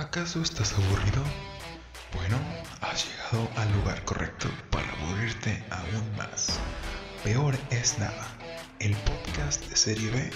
¿Acaso 0.00 0.40
estás 0.40 0.72
aburrido? 0.72 1.22
Bueno, 2.16 2.38
has 2.80 3.06
llegado 3.06 3.46
al 3.60 3.70
lugar 3.74 4.02
correcto 4.06 4.48
para 4.70 4.90
aburrirte 4.92 5.62
aún 5.70 6.16
más. 6.16 6.58
Peor 7.22 7.54
es 7.70 7.98
nada, 7.98 8.26
el 8.78 8.96
podcast 8.96 9.62
de 9.68 9.76
Serie 9.76 10.10
B. 10.10 10.30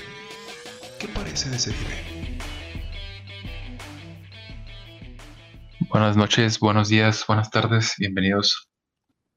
¿Qué 1.00 1.08
parece 1.08 1.48
de 1.48 1.58
Serie 1.58 1.80
B? 1.88 2.38
Buenas 5.88 6.14
noches, 6.18 6.60
buenos 6.60 6.90
días, 6.90 7.24
buenas 7.26 7.50
tardes, 7.50 7.94
bienvenidos 7.96 8.68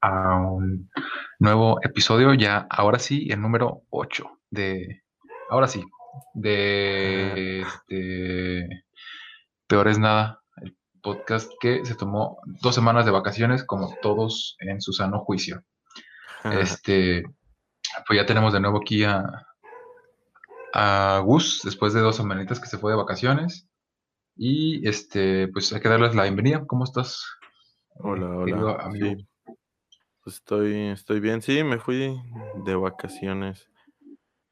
a 0.02 0.36
un 0.42 0.90
nuevo 1.38 1.80
episodio, 1.82 2.34
ya 2.34 2.66
ahora 2.68 2.98
sí, 2.98 3.28
el 3.30 3.40
número 3.40 3.84
8 3.88 4.30
de... 4.50 5.04
Ahora 5.48 5.68
sí, 5.68 5.82
de... 6.34 7.64
de 7.88 8.87
Peor 9.68 9.86
es 9.88 9.98
nada, 9.98 10.42
el 10.62 10.74
podcast 11.02 11.52
que 11.60 11.84
se 11.84 11.94
tomó 11.94 12.38
dos 12.62 12.74
semanas 12.74 13.04
de 13.04 13.10
vacaciones, 13.10 13.64
como 13.64 13.94
todos 14.00 14.56
en 14.60 14.80
su 14.80 14.92
sano 14.92 15.20
juicio. 15.20 15.62
Este, 16.44 17.24
pues 18.06 18.16
ya 18.16 18.24
tenemos 18.24 18.52
de 18.52 18.60
nuevo 18.60 18.78
aquí 18.78 19.02
a, 19.02 19.24
a 20.72 21.20
Gus, 21.24 21.60
después 21.64 21.92
de 21.92 22.00
dos 22.00 22.16
semanitas 22.16 22.60
que 22.60 22.68
se 22.68 22.78
fue 22.78 22.92
de 22.92 22.96
vacaciones. 22.96 23.68
Y 24.36 24.88
este, 24.88 25.48
pues 25.48 25.72
hay 25.72 25.80
que 25.80 25.88
darles 25.88 26.14
la 26.14 26.22
bienvenida. 26.22 26.64
¿Cómo 26.64 26.84
estás? 26.84 27.26
Hola, 27.96 28.28
hola. 28.28 28.90
Sí. 28.92 29.26
Pues 30.22 30.36
estoy, 30.36 30.90
estoy 30.90 31.18
bien. 31.18 31.42
Sí, 31.42 31.64
me 31.64 31.78
fui 31.78 32.16
de 32.64 32.74
vacaciones. 32.76 33.68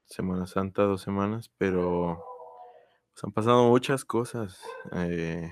Semana 0.05 0.47
Santa, 0.47 0.83
dos 0.83 1.03
semanas, 1.03 1.53
pero 1.57 2.36
pues, 3.17 3.25
han 3.25 3.33
pasado 3.33 3.65
muchas 3.71 4.05
cosas 4.05 4.63
eh, 4.93 5.49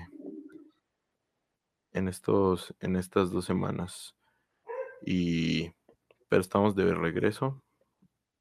en, 1.93 2.07
estos, 2.07 2.75
en 2.79 2.95
estas 2.95 3.31
dos 3.31 3.45
semanas. 3.45 4.15
Y, 5.03 5.71
pero 6.29 6.41
estamos 6.41 6.75
de 6.75 6.93
regreso 6.93 7.63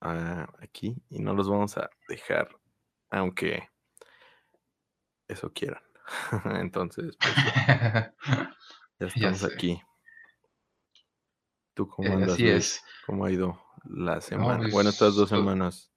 aquí 0.01 1.03
y 1.09 1.21
no 1.21 1.33
los 1.33 1.49
vamos 1.49 1.79
a 1.79 1.89
dejar, 2.07 2.49
aunque 3.09 3.71
eso 5.27 5.51
quieran. 5.55 5.83
Entonces, 6.61 7.17
pues, 7.17 7.35
ya 8.99 9.07
estamos 9.07 9.45
aquí. 9.45 9.81
¿Tú 11.73 11.89
cómo 11.89 12.09
eh, 12.11 12.13
andas? 12.13 12.33
Así 12.33 12.47
es. 12.47 12.83
¿Cómo 13.07 13.25
ha 13.25 13.31
ido 13.31 13.59
la 13.85 14.21
semana? 14.21 14.69
bueno, 14.71 14.91
estas 14.91 15.15
dos 15.15 15.31
semanas. 15.31 15.94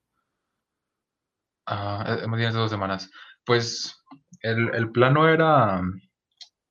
Ah, 1.68 2.18
hemos 2.24 2.40
tenido 2.40 2.62
dos 2.62 2.72
semanas. 2.72 3.12
Pues 3.46 3.94
el, 4.42 4.74
el 4.74 4.92
plan 4.92 5.14
no 5.14 5.28
era, 5.28 5.82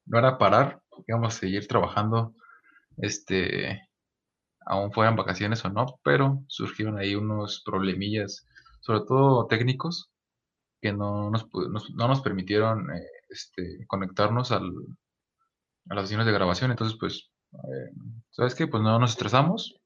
no 0.07 0.19
era 0.19 0.39
parar, 0.39 0.81
íbamos 1.07 1.37
a 1.37 1.39
seguir 1.39 1.69
trabajando, 1.69 2.35
este, 2.97 3.89
aún 4.65 4.93
fueran 4.93 5.17
vacaciones 5.17 5.65
o 5.67 5.69
no, 5.69 6.01
pero 6.03 6.43
surgieron 6.49 6.99
ahí 6.99 7.15
unos 7.15 7.63
problemillas, 7.65 8.47
sobre 8.81 9.01
todo 9.01 9.47
técnicos, 9.49 10.11
que 10.81 10.95
no 10.95 11.31
nos, 11.31 11.47
no 11.95 12.09
nos 12.09 12.23
permitieron 12.23 12.91
eh, 12.91 13.07
este, 13.29 13.87
conectarnos 13.89 14.51
al, 14.51 14.73
a 15.91 15.95
las 15.95 16.05
sesiones 16.05 16.27
de 16.27 16.33
grabación. 16.33 16.71
Entonces, 16.71 16.97
pues, 16.99 17.31
eh, 17.53 17.91
¿sabes 18.31 18.55
qué? 18.55 18.67
Pues 18.67 18.83
no 18.83 18.99
nos 18.99 19.11
estresamos 19.11 19.79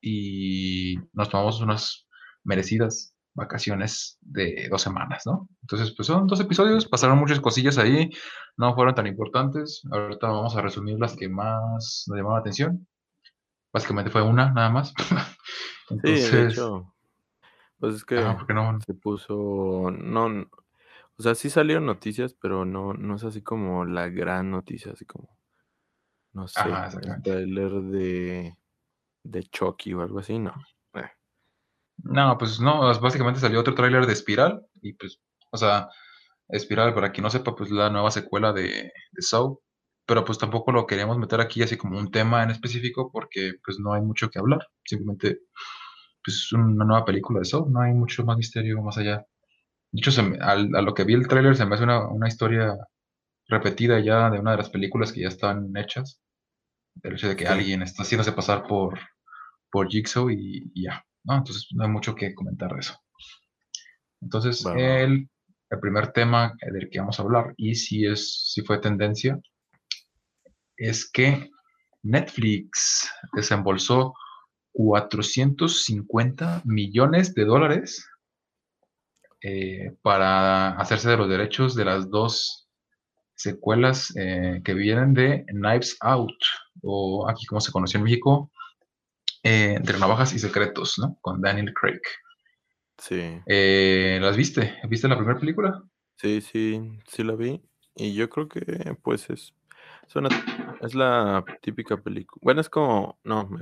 y 0.00 0.96
nos 1.12 1.28
tomamos 1.28 1.60
unas 1.60 2.06
merecidas 2.44 3.15
vacaciones 3.36 4.18
de 4.22 4.66
dos 4.70 4.82
semanas, 4.82 5.22
¿no? 5.26 5.48
Entonces, 5.60 5.92
pues 5.94 6.06
son 6.06 6.26
dos 6.26 6.40
episodios, 6.40 6.86
pasaron 6.86 7.18
muchas 7.18 7.38
cosillas 7.38 7.78
ahí, 7.78 8.10
no 8.56 8.74
fueron 8.74 8.94
tan 8.94 9.06
importantes. 9.06 9.82
Ahorita 9.90 10.28
vamos 10.28 10.56
a 10.56 10.62
resumir 10.62 10.98
las 10.98 11.14
que 11.14 11.28
más 11.28 12.04
nos 12.08 12.16
llamaron 12.16 12.34
la 12.34 12.40
atención. 12.40 12.88
Básicamente 13.72 14.10
fue 14.10 14.22
una, 14.22 14.50
nada 14.52 14.70
más. 14.70 14.94
Entonces, 15.90 16.26
sí, 16.30 16.36
de 16.36 16.48
hecho, 16.48 16.94
pues 17.78 17.96
es 17.96 18.04
que 18.04 18.16
no? 18.16 18.80
se 18.80 18.94
puso, 18.94 19.90
no, 19.92 20.26
o 21.18 21.22
sea, 21.22 21.34
sí 21.34 21.50
salieron 21.50 21.84
noticias, 21.86 22.34
pero 22.34 22.64
no, 22.64 22.94
no 22.94 23.16
es 23.16 23.24
así 23.24 23.42
como 23.42 23.84
la 23.84 24.08
gran 24.08 24.50
noticia, 24.50 24.92
así 24.92 25.04
como, 25.04 25.38
no 26.32 26.48
sé, 26.48 26.60
el 27.02 27.22
trailer 27.22 27.72
de, 27.82 28.56
de 29.22 29.42
Chucky 29.44 29.92
o 29.92 30.00
algo 30.00 30.20
así, 30.20 30.38
no. 30.38 30.54
No, 31.98 32.36
pues 32.38 32.60
no, 32.60 32.80
básicamente 33.00 33.40
salió 33.40 33.60
otro 33.60 33.74
tráiler 33.74 34.06
de 34.06 34.12
Espiral 34.12 34.64
y 34.82 34.92
pues, 34.94 35.20
o 35.50 35.56
sea, 35.56 35.88
Espiral, 36.48 36.94
para 36.94 37.12
quien 37.12 37.24
no 37.24 37.30
sepa, 37.30 37.54
pues 37.56 37.70
la 37.70 37.90
nueva 37.90 38.10
secuela 38.10 38.52
de, 38.52 38.92
de 39.12 39.22
Saw, 39.22 39.60
pero 40.06 40.24
pues 40.24 40.38
tampoco 40.38 40.72
lo 40.72 40.86
queríamos 40.86 41.18
meter 41.18 41.40
aquí 41.40 41.62
así 41.62 41.76
como 41.76 41.98
un 41.98 42.10
tema 42.10 42.42
en 42.42 42.50
específico 42.50 43.10
porque 43.12 43.54
pues 43.64 43.78
no 43.80 43.92
hay 43.94 44.02
mucho 44.02 44.30
que 44.30 44.38
hablar, 44.38 44.66
simplemente 44.84 45.40
pues 46.24 46.36
es 46.36 46.52
una 46.52 46.84
nueva 46.84 47.04
película 47.04 47.40
de 47.40 47.46
Saw, 47.46 47.68
no 47.70 47.80
hay 47.80 47.92
mucho 47.94 48.24
más 48.24 48.36
misterio 48.36 48.82
más 48.82 48.98
allá. 48.98 49.24
De 49.92 50.00
hecho, 50.00 50.10
a 50.40 50.56
lo 50.56 50.94
que 50.94 51.04
vi 51.04 51.14
el 51.14 51.28
tráiler 51.28 51.56
se 51.56 51.66
me 51.66 51.74
hace 51.74 51.84
una, 51.84 52.08
una 52.08 52.28
historia 52.28 52.76
repetida 53.48 54.00
ya 54.00 54.30
de 54.30 54.40
una 54.40 54.52
de 54.52 54.58
las 54.58 54.70
películas 54.70 55.12
que 55.12 55.22
ya 55.22 55.28
están 55.28 55.76
hechas, 55.76 56.20
el 57.02 57.14
hecho 57.14 57.28
de 57.28 57.36
que 57.36 57.46
alguien 57.48 57.82
está 57.82 58.02
haciéndose 58.02 58.32
pasar 58.32 58.66
por, 58.66 58.98
por 59.70 59.88
Jigsaw 59.88 60.30
y 60.30 60.70
ya. 60.74 61.04
¿No? 61.26 61.36
Entonces 61.36 61.68
no 61.72 61.84
hay 61.84 61.90
mucho 61.90 62.14
que 62.14 62.34
comentar 62.34 62.72
de 62.72 62.80
eso. 62.80 62.94
Entonces, 64.20 64.64
el, 64.64 65.28
el, 65.70 65.80
primer 65.80 66.12
tema 66.12 66.54
del 66.72 66.88
que 66.90 67.00
vamos 67.00 67.18
a 67.18 67.22
hablar, 67.22 67.52
y 67.56 67.74
si, 67.74 68.06
es, 68.06 68.52
si 68.52 68.62
fue 68.62 68.78
tendencia, 68.78 69.38
es 70.76 71.10
que 71.10 71.50
Netflix 72.02 73.10
desembolsó 73.34 74.14
450 74.72 76.62
millones 76.64 77.34
de 77.34 77.44
dólares 77.44 78.06
eh, 79.42 79.94
para 80.02 80.70
hacerse 80.76 81.10
de 81.10 81.16
los 81.16 81.28
derechos 81.28 81.74
de 81.74 81.84
las 81.84 82.10
dos 82.10 82.68
secuelas 83.34 84.14
eh, 84.16 84.60
que 84.64 84.74
vienen 84.74 85.14
de 85.14 85.44
Knives 85.48 85.96
Out, 86.00 86.34
o 86.82 87.28
aquí 87.28 87.46
como 87.46 87.60
se 87.60 87.72
conoció 87.72 87.98
en 87.98 88.04
México, 88.04 88.50
eh, 89.46 89.74
entre 89.74 89.96
navajas 90.00 90.34
y 90.34 90.40
secretos, 90.40 90.98
¿no? 90.98 91.18
Con 91.20 91.40
Daniel 91.40 91.72
Craig. 91.72 92.00
Sí. 92.98 93.40
Eh, 93.46 94.18
¿Las 94.20 94.36
viste? 94.36 94.76
¿Viste 94.88 95.06
la 95.06 95.16
primera 95.16 95.38
película? 95.38 95.84
Sí, 96.16 96.40
sí, 96.40 96.98
sí 97.06 97.22
la 97.22 97.36
vi. 97.36 97.62
Y 97.94 98.12
yo 98.14 98.28
creo 98.28 98.48
que, 98.48 98.96
pues, 99.04 99.30
es, 99.30 99.54
es, 100.08 100.16
una, 100.16 100.30
es 100.80 100.96
la 100.96 101.44
típica 101.62 101.96
película. 101.96 102.40
Bueno, 102.42 102.60
es 102.60 102.68
como, 102.68 103.20
no, 103.22 103.46
me, 103.46 103.60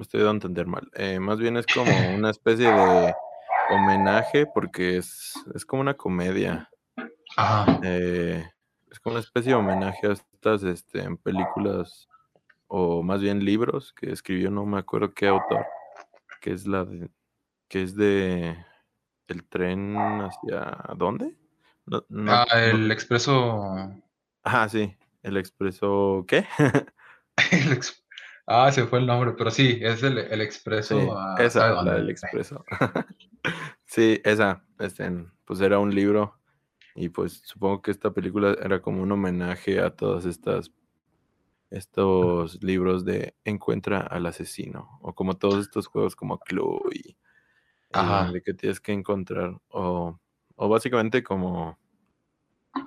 estoy 0.00 0.22
dando 0.22 0.32
a 0.32 0.34
entender 0.48 0.66
mal. 0.66 0.90
Eh, 0.94 1.20
más 1.20 1.38
bien 1.38 1.56
es 1.56 1.66
como 1.66 1.84
una 2.16 2.30
especie 2.30 2.66
de 2.66 3.14
homenaje 3.70 4.46
porque 4.52 4.96
es, 4.96 5.34
es 5.54 5.64
como 5.64 5.82
una 5.82 5.94
comedia. 5.94 6.68
Ajá. 7.36 7.78
es 7.84 8.98
como 9.00 9.14
una 9.14 9.20
especie 9.20 9.52
de 9.52 9.58
homenaje 9.58 10.08
a 10.08 10.12
estas 10.14 10.64
este, 10.64 11.00
en 11.00 11.16
películas 11.16 12.09
o 12.72 13.02
más 13.02 13.20
bien 13.20 13.44
libros 13.44 13.92
que 13.92 14.12
escribió, 14.12 14.48
no 14.50 14.64
me 14.64 14.78
acuerdo 14.78 15.12
qué 15.12 15.26
autor, 15.26 15.66
que 16.40 16.52
es 16.52 16.68
la 16.68 16.84
de, 16.84 17.10
que 17.68 17.82
es 17.82 17.96
de 17.96 18.56
el 19.26 19.44
tren 19.48 19.96
hacia 19.96 20.78
dónde? 20.96 21.36
ah, 22.28 22.46
el 22.54 22.90
expreso. 22.92 23.92
Ah, 24.44 24.68
sí, 24.68 24.96
el 25.22 25.36
expreso, 25.36 26.24
¿qué? 26.28 26.46
Ah, 28.52 28.72
se 28.72 28.84
fue 28.84 28.98
el 28.98 29.06
nombre, 29.06 29.32
pero 29.38 29.48
sí, 29.52 29.78
es 29.80 30.02
el, 30.02 30.18
el 30.18 30.40
expreso. 30.40 31.16
esa, 31.38 31.84
la 31.84 31.94
del 31.94 32.10
expreso. 32.10 32.64
sí, 33.86 34.20
esa, 34.24 34.64
este, 34.80 35.08
pues 35.44 35.60
era 35.60 35.78
un 35.78 35.94
libro 35.94 36.40
y 36.96 37.10
pues 37.10 37.42
supongo 37.44 37.80
que 37.80 37.92
esta 37.92 38.10
película 38.10 38.56
era 38.60 38.82
como 38.82 39.02
un 39.02 39.12
homenaje 39.12 39.78
a 39.78 39.90
todas 39.90 40.24
estas 40.24 40.72
estos 41.70 42.62
libros 42.62 43.04
de 43.04 43.34
Encuentra 43.44 44.00
al 44.00 44.26
asesino, 44.26 44.98
o 45.00 45.14
como 45.14 45.36
todos 45.36 45.60
estos 45.60 45.86
juegos 45.86 46.16
como 46.16 46.38
Clue 46.38 46.80
y 46.92 47.16
de 48.32 48.42
que 48.42 48.54
tienes 48.54 48.80
que 48.80 48.92
encontrar, 48.92 49.60
o, 49.68 50.18
o, 50.56 50.68
básicamente 50.68 51.22
como, 51.24 51.78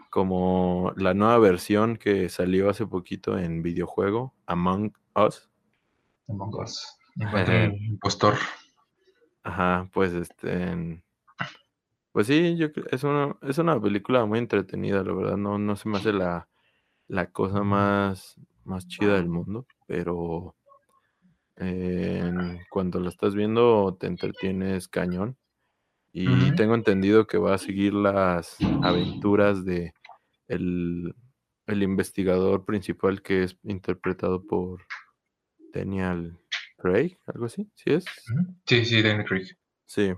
como 0.09 0.93
la 0.95 1.13
nueva 1.13 1.37
versión 1.39 1.97
que 1.97 2.29
salió 2.29 2.69
hace 2.69 2.85
poquito 2.85 3.37
en 3.37 3.61
videojuego, 3.61 4.33
Among 4.45 4.93
Us. 5.15 5.49
Among 6.27 6.55
Us. 6.55 6.97
Impostor. 7.15 8.35
Ajá, 9.43 9.89
pues 9.93 10.13
este. 10.13 11.01
Pues 12.11 12.27
sí, 12.27 12.55
yo 12.55 12.67
es 12.91 13.03
una, 13.03 13.35
es 13.41 13.57
una 13.57 13.81
película 13.81 14.25
muy 14.25 14.39
entretenida, 14.39 15.03
la 15.03 15.13
verdad. 15.13 15.37
No, 15.37 15.57
no 15.57 15.75
se 15.75 15.89
me 15.89 15.97
hace 15.97 16.13
la, 16.13 16.47
la 17.07 17.31
cosa 17.31 17.63
más, 17.63 18.39
más 18.65 18.87
chida 18.87 19.15
del 19.15 19.29
mundo, 19.29 19.65
pero 19.87 20.55
cuando 22.69 22.99
la 22.99 23.09
estás 23.09 23.35
viendo 23.35 23.95
te 23.99 24.07
entretienes 24.07 24.87
cañón. 24.87 25.37
Y 26.15 26.51
tengo 26.55 26.75
entendido 26.75 27.25
que 27.25 27.39
va 27.39 27.55
a 27.55 27.57
seguir 27.57 27.93
las 27.93 28.57
aventuras 28.83 29.65
de, 29.65 29.93
el, 30.47 31.15
el 31.65 31.83
investigador 31.83 32.65
principal 32.65 33.23
que 33.23 33.43
es 33.43 33.57
interpretado 33.63 34.45
por 34.45 34.81
Daniel 35.73 36.37
Craig, 36.77 37.17
algo 37.25 37.45
así, 37.45 37.67
¿sí 37.73 37.93
es? 37.93 38.05
Sí, 38.67 38.85
sí, 38.85 39.01
Daniel 39.01 39.25
Craig. 39.25 39.57
Sí, 39.85 40.13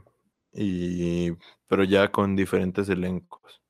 y, 0.52 1.32
pero 1.68 1.86
ya 1.86 2.12
con 2.12 2.36
diferentes 2.36 2.90
elencos. 2.90 3.62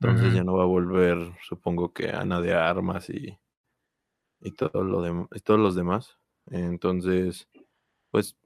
Entonces 0.00 0.32
ya 0.32 0.44
no 0.44 0.54
va 0.54 0.62
a 0.62 0.66
volver, 0.66 1.18
supongo 1.42 1.92
que 1.92 2.10
Ana 2.10 2.40
de 2.40 2.54
Armas 2.54 3.10
y, 3.10 3.36
y 4.40 4.52
todo 4.52 4.84
lo 4.84 5.02
de, 5.02 5.26
y 5.34 5.40
todos 5.40 5.60
los 5.60 5.74
demás. 5.74 6.18
Entonces, 6.50 7.48
pues 8.10 8.36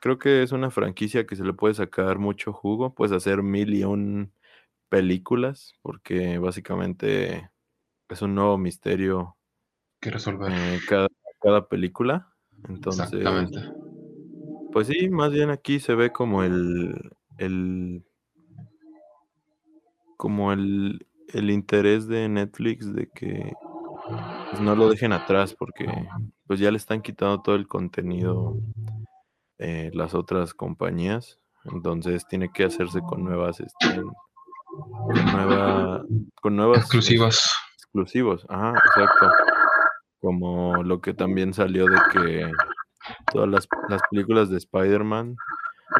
creo 0.00 0.18
que 0.18 0.42
es 0.42 0.52
una 0.52 0.70
franquicia 0.70 1.26
que 1.26 1.36
se 1.36 1.44
le 1.44 1.52
puede 1.52 1.74
sacar 1.74 2.18
mucho 2.18 2.52
jugo. 2.52 2.94
Puedes 2.94 3.12
hacer 3.12 3.42
mil 3.42 3.74
y 3.74 3.84
un 3.84 4.32
películas, 4.88 5.74
porque 5.82 6.38
básicamente 6.38 7.50
es 8.08 8.22
un 8.22 8.34
nuevo 8.34 8.56
misterio 8.58 9.36
que 10.00 10.10
resolver 10.10 10.50
eh, 10.52 10.80
cada, 10.88 11.08
cada, 11.40 11.68
película. 11.68 12.32
Entonces, 12.68 13.24
pues 14.72 14.86
sí, 14.86 15.08
más 15.08 15.32
bien 15.32 15.50
aquí 15.50 15.80
se 15.80 15.94
ve 15.94 16.10
como 16.12 16.42
el, 16.42 16.94
el 17.38 18.04
como 20.16 20.52
el, 20.52 21.06
el 21.28 21.50
interés 21.50 22.08
de 22.08 22.28
Netflix 22.28 22.92
de 22.92 23.08
que 23.10 23.52
pues, 24.50 24.60
no 24.60 24.74
lo 24.74 24.88
dejen 24.88 25.12
atrás 25.12 25.54
porque 25.54 25.86
pues 26.46 26.60
ya 26.60 26.70
le 26.70 26.76
están 26.76 27.02
quitando 27.02 27.42
todo 27.42 27.54
el 27.54 27.66
contenido 27.66 28.56
eh, 29.58 29.90
las 29.92 30.14
otras 30.14 30.54
compañías. 30.54 31.38
Entonces 31.64 32.26
tiene 32.26 32.50
que 32.50 32.64
hacerse 32.64 33.00
con 33.00 33.24
nuevas 33.24 33.60
este, 33.60 34.00
con, 34.64 35.32
nueva, 35.32 36.02
con 36.40 36.56
nuevas 36.56 36.78
exclusivas. 36.78 37.52
exclusivos 37.76 38.46
ajá 38.48 38.74
exacto. 38.86 39.28
Como 40.20 40.82
lo 40.82 41.00
que 41.00 41.14
también 41.14 41.52
salió 41.52 41.86
de 41.86 41.98
que 42.12 42.52
todas 43.32 43.48
las, 43.48 43.68
las 43.88 44.00
películas 44.10 44.48
de 44.50 44.58
Spider-Man 44.58 45.36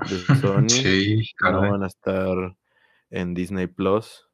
de 0.08 0.16
Sony 0.40 1.50
no 1.50 1.60
van 1.60 1.82
a 1.82 1.86
estar 1.86 2.56
en 3.10 3.34
Disney 3.34 3.66
Plus 3.66 4.28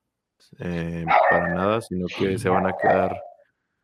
eh, 0.58 1.05
para 1.31 1.55
nada, 1.55 1.81
sino 1.81 2.06
que 2.19 2.38
se 2.38 2.49
van 2.49 2.67
a 2.67 2.75
quedar 2.76 3.17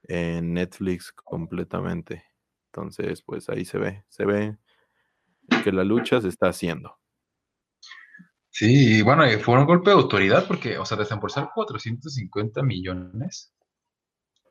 en 0.05 0.55
Netflix 0.55 1.13
completamente. 1.13 2.25
Entonces, 2.73 3.23
pues 3.23 3.49
ahí 3.49 3.65
se 3.65 3.79
ve, 3.79 4.05
se 4.09 4.25
ve 4.25 4.57
que 5.65 5.73
la 5.73 5.85
lucha 5.85 6.21
se 6.21 6.29
está 6.29 6.49
haciendo. 6.49 6.99
Sí, 8.51 9.03
bueno, 9.03 9.25
fue 9.41 9.59
un 9.59 9.67
golpe 9.67 9.91
de 9.91 9.97
autoridad 9.97 10.47
porque, 10.47 10.77
o 10.79 10.85
sea, 10.85 10.97
desembolsar 10.97 11.51
450 11.55 12.63
millones, 12.63 13.53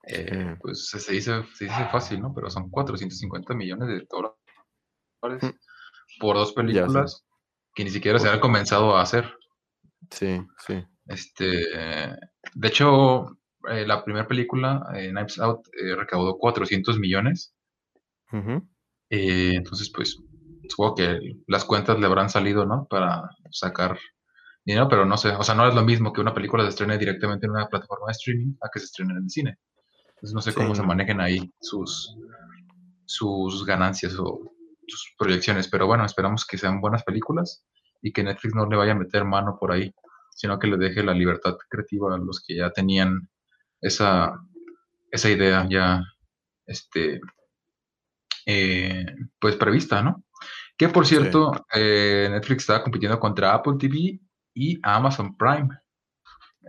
eh, 0.07 0.55
pues 0.61 0.87
se 0.87 1.11
dice, 1.11 1.43
se 1.53 1.65
dice 1.65 1.87
fácil, 1.91 2.21
¿no? 2.21 2.33
Pero 2.33 2.49
son 2.49 2.69
450 2.69 3.53
millones 3.53 3.87
de 3.89 4.07
dólares 4.09 5.43
mm. 5.43 6.19
por 6.19 6.37
dos 6.37 6.53
películas 6.53 7.25
que 7.75 7.83
ni 7.83 7.89
siquiera 7.89 8.19
se 8.19 8.29
han 8.29 8.39
comenzado 8.39 8.95
a 8.95 9.01
hacer. 9.01 9.33
Sí, 10.11 10.41
sí. 10.65 10.83
Este, 11.05 11.45
de 11.47 12.67
hecho, 12.67 13.38
eh, 13.69 13.85
la 13.85 14.03
primera 14.03 14.27
película, 14.27 14.85
eh, 14.95 15.09
Knives 15.09 15.39
Out, 15.39 15.67
eh, 15.73 15.95
recaudó 15.95 16.37
400 16.37 16.99
millones. 16.99 17.53
entonces, 19.09 19.91
pues, 19.93 20.17
supongo 20.69 20.95
que 20.95 21.19
las 21.47 21.65
cuentas 21.65 21.99
le 21.99 22.05
habrán 22.05 22.29
salido, 22.29 22.65
¿no? 22.65 22.87
Para 22.89 23.29
sacar 23.51 23.97
dinero, 24.63 24.87
pero 24.87 25.05
no 25.05 25.17
sé, 25.17 25.29
o 25.29 25.43
sea, 25.43 25.55
no 25.55 25.67
es 25.67 25.73
lo 25.73 25.83
mismo 25.83 26.13
que 26.13 26.21
una 26.21 26.33
película 26.33 26.63
se 26.63 26.69
estrene 26.69 26.97
directamente 26.97 27.47
en 27.47 27.53
una 27.53 27.67
plataforma 27.67 28.07
de 28.07 28.11
streaming 28.11 28.53
a 28.61 28.69
que 28.71 28.79
se 28.79 28.85
estrene 28.85 29.13
en 29.13 29.23
el 29.23 29.29
cine. 29.29 29.57
Entonces, 30.09 30.33
no 30.33 30.41
sé 30.41 30.53
cómo 30.53 30.75
se 30.75 30.83
manejen 30.83 31.21
ahí 31.21 31.51
sus, 31.59 32.15
sus 33.05 33.65
ganancias 33.65 34.15
o 34.19 34.53
sus 34.87 35.15
proyecciones, 35.17 35.67
pero 35.69 35.87
bueno, 35.87 36.05
esperamos 36.05 36.45
que 36.45 36.57
sean 36.57 36.81
buenas 36.81 37.03
películas 37.03 37.65
y 38.01 38.11
que 38.11 38.23
Netflix 38.23 38.53
no 38.53 38.65
le 38.67 38.75
vaya 38.75 38.91
a 38.91 38.95
meter 38.95 39.25
mano 39.25 39.57
por 39.59 39.71
ahí 39.71 39.93
sino 40.39 40.57
que 40.57 40.67
le 40.67 40.77
deje 40.77 41.03
la 41.03 41.13
libertad 41.13 41.57
creativa 41.69 42.15
a 42.15 42.17
los 42.17 42.41
que 42.41 42.55
ya 42.55 42.71
tenían 42.71 43.29
esa, 43.81 44.39
esa 45.11 45.29
idea 45.29 45.67
ya 45.69 46.03
este, 46.65 47.19
eh, 48.45 49.05
pues 49.39 49.55
prevista, 49.55 50.01
¿no? 50.01 50.23
Que 50.77 50.87
por 50.89 51.05
cierto, 51.05 51.51
eh, 51.73 52.27
Netflix 52.31 52.63
estaba 52.63 52.83
compitiendo 52.83 53.19
contra 53.19 53.53
Apple 53.53 53.75
TV 53.77 54.19
y 54.53 54.79
Amazon 54.81 55.35
Prime 55.35 55.69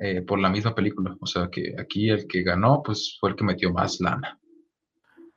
eh, 0.00 0.22
por 0.22 0.40
la 0.40 0.48
misma 0.48 0.74
película. 0.74 1.16
O 1.20 1.26
sea 1.26 1.48
que 1.48 1.74
aquí 1.78 2.10
el 2.10 2.26
que 2.26 2.42
ganó, 2.42 2.82
pues 2.82 3.16
fue 3.20 3.30
el 3.30 3.36
que 3.36 3.44
metió 3.44 3.72
más 3.72 4.00
lana. 4.00 4.38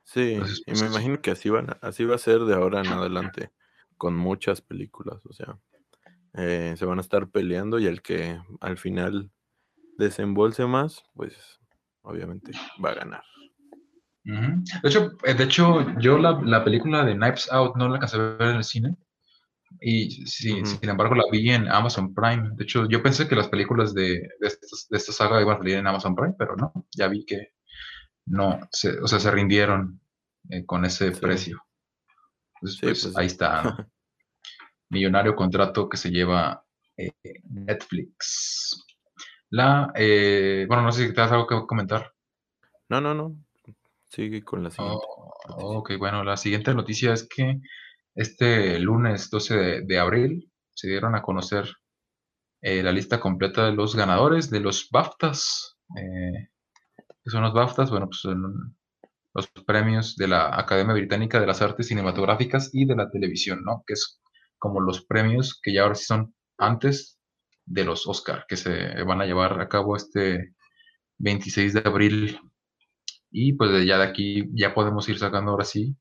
Sí, 0.02 0.32
y 0.32 0.36
me 0.36 0.46
pues, 0.66 0.82
imagino 0.82 1.20
que 1.20 1.30
así, 1.30 1.50
van, 1.50 1.76
así 1.80 2.04
va 2.04 2.16
a 2.16 2.18
ser 2.18 2.40
de 2.40 2.54
ahora 2.54 2.80
en 2.80 2.88
adelante, 2.88 3.52
con 3.96 4.16
muchas 4.16 4.60
películas, 4.60 5.24
o 5.24 5.32
sea. 5.32 5.58
Eh, 6.36 6.74
se 6.76 6.84
van 6.84 6.98
a 6.98 7.00
estar 7.00 7.28
peleando 7.28 7.78
y 7.78 7.86
el 7.86 8.02
que 8.02 8.40
al 8.60 8.76
final 8.76 9.30
desembolse 9.98 10.66
más, 10.66 11.04
pues 11.14 11.60
obviamente 12.04 12.52
va 12.84 12.90
a 12.90 12.94
ganar. 12.94 13.22
De 14.24 14.88
hecho, 14.88 15.12
eh, 15.24 15.34
de 15.34 15.44
hecho 15.44 15.98
yo 15.98 16.16
la, 16.16 16.64
película 16.64 17.04
de 17.04 17.14
Knives 17.14 17.50
Out 17.52 17.76
no 17.76 17.88
la 17.88 17.94
alcancé 17.94 18.16
a 18.16 18.20
ver 18.20 18.50
en 18.50 18.56
el 18.56 18.64
cine. 18.64 18.96
Y 19.80 20.10
sí, 20.26 20.64
sin 20.64 20.88
embargo 20.88 21.14
la 21.14 21.24
vi 21.30 21.50
en 21.50 21.68
Amazon 21.68 22.14
Prime. 22.14 22.50
De 22.54 22.64
hecho, 22.64 22.88
yo 22.88 23.02
pensé 23.02 23.28
que 23.28 23.34
las 23.34 23.48
películas 23.48 23.92
de, 23.92 24.28
de, 24.40 24.48
esta 24.90 25.12
saga 25.12 25.42
iban 25.42 25.56
a 25.56 25.58
salir 25.58 25.76
en 25.76 25.86
Amazon 25.86 26.14
Prime, 26.14 26.34
pero 26.38 26.56
no, 26.56 26.72
ya 26.96 27.08
vi 27.08 27.26
que 27.26 27.54
no, 28.26 28.60
o 28.60 29.08
sea, 29.08 29.20
se 29.20 29.30
rindieron 29.30 30.00
eh, 30.50 30.64
con 30.64 30.84
ese 30.84 31.10
precio. 31.10 31.60
Entonces, 32.54 32.80
pues, 32.80 33.02
pues 33.02 33.16
ahí 33.16 33.26
está. 33.26 33.88
millonario 34.90 35.34
contrato 35.34 35.88
que 35.88 35.96
se 35.96 36.10
lleva 36.10 36.64
eh, 36.96 37.10
Netflix. 37.50 38.84
La, 39.54 39.92
eh, 39.94 40.64
bueno, 40.66 40.82
no 40.82 40.90
sé 40.90 41.06
si 41.06 41.14
te 41.14 41.20
das 41.20 41.30
algo 41.30 41.46
que 41.46 41.64
comentar. 41.64 42.12
No, 42.88 43.00
no, 43.00 43.14
no. 43.14 43.36
Sigue 44.08 44.42
con 44.42 44.64
la 44.64 44.70
siguiente. 44.72 45.06
Oh, 45.46 45.78
ok, 45.78 45.92
bueno, 45.96 46.24
la 46.24 46.36
siguiente 46.36 46.74
noticia 46.74 47.12
es 47.12 47.28
que 47.28 47.60
este 48.16 48.80
lunes 48.80 49.30
12 49.30 49.82
de, 49.82 49.98
abril 50.00 50.50
se 50.72 50.88
dieron 50.88 51.14
a 51.14 51.22
conocer 51.22 51.72
eh, 52.62 52.82
la 52.82 52.90
lista 52.90 53.20
completa 53.20 53.66
de 53.66 53.74
los 53.74 53.94
ganadores 53.94 54.50
de 54.50 54.58
los 54.58 54.88
BAFTAs. 54.90 55.76
¿Qué 55.94 57.30
son 57.30 57.42
los 57.42 57.54
BAFTAs? 57.54 57.90
Bueno, 57.90 58.06
pues 58.08 58.22
son 58.22 58.76
los 59.34 59.46
premios 59.64 60.16
de 60.16 60.26
la 60.26 60.58
Academia 60.58 60.94
Británica 60.94 61.38
de 61.38 61.46
las 61.46 61.62
Artes 61.62 61.86
Cinematográficas 61.86 62.70
y 62.72 62.86
de 62.86 62.96
la 62.96 63.08
Televisión, 63.08 63.62
¿no? 63.62 63.84
Que 63.86 63.92
es 63.92 64.20
como 64.58 64.80
los 64.80 65.04
premios 65.04 65.60
que 65.62 65.72
ya 65.72 65.82
ahora 65.82 65.94
sí 65.94 66.06
son 66.06 66.34
antes 66.58 67.13
de 67.66 67.84
los 67.84 68.06
Oscar, 68.06 68.44
que 68.48 68.56
se 68.56 69.02
van 69.04 69.20
a 69.20 69.26
llevar 69.26 69.60
a 69.60 69.68
cabo 69.68 69.96
este 69.96 70.54
26 71.18 71.74
de 71.74 71.82
abril. 71.84 72.40
Y 73.30 73.54
pues 73.54 73.84
ya 73.84 73.98
de 73.98 74.04
aquí 74.04 74.48
ya 74.52 74.74
podemos 74.74 75.08
ir 75.08 75.18
sacando 75.18 75.50
ahora 75.50 75.64
sí 75.64 75.96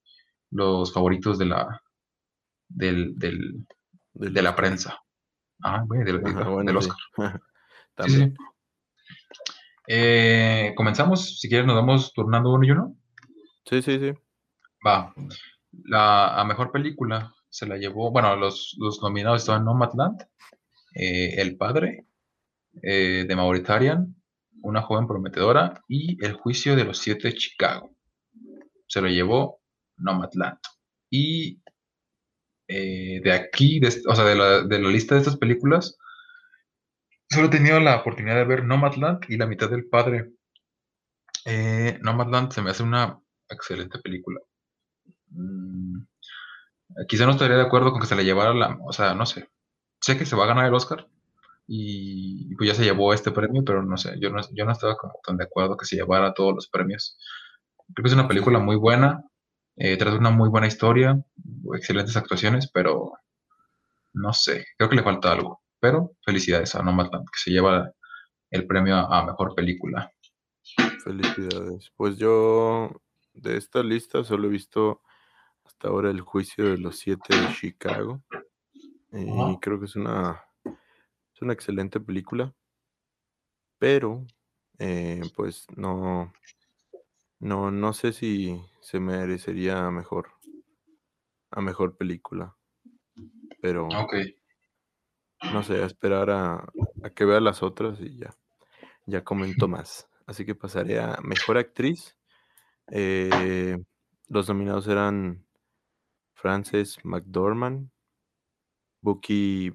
los 0.52 0.94
favoritos 0.94 1.38
de 1.40 1.46
la 1.46 1.82
del, 2.68 3.18
del, 3.18 3.66
de 4.14 4.42
la 4.42 4.56
prensa. 4.56 5.00
Ah, 5.64 5.84
del, 5.88 6.78
Oscar. 6.78 6.98
También. 7.96 8.36
Eh, 9.88 10.74
comenzamos, 10.76 11.40
si 11.40 11.50
quieres 11.50 11.66
nos 11.68 11.76
vamos 11.76 12.14
turnando 12.14 12.52
uno 12.54 12.66
y 12.66 12.72
uno. 12.72 12.96
Sí, 13.66 13.82
sí, 13.82 14.00
sí. 14.00 14.14
Va. 14.86 15.14
La 15.86 16.40
a 16.40 16.44
mejor 16.46 16.72
película 16.72 17.34
se 17.50 17.66
la 17.66 17.78
llevó, 17.78 18.12
bueno, 18.12 18.36
los, 18.36 18.76
los 18.80 19.02
nominados 19.02 19.42
estaban 19.42 19.66
Nomadland, 19.66 20.24
eh, 20.94 21.36
El 21.42 21.58
Padre, 21.58 22.06
eh, 22.82 23.26
de 23.28 23.36
Mauritanian, 23.36 24.16
Una 24.62 24.82
joven 24.82 25.08
prometedora 25.08 25.84
y 25.88 26.24
El 26.24 26.34
juicio 26.34 26.76
de 26.76 26.86
los 26.86 26.98
siete 26.98 27.30
de 27.30 27.36
Chicago. 27.36 27.96
Se 28.88 29.02
lo 29.02 29.08
llevó 29.08 29.62
Nomadland. 29.98 30.60
Y 31.10 31.62
eh, 32.68 33.22
de 33.24 33.32
aquí, 33.32 33.82
o 33.86 34.16
sea, 34.16 34.26
de 34.26 34.36
la, 34.36 34.64
de 34.64 34.80
la, 34.80 34.90
lista 34.90 35.16
de 35.16 35.22
estas 35.22 35.38
películas, 35.38 35.98
solo 37.30 37.48
he 37.48 37.52
tenido 37.52 37.80
la 37.80 37.98
oportunidad 37.98 38.36
de 38.36 38.46
ver 38.46 38.64
Nomadland 38.64 39.26
y 39.30 39.38
la 39.38 39.48
mitad 39.48 39.70
del 39.70 39.88
Padre. 39.88 40.32
Nomadland 42.02 42.52
se 42.54 42.62
me 42.62 42.70
hace 42.72 42.84
una 42.84 43.20
excelente 43.50 44.00
película. 44.00 44.40
Mm, 45.30 46.04
Quizá 47.08 47.26
no 47.26 47.32
estaría 47.32 47.58
de 47.58 47.64
acuerdo 47.64 47.92
con 47.92 48.02
que 48.02 48.08
se 48.08 48.16
le 48.16 48.26
llevara 48.26 48.54
la, 48.54 48.78
o 48.86 48.94
sea, 48.94 49.14
no 49.14 49.26
sé. 49.26 49.50
Sé 50.04 50.18
que 50.18 50.26
se 50.26 50.36
va 50.36 50.44
a 50.44 50.48
ganar 50.48 50.66
el 50.66 50.74
Oscar 50.74 51.08
y, 51.66 52.54
pues 52.56 52.68
ya 52.68 52.76
se 52.76 52.84
llevó 52.84 53.14
este 53.14 53.32
premio, 53.32 53.64
pero 53.64 53.84
no 53.84 53.96
sé, 53.96 54.20
yo 54.20 54.30
no, 54.32 54.42
yo 54.52 54.66
no 54.66 54.74
estaba 54.74 54.98
como 54.98 55.14
tan 55.26 55.38
de 55.38 55.46
acuerdo 55.46 55.78
que 55.78 55.86
se 55.86 55.96
llevara 55.96 56.34
todos 56.34 56.54
los 56.54 56.68
premios. 56.68 57.18
Creo 57.94 58.04
que 58.04 58.10
es 58.10 58.14
una 58.14 58.28
película 58.28 58.60
muy 58.60 58.76
buena, 58.76 59.24
eh, 59.78 59.96
trata 59.96 60.18
una 60.18 60.30
muy 60.30 60.50
buena 60.50 60.68
historia, 60.68 61.24
excelentes 61.74 62.18
actuaciones, 62.18 62.70
pero 62.70 63.14
no 64.12 64.34
sé, 64.34 64.66
creo 64.78 64.90
que 64.90 64.98
le 64.98 65.04
falta 65.04 65.32
algo. 65.32 65.62
Pero 65.80 66.12
felicidades 66.26 66.76
a 66.76 66.84
Nomadland, 66.84 67.24
que 67.24 67.40
se 67.40 67.52
lleva 67.52 67.90
el 68.52 68.68
premio 68.68 68.98
a 68.98 69.26
mejor 69.26 69.56
película. 69.56 70.12
Felicidades. 71.02 71.94
Pues 71.96 72.18
yo 72.18 72.92
de 73.34 73.56
esta 73.56 73.82
lista 73.82 74.26
solo 74.26 74.50
he 74.50 74.52
visto 74.52 75.02
hasta 75.64 75.88
ahora 75.88 76.10
el 76.10 76.20
juicio 76.20 76.66
de 76.66 76.78
los 76.78 76.98
siete 76.98 77.34
de 77.38 77.54
Chicago. 77.54 78.22
Y 79.14 79.60
creo 79.60 79.80
que 79.80 79.86
es 79.86 79.96
una, 79.96 80.44
es 80.66 81.42
una 81.42 81.54
excelente 81.54 82.00
película. 82.00 82.54
Pero, 83.78 84.26
eh, 84.80 85.22
pues 85.36 85.68
no, 85.76 86.34
no, 87.40 87.72
no 87.72 87.94
sé 87.94 88.14
si 88.14 88.60
se 88.82 89.00
merecería 89.00 89.90
mejor, 89.92 90.32
a 91.52 91.62
mejor 91.62 91.96
película. 91.96 92.56
Pero, 93.62 93.88
no 95.52 95.64
sé, 95.64 95.84
a 95.84 95.86
esperar 95.86 96.30
a, 96.30 96.56
a 97.04 97.10
que 97.14 97.26
vea 97.26 97.40
las 97.40 97.62
otras 97.62 98.00
y 98.00 98.18
ya, 98.18 98.34
ya 99.06 99.24
comento 99.24 99.68
más. 99.68 100.10
Así 100.26 100.46
que 100.46 100.56
pasaré 100.56 101.00
a 101.00 101.20
Mejor 101.22 101.58
Actriz. 101.58 102.18
Eh, 102.92 103.78
los 104.30 104.48
nominados 104.48 104.88
eran 104.88 105.46
Frances 106.34 106.98
McDormand, 107.04 107.90
Bucky 109.04 109.74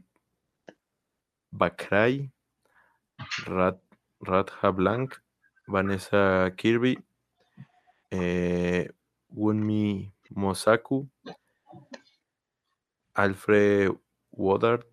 Bakray, 1.52 2.30
Radha 4.20 4.70
Blank, 4.73 5.23
Vanessa 5.66 6.50
Kirby, 6.56 6.99
eh, 8.11 8.90
Wunmi 9.28 10.11
Mosaku, 10.30 11.08
Alfred 13.14 13.92
Woodard 14.32 14.87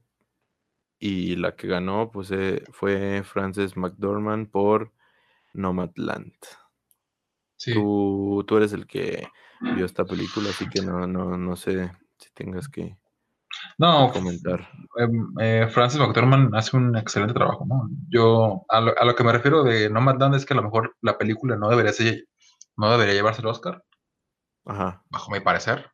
y 0.99 1.37
la 1.37 1.55
que 1.55 1.67
ganó 1.67 2.11
pues, 2.11 2.29
eh, 2.31 2.63
fue 2.73 3.23
Frances 3.23 3.77
McDormand 3.77 4.49
por 4.49 4.91
Nomadland. 5.53 6.33
Tú, 7.73 8.43
tú 8.45 8.57
eres 8.57 8.73
el 8.73 8.85
que 8.85 9.29
vio 9.61 9.85
esta 9.85 10.03
película, 10.03 10.49
así 10.49 10.67
que 10.67 10.81
no, 10.81 11.07
no, 11.07 11.37
no 11.37 11.55
sé 11.55 11.89
si 12.17 12.29
tengas 12.33 12.67
que, 12.67 12.97
no, 13.77 14.11
comentar. 14.11 14.69
Em, 14.97 15.33
eh, 15.39 15.67
Francis 15.69 15.99
McDormand 15.99 16.55
hace 16.55 16.77
un 16.77 16.95
excelente 16.97 17.33
trabajo, 17.33 17.65
¿no? 17.67 17.89
Yo, 18.09 18.65
a 18.69 18.81
lo, 18.81 19.15
que 19.15 19.23
me 19.23 19.31
refiero 19.31 19.63
de 19.63 19.89
Nomadland 19.89 20.35
es 20.35 20.45
que 20.45 20.53
a 20.53 20.57
lo 20.57 20.63
mejor 20.63 20.95
la 21.01 21.17
película 21.17 21.55
no 21.55 21.69
debería 21.69 21.93
ser, 21.93 22.25
no 22.77 22.91
debería 22.91 23.13
llevarse 23.13 23.41
el 23.41 23.47
Oscar. 23.47 23.83
Ajá. 24.65 25.03
Bajo 25.09 25.31
mi 25.31 25.39
parecer. 25.39 25.91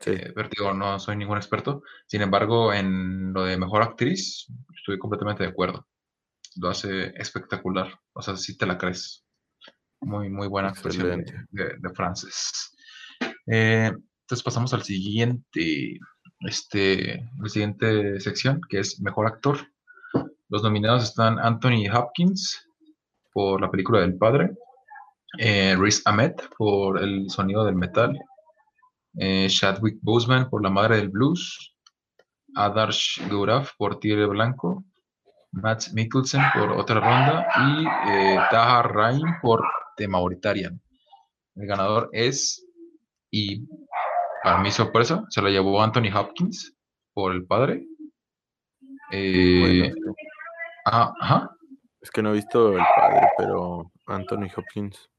Sí. 0.00 0.12
Eh, 0.12 0.34
no 0.74 0.98
soy 0.98 1.16
ningún 1.16 1.38
experto. 1.38 1.82
Sin 2.06 2.22
embargo, 2.22 2.72
en 2.72 3.32
lo 3.32 3.44
de 3.44 3.56
mejor 3.56 3.82
actriz, 3.82 4.46
estoy 4.74 4.98
completamente 4.98 5.42
de 5.42 5.50
acuerdo 5.50 5.86
lo 6.56 6.70
hace 6.70 7.12
espectacular. 7.16 7.98
O 8.12 8.22
sea, 8.22 8.36
si 8.36 8.56
te 8.56 8.66
la 8.66 8.78
crees. 8.78 9.24
Muy, 10.00 10.28
muy 10.28 10.46
buena 10.48 10.68
actuación 10.68 11.24
de, 11.50 11.76
de, 11.78 11.94
Frances. 11.94 12.76
Eh, 13.46 13.86
entonces 13.86 14.42
pasamos 14.44 14.74
al 14.74 14.82
siguiente, 14.82 15.98
este, 16.46 17.28
la 17.38 17.48
siguiente 17.48 18.20
sección, 18.20 18.60
que 18.68 18.80
es 18.80 19.00
Mejor 19.00 19.26
Actor. 19.26 19.58
Los 20.48 20.62
nominados 20.62 21.02
están 21.04 21.38
Anthony 21.38 21.88
Hopkins 21.92 22.68
por 23.32 23.60
la 23.60 23.70
película 23.70 24.00
del 24.00 24.16
padre, 24.16 24.56
eh, 25.38 25.76
Riz 25.78 26.02
Ahmed 26.06 26.34
por 26.56 27.02
El 27.02 27.28
sonido 27.28 27.64
del 27.64 27.74
metal, 27.74 28.18
eh, 29.18 29.48
Chadwick 29.50 29.98
Boseman 30.00 30.48
por 30.48 30.62
La 30.62 30.70
madre 30.70 30.96
del 30.96 31.08
blues, 31.08 31.74
Adarsh 32.54 33.28
Gourav 33.28 33.68
por 33.76 33.98
Tigre 33.98 34.26
Blanco, 34.26 34.84
Matt 35.52 35.88
Mikkelsen 35.92 36.42
por 36.54 36.72
otra 36.72 37.00
ronda 37.00 37.46
y 37.56 37.86
eh, 38.10 38.38
Taha 38.50 38.82
Rain 38.82 39.22
por 39.42 39.62
The 39.96 40.06
Mauritanian. 40.08 40.80
El 41.56 41.66
ganador 41.66 42.10
es, 42.12 42.66
y 43.30 43.66
para 44.46 44.58
mi 44.58 44.70
sorpresa, 44.70 45.24
se 45.28 45.42
la 45.42 45.50
llevó 45.50 45.82
Anthony 45.82 46.08
Hopkins 46.14 46.72
por 47.12 47.32
el 47.32 47.44
padre. 47.46 47.84
Eh, 49.10 49.92
ajá. 50.84 51.50
Es 52.00 52.12
que 52.12 52.22
no 52.22 52.30
he 52.30 52.34
visto 52.34 52.74
el 52.74 52.84
padre, 52.96 53.28
pero 53.36 53.90
Anthony 54.06 54.46
Hopkins. 54.56 55.10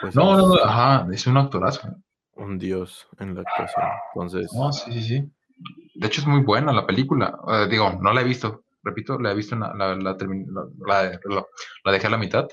Pues 0.00 0.16
no, 0.16 0.38
no, 0.38 0.54
ajá, 0.54 1.06
es 1.12 1.26
un 1.26 1.36
actorazo. 1.36 1.94
Un 2.36 2.58
dios 2.58 3.06
en 3.18 3.34
la 3.34 3.42
actuación. 3.42 3.84
Entonces. 4.14 4.50
No, 4.54 4.72
sí, 4.72 4.92
sí, 4.94 5.02
sí. 5.02 5.32
De 5.96 6.06
hecho, 6.06 6.22
es 6.22 6.26
muy 6.26 6.40
buena 6.40 6.72
la 6.72 6.86
película. 6.86 7.38
Eh, 7.46 7.66
digo, 7.68 7.92
no 8.00 8.14
la 8.14 8.22
he 8.22 8.24
visto, 8.24 8.64
repito, 8.82 9.18
la 9.18 9.32
he 9.32 9.34
visto, 9.34 9.56
la, 9.56 9.74
la, 9.74 9.94
la, 9.94 10.14
dejé 11.92 12.06
a 12.06 12.10
la 12.10 12.16
mitad. 12.16 12.48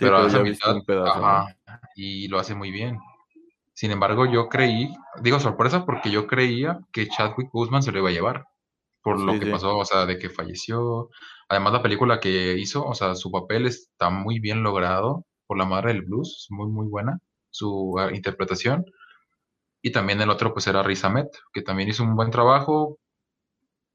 pero, 0.00 0.16
a 0.16 0.22
la 0.26 0.42
mitad, 0.42 0.76
y 1.96 2.28
lo 2.28 2.38
hace 2.38 2.54
muy 2.54 2.70
bien. 2.70 2.98
Sin 3.82 3.90
embargo, 3.90 4.26
yo 4.26 4.48
creí, 4.48 4.94
digo 5.22 5.40
sorpresa 5.40 5.84
porque 5.84 6.08
yo 6.08 6.28
creía 6.28 6.78
que 6.92 7.08
Chadwick 7.08 7.50
Boseman 7.52 7.82
se 7.82 7.90
lo 7.90 7.98
iba 7.98 8.10
a 8.10 8.12
llevar 8.12 8.44
por 9.02 9.18
lo 9.18 9.40
que 9.40 9.46
pasó, 9.46 9.76
o 9.76 9.84
sea, 9.84 10.06
de 10.06 10.20
que 10.20 10.30
falleció. 10.30 11.08
Además, 11.48 11.72
la 11.72 11.82
película 11.82 12.20
que 12.20 12.56
hizo, 12.58 12.84
o 12.86 12.94
sea, 12.94 13.16
su 13.16 13.32
papel 13.32 13.66
está 13.66 14.08
muy 14.08 14.38
bien 14.38 14.62
logrado 14.62 15.26
por 15.48 15.58
la 15.58 15.64
madre 15.64 15.94
del 15.94 16.02
blues, 16.02 16.46
muy, 16.50 16.70
muy 16.70 16.86
buena 16.86 17.18
su 17.50 17.96
ah, 17.98 18.12
interpretación. 18.14 18.84
Y 19.82 19.90
también 19.90 20.20
el 20.20 20.30
otro, 20.30 20.52
pues 20.52 20.68
era 20.68 20.84
Riz 20.84 21.04
Ahmed, 21.04 21.26
que 21.52 21.62
también 21.62 21.88
hizo 21.88 22.04
un 22.04 22.14
buen 22.14 22.30
trabajo, 22.30 23.00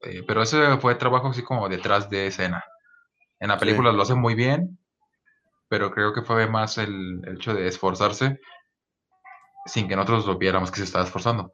eh, 0.02 0.22
pero 0.28 0.42
ese 0.42 0.76
fue 0.80 0.96
trabajo 0.96 1.30
así 1.30 1.44
como 1.44 1.70
detrás 1.70 2.10
de 2.10 2.28
escena. 2.28 2.62
En 3.40 3.48
la 3.48 3.58
película 3.58 3.94
lo 3.94 4.02
hace 4.02 4.16
muy 4.16 4.36
bien, 4.36 4.80
pero 5.70 5.92
creo 5.92 6.12
que 6.12 6.24
fue 6.24 6.46
más 6.50 6.78
el, 6.78 7.22
hecho 7.26 7.54
de 7.54 7.70
esforzarse 7.70 8.42
sin 9.68 9.88
que 9.88 9.96
nosotros 9.96 10.26
lo 10.26 10.38
viéramos 10.38 10.72
que 10.72 10.78
se 10.78 10.86
estaba 10.86 11.06
esforzando. 11.06 11.54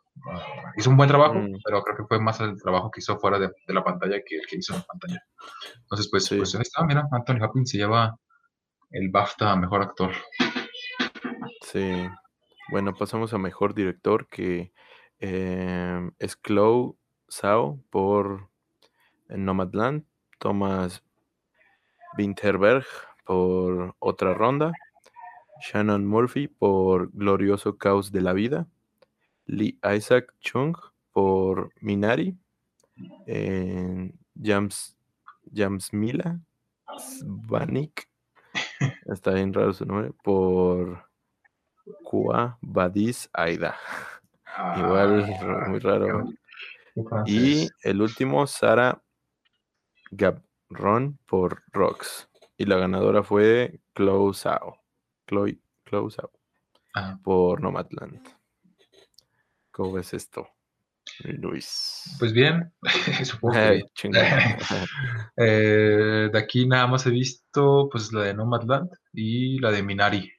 Hizo 0.77 0.89
un 0.89 0.97
buen 0.97 1.09
trabajo, 1.09 1.35
mm. 1.35 1.59
pero 1.63 1.81
creo 1.81 1.97
que 1.97 2.03
fue 2.05 2.19
más 2.19 2.39
el 2.39 2.61
trabajo 2.61 2.89
que 2.91 2.99
hizo 2.99 3.17
fuera 3.19 3.39
de, 3.39 3.49
la 3.67 3.83
pantalla 3.83 4.21
que 4.25 4.37
el 4.37 4.47
que 4.47 4.57
hizo 4.57 4.73
en 4.73 4.79
la 4.79 4.85
pantalla. 4.85 5.23
Entonces, 5.81 6.07
pues, 6.09 6.29
pues 6.29 6.55
ahí 6.55 6.61
está, 6.61 6.83
mira, 6.85 7.07
Anthony 7.11 7.43
Hopkins 7.43 7.71
se 7.71 7.77
lleva 7.77 8.17
el 8.91 9.09
BAFTA 9.09 9.51
a 9.51 9.55
Mejor 9.55 9.81
Actor. 9.81 10.11
Sí. 11.61 12.07
Bueno, 12.69 12.93
pasamos 12.93 13.33
a 13.33 13.37
Mejor 13.37 13.73
Director, 13.73 14.27
que 14.27 14.71
eh, 15.19 16.11
es 16.19 16.39
Chloe 16.41 16.95
Sao 17.27 17.79
por 17.89 18.49
Nomadland, 19.27 20.05
Thomas 20.39 21.03
Winterberg 22.17 22.85
por 23.25 23.95
Otra 23.99 24.33
Ronda, 24.33 24.71
Shannon 25.63 26.05
Murphy 26.05 26.49
por 26.49 27.09
Glorioso 27.13 27.77
Caos 27.77 28.11
de 28.11 28.19
la 28.19 28.33
Vida, 28.33 28.67
Lee 29.45 29.79
Isaac 29.95 30.33
Chung 30.41 30.75
por 31.13 31.71
Minari, 31.79 32.35
James, 33.25 34.97
James 35.53 35.93
Mila 35.93 36.41
Svanik, 36.97 38.09
está 39.05 39.31
bien 39.31 39.53
raro 39.53 39.71
su 39.71 39.85
nombre, 39.85 40.11
por 40.21 41.07
Kua 42.03 42.57
Badis 42.61 43.29
Aida. 43.31 43.77
Igual, 44.77 45.23
ah, 45.23 45.65
muy 45.69 45.79
raro. 45.79 46.29
Y 47.25 47.69
el 47.83 48.01
último, 48.01 48.45
Sara 48.47 49.01
Gabron 50.11 51.17
por 51.25 51.63
Rocks. 51.71 52.29
Y 52.57 52.65
la 52.65 52.75
ganadora 52.75 53.23
fue 53.23 53.79
Chloe 53.95 54.33
Sao. 54.33 54.82
Chloe, 55.27 55.59
Chloe 55.85 56.09
ah. 56.95 57.17
Por 57.23 57.61
Nomadland. 57.61 58.21
¿Cómo 59.71 59.93
ves 59.93 60.13
esto, 60.13 60.47
Luis? 61.23 62.15
Pues 62.19 62.31
bien, 62.31 62.71
supongo 63.23 63.55
que 63.55 63.83
eh, 65.37 66.29
de 66.31 66.37
aquí 66.37 66.67
nada 66.67 66.85
más 66.87 67.05
he 67.07 67.09
visto 67.09 67.89
pues 67.91 68.13
la 68.13 68.21
de 68.21 68.33
Nomadland 68.35 68.89
y 69.13 69.59
la 69.59 69.71
de 69.71 69.81
Minari. 69.81 70.31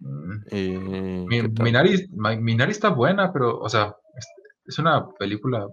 Mm. 0.00 1.26
Minari, 1.62 2.08
Minari 2.12 2.72
está 2.72 2.90
buena, 2.90 3.32
pero, 3.32 3.58
o 3.58 3.68
sea, 3.70 3.96
es 4.66 4.78
una 4.78 5.08
película 5.18 5.66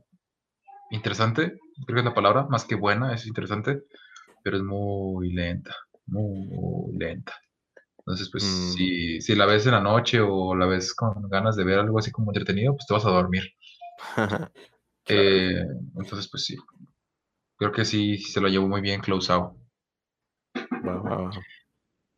interesante, 0.91 1.57
creo 1.85 1.95
que 1.95 1.99
es 1.99 2.05
la 2.05 2.13
palabra, 2.13 2.47
más 2.49 2.65
que 2.65 2.75
buena, 2.75 3.13
es 3.13 3.25
interesante, 3.27 3.83
pero 4.43 4.57
es 4.57 4.63
muy 4.63 5.33
lenta, 5.33 5.75
muy 6.05 6.95
lenta. 6.97 7.33
Entonces, 8.01 8.29
pues, 8.31 8.43
mm. 8.43 8.73
si, 8.73 9.21
si, 9.21 9.35
la 9.35 9.45
ves 9.45 9.65
en 9.67 9.73
la 9.73 9.79
noche 9.79 10.19
o 10.19 10.55
la 10.55 10.65
ves 10.65 10.93
con 10.95 11.29
ganas 11.29 11.55
de 11.55 11.63
ver 11.63 11.79
algo 11.79 11.99
así 11.99 12.11
como 12.11 12.31
entretenido, 12.31 12.73
pues 12.73 12.87
te 12.87 12.93
vas 12.93 13.05
a 13.05 13.11
dormir. 13.11 13.43
Eh, 15.07 15.65
entonces, 15.97 16.29
pues 16.29 16.45
sí. 16.45 16.55
Creo 17.57 17.71
que 17.71 17.83
sí, 17.83 18.19
se 18.19 18.39
lo 18.39 18.47
llevó 18.47 18.67
muy 18.67 18.79
bien 18.79 19.01
Close 19.01 19.33
Out. 19.33 19.57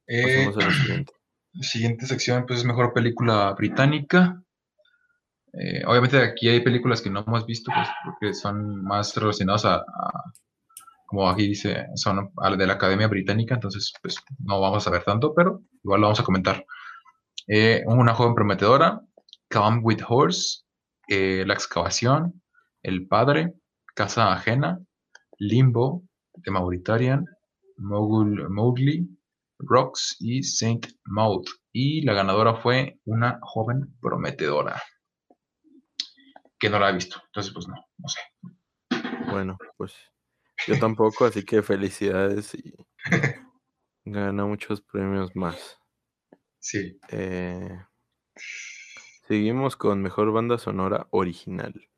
Eh, 0.05 0.51
siguiente. 0.53 1.13
siguiente 1.61 2.05
sección, 2.05 2.45
pues 2.45 2.59
es 2.59 2.65
mejor 2.65 2.93
película 2.93 3.53
británica. 3.53 4.43
Eh, 5.53 5.83
obviamente 5.87 6.17
aquí 6.17 6.49
hay 6.49 6.59
películas 6.59 7.01
que 7.01 7.09
no 7.09 7.23
hemos 7.25 7.45
visto, 7.45 7.71
pues, 7.73 7.87
porque 8.03 8.33
son 8.33 8.83
más 8.83 9.15
relacionadas 9.15 9.65
a, 9.65 9.85
como 11.13 11.29
aquí 11.29 11.47
dice, 11.47 11.85
son 11.95 12.31
de 12.57 12.67
la 12.67 12.73
Academia 12.73 13.07
Británica, 13.07 13.53
entonces 13.53 13.93
pues 14.01 14.17
no 14.39 14.59
vamos 14.59 14.87
a 14.87 14.89
ver 14.89 15.03
tanto, 15.03 15.33
pero 15.35 15.61
igual 15.83 16.01
lo 16.01 16.07
vamos 16.07 16.19
a 16.19 16.23
comentar. 16.23 16.65
Eh, 17.47 17.83
una 17.85 18.13
joven 18.13 18.35
prometedora, 18.35 19.01
Come 19.51 19.81
with 19.83 20.01
Horse, 20.07 20.63
eh, 21.07 21.43
La 21.45 21.53
excavación, 21.53 22.41
El 22.81 23.07
padre, 23.07 23.53
Casa 23.95 24.31
ajena, 24.31 24.79
Limbo, 25.37 26.03
The 26.43 26.51
Mauritanian, 26.51 27.25
Mogul, 27.77 28.49
Mowgli, 28.49 29.07
Rocks 29.59 30.15
y 30.19 30.43
Saint 30.43 30.87
Maud. 31.05 31.45
Y 31.71 32.01
la 32.03 32.13
ganadora 32.13 32.55
fue 32.55 32.99
una 33.05 33.39
joven 33.41 33.95
prometedora. 34.01 34.81
Que 36.57 36.69
no 36.69 36.79
la 36.79 36.89
he 36.89 36.93
visto. 36.93 37.21
Entonces, 37.25 37.53
pues 37.53 37.67
no, 37.67 37.75
no 37.97 38.07
sé. 38.07 38.19
Bueno, 39.29 39.57
pues 39.77 39.95
yo 40.67 40.79
tampoco, 40.79 41.25
así 41.25 41.43
que 41.43 41.61
felicidades 41.61 42.55
y 42.55 42.73
gana 44.05 44.45
muchos 44.45 44.81
premios 44.81 45.36
más. 45.36 45.79
Sí. 46.60 47.00
Eh, 47.10 47.77
seguimos 49.27 49.75
con 49.75 50.01
mejor 50.01 50.31
banda 50.31 50.57
sonora 50.57 51.07
original. 51.12 51.89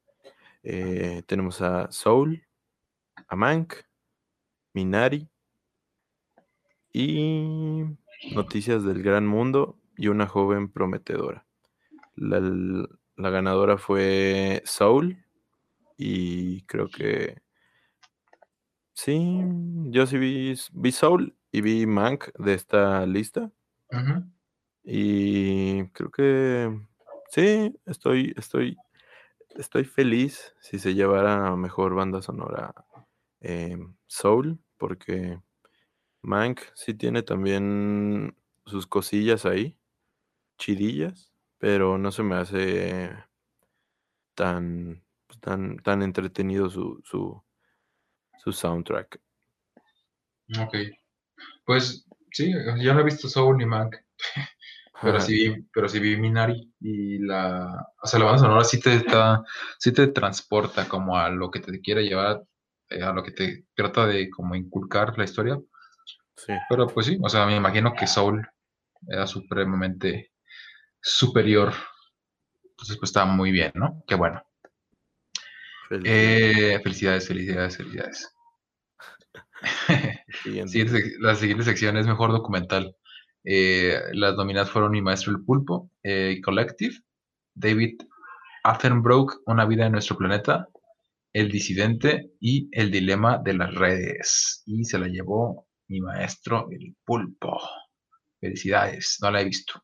Eh, 0.63 1.23
tenemos 1.27 1.61
a 1.61 1.91
Soul, 1.91 2.47
a 3.27 3.35
Mank, 3.35 3.75
Minari 4.73 5.29
y 6.91 7.83
Noticias 8.33 8.83
del 8.83 9.03
Gran 9.03 9.27
Mundo 9.27 9.77
y 9.97 10.07
una 10.07 10.27
joven 10.27 10.71
prometedora. 10.71 11.45
La, 12.15 12.39
la 13.17 13.29
ganadora 13.29 13.77
fue 13.77 14.61
Soul 14.65 15.23
y 15.97 16.61
creo 16.63 16.89
que 16.89 17.41
sí, 18.93 19.39
yo 19.91 20.05
sí 20.05 20.17
vi, 20.17 20.55
vi 20.73 20.91
Soul 20.91 21.35
y 21.55 21.61
vi 21.61 21.85
Mank 21.85 22.33
de 22.37 22.53
esta 22.53 23.05
lista. 23.05 23.49
Y 24.83 25.87
creo 25.91 26.11
que 26.11 26.81
sí, 27.29 27.73
estoy, 27.85 28.33
estoy, 28.35 28.77
estoy 29.55 29.85
feliz 29.85 30.53
si 30.59 30.79
se 30.79 30.95
llevara 30.95 31.55
mejor 31.55 31.95
banda 31.95 32.21
sonora 32.21 32.73
em, 33.39 33.95
Soul, 34.07 34.59
porque 34.77 35.41
Mank 36.21 36.61
sí 36.75 36.93
tiene 36.93 37.23
también 37.23 38.37
sus 38.65 38.87
cosillas 38.87 39.45
ahí, 39.45 39.77
chidillas, 40.59 41.33
pero 41.59 41.97
no 41.97 42.11
se 42.11 42.23
me 42.23 42.35
hace 42.35 43.11
tan, 44.33 45.03
pues, 45.27 45.39
tan, 45.39 45.77
tan 45.77 46.01
entretenido 46.01 46.69
su, 46.69 47.01
su, 47.03 47.43
su 48.39 48.51
soundtrack. 48.53 49.21
Ok. 50.59 50.75
Pues 51.65 52.05
sí, 52.31 52.53
yo 52.79 52.93
no 52.93 52.99
he 52.99 53.03
visto 53.03 53.27
Soul 53.27 53.57
ni 53.57 53.65
Mank. 53.65 53.95
Pero 55.01 55.19
sí, 55.19 55.67
pero 55.73 55.89
sí 55.89 55.99
vi 55.99 56.15
Minari 56.15 56.73
y 56.79 57.19
la, 57.19 57.85
o 58.01 58.07
sea, 58.07 58.17
la 58.17 58.25
banda 58.25 58.39
sonora 58.39 58.63
sí 58.63 58.79
te 58.79 58.95
está, 58.95 59.43
sí 59.77 59.91
te 59.91 60.07
transporta 60.07 60.87
como 60.87 61.17
a 61.17 61.29
lo 61.29 61.51
que 61.51 61.59
te 61.59 61.81
quiere 61.81 62.05
llevar, 62.05 62.43
eh, 62.89 63.03
a 63.03 63.11
lo 63.11 63.21
que 63.21 63.31
te 63.31 63.65
trata 63.75 64.07
de 64.07 64.29
como 64.29 64.55
inculcar 64.55 65.17
la 65.17 65.25
historia. 65.25 65.59
Sí. 66.37 66.53
Pero 66.69 66.87
pues 66.87 67.07
sí, 67.07 67.19
o 67.21 67.27
sea, 67.27 67.45
me 67.45 67.57
imagino 67.57 67.93
que 67.93 68.07
Soul 68.07 68.47
era 69.07 69.27
supremamente 69.27 70.31
superior. 71.01 71.73
Entonces, 72.63 72.97
pues 72.97 73.09
estaba 73.09 73.25
muy 73.25 73.51
bien, 73.51 73.71
¿no? 73.75 74.03
Qué 74.07 74.15
bueno. 74.15 74.41
Felicidades, 75.89 76.57
eh, 76.57 76.79
felicidades, 76.81 77.27
felicidades. 77.27 77.77
felicidades. 77.77 78.35
la 80.45 81.35
siguiente 81.35 81.63
sección 81.63 81.97
es 81.97 82.07
mejor 82.07 82.31
documental. 82.31 82.95
Eh, 83.43 83.99
las 84.13 84.35
nominadas 84.35 84.71
fueron 84.71 84.91
Mi 84.91 85.01
Maestro 85.01 85.31
el 85.31 85.43
Pulpo, 85.43 85.91
eh, 86.03 86.41
Collective, 86.43 86.95
David 87.53 88.01
Attenborough, 88.63 89.43
Una 89.45 89.65
vida 89.65 89.85
en 89.85 89.91
nuestro 89.91 90.17
planeta, 90.17 90.67
El 91.31 91.51
Disidente 91.51 92.31
y 92.39 92.67
El 92.71 92.89
Dilema 92.89 93.37
de 93.37 93.53
las 93.53 93.75
Redes. 93.75 94.63
Y 94.65 94.83
se 94.85 94.97
la 94.97 95.07
llevó 95.07 95.67
Mi 95.87 96.01
Maestro 96.01 96.67
el 96.71 96.95
Pulpo. 97.05 97.59
Felicidades, 98.39 99.19
no 99.21 99.29
la 99.29 99.41
he 99.41 99.45
visto. 99.45 99.81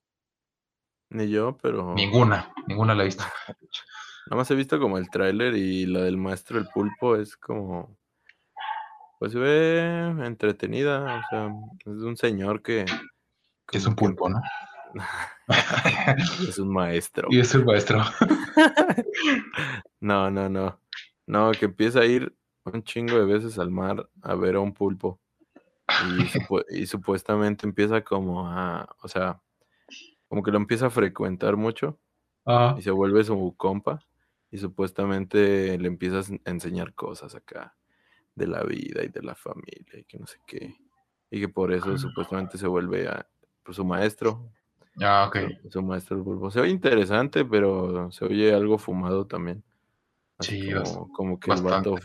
Ni 1.11 1.29
yo, 1.29 1.57
pero... 1.61 1.93
Ninguna, 1.93 2.51
ninguna 2.67 2.95
la 2.95 3.03
he 3.03 3.05
visto. 3.05 3.23
Nada 4.27 4.37
más 4.37 4.49
he 4.49 4.55
visto 4.55 4.79
como 4.79 4.97
el 4.97 5.09
tráiler 5.09 5.55
y 5.55 5.85
la 5.85 6.01
del 6.01 6.17
Maestro 6.17 6.57
el 6.57 6.67
Pulpo 6.73 7.15
es 7.15 7.37
como... 7.37 7.97
Pues 9.21 9.33
se 9.33 9.37
ve 9.37 10.25
entretenida, 10.25 11.19
o 11.19 11.29
sea, 11.29 11.53
es 11.85 11.99
de 12.01 12.07
un 12.07 12.17
señor 12.17 12.63
que 12.63 12.85
es 13.71 13.85
un 13.85 13.95
pulpo, 13.95 14.27
¿no? 14.27 14.41
es 16.49 16.57
un 16.57 16.73
maestro. 16.73 17.27
Y 17.29 17.39
es 17.39 17.53
un 17.53 17.65
maestro. 17.65 18.01
no, 19.99 20.31
no, 20.31 20.49
no. 20.49 20.79
No, 21.27 21.51
que 21.51 21.65
empieza 21.65 21.99
a 21.99 22.05
ir 22.07 22.35
un 22.63 22.81
chingo 22.81 23.19
de 23.19 23.25
veces 23.25 23.59
al 23.59 23.69
mar 23.69 24.09
a 24.23 24.33
ver 24.33 24.55
a 24.55 24.59
un 24.59 24.73
pulpo. 24.73 25.19
Y, 26.71 26.87
supuestamente 26.87 27.67
empieza 27.67 28.03
como 28.03 28.47
a, 28.47 28.89
o 29.03 29.07
sea, 29.07 29.39
como 30.29 30.41
que 30.41 30.49
lo 30.49 30.57
empieza 30.57 30.87
a 30.87 30.89
frecuentar 30.89 31.57
mucho. 31.57 31.99
Ah. 32.47 32.73
Y 32.75 32.81
se 32.81 32.89
vuelve 32.89 33.23
su 33.23 33.53
compa. 33.55 33.99
Y 34.49 34.57
supuestamente 34.57 35.77
le 35.77 35.87
empiezas 35.87 36.31
a 36.31 36.49
enseñar 36.49 36.95
cosas 36.95 37.35
acá 37.35 37.75
de 38.35 38.47
la 38.47 38.63
vida 38.63 39.03
y 39.03 39.09
de 39.09 39.21
la 39.21 39.35
familia 39.35 39.99
y 39.99 40.03
que 40.03 40.17
no 40.17 40.27
sé 40.27 40.37
qué. 40.45 40.75
Y 41.29 41.39
que 41.39 41.49
por 41.49 41.71
eso 41.71 41.91
ah. 41.93 41.97
supuestamente 41.97 42.57
se 42.57 42.67
vuelve 42.67 43.07
a, 43.07 43.27
pues, 43.63 43.77
su 43.77 43.85
maestro. 43.85 44.49
Ah, 45.01 45.25
ok. 45.27 45.69
Su, 45.69 45.81
maestro 45.81 46.17
el 46.17 46.23
pulpo. 46.23 46.51
Se 46.51 46.59
oye 46.59 46.71
interesante, 46.71 47.45
pero 47.45 48.11
se 48.11 48.25
oye 48.25 48.53
algo 48.53 48.77
fumado 48.77 49.25
también. 49.25 49.63
sí, 50.39 50.69
como, 51.13 51.39
que 51.39 51.51
el 51.51 51.61
vato 51.61 51.95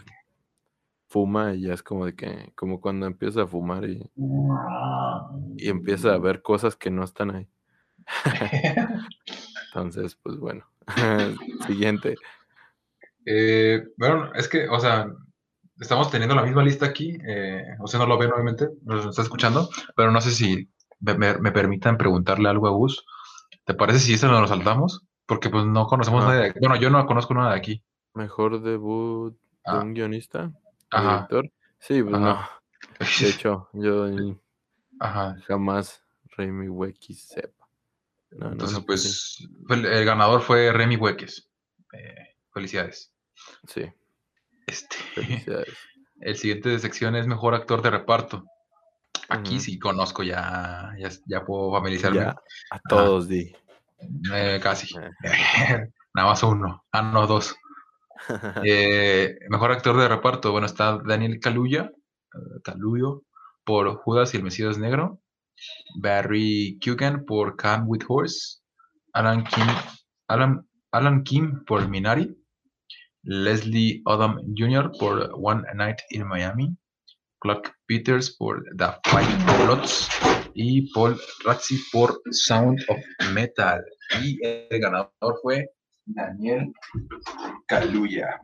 fuma 1.08 1.54
y 1.54 1.62
ya 1.62 1.74
es 1.74 1.82
como 1.82 2.06
de 2.06 2.14
que, 2.14 2.52
como 2.54 2.80
cuando 2.80 3.06
empieza 3.06 3.42
a 3.42 3.46
fumar 3.46 3.88
y, 3.88 4.10
y 5.56 5.68
empieza 5.68 6.12
a 6.12 6.18
ver 6.18 6.42
cosas 6.42 6.76
que 6.76 6.90
no 6.90 7.04
están 7.04 7.30
ahí. 7.34 7.48
Entonces, 9.68 10.16
pues 10.16 10.36
bueno. 10.36 10.64
Siguiente. 11.66 12.16
Eh, 13.24 13.88
bueno, 13.96 14.32
es 14.34 14.48
que, 14.48 14.68
o 14.68 14.78
sea, 14.78 15.12
estamos 15.80 16.10
teniendo 16.10 16.34
la 16.34 16.42
misma 16.42 16.62
lista 16.62 16.86
aquí. 16.86 17.18
Eh, 17.26 17.62
o 17.80 17.86
sea, 17.86 18.00
no 18.00 18.06
lo 18.06 18.18
ven, 18.18 18.32
obviamente, 18.32 18.68
nos 18.82 19.06
está 19.06 19.22
escuchando, 19.22 19.68
pero 19.94 20.10
no 20.10 20.20
sé 20.20 20.30
si 20.30 20.68
me, 21.00 21.52
permitan 21.52 21.96
preguntarle 21.96 22.48
algo 22.48 22.66
a 22.66 22.70
Gus. 22.70 23.04
¿Te 23.64 23.74
parece 23.74 23.98
si 24.00 24.14
eso 24.14 24.28
lo 24.28 24.46
saltamos? 24.46 25.04
Porque 25.26 25.50
pues 25.50 25.64
no 25.64 25.86
conocemos 25.86 26.24
nada 26.24 26.40
de 26.40 26.46
aquí. 26.50 26.58
Bueno, 26.60 26.76
yo 26.76 26.90
no 26.90 27.04
conozco 27.06 27.34
nada 27.34 27.52
de 27.52 27.58
aquí. 27.58 27.82
Mejor 28.14 28.62
debut 28.62 29.32
de 29.32 29.38
ah. 29.64 29.80
un 29.80 29.92
guionista, 29.92 30.52
Ajá. 30.90 31.14
director. 31.14 31.50
Sí, 31.80 32.02
pues 32.02 32.18
no. 32.18 32.38
De 32.98 33.06
hecho, 33.28 33.68
yo 33.72 34.06
Ajá. 35.00 35.36
jamás 35.46 36.02
Remy 36.36 36.68
Weckis 36.68 37.28
sepa. 37.28 37.66
Entonces, 38.30 38.80
pues, 38.86 39.48
el, 39.70 40.04
ganador 40.04 40.42
fue 40.42 40.72
Remy 40.72 40.96
Weckis. 40.96 41.48
Eh, 41.92 42.36
felicidades. 42.52 43.12
Sí. 43.66 43.90
Este. 44.66 44.96
El 46.20 46.36
siguiente 46.36 46.70
de 46.70 46.78
sección 46.78 47.14
es 47.14 47.26
mejor 47.26 47.54
actor 47.54 47.82
de 47.82 47.90
reparto. 47.90 48.44
Aquí 49.28 49.58
sí 49.60 49.78
conozco, 49.78 50.22
ya, 50.22 50.94
ya, 51.26 51.44
puedo 51.44 51.72
familiarizarme. 51.72 52.20
a 52.20 52.80
todos, 52.88 53.28
di. 53.28 53.52
Eh, 54.32 54.60
casi. 54.62 54.94
Nada 56.14 56.28
más 56.28 56.42
uno. 56.42 56.84
Ah, 56.92 57.02
no, 57.02 57.26
dos. 57.26 57.54
Eh, 58.64 59.38
mejor 59.50 59.72
actor 59.72 59.96
de 59.98 60.08
reparto. 60.08 60.50
Bueno, 60.50 60.66
está 60.66 60.98
Daniel 60.98 61.38
Kaluuya, 61.38 61.92
Kaluuya 62.64 63.20
por 63.62 63.94
Judas 63.96 64.32
y 64.32 64.38
el 64.38 64.42
Mesías 64.42 64.78
Negro. 64.78 65.20
Barry 66.00 66.78
Kugan 66.82 67.24
por 67.26 67.56
Come 67.56 67.84
with 67.84 68.04
Horse. 68.08 68.60
Alan 69.12 69.44
Kim, 69.44 69.66
Alan, 70.28 70.66
Alan 70.92 71.22
Kim 71.24 71.64
por 71.66 71.86
Minari. 71.88 72.34
Leslie 73.26 74.02
Odom 74.06 74.38
Jr. 74.56 74.90
por 74.98 75.30
One 75.34 75.62
Night 75.74 75.98
in 76.10 76.26
Miami. 76.26 76.76
Clark 77.40 77.76
Peters 77.86 78.34
por 78.36 78.64
The 78.76 78.86
Fight 79.04 79.28
Plots 79.64 80.08
y 80.54 80.90
Paul 80.92 81.16
Razzi 81.44 81.78
por 81.92 82.20
Sound 82.30 82.80
of 82.88 82.98
Metal. 83.32 83.84
Y 84.22 84.38
el 84.44 84.80
ganador 84.80 85.38
fue 85.42 85.68
Daniel 86.06 86.72
Kaluuya 87.66 88.40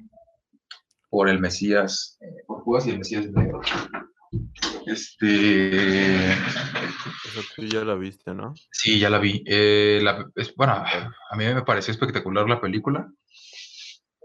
por 1.10 1.28
el 1.28 1.40
Mesías, 1.40 2.18
eh, 2.20 2.42
por 2.46 2.62
Judas 2.62 2.86
y 2.86 2.90
el 2.90 2.98
Mesías 2.98 3.30
Negro. 3.30 3.60
Este. 4.86 6.32
Eso 6.32 7.42
tú 7.54 7.62
ya 7.62 7.84
la 7.84 7.94
viste, 7.94 8.34
¿no? 8.34 8.54
Sí, 8.70 8.98
ya 8.98 9.10
la 9.10 9.18
vi. 9.18 9.42
Eh, 9.46 10.02
bueno, 10.56 10.72
a 10.72 11.36
mí 11.36 11.44
me 11.44 11.62
pareció 11.62 11.92
espectacular 11.92 12.48
la 12.48 12.60
película. 12.60 13.10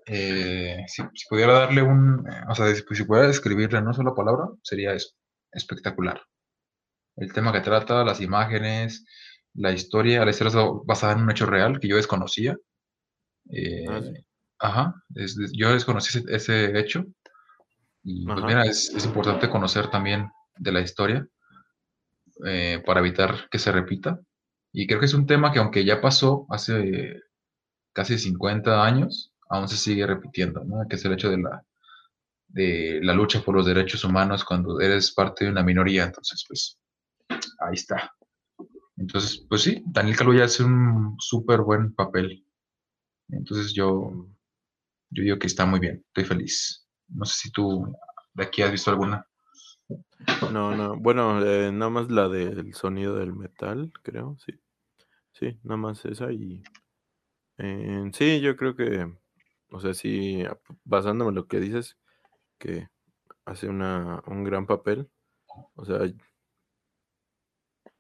Eh, 0.08 0.86
si, 0.88 1.04
pudiera 1.30 1.54
darle 1.54 1.82
un, 1.84 2.26
o 2.50 2.56
sea, 2.56 2.74
si, 2.74 2.82
si 2.96 3.04
pudiera 3.04 3.28
describirle 3.28 3.78
en 3.78 3.86
una 3.86 3.94
sola 3.94 4.16
palabra, 4.16 4.48
sería 4.64 4.94
eso, 4.94 5.10
espectacular. 5.52 6.22
El 7.18 7.34
tema 7.34 7.52
que 7.52 7.62
trata, 7.62 8.06
las 8.06 8.22
imágenes, 8.22 9.06
la 9.54 9.72
historia, 9.72 10.24
la 10.24 10.32
historia 10.32 10.50
está 10.50 10.64
basada 10.86 11.14
en 11.14 11.24
un 11.24 11.32
hecho 11.32 11.46
real 11.46 11.80
que 11.80 11.88
yo 11.90 11.98
desconocía. 11.98 12.56
Ah, 13.50 13.54
eh, 13.54 14.24
ajá, 14.60 14.96
yo 15.54 15.74
desconocí 15.74 16.24
ese, 16.30 16.80
hecho. 16.80 17.06
Y 18.04 18.26
pues 18.26 18.44
mira, 18.46 18.66
es, 18.66 18.90
es, 18.96 19.06
importante 19.06 19.50
conocer 19.50 19.90
también 19.90 20.30
de 20.56 20.72
la 20.72 20.82
historia 20.82 21.28
eh, 22.46 22.82
para 22.86 23.02
evitar 23.02 23.50
que 23.50 23.60
se 23.60 23.72
repita. 23.72 24.20
Y 24.72 24.88
creo 24.88 25.00
que 25.00 25.08
es 25.08 25.14
un 25.14 25.26
tema 25.26 25.52
que 25.52 25.60
aunque 25.60 25.84
ya 25.84 26.00
pasó 26.00 26.46
hace 26.50 27.20
casi 27.94 28.18
50 28.18 28.86
años, 28.86 29.34
aún 29.50 29.68
se 29.68 29.78
sigue 29.78 30.06
repitiendo, 30.06 30.64
¿no? 30.64 30.88
Que 30.88 30.96
es 30.96 31.06
el 31.06 31.14
hecho 31.14 31.30
de 31.30 31.38
la, 31.38 31.64
de 32.48 33.00
la 33.02 33.14
lucha 33.14 33.42
por 33.42 33.56
los 33.56 33.66
derechos 33.66 34.04
humanos 34.04 34.44
cuando 34.44 34.80
eres 34.80 35.12
parte 35.12 35.46
de 35.46 35.52
una 35.52 35.64
minoría. 35.64 36.06
Entonces, 36.06 36.46
pues, 36.48 36.80
ahí 37.60 37.74
está. 37.74 38.12
Entonces, 38.98 39.46
pues 39.48 39.62
sí, 39.62 39.84
Daniel 39.86 40.18
Kaluuya 40.18 40.46
hace 40.46 40.64
un 40.64 41.16
súper 41.20 41.62
buen 41.62 41.94
papel. 41.94 42.46
Entonces 43.30 43.74
yo, 43.74 44.28
yo 45.10 45.24
digo 45.24 45.38
que 45.38 45.48
está 45.48 45.66
muy 45.66 45.80
bien, 45.80 46.04
estoy 46.08 46.26
feliz. 46.26 46.88
No 47.10 47.26
sé 47.26 47.38
si 47.38 47.52
tú 47.52 47.96
de 48.34 48.44
aquí 48.44 48.62
has 48.62 48.72
visto 48.72 48.90
alguna. 48.90 49.28
No, 50.52 50.76
no, 50.76 50.98
bueno, 50.98 51.46
eh, 51.46 51.72
nada 51.72 51.90
más 51.90 52.10
la 52.10 52.28
del 52.28 52.74
sonido 52.74 53.16
del 53.16 53.34
metal, 53.34 53.92
creo, 54.04 54.38
sí. 54.46 54.54
Sí, 55.34 55.60
nada 55.64 55.78
más 55.78 56.04
esa 56.06 56.32
y... 56.32 56.64
Eh, 57.60 58.10
sí, 58.14 58.42
yo 58.42 58.56
creo 58.56 58.76
que 58.76 59.12
o 59.72 59.80
sea, 59.80 59.94
sí, 59.94 60.44
basándome 60.84 61.30
en 61.30 61.36
lo 61.36 61.48
que 61.48 61.60
dices, 61.60 61.98
que 62.58 62.90
hace 63.46 63.68
una, 63.68 64.22
un 64.28 64.44
gran 64.44 64.66
papel. 64.66 65.10
O 65.76 65.86
sea, 65.86 66.00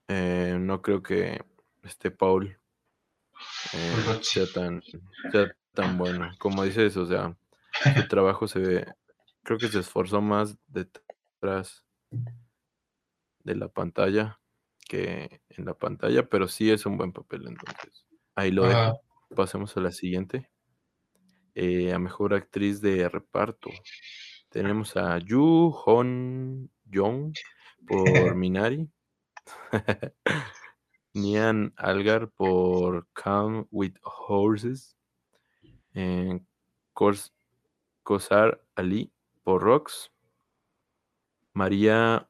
eh, 0.07 0.57
no 0.59 0.81
creo 0.81 1.01
que 1.01 1.43
este 1.83 2.11
Paul 2.11 2.57
eh, 3.73 4.19
sea 4.21 4.45
tan, 4.53 4.81
sea 5.31 5.51
tan 5.73 5.97
bueno. 5.97 6.31
Como 6.39 6.63
dices, 6.63 6.95
o 6.97 7.05
sea, 7.05 7.35
su 7.95 8.07
trabajo 8.09 8.47
se 8.47 8.59
ve, 8.59 8.85
creo 9.43 9.57
que 9.57 9.67
se 9.67 9.79
esforzó 9.79 10.21
más 10.21 10.57
detrás 10.67 11.85
de 13.43 13.55
la 13.55 13.69
pantalla 13.69 14.39
que 14.87 15.41
en 15.49 15.65
la 15.65 15.73
pantalla, 15.73 16.29
pero 16.29 16.47
sí 16.47 16.71
es 16.71 16.85
un 16.85 16.97
buen 16.97 17.11
papel 17.11 17.47
entonces. 17.47 18.05
Ahí 18.35 18.51
lo 18.51 18.65
dejo. 18.65 19.01
Pasemos 19.35 19.75
a 19.75 19.81
la 19.81 19.91
siguiente. 19.91 20.49
Eh, 21.59 21.91
a 21.91 21.97
mejor 21.97 22.35
actriz 22.35 22.81
de 22.81 23.09
reparto. 23.09 23.71
Tenemos 24.47 24.95
a 24.95 25.17
Yu 25.17 25.73
Hon 25.87 26.69
Jong 26.93 27.33
por 27.87 27.97
Minari. 28.35 28.87
Nian 31.15 31.73
Algar 31.75 32.29
por 32.29 33.07
Come 33.13 33.65
with 33.71 33.95
Horses. 34.03 34.95
Eh, 35.95 36.39
Kosar 38.03 38.61
Ali 38.75 39.11
por 39.43 39.63
Rocks. 39.63 40.11
María 41.53 42.29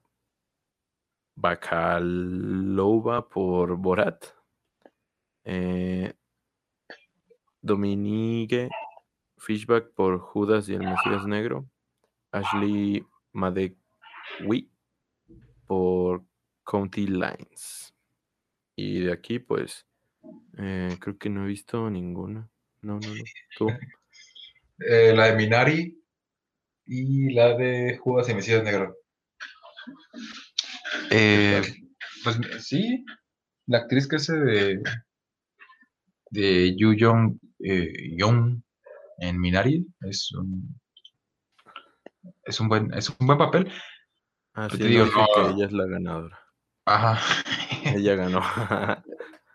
Bakalova 1.36 3.28
por 3.28 3.76
Borat. 3.76 4.24
Eh, 5.44 6.14
Dominique 7.62 8.70
Fishback 9.48 9.94
por 9.94 10.20
Judas 10.20 10.68
y 10.68 10.74
el 10.74 10.82
Mesías 10.82 11.26
Negro. 11.26 11.70
Ashley 12.34 13.06
Madewi 13.32 14.70
por 15.66 16.26
County 16.66 17.08
Lines. 17.08 17.94
Y 18.76 19.00
de 19.00 19.14
aquí, 19.14 19.40
pues, 19.40 19.88
eh, 20.58 20.98
creo 21.00 21.18
que 21.18 21.30
no 21.30 21.46
he 21.46 21.48
visto 21.48 21.90
ninguna. 21.90 22.50
No, 22.82 23.00
no, 23.00 23.08
no. 23.08 23.24
¿Tú? 23.58 23.68
Eh, 24.80 25.12
la 25.16 25.26
de 25.26 25.36
Minari 25.36 26.04
y 26.86 27.34
la 27.34 27.58
de 27.58 27.98
Judas 27.98 28.30
y 28.30 28.36
Mesías 28.36 28.64
Negro. 28.64 28.96
Eh, 31.10 31.64
pues 32.24 32.38
sí, 32.60 33.04
la 33.66 33.80
actriz 33.80 34.08
que 34.08 34.18
hace 34.18 34.34
de, 34.34 34.84
de 36.30 36.76
Yu 36.78 36.94
Young, 36.94 37.40
Young 37.58 38.62
en 39.18 39.40
Minari. 39.40 39.86
Es 40.02 40.32
un, 40.34 40.80
es 42.44 42.60
un, 42.60 42.70
buen, 42.70 42.94
es 42.94 43.10
un 43.10 43.28
buen 43.28 43.38
papel. 43.38 43.72
Ah, 44.54 44.68
sí, 44.72 44.78
digo, 44.78 45.06
que 45.06 45.52
ella 45.52 45.66
es 45.66 45.72
la 45.72 45.86
ganadora. 45.86 46.40
Ajá. 46.86 47.20
ella 47.84 48.16
ganó. 48.16 48.42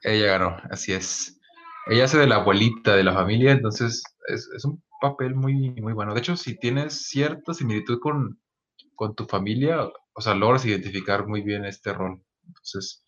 ella 0.02 0.26
ganó, 0.26 0.56
así 0.70 0.92
es. 0.92 1.40
Ella 1.86 2.04
hace 2.04 2.18
de 2.18 2.26
la 2.26 2.36
abuelita 2.36 2.94
de 2.94 3.02
la 3.02 3.14
familia, 3.14 3.52
entonces 3.52 4.02
es, 4.28 4.48
es, 4.54 4.64
un 4.64 4.82
papel 5.00 5.34
muy, 5.34 5.72
muy 5.80 5.92
bueno. 5.92 6.14
De 6.14 6.20
hecho, 6.20 6.36
si 6.36 6.56
tienes 6.56 7.08
cierta 7.08 7.54
similitud 7.54 7.98
con, 7.98 8.40
con 8.94 9.16
tu 9.16 9.24
familia, 9.24 9.88
o 10.12 10.20
sea, 10.20 10.34
logras 10.34 10.64
identificar 10.64 11.26
muy 11.26 11.42
bien 11.42 11.64
este 11.64 11.92
rol. 11.92 12.22
Entonces, 12.46 13.04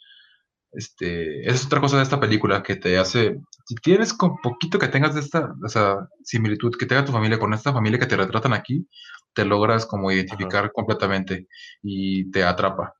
este, 0.73 1.49
es 1.49 1.67
otra 1.67 1.81
cosa 1.81 1.99
de 1.99 2.03
esta 2.03 2.19
película 2.19 2.63
que 2.63 2.77
te 2.77 2.99
hace, 2.99 3.41
si 3.65 3.75
tienes 3.77 4.13
con 4.13 4.37
poquito 4.39 4.79
que 4.79 4.89
tengas 4.89 5.15
de 5.15 5.21
esta, 5.21 5.55
o 5.63 6.09
similitud 6.23 6.77
que 6.79 6.87
tenga 6.87 7.05
tu 7.05 7.13
familia 7.13 7.39
con 7.39 7.55
esta 7.55 7.73
familia 7.73 7.99
que 7.99 8.07
te 8.07 8.17
retratan 8.17 8.53
aquí, 8.53 8.87
te 9.33 9.45
logras 9.45 9.87
como 9.87 10.13
identificar 10.13 10.71
completamente 10.73 11.49
y 11.83 12.31
te 12.31 12.45
atrapa. 12.45 12.95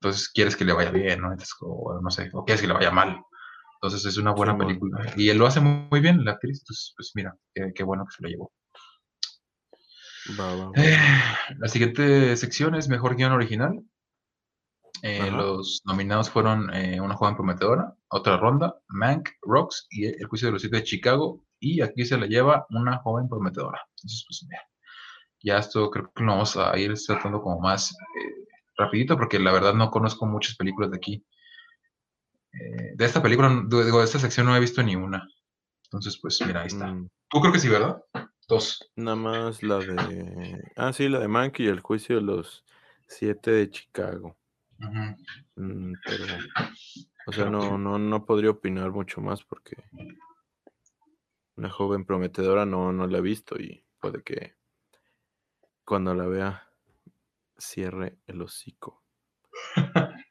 Entonces 0.00 0.28
quieres 0.28 0.56
que 0.56 0.64
le 0.64 0.72
vaya 0.72 0.90
bien, 0.90 1.20
¿no? 1.20 1.34
o, 1.60 2.00
no 2.02 2.10
sé, 2.10 2.30
o 2.32 2.44
quieres 2.44 2.60
que 2.60 2.66
le 2.66 2.74
vaya 2.74 2.90
mal. 2.90 3.22
Entonces 3.80 4.04
es 4.04 4.16
una 4.16 4.32
buena 4.32 4.56
película. 4.56 5.12
Y 5.16 5.28
él 5.28 5.38
lo 5.38 5.46
hace 5.46 5.60
muy, 5.60 6.00
bien, 6.00 6.24
la 6.24 6.32
actriz. 6.32 6.60
Entonces, 6.60 6.92
pues 6.96 7.12
mira, 7.14 7.36
qué, 7.52 7.82
bueno 7.82 8.04
que 8.04 8.14
se 8.16 8.22
lo 8.22 8.28
llevó. 8.28 8.52
Eh, 10.76 10.98
la 11.58 11.68
siguiente 11.68 12.36
sección 12.36 12.74
es 12.74 12.88
Mejor 12.88 13.16
Guión 13.16 13.32
Original. 13.32 13.80
Eh, 15.02 15.30
los 15.32 15.82
nominados 15.84 16.30
fueron 16.30 16.72
eh, 16.72 17.00
Una 17.00 17.16
joven 17.16 17.34
prometedora, 17.34 17.92
Otra 18.14 18.36
ronda, 18.36 18.78
Mank, 18.88 19.30
Rocks 19.40 19.86
y 19.90 20.04
El 20.04 20.26
juicio 20.26 20.48
de 20.48 20.52
los 20.52 20.62
siete 20.62 20.76
de 20.76 20.84
Chicago. 20.84 21.44
Y 21.58 21.80
aquí 21.80 22.04
se 22.04 22.18
la 22.18 22.26
lleva 22.26 22.66
Una 22.70 22.98
joven 22.98 23.28
prometedora. 23.28 23.80
Entonces, 23.96 24.24
pues 24.28 24.46
ya 25.42 25.58
esto 25.58 25.90
creo 25.90 26.12
que 26.14 26.22
lo 26.22 26.32
vamos 26.32 26.56
a 26.56 26.76
ir 26.78 26.94
tratando 27.06 27.40
como 27.40 27.58
más 27.60 27.92
eh, 27.92 28.46
rapidito 28.76 29.16
porque 29.16 29.38
la 29.38 29.52
verdad 29.52 29.74
no 29.74 29.90
conozco 29.90 30.26
muchas 30.26 30.56
películas 30.56 30.90
de 30.90 30.98
aquí. 30.98 31.24
de 32.94 33.04
esta 33.04 33.22
película, 33.22 33.48
digo, 33.66 33.98
de 33.98 34.04
esta 34.04 34.18
sección 34.18 34.46
no 34.46 34.54
he 34.54 34.60
visto 34.60 34.82
ni 34.82 34.94
una. 34.94 35.26
Entonces, 35.84 36.18
pues 36.20 36.40
mira, 36.46 36.60
ahí 36.60 36.66
está. 36.66 36.88
Mm. 36.88 37.08
Tú 37.28 37.40
creo 37.40 37.52
que 37.52 37.58
sí, 37.58 37.68
¿verdad? 37.68 38.02
Dos. 38.46 38.90
Nada 38.94 39.16
más 39.16 39.62
la 39.62 39.78
de... 39.78 40.62
Ah, 40.76 40.92
sí, 40.92 41.08
la 41.08 41.18
de 41.18 41.28
Mank 41.28 41.60
y 41.60 41.66
El 41.66 41.80
juicio 41.80 42.16
de 42.16 42.22
los 42.22 42.62
siete 43.08 43.52
de 43.52 43.70
Chicago. 43.70 44.36
Mm, 45.56 45.94
pero, 46.04 46.24
o 47.26 47.32
sea, 47.32 47.50
no, 47.50 47.78
no, 47.78 47.98
no 47.98 48.24
podría 48.24 48.50
opinar 48.50 48.90
mucho 48.90 49.20
más 49.20 49.44
porque 49.44 49.84
una 51.56 51.70
joven 51.70 52.04
prometedora 52.04 52.66
no, 52.66 52.92
no 52.92 53.06
la 53.06 53.18
he 53.18 53.22
visto 53.22 53.56
y 53.56 53.84
puede 54.00 54.22
que 54.22 54.56
cuando 55.84 56.14
la 56.14 56.26
vea 56.26 56.68
cierre 57.56 58.18
el 58.26 58.42
hocico. 58.42 59.02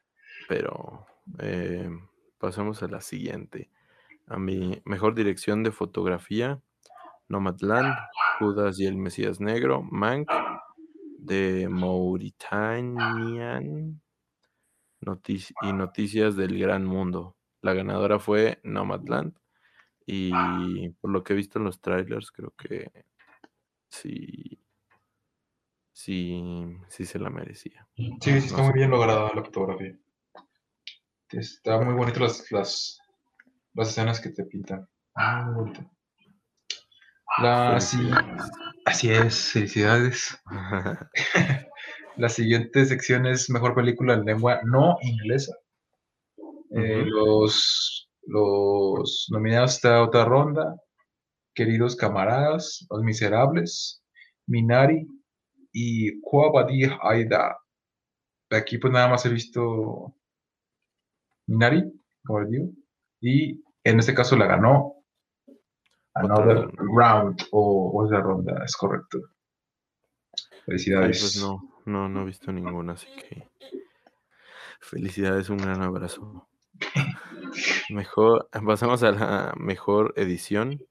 Pero 0.48 1.06
eh, 1.38 1.90
pasamos 2.38 2.82
a 2.82 2.88
la 2.88 3.00
siguiente. 3.00 3.70
A 4.26 4.38
mi 4.38 4.82
mejor 4.84 5.14
dirección 5.14 5.62
de 5.62 5.72
fotografía, 5.72 6.60
Nomadland, 7.28 7.94
Judas 8.38 8.78
y 8.78 8.84
el 8.86 8.96
Mesías 8.96 9.40
Negro, 9.40 9.82
Mank, 9.82 10.30
de 11.18 11.68
Mauritanian 11.70 14.01
y 15.62 15.72
noticias 15.72 16.36
del 16.36 16.58
gran 16.58 16.84
mundo. 16.84 17.36
La 17.60 17.74
ganadora 17.74 18.18
fue 18.18 18.60
Nomadland. 18.64 19.36
Y 20.04 20.88
por 21.00 21.10
lo 21.10 21.22
que 21.22 21.32
he 21.32 21.36
visto 21.36 21.58
en 21.58 21.64
los 21.64 21.80
trailers, 21.80 22.32
creo 22.32 22.52
que 22.56 22.90
sí, 23.88 24.60
sí, 25.92 26.76
sí 26.88 27.06
se 27.06 27.18
la 27.18 27.30
merecía. 27.30 27.86
Sí, 27.96 28.16
sí, 28.20 28.30
está 28.30 28.62
muy 28.62 28.72
bien 28.72 28.90
lograda 28.90 29.32
la 29.34 29.44
fotografía. 29.44 29.96
Está 31.30 31.80
muy 31.80 31.94
bonito 31.94 32.20
las, 32.20 32.50
las, 32.50 33.00
las 33.74 33.88
escenas 33.88 34.20
que 34.20 34.30
te 34.30 34.44
pintan. 34.44 34.88
Muy 35.14 35.54
bonito. 35.54 35.90
La, 37.38 37.76
así 37.76 39.10
es, 39.10 39.52
felicidades. 39.52 40.38
La 42.16 42.28
siguiente 42.28 42.84
sección 42.84 43.26
es 43.26 43.48
Mejor 43.48 43.74
Película 43.74 44.14
en 44.14 44.24
Lengua 44.24 44.60
No 44.64 44.96
Inglesa. 45.00 45.56
Eh, 46.74 47.04
los, 47.06 48.10
los 48.26 49.28
nominados 49.30 49.74
está 49.74 50.02
otra 50.02 50.24
ronda, 50.24 50.76
Queridos 51.54 51.96
camaradas, 51.96 52.86
Los 52.90 53.02
Miserables, 53.02 54.02
Minari 54.46 55.06
y 55.72 56.20
Kuabadi 56.20 56.84
Aida. 57.02 57.58
Aquí 58.50 58.78
pues 58.78 58.92
nada 58.92 59.08
más 59.08 59.24
he 59.26 59.30
visto 59.30 60.14
Minari, 61.46 61.92
como 62.24 62.40
les 62.40 62.50
digo, 62.50 62.68
y 63.20 63.62
en 63.84 63.98
este 63.98 64.14
caso 64.14 64.36
la 64.36 64.46
ganó 64.46 64.96
Another 66.14 66.68
Round 66.76 67.42
o, 67.52 68.06
esa 68.06 68.20
ronda, 68.20 68.62
es 68.64 68.76
correcto. 68.76 69.18
Felicidades. 70.66 71.20
pues 71.20 71.42
no, 71.42 71.71
no, 71.84 72.08
no 72.08 72.22
he 72.22 72.26
visto 72.26 72.52
ninguna, 72.52 72.94
así 72.94 73.06
que 73.16 73.48
felicidades, 74.80 75.48
un 75.48 75.58
gran 75.58 75.82
abrazo. 75.82 76.48
Mejor, 77.90 78.48
pasamos 78.64 79.02
a 79.02 79.12
la 79.12 79.54
mejor 79.56 80.12
edición. 80.16 80.84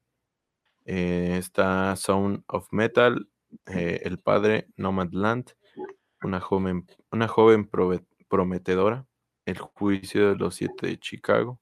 Eh, 0.86 1.38
está 1.38 1.96
Sound 1.96 2.44
of 2.48 2.68
Metal, 2.72 3.30
eh, 3.68 4.02
El 4.04 4.20
Padre, 4.20 4.68
Nomadland, 4.78 5.52
una 6.24 6.40
joven, 6.40 6.88
una 7.12 7.28
joven 7.28 7.70
prometedora, 8.28 9.06
El 9.46 9.60
Juicio 9.60 10.30
de 10.30 10.36
los 10.36 10.56
Siete 10.56 10.88
de 10.88 11.00
Chicago, 11.00 11.60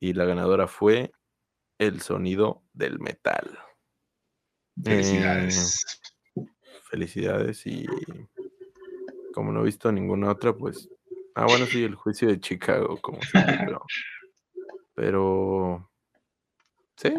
y 0.00 0.12
la 0.12 0.24
ganadora 0.24 0.66
fue 0.66 1.12
El 1.78 2.00
Sonido 2.00 2.62
del 2.72 2.98
Metal. 2.98 3.58
Felicidades. 4.82 5.84
Eh, 6.36 6.44
felicidades 6.90 7.66
y 7.66 7.86
como 9.34 9.52
no 9.52 9.62
he 9.62 9.64
visto 9.64 9.90
ninguna 9.90 10.30
otra, 10.30 10.54
pues... 10.54 10.88
Ah, 11.34 11.46
bueno, 11.48 11.66
sí, 11.66 11.82
El 11.82 11.96
Juicio 11.96 12.28
de 12.28 12.38
Chicago, 12.38 13.00
como 13.02 13.20
siempre, 13.20 13.58
pero... 13.66 13.84
Pero... 14.94 15.90
Sí. 16.96 17.12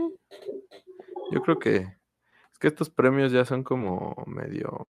Yo 1.32 1.42
creo 1.42 1.60
que... 1.60 1.76
Es 2.54 2.60
que 2.60 2.70
estos 2.70 2.90
premios 2.90 3.34
ya 3.34 3.44
son 3.44 3.64
como 3.64 4.16
medio 4.28 4.88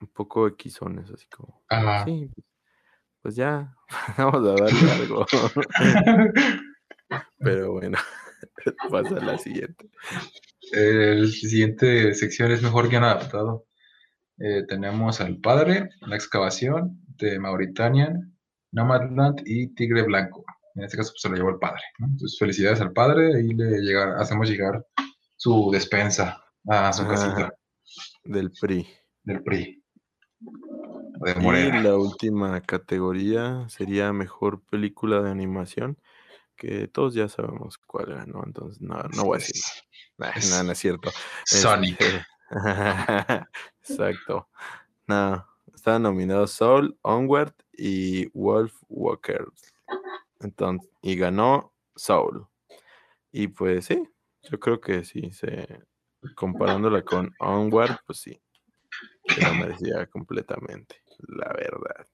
un 0.00 0.08
poco 0.08 0.46
equisones, 0.46 1.10
así 1.10 1.26
como. 1.26 1.62
Sí, 2.04 2.30
pues 3.22 3.36
ya, 3.36 3.74
vamos 4.16 4.46
a 4.46 4.52
darle 4.52 4.92
algo. 4.92 5.26
Pero 7.38 7.72
bueno, 7.72 7.98
pasa 8.90 9.16
a 9.16 9.24
la 9.24 9.38
siguiente. 9.38 9.90
El 10.72 11.30
siguiente 11.30 12.14
sección 12.14 12.50
es 12.52 12.62
mejor 12.62 12.88
guion 12.88 13.04
adaptado. 13.04 13.66
Eh, 14.40 14.64
tenemos 14.66 15.20
al 15.20 15.36
padre, 15.38 15.90
la 16.00 16.16
excavación 16.16 16.98
de 17.18 17.38
Mauritania, 17.38 18.18
Nomadland 18.72 19.42
y 19.44 19.68
Tigre 19.74 20.02
Blanco. 20.02 20.44
En 20.74 20.84
este 20.84 20.96
caso 20.96 21.12
pues, 21.12 21.20
se 21.22 21.28
lo 21.28 21.36
llevó 21.36 21.50
el 21.50 21.58
padre. 21.58 21.82
Entonces, 21.98 22.38
felicidades 22.38 22.80
al 22.80 22.92
padre. 22.92 23.36
Ahí 23.36 23.48
le 23.48 23.80
llega, 23.80 24.16
hacemos 24.18 24.48
llegar 24.48 24.84
su 25.36 25.70
despensa 25.70 26.42
a 26.68 26.92
su 26.92 27.06
casita. 27.06 27.52
Del 28.24 28.50
PRI. 28.52 28.88
Del 29.24 29.42
PRI. 29.42 29.82
Y 31.36 31.82
la 31.82 31.96
última 31.96 32.62
categoría 32.62 33.68
sería 33.68 34.10
mejor 34.12 34.62
película 34.62 35.20
de 35.20 35.30
animación, 35.30 35.98
que 36.56 36.88
todos 36.88 37.12
ya 37.12 37.28
sabemos 37.28 37.76
cuál 37.76 38.12
era, 38.12 38.26
¿no? 38.26 38.42
Entonces, 38.46 38.80
no, 38.80 39.02
no 39.14 39.24
voy 39.24 39.36
a 39.36 39.38
decir 39.40 39.62
nada. 40.16 40.32
No, 40.50 40.62
no 40.62 40.72
es 40.72 40.78
cierto. 40.78 41.10
Sonic. 41.44 42.00
Este, 42.00 42.24
exacto. 43.80 44.48
No, 45.06 45.46
estaban 45.74 46.02
nominados 46.02 46.52
Soul, 46.52 46.98
Onward 47.02 47.54
y 47.72 48.26
Wolf 48.36 48.74
Walker. 48.88 49.46
Entonces, 50.40 50.90
y 51.02 51.16
ganó 51.16 51.72
Soul. 51.96 52.46
Y 53.32 53.48
pues 53.48 53.86
sí, 53.86 54.02
yo 54.42 54.58
creo 54.58 54.80
que 54.80 55.04
sí, 55.04 55.30
se, 55.32 55.82
comparándola 56.34 57.02
con 57.02 57.34
Onward, 57.38 57.98
pues 58.06 58.20
sí, 58.20 58.40
se 59.26 59.40
lo 59.40 59.54
merecía 59.54 60.06
completamente 60.06 61.00
la 61.28 61.52
verdad. 61.52 62.06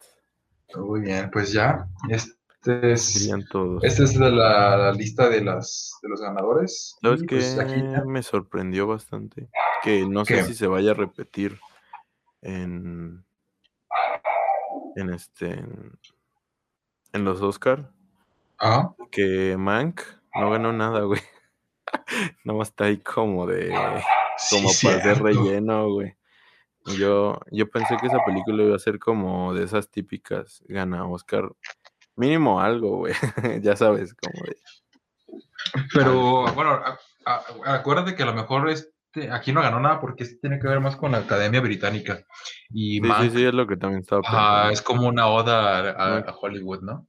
Muy 0.75 1.01
bien, 1.01 1.31
pues 1.31 1.53
ya. 1.53 1.89
Este 2.67 2.93
es. 2.93 3.31
Esta 3.83 4.03
es 4.03 4.17
la, 4.17 4.93
lista 4.93 5.29
de, 5.29 5.41
las, 5.41 5.99
de 6.03 6.09
los 6.09 6.21
ganadores. 6.21 6.97
¿Sabes 7.01 7.23
pues 7.29 7.57
me 8.07 8.25
sorprendió 8.25 8.89
bastante? 8.89 9.49
Que 9.85 10.05
no 10.05 10.25
sé 10.25 10.43
si 10.43 10.55
se 10.55 10.67
vaya 10.67 10.91
a 10.91 10.95
repetir 10.95 11.61
en, 12.43 13.25
en 14.97 15.11
este 15.11 15.65
en, 17.13 17.25
los 17.25 17.41
Oscar. 17.41 17.93
Ah. 18.59 18.93
Que 19.13 19.57
Mank 19.57 20.01
no 20.35 20.51
ganó 20.51 20.73
nada, 20.73 21.03
güey. 21.03 21.21
Nomás 22.45 22.71
está 22.71 22.87
ahí 22.87 22.99
como 22.99 23.47
de 23.47 23.69
como 24.51 24.71
para 24.83 24.97
hacer 24.97 25.23
relleno, 25.23 25.89
güey. 25.93 26.17
Yo, 26.99 27.39
yo 27.53 27.71
pensé 27.71 27.97
que 27.97 28.09
esa 28.09 28.25
película 28.25 28.65
iba 28.65 28.75
a 28.75 28.81
ser 28.81 28.99
como 28.99 29.55
de 29.55 29.65
esas 29.65 29.89
típicas, 29.89 30.63
gana 30.69 31.07
Oscar, 31.07 31.51
mínimo 32.17 32.61
algo, 32.61 32.99
güey, 32.99 33.15
ya 33.63 33.77
sabes, 33.77 34.15
como 34.15 34.45
de... 34.47 34.57
Pero, 35.93 36.53
bueno, 36.55 36.81
acuérdate 37.65 38.15
que 38.15 38.23
a 38.23 38.27
lo 38.27 38.35
mejor 38.35 38.69
este, 38.71 39.31
aquí 39.31 39.53
no 39.53 39.63
ganó 39.63 39.81
nada 39.81 40.01
porque 40.01 40.25
este 40.25 40.37
tiene 40.37 40.59
que 40.59 40.69
ver 40.69 40.81
más 40.81 40.97
con 40.97 41.13
la 41.13 41.19
Academia 41.19 41.61
Británica. 41.61 42.25
Y 42.71 43.01
sí, 43.01 43.09
sí, 43.21 43.31
sí, 43.31 43.45
es 43.45 43.55
lo 43.55 43.67
que 43.67 43.77
también 43.77 44.01
estaba 44.01 44.23
pensando. 44.23 44.71
es 44.71 44.83
como 44.83 45.09
una 45.09 45.27
oda 45.27 45.91
a, 45.91 46.37
Hollywood, 46.41 46.83
¿no? 46.83 47.09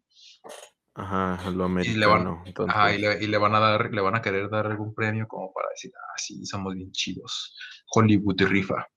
Ajá, 0.96 1.52
lo 1.52 1.66
americano. 1.66 1.96
Y 1.96 2.00
le, 2.00 2.06
van, 2.08 2.70
ajá, 2.70 2.94
y 2.94 2.98
le, 2.98 3.24
y 3.24 3.28
le, 3.28 3.38
van 3.38 3.54
a 3.54 3.60
dar, 3.60 3.92
le 3.92 4.02
van 4.02 4.16
a 4.16 4.22
querer 4.22 4.50
dar 4.50 4.66
algún 4.66 4.96
premio 4.96 5.28
como 5.28 5.54
para 5.54 5.70
decir, 5.70 5.92
ah, 5.96 6.16
sí, 6.18 6.44
somos 6.46 6.74
bien 6.74 6.92
chidos. 6.92 7.56
Hollywood 7.94 8.42
y 8.42 8.46
rifa. 8.46 8.88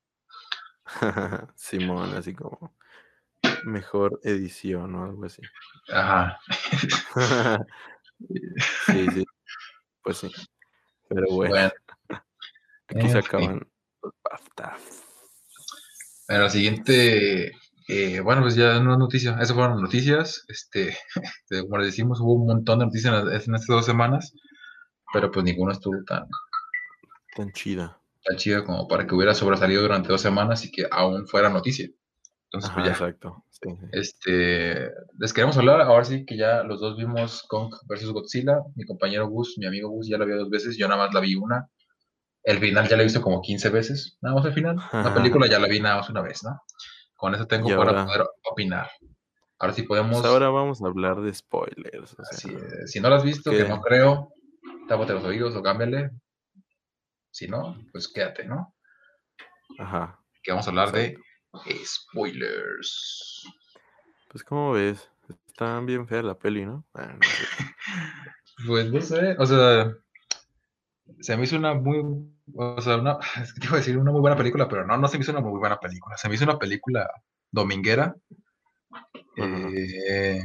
Simón, 1.54 2.14
así 2.16 2.34
como 2.34 2.74
mejor 3.64 4.20
edición 4.22 4.94
o 4.94 5.04
algo 5.04 5.24
así. 5.24 5.42
Ajá. 5.92 6.38
sí, 8.86 9.06
sí. 9.12 9.26
Pues 10.02 10.18
sí. 10.18 10.30
Pero 11.08 11.26
bueno. 11.30 11.70
Aquí 12.88 13.08
se 13.08 13.18
acaban 13.18 13.66
los 14.02 14.12
BAFTAs. 14.24 15.04
Bueno, 16.28 16.48
siguiente, 16.48 17.52
eh, 17.88 18.20
bueno, 18.20 18.42
pues 18.42 18.56
ya 18.56 18.80
no 18.80 18.92
es 18.92 18.98
noticia. 18.98 19.32
Esas 19.40 19.52
fueron 19.52 19.80
noticias. 19.80 20.44
Este, 20.48 20.96
como 21.62 21.78
les 21.78 21.88
decimos, 21.88 22.20
hubo 22.20 22.34
un 22.34 22.46
montón 22.46 22.80
de 22.80 22.86
noticias 22.86 23.14
en, 23.14 23.54
estas 23.54 23.66
dos 23.66 23.86
semanas, 23.86 24.32
pero 25.12 25.30
pues 25.30 25.44
ninguno 25.44 25.72
estuvo 25.72 26.02
tan, 26.04 26.26
tan 27.36 27.52
chida 27.52 28.00
tan 28.24 28.36
chida 28.36 28.64
como 28.64 28.86
para 28.86 29.06
que 29.06 29.14
hubiera 29.14 29.34
sobresalido 29.34 29.82
durante 29.82 30.08
dos 30.08 30.20
semanas 30.20 30.64
y 30.64 30.70
que 30.70 30.86
aún 30.90 31.26
fuera 31.26 31.48
noticia. 31.48 31.88
Entonces, 32.52 32.70
pues 32.74 32.86
ya. 32.86 32.92
Exacto. 32.92 33.44
Este, 33.92 34.90
les 35.18 35.32
queremos 35.32 35.56
hablar, 35.56 35.80
ahora 35.82 36.04
sí 36.04 36.24
que 36.24 36.36
ya 36.36 36.64
los 36.64 36.80
dos 36.80 36.96
vimos 36.96 37.44
Kong 37.48 37.72
versus 37.88 38.12
Godzilla. 38.12 38.58
Mi 38.74 38.84
compañero 38.84 39.28
Gus, 39.28 39.56
mi 39.58 39.66
amigo 39.66 39.88
Gus 39.88 40.08
ya 40.08 40.18
la 40.18 40.24
vio 40.24 40.36
dos 40.36 40.50
veces, 40.50 40.76
yo 40.76 40.88
nada 40.88 41.06
más 41.06 41.14
la 41.14 41.20
vi 41.20 41.36
una. 41.36 41.68
El 42.42 42.58
final 42.58 42.88
ya 42.88 42.96
la 42.96 43.02
he 43.02 43.04
visto 43.04 43.22
como 43.22 43.40
15 43.40 43.68
veces, 43.68 44.18
nada 44.20 44.34
más 44.34 44.44
el 44.46 44.52
final. 44.52 44.76
La 44.92 45.14
película 45.14 45.46
ya 45.46 45.60
la 45.60 45.68
vi 45.68 45.78
nada 45.78 45.98
más 45.98 46.10
una 46.10 46.22
vez, 46.22 46.42
¿no? 46.42 46.60
Con 47.14 47.34
eso 47.34 47.46
tengo 47.46 47.68
para 47.76 48.04
poder 48.04 48.26
opinar. 48.50 48.90
Ahora 49.60 49.74
sí 49.74 49.82
podemos. 49.82 50.20
Pues 50.20 50.24
ahora 50.24 50.48
vamos 50.48 50.82
a 50.82 50.86
hablar 50.86 51.20
de 51.20 51.32
spoilers. 51.32 52.16
si 52.86 52.98
no 52.98 53.10
la 53.10 53.16
has 53.16 53.24
visto, 53.24 53.52
que 53.52 53.68
no 53.68 53.80
creo, 53.80 54.32
tápate 54.88 55.12
los 55.12 55.24
oídos 55.24 55.54
o 55.54 55.62
cámbiale, 55.62 56.10
si 57.30 57.46
no, 57.46 57.76
pues 57.92 58.08
quédate, 58.08 58.44
¿no? 58.44 58.74
Ajá. 59.78 60.18
Que 60.42 60.50
vamos 60.50 60.66
a 60.66 60.70
hablar 60.70 60.90
de 60.90 61.16
spoilers. 61.84 63.44
Pues, 64.28 64.44
¿cómo 64.44 64.72
ves? 64.72 65.08
Está 65.46 65.80
bien 65.80 66.06
fea 66.06 66.22
la 66.22 66.38
peli, 66.38 66.64
¿no? 66.64 66.84
Ah, 66.94 67.16
pues 68.66 68.90
no 68.90 69.00
sé, 69.00 69.36
o 69.38 69.46
sea, 69.46 69.92
se 71.20 71.36
me 71.36 71.44
hizo 71.44 71.56
una 71.56 71.74
muy, 71.74 72.02
o 72.54 72.80
sea, 72.80 72.96
una, 72.96 73.18
es 73.42 73.52
que 73.52 73.60
te 73.60 73.66
iba 73.66 73.76
a 73.76 73.78
decir 73.78 73.98
una 73.98 74.12
muy 74.12 74.20
buena 74.20 74.36
película, 74.36 74.68
pero 74.68 74.86
no, 74.86 74.96
no 74.96 75.08
se 75.08 75.18
me 75.18 75.22
hizo 75.22 75.32
una 75.32 75.40
muy 75.40 75.58
buena 75.58 75.78
película, 75.78 76.16
se 76.16 76.28
me 76.28 76.34
hizo 76.34 76.44
una 76.44 76.58
película 76.58 77.08
dominguera. 77.50 78.14
Eh, 79.36 80.42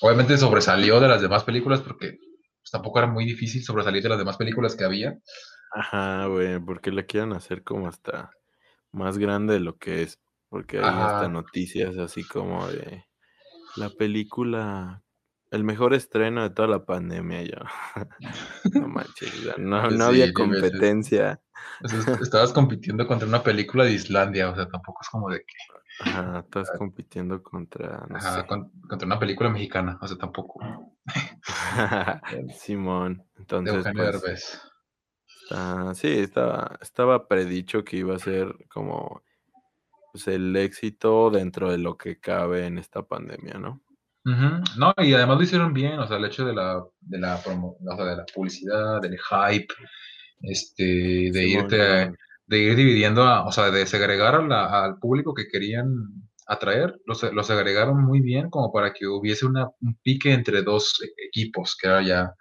obviamente 0.00 0.36
sobresalió 0.36 1.00
de 1.00 1.08
las 1.08 1.22
demás 1.22 1.44
películas 1.44 1.80
porque 1.80 2.18
pues, 2.18 2.70
tampoco 2.70 2.98
era 2.98 3.08
muy 3.08 3.24
difícil 3.24 3.62
sobresalir 3.62 4.02
de 4.02 4.08
las 4.08 4.18
demás 4.18 4.36
películas 4.36 4.74
que 4.74 4.84
había. 4.84 5.18
Ajá, 5.72 6.26
güey, 6.26 6.58
porque 6.60 6.90
la 6.90 7.04
quieren 7.04 7.32
hacer 7.32 7.62
como 7.62 7.88
hasta 7.88 8.30
más 8.92 9.18
grande 9.18 9.54
de 9.54 9.60
lo 9.60 9.76
que 9.76 10.02
es, 10.02 10.20
porque 10.48 10.78
hay 10.78 10.84
hasta 10.84 11.28
noticias 11.28 11.96
así 11.98 12.24
como 12.24 12.66
de 12.68 13.04
la 13.76 13.90
película, 13.90 15.02
el 15.50 15.64
mejor 15.64 15.94
estreno 15.94 16.42
de 16.42 16.50
toda 16.50 16.68
la 16.68 16.84
pandemia, 16.84 17.42
ya. 17.42 17.62
no 18.74 18.88
manches, 18.88 19.58
no, 19.58 19.76
había 19.78 20.32
competencia. 20.32 21.40
estabas 22.20 22.52
compitiendo 22.52 23.06
contra 23.06 23.28
una 23.28 23.42
película 23.42 23.84
de 23.84 23.92
Islandia, 23.92 24.50
o 24.50 24.54
sea, 24.54 24.68
tampoco 24.68 25.00
es 25.02 25.08
como 25.08 25.30
de 25.30 25.40
que... 25.40 25.54
Ajá, 25.98 26.40
estás 26.40 26.70
compitiendo 26.76 27.42
contra. 27.42 28.06
contra 28.86 29.06
una 29.06 29.18
película 29.18 29.48
mexicana, 29.48 29.98
o 30.02 30.06
sea, 30.06 30.18
tampoco. 30.18 30.60
Simón. 32.58 33.24
Entonces, 33.38 33.76
Eugenio 33.76 34.02
pues, 34.02 34.22
Derbez. 34.22 34.62
Está- 35.48 35.94
sí, 35.94 36.08
estaba, 36.08 36.78
estaba 36.80 37.28
predicho 37.28 37.84
que 37.84 37.98
iba 37.98 38.16
a 38.16 38.18
ser 38.18 38.54
como 38.68 39.22
pues, 40.12 40.28
el 40.28 40.54
éxito 40.56 41.30
dentro 41.30 41.70
de 41.70 41.78
lo 41.78 41.96
que 41.96 42.18
cabe 42.18 42.66
en 42.66 42.78
esta 42.78 43.02
pandemia, 43.02 43.54
¿no? 43.54 43.80
Ujú. 44.24 44.62
No, 44.76 44.92
y 44.98 45.12
además 45.14 45.36
lo 45.38 45.42
hicieron 45.44 45.72
bien, 45.72 45.98
o 46.00 46.06
sea, 46.08 46.16
el 46.16 46.24
hecho 46.24 46.44
de 46.44 46.52
la, 46.54 46.82
de 47.00 47.18
la, 47.18 47.38
promo- 47.42 47.76
o 47.80 47.96
sea, 47.96 48.04
de 48.06 48.16
la 48.16 48.24
publicidad, 48.34 49.00
del 49.00 49.16
hype, 49.18 49.72
este, 50.42 50.82
de 51.30 51.32
Simón, 51.46 51.64
irte, 51.64 52.12
de 52.46 52.58
ir 52.58 52.74
dividiendo, 52.76 53.22
a- 53.22 53.46
o 53.46 53.52
sea, 53.52 53.70
de 53.70 53.86
segregar 53.86 54.34
a 54.34 54.42
la- 54.46 54.84
al 54.84 54.98
público 54.98 55.32
que 55.32 55.46
querían 55.46 55.88
atraer, 56.48 56.98
los, 57.06 57.22
los 57.32 57.50
agregaron 57.50 58.02
muy 58.04 58.20
bien 58.20 58.50
como 58.50 58.72
para 58.72 58.92
que 58.92 59.06
hubiese 59.06 59.46
una, 59.46 59.68
un 59.80 59.94
pique 60.02 60.32
entre 60.32 60.62
dos 60.62 61.00
equipos, 61.28 61.76
que 61.80 61.86
era 61.88 62.02
ya, 62.02 62.34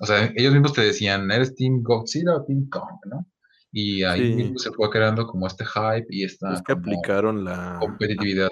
o 0.00 0.06
sea, 0.06 0.32
ellos 0.36 0.52
mismos 0.52 0.72
te 0.72 0.82
decían, 0.82 1.30
¿eres 1.30 1.54
Team 1.54 1.82
Godzilla 1.82 2.36
o 2.36 2.44
Team 2.44 2.68
Kong, 2.68 2.98
no? 3.06 3.26
Y 3.72 4.02
ahí 4.04 4.28
Sí. 4.28 4.34
mismo 4.36 4.58
se 4.58 4.70
fue 4.70 4.88
creando 4.90 5.26
como 5.26 5.46
este 5.46 5.64
hype 5.64 6.06
y 6.10 6.24
esta 6.24 6.52
Es 6.54 6.62
que 6.62 6.72
aplicaron 6.72 7.44
la. 7.44 7.78
competitividad. 7.80 8.50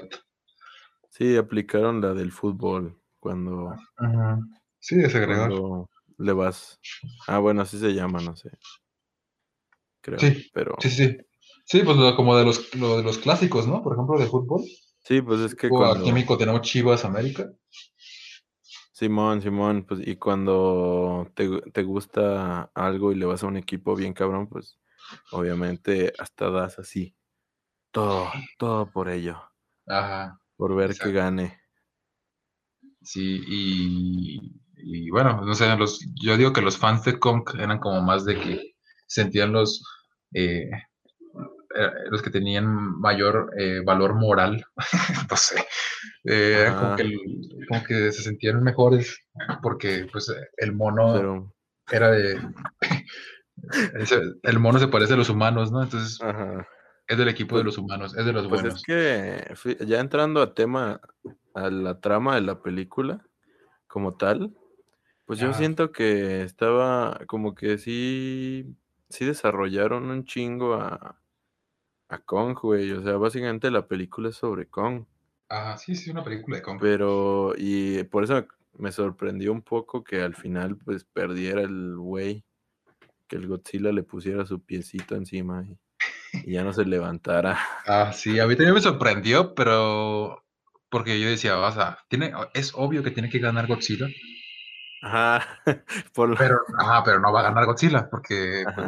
Sí, 1.10 1.36
aplicaron 1.36 2.00
la 2.00 2.14
del 2.14 2.32
fútbol 2.32 2.98
cuando, 3.20 3.66
Ujú. 3.98 4.46
Sí, 4.80 4.96
de 4.96 5.08
segregar. 5.10 5.48
cuando 5.50 5.88
le 6.18 6.32
vas. 6.32 6.80
Ah, 7.28 7.38
bueno, 7.38 7.62
así 7.62 7.78
se 7.78 7.92
llama, 7.94 8.20
no 8.20 8.34
sé. 8.34 8.50
Creo. 10.00 10.18
Sí, 10.18 10.50
Pero 10.52 10.74
Sí, 10.80 10.90
sí, 10.90 11.06
sí. 11.08 11.16
Sí, 11.64 11.82
pues 11.84 11.96
lo- 11.96 12.16
como 12.16 12.36
de 12.36 12.44
los, 12.44 12.74
lo 12.74 12.96
de 12.96 13.04
los 13.04 13.18
clásicos, 13.18 13.68
¿no? 13.68 13.82
Por 13.82 13.92
ejemplo, 13.94 14.18
de 14.18 14.26
fútbol. 14.26 14.62
sí, 15.04 15.22
pues 15.22 15.40
es 15.40 15.54
que 15.54 15.68
cuando. 15.68 16.00
aquí 16.00 16.08
en 16.08 16.14
México 16.14 16.36
tenemos 16.36 16.62
Chivas 16.62 17.04
América. 17.04 17.48
Simón, 19.02 19.42
Simón, 19.42 19.84
pues 19.84 20.06
y 20.06 20.14
cuando 20.14 21.28
te, 21.34 21.60
te 21.72 21.82
gusta 21.82 22.70
algo 22.72 23.10
y 23.10 23.16
le 23.16 23.24
vas 23.26 23.42
a 23.42 23.48
un 23.48 23.56
equipo 23.56 23.96
bien 23.96 24.14
cabrón, 24.14 24.46
pues 24.46 24.78
obviamente 25.32 26.12
hasta 26.20 26.50
das 26.50 26.78
así. 26.78 27.16
Todo, 27.90 28.30
todo 28.58 28.88
por 28.88 29.08
ello. 29.08 29.42
Ajá. 29.88 30.40
Por 30.56 30.76
ver 30.76 30.92
Exacto. 30.92 31.10
que 31.10 31.18
gane. 31.18 31.60
Sí, 33.02 33.42
y, 33.44 34.60
y 34.76 35.10
bueno, 35.10 35.40
no 35.40 35.52
sé, 35.56 35.76
los, 35.76 35.98
yo 36.22 36.36
digo 36.36 36.52
que 36.52 36.62
los 36.62 36.78
fans 36.78 37.02
de 37.02 37.18
Kong 37.18 37.42
eran 37.58 37.80
como 37.80 38.00
más 38.02 38.24
de 38.24 38.38
que 38.38 38.76
sentían 39.08 39.52
los, 39.52 39.84
eh, 40.32 40.70
los 42.10 42.22
que 42.22 42.30
tenían 42.30 42.66
mayor 43.00 43.50
eh, 43.58 43.80
valor 43.84 44.14
moral, 44.14 44.64
no 45.30 45.36
sé, 45.36 45.60
eh, 46.24 46.56
eran 46.60 46.74
como 46.74 46.86
Ajá. 46.88 46.96
que, 46.96 47.14
como 47.68 47.84
que 47.84 48.12
se 48.12 48.22
sentían 48.22 48.62
mejores 48.62 49.18
porque 49.62 50.06
pues 50.12 50.28
eh, 50.28 50.48
el 50.58 50.72
mono 50.72 51.12
Pero, 51.14 51.54
era 51.90 52.10
de... 52.10 52.40
el 54.42 54.58
mono 54.58 54.78
se 54.78 54.88
parece 54.88 55.14
a 55.14 55.16
los 55.16 55.28
humanos, 55.28 55.70
¿no? 55.72 55.82
Entonces 55.82 56.20
ajá. 56.20 56.66
es 57.06 57.18
del 57.18 57.28
equipo 57.28 57.56
de 57.56 57.62
Pues- 57.64 57.76
los 57.76 57.78
humanos, 57.84 58.16
es 58.16 58.24
de 58.24 58.32
los 58.32 58.48
Pues 58.48 58.62
buenos. 58.62 58.78
es 58.78 58.84
que 58.84 59.86
ya 59.86 60.00
entrando 60.00 60.42
a 60.42 60.54
tema, 60.54 61.00
a 61.54 61.70
la 61.70 62.00
trama 62.00 62.34
de 62.34 62.40
la 62.42 62.62
película 62.62 63.24
como 63.86 64.16
tal, 64.16 64.54
pues 65.26 65.38
yo 65.38 65.52
siento 65.54 65.92
que 65.92 66.42
estaba 66.42 67.20
como 67.26 67.54
que 67.54 67.78
sí, 67.78 68.76
sí 69.08 69.24
desarrollaron 69.24 70.10
un 70.10 70.24
chingo 70.24 70.74
a, 70.74 71.21
a 72.12 72.18
Kong, 72.18 72.56
güey. 72.60 72.92
O 72.92 73.02
sea, 73.02 73.16
básicamente 73.16 73.70
la 73.70 73.86
película 73.86 74.28
es 74.28 74.36
sobre 74.36 74.66
Kong. 74.66 75.04
Ajá, 75.48 75.76
sí, 75.76 75.96
sí, 75.96 76.10
una 76.10 76.22
película 76.22 76.56
de 76.56 76.62
Kong. 76.62 76.78
Pero, 76.80 77.54
y 77.56 78.04
por 78.04 78.24
eso 78.24 78.46
me 78.78 78.92
sorprendió 78.92 79.52
un 79.52 79.62
poco 79.62 80.02
que 80.02 80.22
al 80.22 80.34
final 80.34 80.76
pues 80.76 81.04
perdiera 81.04 81.62
el 81.62 81.96
güey, 81.96 82.44
que 83.28 83.36
el 83.36 83.46
Godzilla 83.46 83.92
le 83.92 84.02
pusiera 84.02 84.46
su 84.46 84.60
piecito 84.60 85.14
encima 85.14 85.64
y, 85.64 85.78
y 86.44 86.52
ya 86.52 86.64
no 86.64 86.72
se 86.72 86.84
levantara. 86.84 87.58
Ah, 87.86 88.12
sí, 88.12 88.38
a 88.38 88.46
mí 88.46 88.54
también 88.56 88.74
me 88.74 88.80
sorprendió, 88.80 89.54
pero 89.54 90.44
porque 90.88 91.20
yo 91.20 91.28
decía, 91.28 91.58
o 91.58 91.72
sea, 91.72 91.98
tiene, 92.08 92.32
es 92.54 92.72
obvio 92.74 93.02
que 93.02 93.10
tiene 93.10 93.28
que 93.28 93.38
ganar 93.38 93.66
Godzilla, 93.66 94.06
Ajá, 95.02 95.44
por 96.14 96.38
pero, 96.38 96.58
ajá, 96.78 97.02
pero 97.04 97.18
no 97.18 97.32
va 97.32 97.40
a 97.40 97.44
ganar 97.44 97.66
Godzilla, 97.66 98.08
porque, 98.08 98.64
pues 98.74 98.86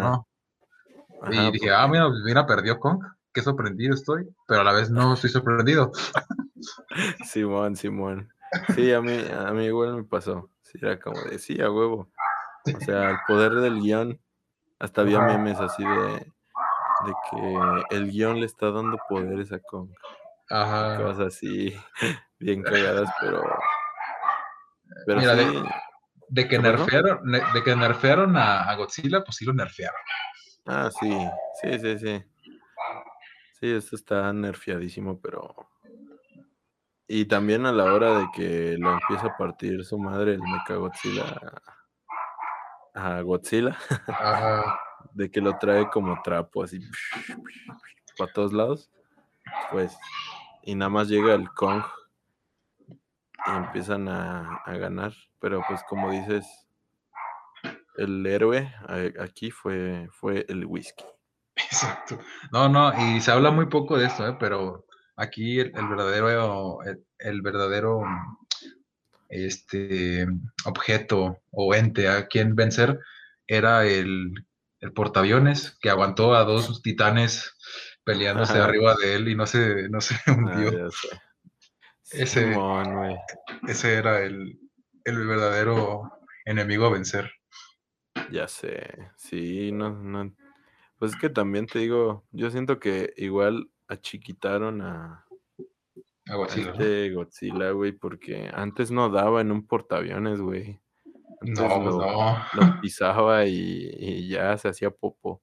Ajá. 1.32 1.42
Y 1.48 1.52
dije, 1.52 1.70
ah, 1.72 1.86
porque- 1.86 2.00
mira, 2.00 2.08
mira, 2.24 2.46
perdió 2.46 2.78
Kong, 2.80 3.02
qué 3.32 3.42
sorprendido 3.42 3.94
estoy, 3.94 4.28
pero 4.46 4.60
a 4.60 4.64
la 4.64 4.72
vez 4.72 4.90
no 4.90 5.14
estoy 5.14 5.30
sorprendido. 5.30 5.90
Simón, 7.24 7.76
Simón. 7.76 8.32
Sí, 8.74 8.92
a 8.92 9.00
mí, 9.00 9.18
a 9.32 9.50
mí 9.52 9.64
igual 9.66 9.96
me 9.96 10.04
pasó. 10.04 10.50
Sí, 10.62 10.78
era 10.80 10.98
como 11.00 11.20
de, 11.22 11.38
sí, 11.38 11.60
a 11.60 11.70
huevo. 11.70 12.08
O 12.66 12.80
sea, 12.84 13.10
el 13.10 13.16
poder 13.26 13.52
del 13.54 13.80
guion. 13.80 14.20
Hasta 14.78 15.00
había 15.02 15.20
memes 15.20 15.58
así 15.60 15.82
de, 15.84 16.12
de 17.06 17.12
que 17.30 17.96
el 17.96 18.10
guion 18.10 18.40
le 18.40 18.46
está 18.46 18.70
dando 18.70 18.98
poderes 19.08 19.52
a 19.52 19.58
Kong. 19.60 19.88
Ajá. 20.50 20.96
Cosas 21.02 21.28
así, 21.34 21.74
bien 22.38 22.62
cagadas, 22.62 23.10
pero. 23.20 23.42
Pero 25.06 25.20
Mira, 25.20 25.34
de- 25.34 25.44
sí, 25.50 25.62
De 26.28 26.42
que 26.44 26.48
¿Qué 26.48 26.56
pasó? 26.60 26.76
nerfearon, 26.78 27.20
ne- 27.24 27.42
de 27.54 27.62
que 27.62 27.76
nerfearon 27.76 28.36
a, 28.36 28.62
a 28.70 28.74
Godzilla, 28.76 29.22
pues 29.24 29.36
sí 29.36 29.44
lo 29.44 29.52
nerfearon. 29.52 30.00
Ah, 30.66 30.90
sí, 30.90 31.10
sí, 31.62 31.78
sí, 31.78 31.98
sí. 31.98 32.24
Sí, 33.60 33.70
esto 33.72 33.96
está 33.96 34.32
nerfeadísimo, 34.32 35.20
pero. 35.20 35.54
Y 37.06 37.26
también 37.26 37.66
a 37.66 37.72
la 37.72 37.84
hora 37.92 38.18
de 38.18 38.28
que 38.34 38.76
lo 38.78 38.92
empieza 38.92 39.26
a 39.26 39.36
partir 39.36 39.84
su 39.84 39.98
madre, 39.98 40.32
el 40.34 40.40
Mechagodzilla 40.40 41.24
a 42.94 43.20
Godzilla, 43.22 43.76
Ajá. 44.06 44.78
de 45.12 45.30
que 45.30 45.40
lo 45.40 45.58
trae 45.58 45.88
como 45.90 46.20
trapo, 46.22 46.62
así 46.62 46.80
para 48.16 48.32
todos 48.32 48.52
lados, 48.52 48.90
pues. 49.70 49.96
Y 50.62 50.74
nada 50.74 50.88
más 50.88 51.08
llega 51.08 51.34
el 51.34 51.50
Kong 51.50 51.82
y 53.46 53.50
empiezan 53.50 54.08
a, 54.08 54.56
a 54.64 54.76
ganar. 54.76 55.12
Pero 55.40 55.62
pues 55.68 55.82
como 55.88 56.10
dices, 56.10 56.63
el 57.96 58.26
héroe 58.26 58.72
a- 58.88 59.22
aquí 59.22 59.50
fue, 59.50 60.08
fue 60.12 60.44
el 60.48 60.64
whisky. 60.66 61.04
Exacto. 61.56 62.18
No, 62.52 62.68
no, 62.68 62.92
y 63.16 63.20
se 63.20 63.30
habla 63.30 63.50
muy 63.50 63.66
poco 63.66 63.96
de 63.98 64.06
esto, 64.06 64.26
¿eh? 64.28 64.36
pero 64.40 64.86
aquí 65.16 65.60
el, 65.60 65.72
el 65.76 65.88
verdadero, 65.88 66.82
el, 66.82 67.04
el 67.18 67.42
verdadero 67.42 68.02
este, 69.28 70.26
objeto 70.64 71.38
o 71.50 71.74
ente 71.74 72.08
a 72.08 72.26
quien 72.26 72.54
vencer 72.54 72.98
era 73.46 73.84
el, 73.86 74.32
el 74.80 74.92
portaaviones 74.92 75.76
que 75.80 75.90
aguantó 75.90 76.34
a 76.34 76.44
dos 76.44 76.82
titanes 76.82 77.56
peleándose 78.04 78.54
Ajá. 78.54 78.64
arriba 78.64 78.94
de 78.96 79.14
él 79.14 79.28
y 79.28 79.34
no 79.34 79.46
se, 79.46 79.88
no 79.88 80.00
se 80.00 80.14
Ah, 80.26 80.32
hundió. 80.36 80.90
sé. 80.90 81.08
Ese- 82.12 82.52
Simón. 82.52 83.16
Ese 83.66 83.94
era 83.94 84.20
el, 84.22 84.58
el 85.04 85.26
verdadero 85.26 86.02
enemigo 86.44 86.86
a 86.86 86.90
vencer. 86.90 87.30
Ya 88.30 88.48
sé, 88.48 89.10
sí, 89.16 89.72
no, 89.72 89.90
no. 89.90 90.34
Pues 90.98 91.12
es 91.12 91.18
que 91.18 91.28
también 91.28 91.66
te 91.66 91.78
digo, 91.80 92.24
yo 92.32 92.50
siento 92.50 92.78
que 92.78 93.12
igual 93.16 93.70
achiquitaron 93.88 94.82
a, 94.82 95.26
A 96.26 96.34
Godzilla, 96.36 96.66
¿no? 96.66 96.72
este 96.72 97.10
Godzilla, 97.12 97.70
güey, 97.70 97.92
porque 97.92 98.50
antes 98.54 98.90
no 98.90 99.10
daba 99.10 99.40
en 99.40 99.52
un 99.52 99.66
portaaviones, 99.66 100.40
güey. 100.40 100.80
Antes 101.40 101.60
No, 101.60 101.68
pues 101.82 101.94
lo, 101.94 102.00
no. 102.00 102.38
lo 102.54 102.80
pisaba 102.80 103.44
y, 103.46 103.90
y 103.98 104.28
ya 104.28 104.56
se 104.56 104.68
hacía 104.68 104.90
popo. 104.90 105.42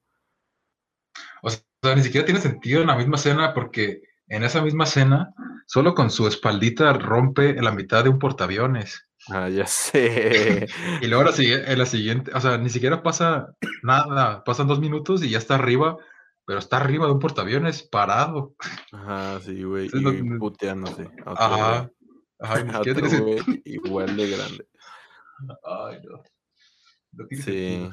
O 1.42 1.50
sea, 1.50 1.94
ni 1.94 2.02
siquiera 2.02 2.24
tiene 2.24 2.40
sentido 2.40 2.80
en 2.80 2.88
la 2.88 2.96
misma 2.96 3.16
escena 3.16 3.54
porque 3.54 4.02
en 4.28 4.44
esa 4.44 4.62
misma 4.62 4.84
escena, 4.84 5.34
solo 5.66 5.94
con 5.94 6.10
su 6.10 6.26
espaldita 6.26 6.92
rompe 6.94 7.60
la 7.60 7.72
mitad 7.72 8.02
de 8.04 8.10
un 8.10 8.18
portaaviones. 8.18 9.06
Ah, 9.28 9.48
ya 9.48 9.66
sé. 9.66 10.66
Y 11.00 11.06
luego 11.06 11.24
la 11.24 11.32
en 11.72 11.78
la 11.78 11.86
siguiente, 11.86 12.32
o 12.34 12.40
sea, 12.40 12.58
ni 12.58 12.68
siquiera 12.70 13.02
pasa 13.02 13.54
nada, 13.82 14.42
pasan 14.44 14.66
dos 14.68 14.80
minutos 14.80 15.22
y 15.22 15.30
ya 15.30 15.38
está 15.38 15.54
arriba, 15.56 15.96
pero 16.44 16.58
está 16.58 16.78
arriba 16.78 17.06
de 17.06 17.12
un 17.12 17.18
portaaviones 17.20 17.82
parado. 17.84 18.54
Ajá, 18.92 19.40
sí, 19.40 19.62
güey, 19.62 19.88
y 19.92 20.00
no- 20.00 20.38
puteándose. 20.38 21.04
otro 21.24 21.32
Ajá. 21.36 21.90
Ajá, 22.40 22.64
ni 22.64 22.72
siquiera 22.72 23.06
otro 23.06 23.24
güey 23.24 23.38
igual 23.64 24.16
de 24.16 24.30
grande. 24.30 24.68
Ay, 25.64 26.00
no. 26.04 26.22
No 27.14 27.26
Sí, 27.30 27.42
sentido. 27.42 27.90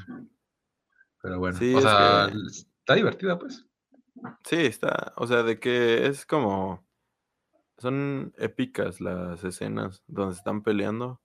Pero 1.22 1.40
bueno, 1.40 1.58
Sí, 1.60 1.74
o 1.76 1.82
sea, 1.82 2.30
que- 2.32 2.38
está 2.80 2.96
divertida, 2.96 3.38
pues. 3.38 3.66
sí, 4.46 4.56
está, 4.56 5.14
o 5.18 5.28
sea, 5.28 5.44
de 5.44 5.60
que 5.60 6.08
es 6.08 6.26
como, 6.26 6.88
son 7.78 8.34
épicas 8.38 9.00
las 9.02 9.44
escenas 9.44 10.04
donde 10.08 10.36
están 10.36 10.64
peleando, 10.64 11.22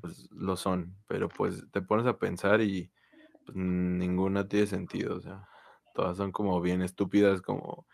pues 0.00 0.30
lo 0.32 0.56
son, 0.56 0.96
pero 1.06 1.28
pues 1.28 1.66
te 1.70 1.82
pones 1.82 2.06
a 2.06 2.18
pensar 2.18 2.60
y 2.60 2.90
pues, 3.44 3.56
ninguna 3.56 4.48
tiene 4.48 4.66
sentido, 4.66 5.16
o 5.16 5.20
sea, 5.20 5.48
todas 5.94 6.16
son 6.16 6.32
como 6.32 6.60
bien 6.60 6.82
estúpidas, 6.82 7.42
como 7.42 7.86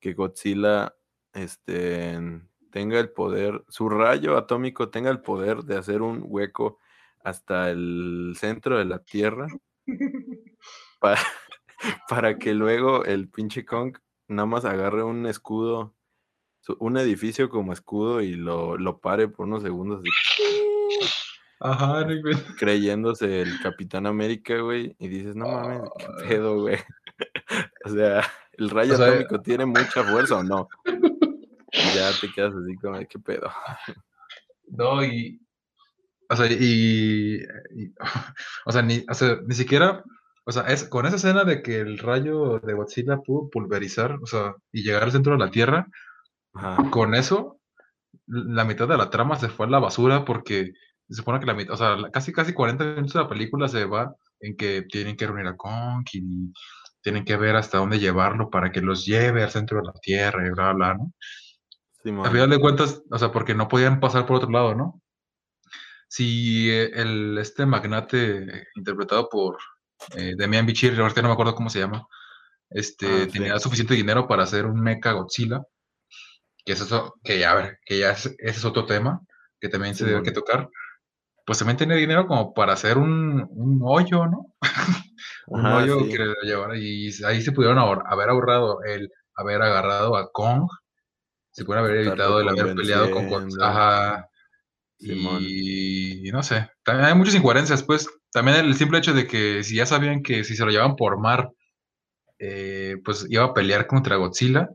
que 0.00 0.12
Godzilla 0.12 0.94
este, 1.32 2.18
tenga 2.70 3.00
el 3.00 3.10
poder, 3.10 3.64
su 3.68 3.88
rayo 3.88 4.36
atómico 4.36 4.90
tenga 4.90 5.10
el 5.10 5.20
poder 5.20 5.62
de 5.64 5.76
hacer 5.76 6.02
un 6.02 6.22
hueco 6.24 6.78
hasta 7.24 7.70
el 7.70 8.34
centro 8.36 8.78
de 8.78 8.84
la 8.84 9.00
Tierra 9.00 9.48
para, 11.00 11.20
para 12.08 12.38
que 12.38 12.54
luego 12.54 13.04
el 13.04 13.28
pinche 13.28 13.64
Kong 13.64 13.96
nada 14.28 14.46
más 14.46 14.64
agarre 14.64 15.02
un 15.02 15.26
escudo, 15.26 15.94
un 16.78 16.98
edificio 16.98 17.48
como 17.48 17.72
escudo 17.72 18.20
y 18.20 18.34
lo, 18.34 18.76
lo 18.76 18.98
pare 18.98 19.28
por 19.28 19.46
unos 19.46 19.62
segundos. 19.62 20.02
Ajá, 21.60 22.04
güey. 22.04 22.36
Creyéndose 22.56 23.42
el 23.42 23.60
Capitán 23.60 24.06
América, 24.06 24.58
güey. 24.60 24.94
Y 24.98 25.08
dices, 25.08 25.34
no 25.34 25.48
mames, 25.48 25.82
qué 25.98 26.06
pedo, 26.28 26.60
güey. 26.60 26.78
o 27.84 27.88
sea, 27.90 28.22
¿el 28.52 28.70
rayo 28.70 28.94
atómico 28.94 29.40
tiene 29.40 29.66
mucha 29.66 30.04
fuerza 30.04 30.36
o 30.36 30.42
no? 30.42 30.68
Y 31.70 31.96
ya 31.96 32.10
te 32.18 32.32
quedas 32.32 32.54
así 32.54 32.76
como, 32.76 32.98
qué 32.98 33.18
pedo. 33.18 33.50
No, 34.68 35.04
y. 35.04 35.38
O 36.30 36.34
sea, 36.34 36.46
y. 36.50 37.40
o, 38.64 38.72
sea, 38.72 38.82
ni, 38.82 39.04
o 39.08 39.14
sea, 39.14 39.38
ni 39.46 39.54
siquiera. 39.54 40.02
O 40.44 40.52
sea, 40.52 40.62
es, 40.62 40.84
con 40.84 41.04
esa 41.04 41.16
escena 41.16 41.44
de 41.44 41.62
que 41.62 41.78
el 41.78 41.98
rayo 41.98 42.58
de 42.60 42.72
Godzilla 42.72 43.18
pudo 43.18 43.50
pulverizar, 43.50 44.18
o 44.22 44.26
sea, 44.26 44.54
y 44.72 44.82
llegar 44.82 45.02
al 45.02 45.12
centro 45.12 45.34
de 45.34 45.38
la 45.38 45.50
Tierra, 45.50 45.88
con 46.90 47.14
eso, 47.14 47.60
la 48.26 48.64
mitad 48.64 48.88
de 48.88 48.96
la 48.96 49.10
trama 49.10 49.36
se 49.36 49.50
fue 49.50 49.66
a 49.66 49.70
la 49.70 49.78
basura 49.78 50.24
porque 50.24 50.72
se 51.08 51.14
supone 51.14 51.40
que 51.40 51.46
la 51.46 51.54
mitad, 51.54 51.74
o 51.74 51.76
sea, 51.76 51.96
casi 52.12 52.32
casi 52.32 52.52
40 52.52 52.84
minutos 52.84 53.14
de 53.14 53.20
la 53.20 53.28
película 53.28 53.68
se 53.68 53.84
va 53.84 54.14
en 54.40 54.56
que 54.56 54.82
tienen 54.82 55.16
que 55.16 55.26
reunir 55.26 55.46
a 55.46 55.56
Kong 55.56 56.06
y 56.12 56.52
tienen 57.02 57.24
que 57.24 57.36
ver 57.36 57.56
hasta 57.56 57.78
dónde 57.78 57.98
llevarlo 57.98 58.50
para 58.50 58.70
que 58.70 58.80
los 58.80 59.06
lleve 59.06 59.42
al 59.42 59.50
centro 59.50 59.78
de 59.78 59.86
la 59.86 59.92
Tierra 59.94 60.46
y 60.46 60.50
bla, 60.50 60.72
bla, 60.72 60.94
¿no? 60.94 61.12
a 62.24 62.30
final 62.30 62.50
de 62.50 62.60
cuentas, 62.60 63.02
o 63.10 63.18
sea, 63.18 63.32
porque 63.32 63.54
no 63.54 63.68
podían 63.68 64.00
pasar 64.00 64.24
por 64.24 64.36
otro 64.36 64.50
lado, 64.50 64.74
¿no? 64.74 65.02
Si 66.08 66.70
eh, 66.70 66.90
el, 66.94 67.36
este 67.38 67.66
magnate 67.66 68.66
interpretado 68.76 69.28
por 69.28 69.58
eh, 70.14 70.34
Demian 70.36 70.64
Bichir, 70.64 70.98
ahorita 70.98 71.20
no 71.20 71.28
me 71.28 71.34
acuerdo 71.34 71.54
cómo 71.54 71.68
se 71.68 71.80
llama, 71.80 72.06
este, 72.70 73.24
ah, 73.24 73.28
tenía 73.30 73.58
suficiente 73.58 73.94
dinero 73.94 74.26
para 74.26 74.44
hacer 74.44 74.64
un 74.64 74.80
mecha 74.80 75.12
Godzilla, 75.12 75.62
que 76.64 76.72
es 76.72 76.80
eso, 76.80 77.14
que 77.22 77.38
ya, 77.38 77.52
a 77.52 77.54
ver, 77.56 77.78
que 77.84 77.98
ya 77.98 78.12
ese 78.12 78.36
es 78.38 78.64
otro 78.64 78.86
tema 78.86 79.20
que 79.60 79.68
también 79.68 79.94
se 79.94 80.04
debe 80.04 80.22
que 80.22 80.30
tocar, 80.30 80.70
pues 81.48 81.58
también 81.58 81.78
tiene 81.78 81.96
dinero 81.96 82.26
como 82.26 82.52
para 82.52 82.74
hacer 82.74 82.98
un, 82.98 83.48
un 83.50 83.80
hoyo, 83.82 84.26
¿no? 84.26 84.54
un 85.46 85.64
hoyo 85.64 86.06
que 86.06 86.18
le 86.18 86.34
llevara, 86.44 86.76
y 86.76 87.10
ahí 87.24 87.40
se 87.40 87.52
pudieron 87.52 87.78
haber 87.78 88.28
ahorrado 88.28 88.82
el 88.84 89.10
haber 89.34 89.62
agarrado 89.62 90.14
a 90.14 90.30
Kong 90.30 90.68
se 91.52 91.64
puede 91.64 91.80
haber 91.80 92.06
evitado 92.06 92.40
el 92.42 92.48
haber 92.50 92.76
peleado 92.76 93.10
con 93.10 93.48
Ajá. 93.62 94.28
Y, 94.98 96.28
no 96.32 96.42
sé, 96.42 96.68
también 96.82 97.08
hay 97.08 97.14
muchas 97.14 97.34
incoherencias, 97.34 97.82
pues 97.82 98.10
también 98.30 98.58
el 98.58 98.74
simple 98.74 98.98
hecho 98.98 99.14
de 99.14 99.26
que 99.26 99.64
si 99.64 99.76
ya 99.76 99.86
sabían 99.86 100.22
que 100.22 100.44
si 100.44 100.54
se 100.54 100.66
lo 100.66 100.70
llevaban 100.70 100.96
por 100.96 101.18
mar, 101.18 101.50
eh, 102.38 102.96
pues 103.02 103.26
iba 103.30 103.44
a 103.44 103.54
pelear 103.54 103.86
contra 103.86 104.16
Godzilla 104.16 104.68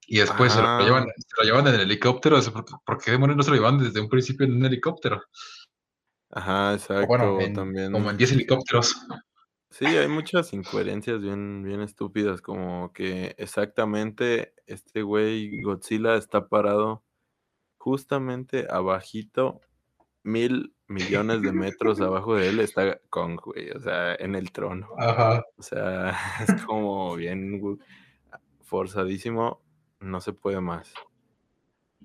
y 0.00 0.18
después 0.18 0.52
se 0.52 0.60
lo, 0.60 0.80
llevan, 0.80 1.06
se 1.16 1.36
lo, 1.38 1.44
llevan, 1.44 1.68
en 1.68 1.74
el 1.76 1.80
helicóptero, 1.82 2.40
¿por, 2.84 2.98
qué 2.98 3.12
demonios 3.12 3.36
no 3.36 3.42
se 3.44 3.50
lo 3.50 3.56
llevan 3.56 3.78
desde 3.78 4.00
un 4.00 4.08
principio 4.08 4.46
en 4.46 4.56
un 4.56 4.64
helicóptero? 4.64 5.22
Ajá, 6.30 6.74
exacto. 6.74 7.06
bueno, 7.06 7.38
también. 7.54 7.92
Como 7.92 8.10
en 8.10 8.16
10 8.16 8.32
helicópteros. 8.32 8.94
Sí, 9.70 9.84
hay 9.84 10.08
muchas 10.08 10.54
incoherencias 10.54 11.20
bien, 11.20 11.62
bien 11.62 11.82
estúpidas, 11.82 12.40
como 12.40 12.90
que 12.94 13.34
exactamente 13.38 14.54
este 14.66 15.02
güey 15.02 15.60
Godzilla 15.60 16.16
está 16.16 16.48
parado 16.48 17.04
justamente 17.76 18.66
abajito, 18.70 19.60
mil 20.22 20.74
millones 20.88 21.42
de 21.42 21.52
metros 21.52 22.00
abajo 22.00 22.34
de 22.34 22.48
él 22.48 22.60
está 22.60 22.98
Kong, 23.10 23.38
güey, 23.44 23.70
o 23.70 23.80
sea, 23.80 24.14
en 24.14 24.34
el 24.34 24.52
trono. 24.52 24.88
Ajá. 24.98 25.44
O 25.58 25.62
sea, 25.62 26.10
es 26.48 26.64
como 26.64 27.14
bien 27.14 27.60
forzadísimo, 28.62 29.62
no 30.00 30.20
se 30.20 30.32
puede 30.32 30.60
más. 30.60 30.92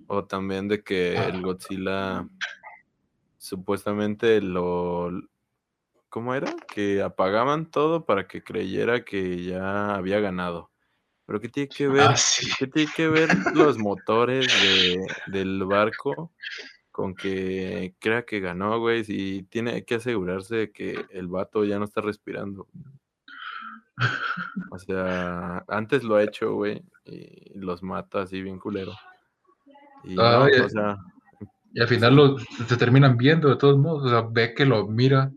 O 0.08 0.26
también 0.26 0.68
de 0.68 0.84
que 0.84 1.16
el 1.16 1.42
Godzilla 1.42 2.28
supuestamente 3.44 4.40
lo 4.40 5.12
¿Cómo 6.08 6.36
era? 6.36 6.56
Que 6.72 7.02
apagaban 7.02 7.72
todo 7.72 8.06
para 8.06 8.28
que 8.28 8.44
creyera 8.44 9.04
que 9.04 9.44
ya 9.44 9.96
había 9.96 10.20
ganado. 10.20 10.70
Pero 11.26 11.42
¿qué 11.42 11.50
tiene 11.50 11.70
que 11.70 11.88
ver, 11.88 12.02
Ah, 12.04 12.16
qué 12.60 12.68
tiene 12.68 12.92
que 12.96 13.10
ver 13.10 13.30
los 13.56 13.80
motores 13.80 14.48
del 15.26 15.66
barco 15.66 16.32
con 16.92 17.16
que 17.16 17.96
crea 18.00 18.26
que 18.26 18.40
ganó, 18.40 18.80
güey? 18.80 19.04
Si 19.04 19.42
tiene 19.50 19.84
que 19.86 19.96
asegurarse 19.96 20.56
de 20.56 20.72
que 20.72 21.04
el 21.10 21.28
vato 21.28 21.66
ya 21.66 21.80
no 21.80 21.86
está 21.86 22.02
respirando. 22.02 22.68
O 24.70 24.78
sea, 24.78 25.66
antes 25.68 26.04
lo 26.04 26.16
ha 26.16 26.24
hecho, 26.24 26.54
güey, 26.54 26.84
y 27.06 27.58
los 27.58 27.82
mata 27.82 28.22
así 28.22 28.40
bien 28.42 28.60
culero. 28.60 28.94
Y 30.04 30.14
no, 30.14 30.44
o 30.44 30.70
sea, 30.70 30.98
y 31.74 31.82
al 31.82 31.88
final 31.88 32.36
se 32.68 32.78
terminan 32.78 33.18
viendo 33.18 33.50
de 33.50 33.58
todos 33.58 33.78
modos, 33.78 34.06
o 34.06 34.10
sea, 34.10 34.28
ve 34.30 34.54
que 34.54 34.66
lo 34.66 34.88
mira 34.88 35.32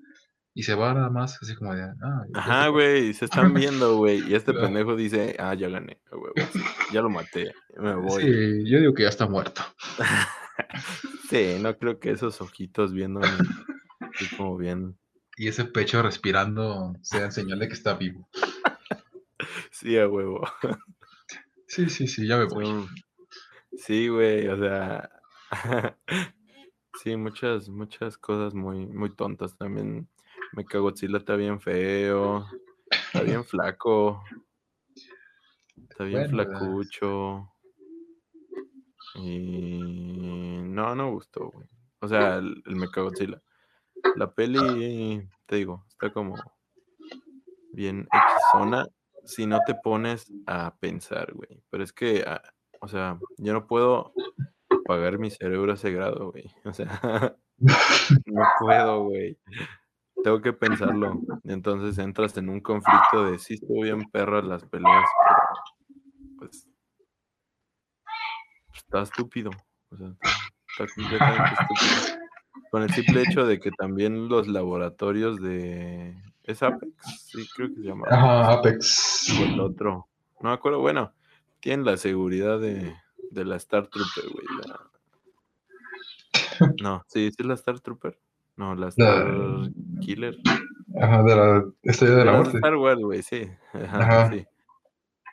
y 0.55 0.63
se 0.63 0.75
va 0.75 0.95
nada 0.95 1.11
más, 1.11 1.39
así 1.43 1.55
como 1.55 1.75
de. 1.75 1.83
Ah, 1.83 2.23
Ajá, 2.35 2.69
güey, 2.69 3.13
se 3.15 3.27
están 3.27 3.53
viendo, 3.55 3.97
güey. 3.97 4.23
Y 4.31 4.35
este 4.35 4.53
pendejo 4.55 4.97
dice, 4.97 5.37
ah, 5.39 5.55
ya 5.55 5.69
gané, 5.69 6.01
güey, 6.11 6.33
ya 6.93 7.01
lo 7.03 7.11
maté, 7.11 7.55
me 7.79 7.95
voy. 7.95 8.23
Sí, 8.23 8.71
yo 8.71 8.79
digo 8.79 8.95
que 8.95 9.05
ya 9.05 9.09
está 9.09 9.27
muerto. 9.27 9.63
sí, 11.31 11.59
no 11.61 11.77
creo 11.79 11.99
que 11.99 12.11
esos 12.11 12.41
ojitos 12.41 12.93
viendo 12.93 13.21
como 14.37 14.57
bien. 14.57 14.99
Y 15.39 15.49
ese 15.49 15.65
pecho 15.65 16.03
respirando 16.03 16.95
sea 17.03 17.31
señal 17.31 17.59
de 17.59 17.69
que 17.69 17.75
está 17.75 17.95
vivo. 17.95 18.29
sí, 19.71 19.99
a 19.99 20.09
huevo. 20.09 20.41
sí, 21.67 21.89
sí, 21.91 22.07
sí, 22.07 22.27
ya 22.27 22.39
me 22.39 22.45
voy. 22.45 22.87
Sí, 23.77 24.09
güey, 24.09 24.49
o 24.49 24.59
sea. 24.59 25.11
Sí, 27.03 27.17
muchas, 27.17 27.69
muchas 27.69 28.19
cosas 28.19 28.55
muy, 28.55 28.87
muy 28.87 29.11
tontas 29.11 29.57
también 29.57 30.09
me 30.53 30.65
Godzilla 30.65 31.19
está 31.19 31.37
bien 31.37 31.61
feo. 31.61 32.47
Está 32.91 33.23
bien 33.23 33.45
flaco. 33.45 34.23
Está 35.91 36.05
bien 36.05 36.29
flacucho. 36.31 37.53
Y 39.17 39.81
no, 40.63 40.95
no 40.95 41.11
gustó, 41.13 41.51
güey. 41.51 41.69
O 42.01 42.09
sea, 42.09 42.37
el, 42.37 42.63
el 42.67 42.77
Mechagodzilla. 42.77 43.43
La 44.17 44.33
peli, 44.33 45.29
te 45.47 45.57
digo, 45.57 45.85
está 45.89 46.13
como 46.13 46.37
bien 47.73 48.07
Xona 48.53 48.87
si 49.25 49.47
no 49.47 49.61
te 49.67 49.75
pones 49.75 50.33
a 50.47 50.77
pensar, 50.79 51.33
güey. 51.33 51.63
Pero 51.71 51.83
es 51.83 51.93
que, 51.93 52.25
ah, 52.27 52.43
o 52.81 52.89
sea, 52.89 53.19
yo 53.39 53.53
no 53.53 53.67
puedo 53.67 54.13
pagar 54.87 55.19
mi 55.19 55.31
cerebro 55.31 55.73
a 55.73 55.75
ese 55.75 55.91
grado, 55.91 56.31
güey. 56.33 56.51
O 56.65 56.73
sea, 56.73 57.37
no 58.27 58.43
puedo, 58.61 59.05
güey 59.05 59.39
tengo 60.27 60.41
que 60.41 60.53
pensarlo. 60.53 61.21
Entonces 61.45 61.99
entras 61.99 62.37
en 62.37 62.49
un 62.49 62.61
conflicto 62.61 63.31
de 63.31 63.39
si 63.39 63.55
estuvo 63.55 63.83
bien 63.83 64.11
perras 64.11 64.45
las 64.45 64.65
peleas, 64.65 65.05
pero 65.87 66.39
pues, 66.39 66.69
está 68.75 69.03
estúpido. 69.03 69.51
O 69.91 69.97
sea, 69.97 70.09
está, 70.09 70.93
completamente 70.95 71.51
estúpido. 71.53 72.27
Con 72.73 72.83
el 72.83 72.91
simple 72.91 73.23
hecho 73.23 73.47
de 73.47 73.61
que 73.61 73.71
también 73.71 74.29
los 74.29 74.49
laboratorios 74.49 75.41
de. 75.41 76.17
¿Es 76.43 76.61
Apex? 76.63 76.93
Sí, 77.31 77.49
creo 77.55 77.69
que 77.69 77.77
se 77.77 77.83
llama. 77.83 78.09
Ajá, 78.11 78.55
Apex. 78.55 79.29
O 79.39 79.45
el 79.45 79.61
otro. 79.61 80.09
No 80.41 80.49
me 80.49 80.55
acuerdo. 80.57 80.81
Bueno, 80.81 81.13
tienen 81.61 81.87
la 81.87 81.97
seguridad 81.97 82.59
de, 82.59 82.97
de 83.31 83.45
la 83.45 83.57
Star 83.57 83.89
Trooper, 83.89 84.25
güey. 84.33 84.47
No, 86.83 87.05
sí, 87.09 87.31
sí 87.31 87.37
es 87.39 87.47
la 87.47 87.55
Star 87.55 87.81
Trooper. 87.81 88.19
No, 88.57 88.75
la 88.75 88.89
Star 88.89 89.71
Killer. 90.01 90.37
Ajá, 91.01 91.23
de 91.23 91.37
la 91.37 91.65
estrella 91.83 92.17
de 92.17 92.25
la, 92.25 92.33
muerte. 92.33 92.57
Star 92.57 92.77
Wars, 92.77 93.01
güey, 93.01 93.23
sí. 93.23 93.51
Ajá, 93.75 94.31
sí. 94.31 94.47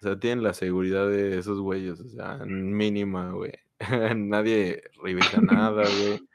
O 0.02 0.04
sea, 0.04 0.20
tienen 0.20 0.44
la 0.44 0.54
seguridad 0.54 1.08
de 1.08 1.40
esos 1.40 1.62
güeyes, 1.62 2.02
o 2.02 2.10
sea, 2.10 2.40
mínima, 2.46 3.32
güey. 3.32 3.54
Nadie 4.18 4.84
revisa 5.02 5.40
nada, 5.40 5.84
güey. 5.84 6.28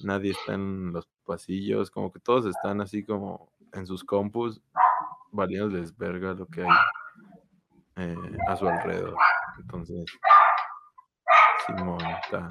Nadie 0.00 0.30
está 0.30 0.54
en 0.54 0.92
los 0.92 1.08
pasillos, 1.24 1.90
como 1.90 2.12
que 2.12 2.20
todos 2.20 2.46
están 2.46 2.80
así 2.80 3.04
como 3.04 3.50
en 3.72 3.86
sus 3.86 4.04
compus, 4.04 4.62
valiéndoles 5.32 5.96
verga 5.96 6.34
lo 6.34 6.46
que 6.46 6.62
hay 6.62 6.68
eh, 7.96 8.38
a 8.46 8.56
su 8.56 8.68
alrededor. 8.68 9.16
Entonces, 9.58 10.04
Simón 11.66 11.98
está, 12.22 12.48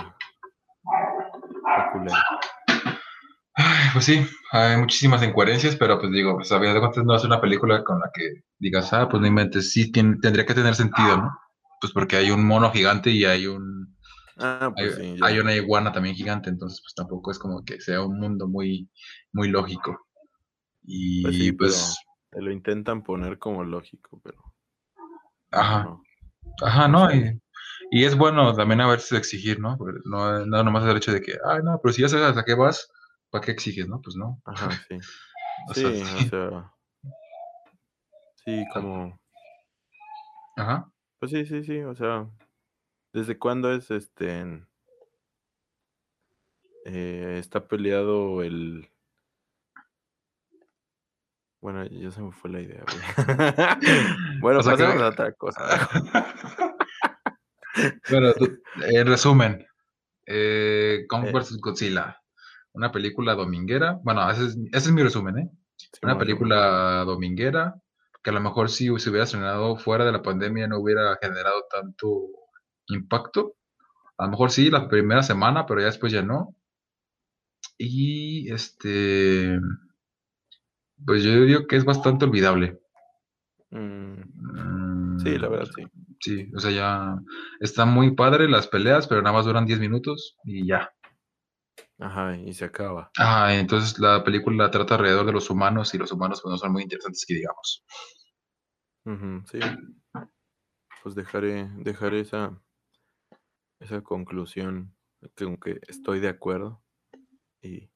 pues 3.93 4.05
sí, 4.05 4.25
hay 4.51 4.77
muchísimas 4.77 5.23
incoherencias, 5.23 5.75
pero 5.77 5.99
pues 5.99 6.11
digo, 6.11 6.35
pues 6.35 6.51
a 6.51 6.59
de 6.59 6.79
cuentas 6.79 7.05
no 7.05 7.15
es 7.15 7.23
una 7.23 7.39
película 7.39 7.83
con 7.83 7.99
la 7.99 8.11
que 8.13 8.43
digas, 8.59 8.91
ah, 8.93 9.07
pues 9.09 9.21
no 9.21 9.27
inventes, 9.27 9.71
sí 9.71 9.91
tendría 9.91 10.45
que 10.45 10.53
tener 10.53 10.75
sentido, 10.75 11.17
¿no? 11.17 11.39
Pues 11.79 11.93
porque 11.93 12.17
hay 12.17 12.31
un 12.31 12.45
mono 12.45 12.71
gigante 12.71 13.09
y 13.11 13.25
hay 13.25 13.47
un 13.47 13.95
Ah, 14.37 14.73
hay, 14.75 14.85
pues 14.87 14.95
sí, 14.97 15.15
ya. 15.17 15.25
hay 15.27 15.39
una 15.39 15.53
iguana 15.53 15.93
también 15.93 16.15
gigante, 16.15 16.49
entonces 16.49 16.81
pues 16.81 16.93
tampoco 16.93 17.31
es 17.31 17.39
como 17.39 17.63
que 17.63 17.79
sea 17.79 18.01
un 18.01 18.19
mundo 18.19 18.47
muy, 18.47 18.89
muy 19.31 19.47
lógico. 19.47 20.07
Y 20.83 21.23
Pues 21.23 21.35
sí, 21.35 21.51
pues, 21.53 21.97
te 22.31 22.41
lo 22.41 22.51
intentan 22.51 23.01
poner 23.01 23.39
como 23.39 23.63
lógico, 23.63 24.19
pero. 24.23 24.37
ajá, 25.51 25.83
no. 25.85 26.03
ajá, 26.61 26.87
no 26.89 27.05
¿no? 27.05 27.09
sé. 27.11 27.17
Y, 27.17 27.41
y 27.97 28.03
es 28.05 28.17
bueno 28.17 28.53
también 28.55 28.81
a 28.81 28.87
veces 28.89 29.11
exigir, 29.13 29.59
¿no? 29.59 29.77
Porque 29.77 29.99
No, 30.05 30.45
no 30.45 30.63
nomás 30.63 30.83
el 30.85 30.97
hecho 30.97 31.13
de 31.13 31.21
que, 31.21 31.37
ay, 31.45 31.59
no, 31.63 31.79
pero 31.81 31.93
si 31.93 32.01
ya 32.01 32.09
sabes 32.09 32.37
a 32.37 32.43
qué 32.43 32.53
vas, 32.55 32.91
¿para 33.29 33.43
qué 33.45 33.51
exiges, 33.51 33.87
no? 33.87 34.01
Pues 34.01 34.15
no. 34.15 34.41
Ajá, 34.45 34.69
sí. 34.89 34.97
O 35.69 35.73
Sí, 35.73 35.81
sea, 35.81 35.89
o 35.89 36.19
sí. 36.19 36.29
sea. 36.29 36.73
Sí, 38.43 38.65
como. 38.73 39.17
Ajá. 40.57 40.91
Pues 41.19 41.31
sí, 41.31 41.45
sí, 41.45 41.63
sí. 41.63 41.79
O 41.81 41.95
sea. 41.95 42.27
¿Desde 43.13 43.39
cuándo 43.39 43.71
es 43.73 43.89
este. 43.91 44.65
eh, 46.85 47.37
está 47.39 47.65
peleado 47.67 48.43
el. 48.43 48.89
Bueno, 51.61 51.85
ya 51.85 52.11
se 52.11 52.21
me 52.21 52.31
fue 52.31 52.51
la 52.51 52.59
idea, 52.61 52.83
güey. 52.83 53.01
bueno, 54.41 54.59
O 54.59 54.63
sea 54.63 54.75
que- 54.75 54.83
pasemos 54.83 55.01
a 55.03 55.07
otra 55.09 55.31
cosa. 55.33 55.61
bueno, 58.09 58.33
en 58.91 59.07
resumen, 59.07 59.65
eh, 60.25 61.05
Kong 61.09 61.31
vs. 61.31 61.59
Godzilla, 61.59 62.21
una 62.73 62.91
película 62.91 63.35
dominguera. 63.35 63.99
Bueno, 64.03 64.29
ese 64.29 64.45
es, 64.47 64.57
ese 64.71 64.89
es 64.89 64.91
mi 64.91 65.03
resumen, 65.03 65.39
¿eh? 65.39 65.49
Una 66.01 66.15
Simón, 66.15 66.19
película 66.19 67.03
dominguera 67.05 67.75
que 68.23 68.31
a 68.31 68.33
lo 68.33 68.41
mejor 68.41 68.69
si 68.71 68.85
se 68.99 69.09
hubiera 69.09 69.25
estrenado 69.25 69.77
fuera 69.77 70.05
de 70.05 70.11
la 70.11 70.21
pandemia 70.23 70.67
no 70.67 70.79
hubiera 70.79 71.17
generado 71.21 71.65
tanto 71.69 72.27
impacto. 72.87 73.55
A 74.17 74.25
lo 74.25 74.31
mejor 74.31 74.51
sí, 74.51 74.69
la 74.71 74.87
primera 74.89 75.23
semana, 75.23 75.65
pero 75.65 75.81
ya 75.81 75.87
después 75.87 76.11
ya 76.13 76.23
no. 76.23 76.55
Y 77.77 78.51
este, 78.51 79.59
pues 81.05 81.23
yo 81.23 81.31
digo 81.45 81.67
que 81.67 81.77
es 81.77 81.85
bastante 81.85 82.25
olvidable. 82.25 82.79
Simón. 83.69 84.33
Mm, 84.49 85.17
sí, 85.17 85.37
la 85.37 85.49
Mm, 85.49 85.49
verdad, 85.49 85.69
sí. 85.75 85.83
Sí, 86.25 86.49
o 86.55 86.59
sea, 86.59 86.71
ya 86.71 87.19
está 87.59 87.85
muy 87.85 88.15
padre 88.15 88.49
las 88.49 88.65
peleas, 88.67 89.05
pero 89.07 89.21
nada 89.21 89.35
más 89.35 89.45
duran 89.45 89.67
10 89.67 89.79
minutos 89.79 90.35
y 90.43 90.65
ya. 90.65 90.91
Ajá, 91.99 92.35
y 92.35 92.51
se 92.51 92.65
acaba. 92.65 93.11
Ah, 93.19 93.53
entonces 93.53 93.99
la 93.99 94.23
película 94.23 94.71
trata 94.71 94.95
alrededor 94.95 95.27
de 95.27 95.33
los 95.33 95.51
humanos 95.51 95.93
y 95.93 95.99
los 95.99 96.11
humanos 96.11 96.41
pues 96.41 96.49
no 96.51 96.57
son 96.57 96.71
muy 96.71 96.81
interesantes 96.81 97.23
que 97.27 97.35
digamos. 97.35 97.85
Ujú, 99.05 99.43
sí. 99.51 99.59
Pues 101.03 101.13
dejaré, 101.13 101.69
dejaré 101.77 102.21
esa, 102.21 102.59
esa 103.79 104.01
conclusión, 104.01 104.95
que 105.35 105.43
aunque 105.43 105.79
estoy 105.87 106.21
de 106.21 106.29
acuerdo. 106.29 106.81
Y 107.61 107.91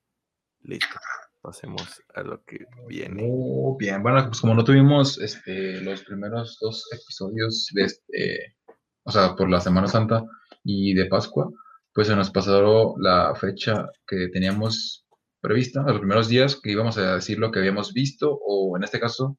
listo. 0.61 0.99
Pasemos 1.41 2.01
a 2.15 2.21
lo 2.21 2.43
que 2.43 2.65
viene. 2.87 3.23
Muy 3.23 3.75
bien, 3.79 4.03
bueno, 4.03 4.25
pues 4.27 4.41
como 4.41 4.55
no 4.55 4.63
tuvimos 4.63 5.17
este, 5.19 5.79
los 5.81 6.03
primeros 6.03 6.57
dos 6.59 6.85
episodios 6.91 7.67
de 7.73 7.83
este, 7.83 8.55
o 9.03 9.11
sea, 9.11 9.35
por 9.35 9.49
la 9.49 9.61
Semana 9.61 9.87
Santa 9.87 10.23
y 10.63 10.93
de 10.93 11.05
Pascua, 11.05 11.49
pues 11.93 12.07
se 12.07 12.15
nos 12.15 12.29
pasó 12.29 12.95
la 12.99 13.33
fecha 13.35 13.87
que 14.05 14.27
teníamos 14.29 15.05
prevista, 15.41 15.81
los 15.83 15.99
primeros 15.99 16.27
días 16.27 16.59
que 16.61 16.71
íbamos 16.71 16.97
a 16.97 17.15
decir 17.15 17.39
lo 17.39 17.51
que 17.51 17.59
habíamos 17.59 17.93
visto, 17.93 18.37
o 18.45 18.75
en 18.75 18.83
este 18.83 18.99
caso, 18.99 19.37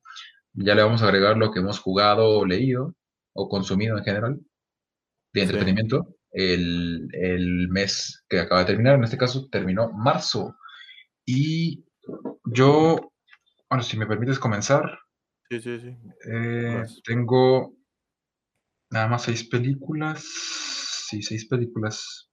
ya 0.54 0.74
le 0.74 0.82
vamos 0.82 1.02
a 1.02 1.04
agregar 1.04 1.36
lo 1.36 1.50
que 1.52 1.60
hemos 1.60 1.78
jugado 1.78 2.26
o 2.38 2.46
leído 2.46 2.94
o 3.34 3.48
consumido 3.48 3.98
en 3.98 4.04
general 4.04 4.40
de 5.34 5.40
Sí. 5.40 5.46
entretenimiento 5.46 6.16
el, 6.32 7.08
el 7.12 7.68
mes 7.68 8.24
que 8.28 8.40
acaba 8.40 8.62
de 8.62 8.68
terminar, 8.68 8.94
en 8.94 9.04
este 9.04 9.18
caso 9.18 9.48
terminó 9.50 9.92
marzo. 9.92 10.56
Y 11.26 11.84
yo, 12.52 13.12
bueno, 13.68 13.82
si 13.82 13.96
me 13.98 14.06
permites 14.06 14.38
comenzar, 14.38 14.98
Sí, 15.50 15.60
sí, 15.60 15.80
sí. 15.80 15.96
eh, 16.32 16.84
tengo 17.04 17.74
nada 18.90 19.08
más 19.08 19.22
seis 19.22 19.48
películas, 19.48 20.22
sí, 21.08 21.22
seis 21.22 21.46
películas 21.46 22.30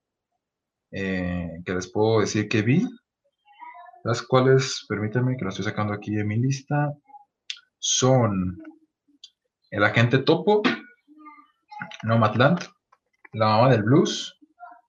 eh, 0.91 1.49
que 1.65 1.74
les 1.74 1.91
puedo 1.91 2.22
decir 2.22 2.47
que 2.47 2.61
vi, 2.61 2.86
las 4.03 4.22
cuales, 4.22 4.86
permítanme 4.88 5.36
que 5.38 5.45
las 5.45 5.53
estoy 5.55 5.72
sacando 5.72 5.93
aquí 5.93 6.13
de 6.15 6.24
mi 6.24 6.38
lista, 6.38 6.93
son 7.80 8.57
El 9.72 9.84
Agente 9.84 10.20
Topo, 10.20 10.61
Nomadland, 12.03 12.59
La 13.34 13.47
Mamá 13.47 13.70
del 13.70 13.84
Blues, 13.84 14.36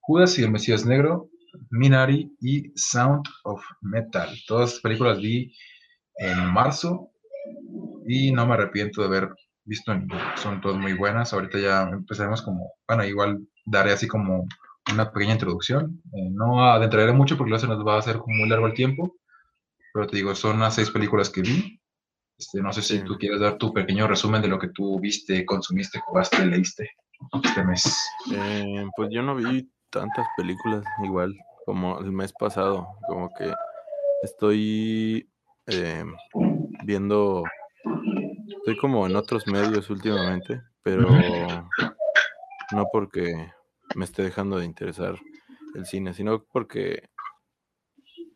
Judas 0.02 0.38
y 0.38 0.42
el 0.42 0.50
Mesías 0.50 0.86
Negro, 0.86 1.28
Minari 1.70 2.30
y 2.40 2.72
Sound 2.74 3.24
of 3.44 3.62
Metal. 3.80 4.28
Todas 4.46 4.72
las 4.72 4.80
películas 4.80 5.18
vi 5.18 5.54
en 6.16 6.52
marzo 6.52 7.10
y 8.06 8.32
no 8.32 8.46
me 8.46 8.54
arrepiento 8.54 9.00
de 9.00 9.08
haber 9.08 9.28
visto 9.64 9.94
ninguna. 9.94 10.36
Son 10.36 10.60
todas 10.60 10.78
muy 10.78 10.94
buenas. 10.94 11.32
Ahorita 11.32 11.58
ya 11.58 11.82
empezaremos 11.82 12.42
como, 12.42 12.72
bueno, 12.86 13.04
igual 13.04 13.46
daré 13.64 13.92
así 13.92 14.08
como 14.08 14.46
una 14.92 15.12
pequeña 15.12 15.34
introducción. 15.34 16.02
Eh, 16.14 16.30
no 16.30 16.64
adentraré 16.64 17.12
mucho 17.12 17.36
porque 17.36 17.50
luego 17.50 17.60
se 17.60 17.68
nos 17.68 17.86
va 17.86 17.96
a 17.96 17.98
hacer 17.98 18.18
muy 18.26 18.48
largo 18.48 18.66
el 18.66 18.74
tiempo. 18.74 19.16
Pero 19.92 20.06
te 20.06 20.16
digo, 20.16 20.34
son 20.34 20.60
las 20.60 20.74
seis 20.74 20.90
películas 20.90 21.30
que 21.30 21.42
vi. 21.42 21.80
Este, 22.38 22.62
no 22.62 22.72
sé 22.72 22.82
si 22.82 23.00
tú 23.00 23.18
quieres 23.18 23.40
dar 23.40 23.58
tu 23.58 23.72
pequeño 23.72 24.06
resumen 24.06 24.40
de 24.40 24.48
lo 24.48 24.58
que 24.58 24.68
tú 24.68 25.00
viste, 25.00 25.44
consumiste, 25.44 25.98
jugaste, 26.00 26.46
leíste 26.46 26.90
este 27.42 27.64
mes. 27.64 28.10
Eh, 28.32 28.86
pues 28.96 29.08
yo 29.12 29.22
no 29.22 29.34
vi 29.34 29.68
tantas 29.90 30.26
películas 30.36 30.84
igual 31.02 31.34
como 31.68 31.98
el 32.00 32.12
mes 32.12 32.32
pasado. 32.32 32.88
Como 33.06 33.28
que 33.34 33.52
estoy 34.22 35.28
eh, 35.66 36.02
viendo. 36.82 37.44
Estoy 38.56 38.78
como 38.78 39.06
en 39.06 39.14
otros 39.16 39.46
medios 39.46 39.90
últimamente, 39.90 40.62
pero 40.82 41.06
no 42.72 42.86
porque 42.90 43.52
me 43.96 44.06
esté 44.06 44.22
dejando 44.22 44.58
de 44.58 44.64
interesar 44.64 45.18
el 45.74 45.84
cine, 45.84 46.14
sino 46.14 46.42
porque 46.42 47.10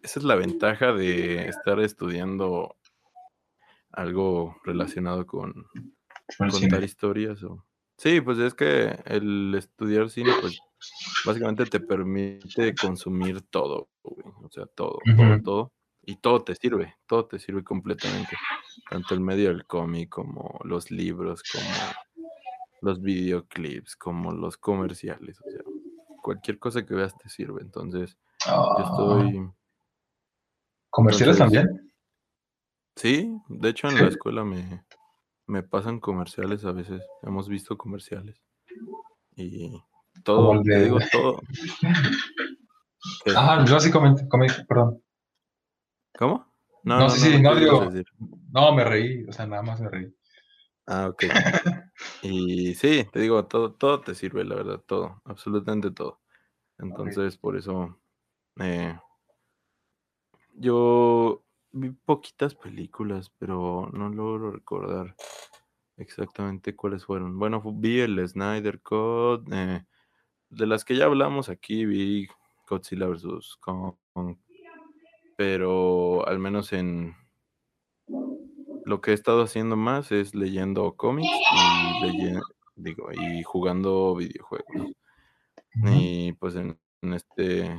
esa 0.03 0.21
es 0.21 0.27
la 0.27 0.35
ventaja 0.35 0.93
de 0.93 1.49
estar 1.49 1.81
estudiando 1.81 2.77
algo 3.93 4.57
relacionado 4.63 5.27
con 5.27 5.55
contar 6.51 6.83
historias 6.83 7.43
o 7.45 7.65
sí 7.99 8.23
pues 8.23 8.39
es 8.39 8.55
que 8.55 8.99
el 9.05 9.55
estudiar 9.55 10.09
cine 10.09 10.33
pues 10.41 10.59
básicamente 11.25 11.65
te 11.67 11.81
permite 11.81 12.75
consumir 12.75 13.43
todo 13.43 13.89
güey, 14.03 14.27
o 14.43 14.49
sea 14.51 14.67
todo 14.67 14.99
todo 15.17 15.27
Ujú. 15.35 15.43
todo 15.43 15.73
y 16.03 16.17
todo 16.17 16.43
te 16.43 16.55
sirve 16.55 16.97
todo 17.07 17.27
te 17.27 17.39
sirve 17.39 17.63
completamente 17.63 18.37
tanto 18.91 19.15
el 19.15 19.21
medio 19.21 19.49
del 19.49 19.65
cómic 19.67 20.09
como 20.11 20.59
los 20.65 20.91
libros 20.91 21.43
como 21.53 21.65
los 22.81 23.01
videoclips 23.01 23.95
como 23.97 24.33
los 24.33 24.57
comerciales 24.57 25.41
o 25.41 25.51
sea 25.51 25.63
cualquier 26.23 26.59
cosa 26.59 26.85
que 26.85 26.95
veas 26.95 27.17
te 27.19 27.29
sirve 27.29 27.63
entonces 27.63 28.17
yo 28.45 28.53
Ah, 28.53 28.83
estoy 28.85 29.51
¿Comerciales 30.91 31.37
entonces- 31.41 31.63
también? 31.63 31.93
sí 32.97 33.37
de 33.49 33.69
hecho 33.71 33.89
en 33.89 33.99
la 34.01 34.09
escuela 34.09 34.45
me 34.45 34.85
me 35.47 35.63
pasan 35.63 36.01
comerciales 36.01 36.65
a 36.65 36.73
veces 36.73 37.03
hemos 37.23 37.49
visto 37.49 37.77
comerciales 37.79 38.41
y 39.37 39.83
todo 40.23 40.53
el 40.55 40.63
te 40.63 40.71
de- 40.71 40.85
digo 40.85 40.99
todo. 41.13 41.41
Ah, 43.37 43.65
yo 43.67 43.81
sí 43.81 43.91
comenté, 43.91 44.29
comenté, 44.29 44.65
perdón. 44.65 45.03
¿Cómo? 46.19 46.53
No, 46.85 47.11
sí, 47.11 47.21
sí, 47.21 47.43
no, 47.43 47.55
¿qué 47.55 47.63
ibas 47.63 47.81
a 47.81 47.91
digo-? 47.91 48.05
No, 48.53 48.75
me 48.75 48.85
reí, 48.85 49.25
o 49.25 49.33
sea, 49.33 49.47
nada 49.47 49.63
más 49.63 49.81
me 49.81 49.89
reí. 49.89 50.15
Ah, 50.87 51.09
ok. 51.09 51.23
Y 52.25 52.75
sí, 52.75 53.05
te 53.13 53.19
digo, 53.21 53.45
todo, 53.47 53.73
todo 53.73 54.01
te 54.01 54.15
sirve, 54.15 54.45
la 54.45 54.55
verdad, 54.55 54.81
todo, 54.87 55.21
absolutamente 55.25 55.91
todo. 55.91 56.21
Entonces, 56.79 57.37
por 57.37 57.57
eso, 57.57 57.99
eh, 58.61 58.97
yo 60.55 61.45
vi 61.73 61.91
poquitas 61.91 62.55
películas, 62.55 63.31
pero 63.39 63.89
no 63.93 64.09
logro 64.09 64.53
recordar 64.53 65.17
exactamente 65.97 66.77
cuáles 66.77 67.05
fueron. 67.05 67.39
Bueno, 67.39 67.63
vi 67.75 68.01
el 68.01 68.27
Snyder 68.29 68.81
Cut, 68.81 69.49
eh, 69.53 69.85
de 70.53 70.67
las 70.67 70.85
que 70.85 70.97
ya 70.97 71.07
hablamos 71.07 71.49
aquí, 71.49 71.85
vi 71.87 72.29
Godzilla 72.69 73.07
vs. 73.07 73.57
Kong, 73.61 73.95
pero 75.37 76.27
al 76.27 76.39
menos 76.39 76.73
en 76.73 77.15
lo 78.85 79.01
que 79.01 79.13
he 79.13 79.15
estado 79.15 79.43
haciendo 79.43 79.77
más 79.77 80.13
es 80.13 80.35
leyendo 80.35 80.95
cómics 80.95 81.29
y 81.31 82.05
leye- 82.07 82.41
digo, 82.77 83.09
y 83.13 83.43
jugando 83.43 84.15
videojuegos. 84.15 84.93
Y 85.75 86.33
pues 86.35 86.55
en, 86.57 86.79
en 87.03 87.15
este 87.15 87.79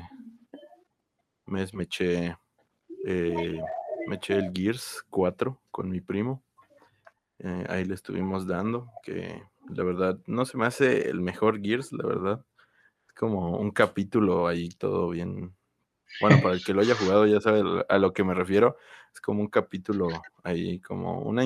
mes 1.46 1.74
me 1.74 1.84
eché, 1.84 2.36
eh, 3.06 3.62
me 4.08 4.16
eché 4.16 4.36
el 4.36 4.52
Gears 4.54 5.06
4 5.10 5.62
con 5.72 5.90
mi 5.90 6.02
primo. 6.02 6.44
Eh, 7.40 7.66
ahí 7.70 7.86
le 7.86 7.94
estuvimos 7.94 8.48
dando, 8.48 8.90
que 9.04 9.44
la 9.70 9.84
verdad 9.84 10.20
no 10.28 10.46
se 10.46 10.58
me 10.58 10.66
hace 10.66 11.10
el 11.10 11.22
mejor 11.22 11.62
Gears, 11.62 11.92
la 11.92 12.06
verdad. 12.08 12.46
Como 13.16 13.58
un 13.58 13.72
capítulo 13.72 14.48
ahí 14.48 14.70
todo 14.70 15.10
bien. 15.10 15.56
Bueno, 16.22 16.42
para 16.42 16.56
el 16.56 16.64
que 16.64 16.74
lo 16.74 16.82
haya 16.82 16.96
jugado 16.96 17.26
ya 17.26 17.40
sabe 17.42 17.62
a 17.88 17.98
lo 17.98 18.14
que 18.14 18.24
me 18.24 18.34
refiero. 18.34 18.78
Es 19.14 19.22
como 19.22 19.42
un 19.42 19.48
capítulo 19.48 20.08
ahí, 20.44 20.80
como 20.80 21.20
una, 21.22 21.44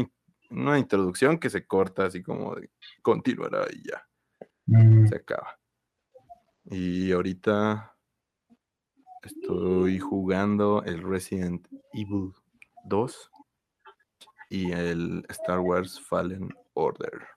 una 0.50 0.80
introducción 0.80 1.40
que 1.40 1.50
se 1.50 1.66
corta 1.66 2.06
así 2.06 2.22
como 2.24 2.56
de 2.56 2.70
continuará 3.02 3.66
y 3.72 3.84
ya. 3.84 4.08
Mm, 4.66 5.08
Se 5.08 5.16
acaba. 5.16 5.60
Y 6.66 7.12
ahorita 7.12 7.96
estoy 9.24 10.00
jugando 10.00 10.84
el 10.84 11.02
Resident 11.02 11.68
Evil 11.94 12.34
2 12.86 13.32
y 14.50 14.72
el 14.72 15.26
Star 15.30 15.60
Wars 15.60 16.00
Fallen 16.00 16.50
Order. 16.74 17.37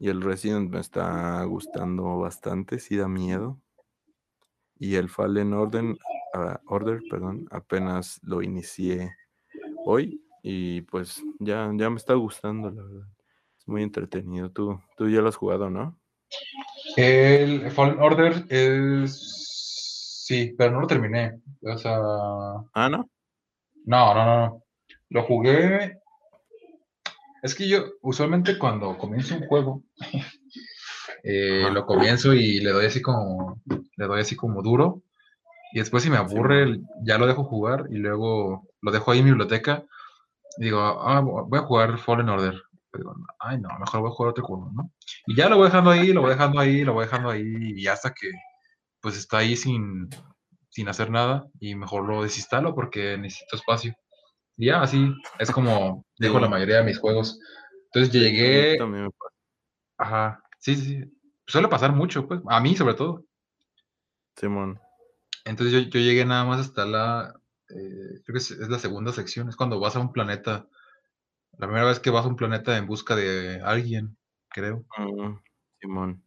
Y 0.00 0.08
el 0.08 0.22
Resident 0.22 0.70
me 0.70 0.80
está 0.80 1.44
gustando 1.44 2.18
bastante, 2.18 2.78
sí 2.78 2.96
da 2.96 3.06
miedo. 3.06 3.60
Y 4.78 4.94
el 4.94 5.10
Fallen 5.10 5.52
Order, 5.52 5.94
ah, 6.32 6.58
Order, 6.66 7.02
perdón, 7.10 7.46
apenas 7.50 8.18
lo 8.22 8.40
inicié 8.40 9.14
hoy 9.84 10.24
y 10.42 10.80
pues 10.82 11.22
ya, 11.38 11.70
ya 11.74 11.90
me 11.90 11.96
está 11.96 12.14
gustando, 12.14 12.70
la 12.70 12.82
verdad. 12.82 13.06
Es 13.58 13.68
muy 13.68 13.82
entretenido. 13.82 14.50
Tú, 14.50 14.80
tú 14.96 15.06
ya 15.10 15.20
lo 15.20 15.28
has 15.28 15.36
jugado, 15.36 15.68
¿no? 15.68 15.98
El 16.96 17.70
Fallen 17.70 18.00
Order 18.00 18.46
es. 18.48 20.24
Sí, 20.26 20.54
pero 20.56 20.72
no 20.72 20.80
lo 20.80 20.86
terminé. 20.86 21.40
O 21.60 21.76
sea. 21.76 21.98
Ah. 22.72 22.88
No, 22.88 23.04
no, 23.84 24.14
no. 24.14 24.24
no. 24.24 24.64
Lo 25.10 25.22
jugué. 25.24 25.99
Es 27.42 27.54
que 27.54 27.68
yo, 27.68 27.84
usualmente, 28.02 28.58
cuando 28.58 28.96
comienzo 28.98 29.36
un 29.36 29.46
juego, 29.46 29.82
eh, 31.22 31.68
lo 31.72 31.86
comienzo 31.86 32.34
y 32.34 32.60
le 32.60 32.70
doy 32.70 32.86
así 32.86 33.00
como. 33.00 33.60
Le 33.96 34.06
doy 34.06 34.20
así 34.20 34.36
como 34.36 34.62
duro. 34.62 35.02
Y 35.72 35.78
después, 35.78 36.02
si 36.02 36.10
me 36.10 36.16
aburre, 36.16 36.80
ya 37.02 37.18
lo 37.18 37.26
dejo 37.26 37.44
jugar 37.44 37.86
y 37.90 37.96
luego 37.96 38.68
lo 38.80 38.90
dejo 38.90 39.10
ahí 39.10 39.20
en 39.20 39.24
mi 39.24 39.30
biblioteca. 39.30 39.84
Y 40.58 40.64
digo, 40.64 40.80
ah, 40.80 41.20
voy 41.20 41.58
a 41.58 41.62
jugar 41.62 41.98
Fallen 41.98 42.28
Order. 42.28 42.60
Digo, 42.92 43.14
ay, 43.38 43.58
no, 43.60 43.68
mejor 43.78 44.00
voy 44.00 44.10
a 44.10 44.14
jugar 44.14 44.30
otro 44.30 44.44
juego, 44.44 44.70
¿no? 44.74 44.92
Y 45.26 45.36
ya 45.36 45.48
lo 45.48 45.56
voy 45.56 45.66
dejando 45.66 45.90
ahí, 45.90 46.12
lo 46.12 46.22
voy 46.22 46.30
dejando 46.30 46.58
ahí, 46.58 46.84
lo 46.84 46.94
voy 46.94 47.04
dejando 47.04 47.30
ahí, 47.30 47.74
y 47.76 47.86
hasta 47.86 48.12
que 48.12 48.30
pues 49.00 49.16
está 49.16 49.38
ahí 49.38 49.56
sin, 49.56 50.08
sin 50.70 50.88
hacer 50.88 51.10
nada, 51.10 51.46
y 51.60 51.74
mejor 51.76 52.04
lo 52.04 52.22
desinstalo 52.22 52.74
porque 52.74 53.16
necesito 53.16 53.56
espacio. 53.56 53.94
Y 54.56 54.66
ya, 54.66 54.82
así 54.82 55.14
es 55.38 55.50
como 55.52 56.04
dejo 56.20 56.36
Sí. 56.36 56.42
la 56.42 56.48
mayoría 56.48 56.76
de 56.76 56.84
mis 56.84 56.98
juegos. 56.98 57.38
Entonces 57.86 58.12
llegué, 58.12 58.76
también 58.78 59.04
me 59.04 59.10
pasa. 59.10 59.34
ajá, 59.98 60.42
sí, 60.58 60.76
sí, 60.76 60.84
sí. 61.02 61.12
Suele 61.46 61.66
pasar 61.68 61.92
mucho, 61.92 62.28
pues, 62.28 62.40
a 62.48 62.60
mí 62.60 62.76
sobre 62.76 62.94
todo. 62.94 63.24
Simón. 64.36 64.78
Entonces 65.44 65.72
yo, 65.72 65.80
yo 65.90 65.98
llegué 66.00 66.24
nada 66.24 66.44
más 66.44 66.60
hasta 66.60 66.86
la, 66.86 67.34
eh, 67.70 68.20
creo 68.24 68.34
que 68.34 68.38
es, 68.38 68.50
es 68.52 68.68
la 68.68 68.78
segunda 68.78 69.12
sección, 69.12 69.48
es 69.48 69.56
cuando 69.56 69.80
vas 69.80 69.96
a 69.96 70.00
un 70.00 70.12
planeta, 70.12 70.66
la 71.58 71.66
primera 71.66 71.86
vez 71.86 71.98
que 71.98 72.10
vas 72.10 72.24
a 72.24 72.28
un 72.28 72.36
planeta 72.36 72.76
en 72.76 72.86
busca 72.86 73.16
de 73.16 73.60
alguien, 73.64 74.16
creo, 74.50 74.84
Mm, 74.98 75.38
Simón. 75.80 76.22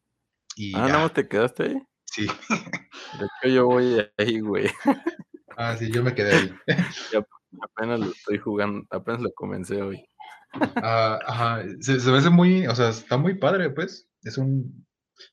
y 0.55 0.73
Ah, 0.75 0.79
¿nada 0.79 0.93
ya, 0.93 0.99
más 0.99 1.13
te 1.13 1.27
quedaste 1.27 1.63
ahí? 1.63 1.87
sí, 2.05 2.27
De 2.27 3.25
hecho, 3.45 3.55
yo 3.55 3.65
voy 3.67 4.05
ahí, 4.17 4.39
güey. 4.41 4.69
ah, 5.55 5.75
sí, 5.77 5.89
yo 5.91 6.03
me 6.03 6.13
quedé 6.13 6.33
ahí. 6.35 6.51
Apenas 7.61 7.99
lo 7.99 8.05
estoy 8.07 8.37
jugando, 8.37 8.85
apenas 8.89 9.21
lo 9.21 9.31
comencé 9.33 9.81
hoy. 9.81 10.03
Ah, 10.75 11.19
ajá, 11.25 11.63
se, 11.79 11.99
se 11.99 12.11
me 12.11 12.29
muy, 12.29 12.67
o 12.67 12.75
sea, 12.75 12.89
está 12.89 13.17
muy 13.17 13.35
padre, 13.35 13.69
pues. 13.71 14.07
Es 14.23 14.37
un, 14.37 14.85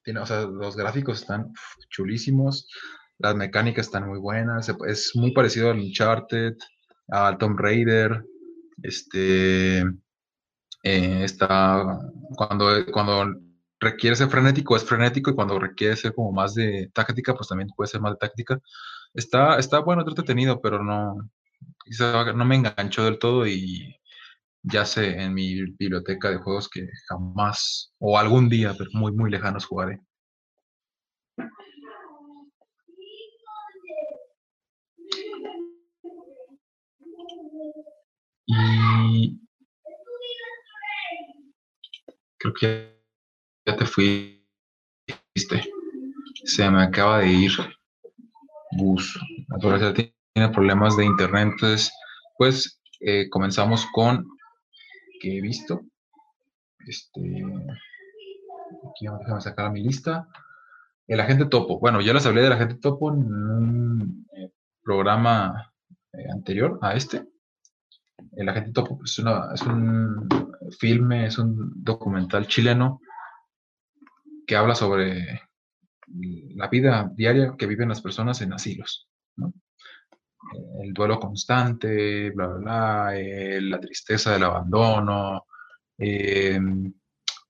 tiene, 0.02 0.20
o 0.20 0.26
sea, 0.26 0.42
los 0.42 0.76
gráficos 0.76 1.20
están 1.20 1.52
chulísimos, 1.90 2.68
las 3.18 3.34
mecánicas 3.34 3.86
están 3.86 4.08
muy 4.08 4.18
buenas, 4.18 4.72
es 4.86 5.12
muy 5.14 5.32
parecido 5.32 5.70
al 5.70 5.78
Uncharted, 5.78 6.54
al 7.08 7.38
Tomb 7.38 7.58
Raider, 7.58 8.24
este, 8.82 9.80
eh, 10.82 11.24
está, 11.24 12.00
cuando, 12.36 12.70
cuando 12.92 13.40
requiere 13.78 14.16
ser 14.16 14.28
frenético 14.28 14.76
es 14.76 14.84
frenético 14.84 15.30
y 15.30 15.34
cuando 15.34 15.58
requiere 15.58 15.96
ser 15.96 16.14
como 16.14 16.32
más 16.32 16.54
de 16.54 16.90
táctica, 16.94 17.34
pues 17.34 17.48
también 17.48 17.70
puede 17.76 17.88
ser 17.88 18.00
más 18.00 18.12
de 18.12 18.18
táctica. 18.18 18.60
Está, 19.14 19.58
está 19.58 19.80
bueno, 19.80 20.04
entretenido, 20.06 20.60
pero 20.60 20.82
no, 20.82 21.30
no 22.34 22.44
me 22.44 22.56
enganchó 22.56 23.04
del 23.04 23.18
todo 23.18 23.46
y 23.46 23.96
ya 24.62 24.84
sé 24.84 25.20
en 25.20 25.34
mi 25.34 25.54
biblioteca 25.78 26.30
de 26.30 26.38
juegos 26.38 26.68
que 26.68 26.86
jamás 27.08 27.94
o 27.98 28.18
algún 28.18 28.48
día, 28.48 28.74
pero 28.76 28.90
muy, 28.92 29.12
muy 29.12 29.30
lejanos 29.30 29.66
jugaré. 29.66 30.00
Y 38.46 39.38
creo 42.38 42.54
que 42.54 43.00
ya 43.66 43.76
te 43.76 43.86
fuiste. 43.86 44.40
Se 46.44 46.68
me 46.70 46.82
acaba 46.82 47.20
de 47.20 47.28
ir 47.30 47.52
Gus. 48.72 49.18
Naturaleza 49.48 49.94
tiene 50.32 50.50
problemas 50.50 50.96
de 50.96 51.04
internet, 51.04 51.50
entonces, 51.52 51.92
pues 52.38 52.80
eh, 53.00 53.28
comenzamos 53.30 53.86
con 53.92 54.26
que 55.20 55.38
he 55.38 55.40
visto. 55.40 55.82
Este, 56.86 57.44
aquí 58.90 59.06
déjame 59.18 59.40
sacar 59.40 59.70
mi 59.72 59.82
lista. 59.82 60.28
El 61.06 61.20
agente 61.20 61.46
topo. 61.46 61.80
Bueno, 61.80 62.00
ya 62.00 62.12
les 62.12 62.24
hablé 62.26 62.42
del 62.42 62.52
agente 62.52 62.76
topo 62.76 63.12
en 63.12 63.18
un 63.18 64.26
eh, 64.36 64.50
programa 64.82 65.72
eh, 66.12 66.30
anterior 66.32 66.78
a 66.82 66.94
este. 66.94 67.26
El 68.36 68.48
agente 68.48 68.72
topo 68.72 69.00
es, 69.04 69.18
una, 69.18 69.52
es 69.52 69.62
un 69.62 70.28
filme, 70.78 71.26
es 71.26 71.38
un 71.38 71.72
documental 71.82 72.46
chileno 72.46 73.00
que 74.46 74.56
habla 74.56 74.74
sobre 74.74 75.42
la 76.54 76.68
vida 76.68 77.10
diaria 77.14 77.54
que 77.56 77.66
viven 77.66 77.88
las 77.88 78.00
personas 78.00 78.40
en 78.42 78.52
asilos. 78.52 79.09
El 80.82 80.92
duelo 80.92 81.18
constante, 81.20 82.30
bla, 82.30 82.46
bla, 82.46 82.58
bla, 82.58 83.18
eh, 83.18 83.60
la 83.60 83.80
tristeza 83.80 84.32
del 84.32 84.44
abandono, 84.44 85.46
eh, 85.98 86.58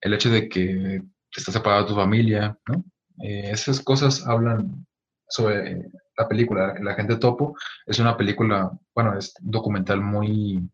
el 0.00 0.14
hecho 0.14 0.30
de 0.30 0.48
que 0.48 1.02
estás 1.34 1.54
separado 1.54 1.82
de 1.82 1.88
tu 1.88 1.94
familia, 1.94 2.58
¿no? 2.66 2.84
Eh, 3.22 3.50
esas 3.50 3.80
cosas 3.80 4.26
hablan 4.26 4.86
sobre 5.28 5.90
la 6.16 6.28
película. 6.28 6.74
La 6.80 6.94
gente 6.94 7.16
topo 7.16 7.56
es 7.86 7.98
una 7.98 8.16
película, 8.16 8.70
bueno, 8.94 9.16
es 9.16 9.34
un 9.42 9.50
documental 9.50 10.00
muy 10.00 10.68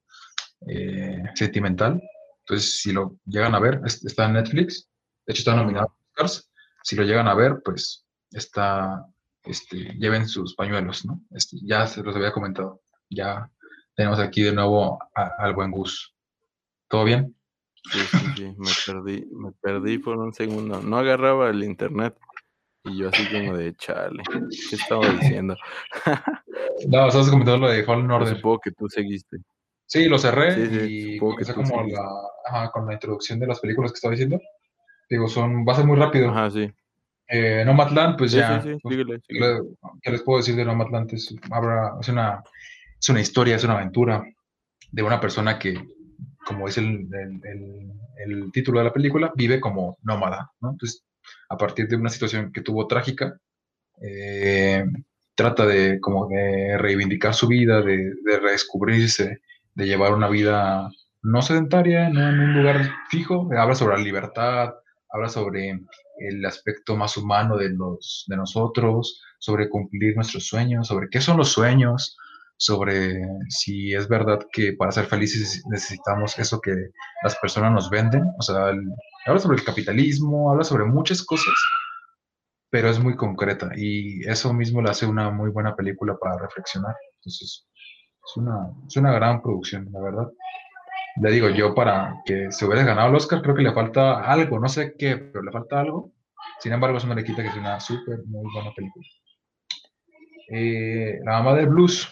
eh, 0.69 1.23
sentimental. 1.35 2.01
Entonces, 2.41 2.81
si 2.81 2.93
lo 2.93 3.19
llegan 3.27 3.55
a 3.55 3.61
ver, 3.61 3.81
es, 3.85 4.05
está 4.05 4.27
en 4.27 4.35
Netflix. 4.35 4.89
De 5.27 5.33
hecho, 5.33 5.41
está 5.41 5.57
nominado 5.57 5.87
a 5.87 6.23
Oscars. 6.23 6.51
Si 6.83 6.95
lo 6.95 7.03
llegan 7.03 7.29
a 7.29 7.35
ver, 7.35 7.61
pues 7.65 8.07
está, 8.31 9.05
este, 9.47 9.95
lleven 9.99 10.29
sus 10.29 10.55
pañuelos, 10.55 11.05
¿no? 11.07 11.21
Este, 11.31 11.57
ya 11.63 11.87
se 11.87 12.03
los 12.03 12.15
había 12.17 12.33
comentado. 12.33 12.83
Ya 13.11 13.51
tenemos 13.95 14.19
aquí 14.19 14.43
de 14.43 14.53
nuevo 14.53 14.99
a- 15.15 15.33
al 15.39 15.55
buen 15.55 15.71
Gus. 15.71 16.15
¿Todo 16.89 17.05
bien? 17.05 17.35
Sí, 17.93 17.99
sí, 18.01 18.27
sí, 18.37 18.55
me 18.59 18.71
perdí, 18.85 19.29
me 19.33 19.53
perdí 19.53 19.99
por 19.99 20.17
un 20.19 20.33
segundo. 20.33 20.81
No 20.81 20.99
agarraba 20.99 21.51
el 21.51 21.63
internet 21.63 22.17
y 22.85 22.99
yo 22.99 23.09
así 23.11 23.27
como 23.31 23.57
de 23.57 23.75
chale. 23.77 24.23
¿Qué 24.71 24.77
estaba 24.77 25.09
diciendo? 25.11 25.57
No, 26.89 27.09
estás 27.09 27.31
comentando 27.31 27.67
lo 27.67 27.73
de 27.73 27.85
Fallen 27.85 28.07
Pero 28.07 28.17
Order. 28.19 28.37
supongo 28.37 28.61
que 28.61 28.71
tú 28.71 28.87
seguiste. 28.89 29.39
Sí, 29.87 30.09
lo 30.09 30.19
cerré 30.19 30.53
Sí, 30.55 30.67
sí, 30.69 30.85
y 30.89 31.13
que 31.15 31.19
comencé 31.19 31.55
tú 31.55 31.63
como 31.63 31.83
la, 31.87 32.03
ajá, 32.49 32.71
con 32.71 32.87
la 32.87 32.93
introducción 32.95 33.39
de 33.41 33.47
las 33.47 33.61
películas 33.61 33.93
que 33.93 33.97
estaba 33.97 34.13
diciendo. 34.13 34.39
Digo, 35.09 35.27
son, 35.27 35.65
va 35.67 35.73
a 35.73 35.77
ser 35.77 35.87
muy 35.87 35.97
rápido. 35.97 36.29
Ajá, 36.31 36.51
sí. 36.51 36.71
Eh, 37.29 37.65
Nomadland, 37.65 38.17
pues 38.17 38.31
Sí, 38.33 38.39
ya. 38.39 38.61
sí, 38.63 38.69
sí, 38.75 38.79
pues, 38.83 38.93
síguele, 38.95 39.21
¿qué, 39.27 39.35
síguele. 39.35 39.55
le- 39.55 39.61
qué 40.03 40.11
les 40.13 40.23
puedo 40.23 40.39
decir 40.39 40.55
de 40.57 40.65
Nomadland? 40.65 41.13
Es, 41.13 41.35
habrá- 41.51 41.93
es, 42.01 42.09
una, 42.09 42.43
es 43.01 43.09
una 43.09 43.21
historia, 43.21 43.57
es 43.57 43.65
una 43.65 43.75
aventura 43.75 44.25
de 44.93 45.03
una 45.03 45.21
persona 45.21 45.59
que, 45.59 45.75
como 46.47 46.67
dice 46.67 46.81
el, 46.81 47.09
el- 47.13 47.41
el- 47.45 47.93
el 48.45 48.53
título 48.53 48.79
de 48.79 48.85
la 48.87 48.93
película, 48.93 49.33
vive 49.35 49.61
como 49.61 49.99
nómada, 50.03 50.51
¿no? 50.61 50.71
Entonces, 50.71 51.05
a 51.49 51.57
partir 51.57 51.89
de 51.89 51.97
una 51.97 52.09
situación 52.11 52.53
que 52.53 52.63
tuvo 52.63 52.87
trágica, 52.87 53.37
eh, 54.01 54.85
trata 55.35 55.67
de 55.67 56.01
como 56.01 56.29
de 56.29 56.79
reivindicar 56.79 57.35
su 57.35 57.47
vida, 57.49 57.83
de, 57.83 58.13
de 58.25 58.39
redescubrirse, 58.41 59.41
de 59.75 59.87
llevar 59.87 60.15
una 60.15 60.29
vida 60.29 60.89
no 61.23 61.43
sedentaria, 61.43 62.09
no 62.09 62.29
en 62.29 62.39
un 62.41 62.55
lugar 62.55 62.91
fijo, 63.11 63.49
habla 63.59 63.75
sobre 63.75 63.97
la 63.99 64.03
libertad, 64.05 64.75
habla 65.11 65.29
sobre 65.29 65.81
el 66.19 66.45
aspecto 66.45 66.97
más 66.97 67.17
humano 67.17 67.57
de, 67.57 67.71
los, 67.71 68.25
de 68.29 68.37
nosotros, 68.37 69.21
sobre 69.39 69.69
cumplir 69.69 70.15
nuestros 70.17 70.47
sueños, 70.47 70.89
sobre 70.89 71.09
qué 71.11 71.21
son 71.21 71.37
los 71.37 71.53
sueños, 71.53 72.17
sobre 72.59 73.21
si 73.49 73.93
es 73.95 74.09
verdad 74.09 74.39
que 74.53 74.73
para 74.73 74.91
ser 74.93 75.07
felices 75.07 75.63
necesitamos 75.69 76.39
eso 76.39 76.61
que 76.61 76.75
las 77.23 77.37
personas 77.37 77.73
nos 77.73 77.91
venden, 77.91 78.25
o 78.39 78.43
sea, 78.43 78.71
el- 78.71 78.89
habla 79.27 79.41
sobre 79.41 79.59
el 79.59 79.65
capitalismo, 79.65 80.51
habla 80.51 80.65
sobre 80.65 80.85
muchas 80.85 81.23
cosas 81.23 81.55
pero 82.71 82.89
es 82.91 82.99
muy 82.99 83.17
concreta 83.17 83.71
y 83.77 84.29
eso 84.29 84.53
mismo 84.53 84.83
le 84.83 84.91
hace 84.91 85.07
una 85.07 85.31
muy 85.31 85.51
buena 85.51 85.75
película 85.77 86.17
para 86.21 86.39
reflexionar. 86.39 86.95
Entonces, 87.19 87.67
es 88.27 88.37
una, 88.37 88.71
es 88.87 88.97
una 88.97 89.13
gran 89.13 89.41
producción, 89.41 89.89
la 89.93 90.01
verdad. 90.01 90.29
Le 91.23 91.31
digo, 91.31 91.49
yo 91.51 91.75
para 91.75 92.23
que 92.25 92.53
se 92.53 92.67
hubiera 92.67 92.85
ganado 92.85 93.09
el 93.09 93.15
Oscar, 93.15 93.41
creo 93.43 93.55
que 93.55 93.63
le 93.63 93.73
falta 93.73 94.21
algo, 94.21 94.61
no 94.61 94.69
sé 94.69 94.95
qué, 94.99 95.17
pero 95.17 95.43
le 95.43 95.51
falta 95.51 95.81
algo. 95.81 96.13
Sin 96.61 96.73
embargo, 96.73 96.99
eso 96.99 97.07
no 97.07 97.15
le 97.15 97.25
quita 97.25 97.43
que 97.43 97.49
es 97.49 97.57
una 97.57 97.81
súper, 97.81 98.19
muy 98.27 98.51
buena 98.53 98.73
película. 98.75 99.07
Eh, 100.49 101.19
la 101.25 101.33
mamá 101.33 101.55
del 101.55 101.69
blues 101.69 102.09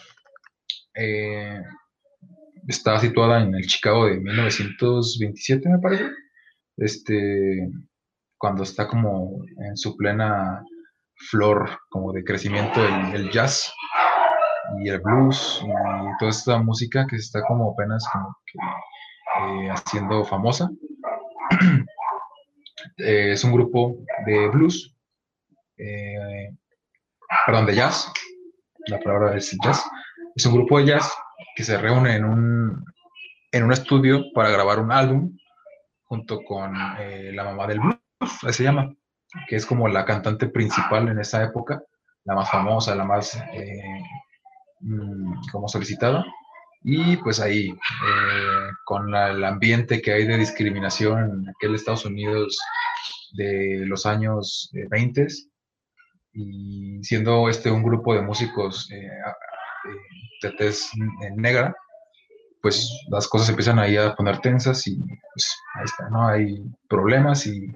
eh, 0.95 1.61
está 2.67 2.99
situada 2.99 3.41
en 3.41 3.55
el 3.55 3.65
Chicago 3.65 4.07
de 4.07 4.19
1927, 4.19 5.69
me 5.69 5.79
parece. 5.79 6.09
Este, 6.77 7.69
cuando 8.37 8.63
está 8.63 8.87
como 8.87 9.43
en 9.57 9.77
su 9.77 9.95
plena 9.95 10.63
flor, 11.29 11.79
como 11.89 12.11
de 12.11 12.23
crecimiento, 12.23 12.85
el, 13.13 13.29
jazz 13.31 13.73
y 14.83 14.89
el 14.89 14.99
blues 14.99 15.61
y 15.63 16.17
toda 16.19 16.31
esta 16.31 16.57
música 16.57 17.07
que 17.07 17.15
está 17.15 17.41
como 17.43 17.71
apenas 17.71 18.05
como 18.11 18.35
que, 18.45 18.59
eh, 19.47 19.69
haciendo 19.69 20.23
famosa. 20.25 20.69
Eh, 22.97 23.31
es 23.31 23.43
un 23.43 23.51
grupo 23.51 23.97
de 24.27 24.47
blues, 24.49 24.95
eh, 25.75 26.51
perdón, 27.45 27.65
de 27.65 27.75
jazz, 27.75 28.11
la 28.87 28.99
palabra 28.99 29.35
es 29.35 29.57
jazz, 29.63 29.83
es 30.35 30.45
un 30.45 30.53
grupo 30.53 30.77
de 30.77 30.85
jazz 30.85 31.11
que 31.55 31.63
se 31.63 31.79
reúne 31.79 32.15
en 32.15 32.25
un, 32.25 32.85
en 33.51 33.63
un 33.63 33.71
estudio 33.71 34.25
para 34.35 34.51
grabar 34.51 34.79
un 34.79 34.91
álbum 34.91 35.35
junto 36.03 36.43
con 36.43 36.73
la 36.73 37.43
mamá 37.43 37.65
del 37.65 37.79
blues 37.79 37.99
así 38.19 38.53
se 38.53 38.63
llama, 38.63 38.93
que 39.47 39.55
es 39.55 39.65
como 39.65 39.87
la 39.87 40.05
cantante 40.05 40.47
principal 40.47 41.07
en 41.09 41.19
esa 41.19 41.43
época, 41.43 41.83
la 42.23 42.35
más 42.35 42.49
famosa, 42.49 42.95
la 42.95 43.05
más 43.05 43.35
eh, 43.53 44.03
mm, 44.81 45.49
como 45.51 45.67
solicitada. 45.67 46.25
Y 46.87 47.17
pues 47.17 47.39
ahí, 47.39 47.69
eh, 47.69 48.69
con 48.85 49.13
el 49.15 49.43
ambiente 49.43 50.01
que 50.01 50.13
hay 50.13 50.27
de 50.27 50.37
discriminación 50.37 51.31
en 51.31 51.49
aquel 51.49 51.73
Estados 51.73 52.05
Unidos 52.05 52.59
de 53.33 53.81
los 53.85 54.05
años 54.05 54.69
20 54.71 55.21
eh, 55.23 55.27
y 56.33 57.03
siendo 57.03 57.49
este 57.49 57.71
un 57.71 57.81
grupo 57.81 58.13
de 58.13 58.21
músicos 58.21 58.87
de 60.41 60.51
tez 60.51 60.91
negra, 61.35 61.75
pues 62.61 62.87
las 63.09 63.27
cosas 63.27 63.49
empiezan 63.49 63.79
ahí 63.79 63.97
a 63.97 64.13
poner 64.13 64.39
tensas 64.39 64.85
y 64.85 64.97
pues 64.97 65.57
ahí 65.73 65.85
está, 65.85 66.09
¿no? 66.09 66.27
Hay 66.27 66.63
problemas 66.87 67.47
y 67.47 67.75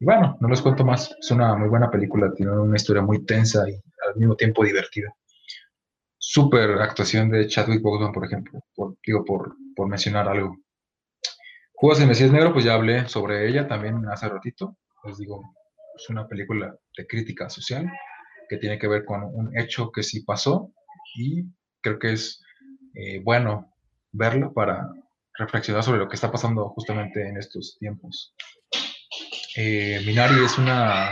y 0.00 0.04
bueno, 0.04 0.36
no 0.40 0.48
les 0.48 0.62
cuento 0.62 0.84
más. 0.84 1.14
Es 1.18 1.30
una 1.30 1.56
muy 1.56 1.68
buena 1.68 1.90
película, 1.90 2.32
tiene 2.32 2.52
una 2.52 2.76
historia 2.76 3.02
muy 3.02 3.24
tensa 3.24 3.68
y 3.68 3.74
al 4.06 4.16
mismo 4.16 4.36
tiempo 4.36 4.64
divertida. 4.64 5.12
Súper 6.30 6.72
actuación 6.82 7.30
de 7.30 7.46
Chadwick 7.46 7.80
Boseman, 7.80 8.12
por 8.12 8.26
ejemplo, 8.26 8.60
digo, 9.02 9.24
por, 9.24 9.56
por 9.74 9.88
mencionar 9.88 10.28
algo. 10.28 10.58
Juegos 11.72 12.00
de 12.00 12.06
Mesías 12.06 12.30
Negro, 12.30 12.52
pues 12.52 12.66
ya 12.66 12.74
hablé 12.74 13.08
sobre 13.08 13.48
ella 13.48 13.66
también 13.66 14.06
hace 14.12 14.28
ratito. 14.28 14.76
Les 15.04 15.16
digo, 15.16 15.42
es 15.96 16.06
una 16.10 16.28
película 16.28 16.76
de 16.98 17.06
crítica 17.06 17.48
social 17.48 17.90
que 18.46 18.58
tiene 18.58 18.78
que 18.78 18.88
ver 18.88 19.06
con 19.06 19.22
un 19.24 19.58
hecho 19.58 19.90
que 19.90 20.02
sí 20.02 20.22
pasó 20.22 20.70
y 21.16 21.44
creo 21.80 21.98
que 21.98 22.12
es 22.12 22.42
eh, 22.92 23.22
bueno 23.24 23.72
verla 24.12 24.52
para 24.52 24.86
reflexionar 25.32 25.82
sobre 25.82 26.00
lo 26.00 26.10
que 26.10 26.16
está 26.16 26.30
pasando 26.30 26.68
justamente 26.68 27.26
en 27.26 27.38
estos 27.38 27.78
tiempos. 27.78 28.34
Eh, 29.56 30.02
Minari 30.04 30.44
es 30.44 30.58
una 30.58 31.08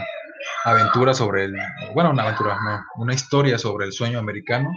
aventura 0.66 1.14
sobre 1.14 1.44
el, 1.44 1.56
bueno, 1.94 2.10
una 2.10 2.24
aventura, 2.24 2.58
no, 2.62 3.02
una 3.02 3.14
historia 3.14 3.56
sobre 3.56 3.86
el 3.86 3.92
sueño 3.92 4.18
americano 4.18 4.70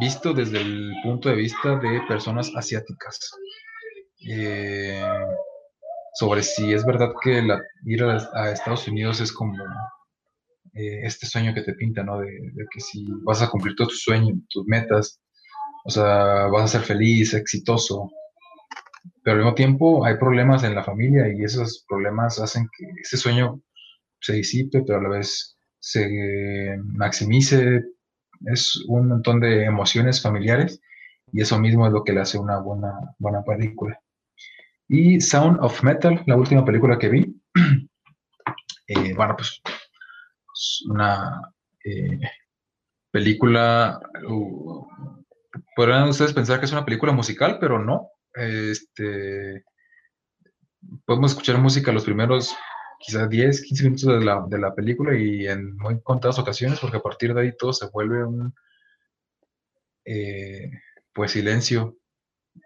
visto 0.00 0.32
desde 0.32 0.60
el 0.60 0.94
punto 1.02 1.28
de 1.28 1.36
vista 1.36 1.76
de 1.76 2.00
personas 2.08 2.50
asiáticas. 2.54 3.18
Eh, 4.28 5.04
sobre 6.14 6.42
si 6.42 6.72
es 6.72 6.84
verdad 6.84 7.12
que 7.22 7.42
la, 7.42 7.60
ir 7.84 8.02
a, 8.02 8.50
Estados 8.50 8.88
Unidos 8.88 9.20
es 9.20 9.32
como 9.32 9.62
eh, 10.74 11.00
este 11.04 11.26
sueño 11.26 11.54
que 11.54 11.62
te 11.62 11.74
pinta, 11.74 12.02
¿no? 12.02 12.18
De, 12.18 12.30
de, 12.30 12.66
que 12.72 12.80
si 12.80 13.06
vas 13.22 13.42
a 13.42 13.50
cumplir 13.50 13.76
todos 13.76 13.90
tus 13.90 14.02
sueños, 14.02 14.38
tus 14.48 14.66
metas, 14.66 15.20
o 15.84 15.90
sea, 15.90 16.46
vas 16.46 16.64
a 16.64 16.78
ser 16.78 16.82
feliz, 16.82 17.34
exitoso, 17.34 18.10
pero 19.22 19.34
al 19.34 19.42
mismo 19.42 19.54
tiempo 19.54 20.04
hay 20.04 20.16
problemas 20.16 20.64
en 20.64 20.74
la 20.74 20.84
familia 20.84 21.28
y 21.28 21.44
esos 21.44 21.84
problemas 21.88 22.38
hacen 22.40 22.68
que 22.76 22.86
ese 23.02 23.16
sueño 23.16 23.60
se 24.20 24.34
disipe, 24.34 24.82
pero 24.86 24.98
a 24.98 25.02
la 25.02 25.08
vez 25.10 25.56
se 25.78 26.76
maximice. 26.84 27.82
Es 28.44 28.84
un 28.86 29.08
montón 29.08 29.40
de 29.40 29.64
emociones 29.64 30.22
familiares 30.22 30.80
y 31.32 31.40
eso 31.40 31.58
mismo 31.58 31.86
es 31.86 31.92
lo 31.92 32.04
que 32.04 32.12
le 32.12 32.20
hace 32.20 32.38
una 32.38 32.58
buena, 32.58 32.92
buena 33.18 33.42
película. 33.42 34.00
Y 34.88 35.20
Sound 35.20 35.58
of 35.60 35.82
Metal, 35.82 36.22
la 36.26 36.36
última 36.36 36.64
película 36.64 36.98
que 36.98 37.08
vi, 37.08 37.42
eh, 38.86 39.14
bueno, 39.14 39.36
pues 39.36 39.62
una 40.88 41.42
eh, 41.84 42.20
película, 43.10 44.00
uh, 44.28 44.86
podrán 45.74 46.08
ustedes 46.08 46.32
pensar 46.32 46.58
que 46.58 46.66
es 46.66 46.72
una 46.72 46.84
película 46.84 47.12
musical, 47.12 47.58
pero 47.60 47.78
no, 47.78 48.10
este, 48.34 49.64
podemos 51.04 51.32
escuchar 51.32 51.58
música 51.58 51.92
los 51.92 52.04
primeros 52.04 52.54
quizás 53.06 53.30
10, 53.30 53.62
15 53.62 53.84
minutos 53.84 54.18
de 54.18 54.24
la, 54.24 54.44
de 54.48 54.58
la, 54.58 54.74
película 54.74 55.16
y 55.16 55.46
en 55.46 55.76
muy 55.76 56.00
contadas 56.02 56.40
ocasiones, 56.40 56.80
porque 56.80 56.96
a 56.96 57.02
partir 57.02 57.32
de 57.32 57.40
ahí 57.40 57.56
todo 57.56 57.72
se 57.72 57.86
vuelve 57.86 58.24
un 58.24 58.52
eh, 60.04 60.70
pues 61.12 61.30
silencio, 61.30 61.96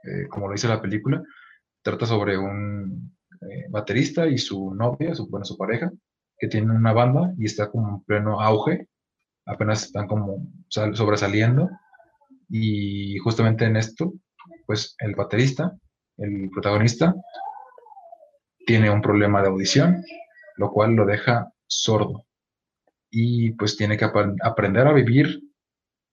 eh, 0.04 0.26
como 0.30 0.48
lo 0.48 0.54
dice 0.54 0.66
la 0.68 0.80
película. 0.80 1.22
Trata 1.82 2.06
sobre 2.06 2.38
un 2.38 3.14
eh, 3.42 3.66
baterista 3.68 4.26
y 4.26 4.38
su 4.38 4.74
novia, 4.74 5.14
su, 5.14 5.28
bueno, 5.28 5.44
su 5.44 5.58
pareja, 5.58 5.90
que 6.38 6.48
tienen 6.48 6.70
una 6.70 6.94
banda 6.94 7.34
y 7.38 7.44
está 7.44 7.70
como 7.70 7.96
en 7.96 8.04
pleno 8.04 8.40
auge, 8.40 8.88
apenas 9.44 9.84
están 9.84 10.08
como 10.08 10.46
sobresaliendo. 10.68 11.68
Y 12.48 13.18
justamente 13.18 13.66
en 13.66 13.76
esto 13.76 14.14
pues 14.70 14.94
el 15.00 15.16
baterista, 15.16 15.76
el 16.16 16.48
protagonista, 16.48 17.12
tiene 18.66 18.88
un 18.88 19.02
problema 19.02 19.42
de 19.42 19.48
audición, 19.48 20.00
lo 20.60 20.70
cual 20.70 20.92
lo 20.92 21.06
deja 21.06 21.50
sordo. 21.66 22.26
Y 23.10 23.52
pues 23.52 23.78
tiene 23.78 23.96
que 23.96 24.04
aprender 24.04 24.86
a 24.86 24.92
vivir 24.92 25.40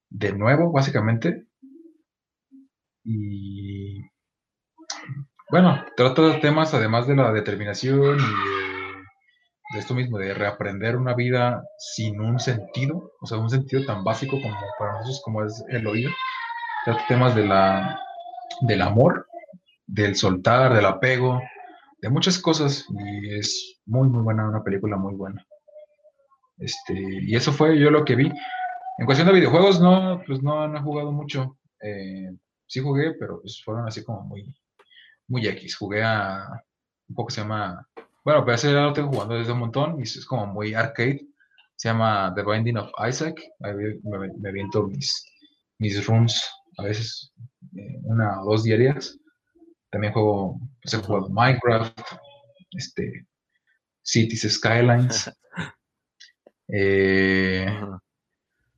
de 0.09 0.31
nuevo, 0.31 0.71
básicamente. 0.71 1.47
Y 3.03 3.99
bueno, 5.51 5.83
trata 5.97 6.39
temas 6.39 6.73
además 6.73 7.07
de 7.07 7.17
la 7.17 7.33
determinación 7.33 8.19
y 8.19 9.73
de, 9.73 9.79
esto 9.79 9.93
mismo, 9.93 10.17
de 10.17 10.33
reaprender 10.33 10.95
una 10.95 11.13
vida 11.13 11.61
sin 11.77 12.21
un 12.21 12.39
sentido, 12.39 13.11
o 13.19 13.25
sea, 13.27 13.37
un 13.37 13.49
sentido 13.49 13.85
tan 13.85 14.05
básico 14.05 14.41
como 14.41 14.55
para 14.79 14.93
nosotros 14.93 15.21
como 15.25 15.43
es 15.43 15.61
el 15.69 15.85
oído. 15.87 16.09
Trata 16.85 17.05
temas 17.09 17.35
de 17.35 17.45
la 17.45 17.99
del 18.61 18.81
amor, 18.81 19.27
del 19.85 20.15
soltar, 20.15 20.73
del 20.73 20.85
apego, 20.85 21.41
de 21.97 22.09
muchas 22.09 22.39
cosas. 22.39 22.85
Y 22.89 23.35
es 23.35 23.79
muy, 23.85 24.09
muy 24.09 24.23
buena, 24.23 24.47
una 24.47 24.63
película 24.63 24.97
muy 24.97 25.15
buena. 25.15 25.45
Este, 26.57 26.93
y 26.95 27.35
eso 27.35 27.51
fue 27.51 27.79
yo 27.79 27.91
lo 27.91 28.03
que 28.05 28.15
vi. 28.15 28.31
En 28.99 29.05
cuestión 29.05 29.27
de 29.27 29.33
videojuegos, 29.33 29.79
no, 29.79 30.21
pues 30.25 30.41
no, 30.41 30.75
he 30.75 30.81
jugado 30.81 31.11
mucho. 31.11 31.57
Eh, 31.81 32.31
sí 32.67 32.79
jugué, 32.79 33.13
pero 33.13 33.41
pues 33.41 33.61
fueron 33.63 33.87
así 33.87 34.03
como 34.03 34.21
muy, 34.21 34.55
muy 35.27 35.47
X. 35.47 35.75
Jugué 35.77 36.03
a 36.03 36.47
un 37.09 37.15
poco 37.15 37.29
se 37.29 37.41
llama, 37.41 37.87
bueno, 38.23 38.43
pero 38.43 38.55
ese 38.55 38.71
ya 38.73 38.81
lo 38.81 38.93
tengo 38.93 39.09
jugando 39.09 39.35
desde 39.35 39.53
un 39.53 39.59
montón 39.59 39.99
y 39.99 40.03
es 40.03 40.25
como 40.25 40.45
muy 40.47 40.73
arcade. 40.73 41.25
Se 41.75 41.89
llama 41.89 42.33
The 42.35 42.43
Binding 42.43 42.77
of 42.77 42.91
Isaac. 43.07 43.39
Ahí 43.61 43.73
me, 43.73 44.29
me, 44.39 44.51
viento 44.51 44.87
mis, 44.87 45.23
mis 45.77 46.05
rooms 46.07 46.43
a 46.79 46.83
veces 46.83 47.31
eh, 47.75 47.99
una 48.03 48.41
o 48.41 48.45
dos 48.45 48.63
diarias. 48.63 49.17
También 49.97 50.13
juego, 50.13 50.59
pues 50.79 50.93
he 50.93 50.97
jugado 50.97 51.27
Minecraft, 51.29 51.99
este, 52.73 53.25
Cities 54.03 54.47
Skylines, 54.47 55.31
eh, 56.67 57.65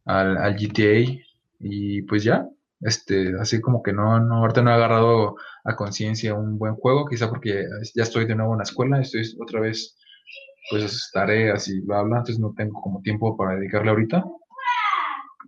al, 0.06 0.56
GTA 0.56 1.22
y 1.60 2.04
pues 2.04 2.24
ya, 2.24 2.48
este, 2.80 3.34
así 3.38 3.60
como 3.60 3.84
que 3.84 3.92
no, 3.92 4.18
no, 4.22 4.36
ahorita 4.36 4.62
no 4.62 4.72
he 4.72 4.76
agarrado 4.76 5.36
a 5.66 5.76
conciencia 5.76 6.36
un 6.36 6.58
buen 6.58 6.76
juego, 6.76 7.06
quizá 7.06 7.28
porque 7.28 7.66
ya 7.94 8.04
estoy 8.04 8.26
de 8.26 8.36
nuevo 8.36 8.54
en 8.54 8.60
la 8.60 8.64
escuela, 8.64 9.02
estoy 9.02 9.24
otra 9.42 9.60
vez 9.60 9.98
pues 10.72 11.10
tareas 11.12 11.68
y 11.68 11.82
bla 11.82 12.02
bla, 12.04 12.20
entonces 12.20 12.40
no 12.40 12.54
tengo 12.56 12.80
como 12.80 13.02
tiempo 13.02 13.36
para 13.36 13.58
dedicarle 13.58 13.90
ahorita. 13.90 14.24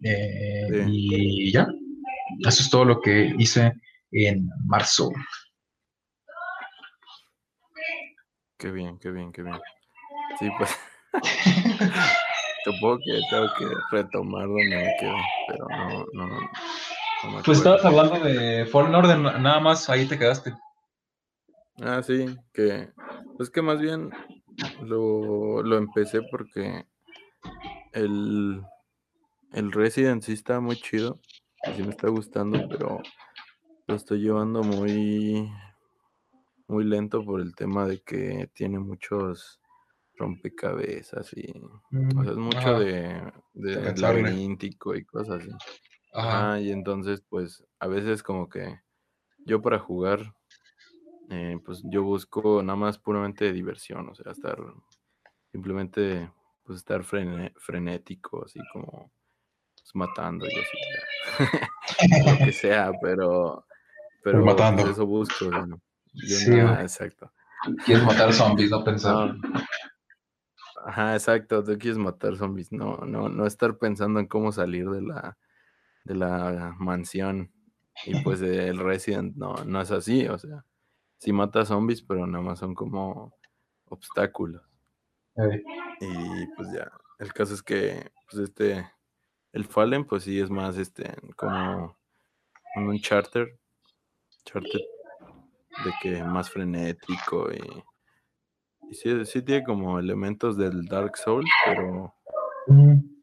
Eh, 0.04 0.86
y 0.90 1.50
ya, 1.54 1.66
eso 2.46 2.62
es 2.62 2.70
todo 2.70 2.84
lo 2.84 3.00
que 3.00 3.34
hice 3.38 3.72
en 4.12 4.50
marzo. 4.66 5.10
Qué 8.62 8.70
bien, 8.72 9.00
qué 9.00 9.10
bien, 9.10 9.32
qué 9.32 9.42
bien. 9.42 9.60
Sí, 10.40 10.48
pues 10.58 10.70
Supongo 12.64 13.00
que 13.00 13.20
tengo 13.32 13.48
que 13.58 13.66
retomar 13.92 14.48
donde 14.48 14.76
me 14.76 14.96
quedo, 15.00 15.16
pero 15.48 15.68
no, 15.68 16.06
no, 16.14 16.28
no. 16.28 17.32
me 17.32 17.44
Pues 17.44 17.58
estabas 17.58 17.84
hablando 17.84 18.20
de 18.20 18.68
Fallen 18.68 18.94
Order, 18.94 19.18
nada 19.18 19.60
más 19.60 19.90
ahí 19.90 20.08
te 20.08 20.20
quedaste. 20.20 20.54
Ah, 21.82 22.04
sí, 22.04 22.38
que 22.54 22.92
pues 23.38 23.50
que 23.50 23.64
más 23.64 23.80
bien 23.80 24.12
lo, 24.84 25.64
lo 25.64 25.78
empecé 25.78 26.22
porque 26.22 26.86
el, 27.94 28.62
el 29.54 29.72
Resident 29.72 30.22
sí 30.22 30.34
está 30.34 30.60
muy 30.60 30.76
chido 30.76 31.20
sí 31.76 31.84
me 31.84 31.90
está 31.90 32.10
gustando, 32.10 32.68
pero 32.70 33.02
lo 33.88 33.96
estoy 33.96 34.20
llevando 34.20 34.62
muy 34.64 35.52
muy 36.72 36.86
lento 36.86 37.24
por 37.24 37.42
el 37.42 37.54
tema 37.54 37.86
de 37.86 38.02
que 38.02 38.50
tiene 38.54 38.80
muchos 38.80 39.60
rompecabezas 40.16 41.32
y 41.34 41.52
o 41.62 42.24
sea, 42.24 42.32
es 42.32 42.38
mucho 42.38 42.58
Ajá, 42.60 42.80
de, 42.80 43.32
de 43.54 43.94
laberíntico 43.98 44.96
y 44.96 45.04
cosas 45.06 45.42
así. 45.42 45.52
Ajá. 46.14 46.52
Ajá, 46.52 46.60
y 46.62 46.72
entonces 46.72 47.22
pues 47.30 47.64
a 47.80 47.88
veces 47.88 48.24
como 48.24 48.48
que 48.50 48.80
yo 49.46 49.62
para 49.62 49.80
jugar 49.80 50.34
eh, 51.30 51.58
pues 51.64 51.82
yo 51.86 52.04
busco 52.04 52.62
nada 52.62 52.78
más 52.78 52.98
puramente 52.98 53.52
diversión, 53.54 54.10
o 54.10 54.16
sea, 54.16 54.32
estar 54.32 54.58
simplemente 55.52 56.32
pues 56.64 56.80
estar 56.80 57.04
frene- 57.04 57.54
frenético, 57.58 58.46
así 58.46 58.60
como 58.74 59.12
pues, 59.76 59.96
matando 59.96 60.46
y 60.46 60.52
así, 60.60 60.78
lo 62.30 62.38
que 62.46 62.52
sea, 62.52 62.92
pero 63.02 63.66
pero 64.24 64.44
matando. 64.46 64.84
pues 64.84 64.94
eso 64.94 65.06
busco, 65.06 65.46
o 65.48 65.52
sea, 65.52 65.66
Sí, 66.14 66.54
exacto. 66.54 67.32
Quieres 67.86 68.04
matar 68.04 68.34
zombies, 68.34 68.72
no 68.72 68.84
pensar. 68.84 69.36
No. 69.36 69.62
Ajá, 70.86 71.14
exacto, 71.14 71.64
tú 71.64 71.78
quieres 71.78 71.98
matar 71.98 72.36
zombies, 72.36 72.72
no, 72.72 72.98
no, 73.06 73.30
no 73.30 73.46
estar 73.46 73.78
pensando 73.78 74.20
en 74.20 74.28
cómo 74.28 74.52
salir 74.52 74.90
de 74.90 75.02
la, 75.02 75.38
de 76.04 76.16
la 76.16 76.76
mansión. 76.80 77.52
Y 78.06 78.20
pues 78.24 78.42
el 78.42 78.80
Resident 78.80 79.36
no, 79.36 79.56
no 79.66 79.82
es 79.82 79.92
así, 79.92 80.28
o 80.28 80.38
sea, 80.38 80.66
sí 81.18 81.32
mata 81.32 81.66
zombies, 81.66 82.02
pero 82.02 82.26
nada 82.26 82.44
más 82.44 82.60
son 82.60 82.74
como 82.74 83.36
obstáculos. 83.86 84.64
Y 86.00 86.48
pues 86.56 86.72
ya, 86.74 86.92
el 87.20 87.32
caso 87.32 87.54
es 87.54 87.62
que, 87.62 88.12
pues 88.30 88.44
este, 88.44 88.92
el 89.54 89.66
Fallen, 89.66 90.06
pues 90.06 90.24
sí 90.24 90.40
es 90.40 90.50
más, 90.50 90.78
este, 90.78 91.16
como 91.36 91.96
un 92.76 92.88
Uncharted, 92.88 93.48
Uncharted 94.40 94.91
de 95.86 95.92
que 96.02 96.24
más 96.24 96.50
frenético 96.50 97.52
y, 97.52 97.84
y 98.90 98.96
sí, 98.96 99.26
sí 99.26 99.42
tiene 99.42 99.64
como 99.64 100.00
elementos 100.00 100.58
del 100.58 100.86
Dark 100.86 101.18
Souls, 101.18 101.50
pero 101.66 102.14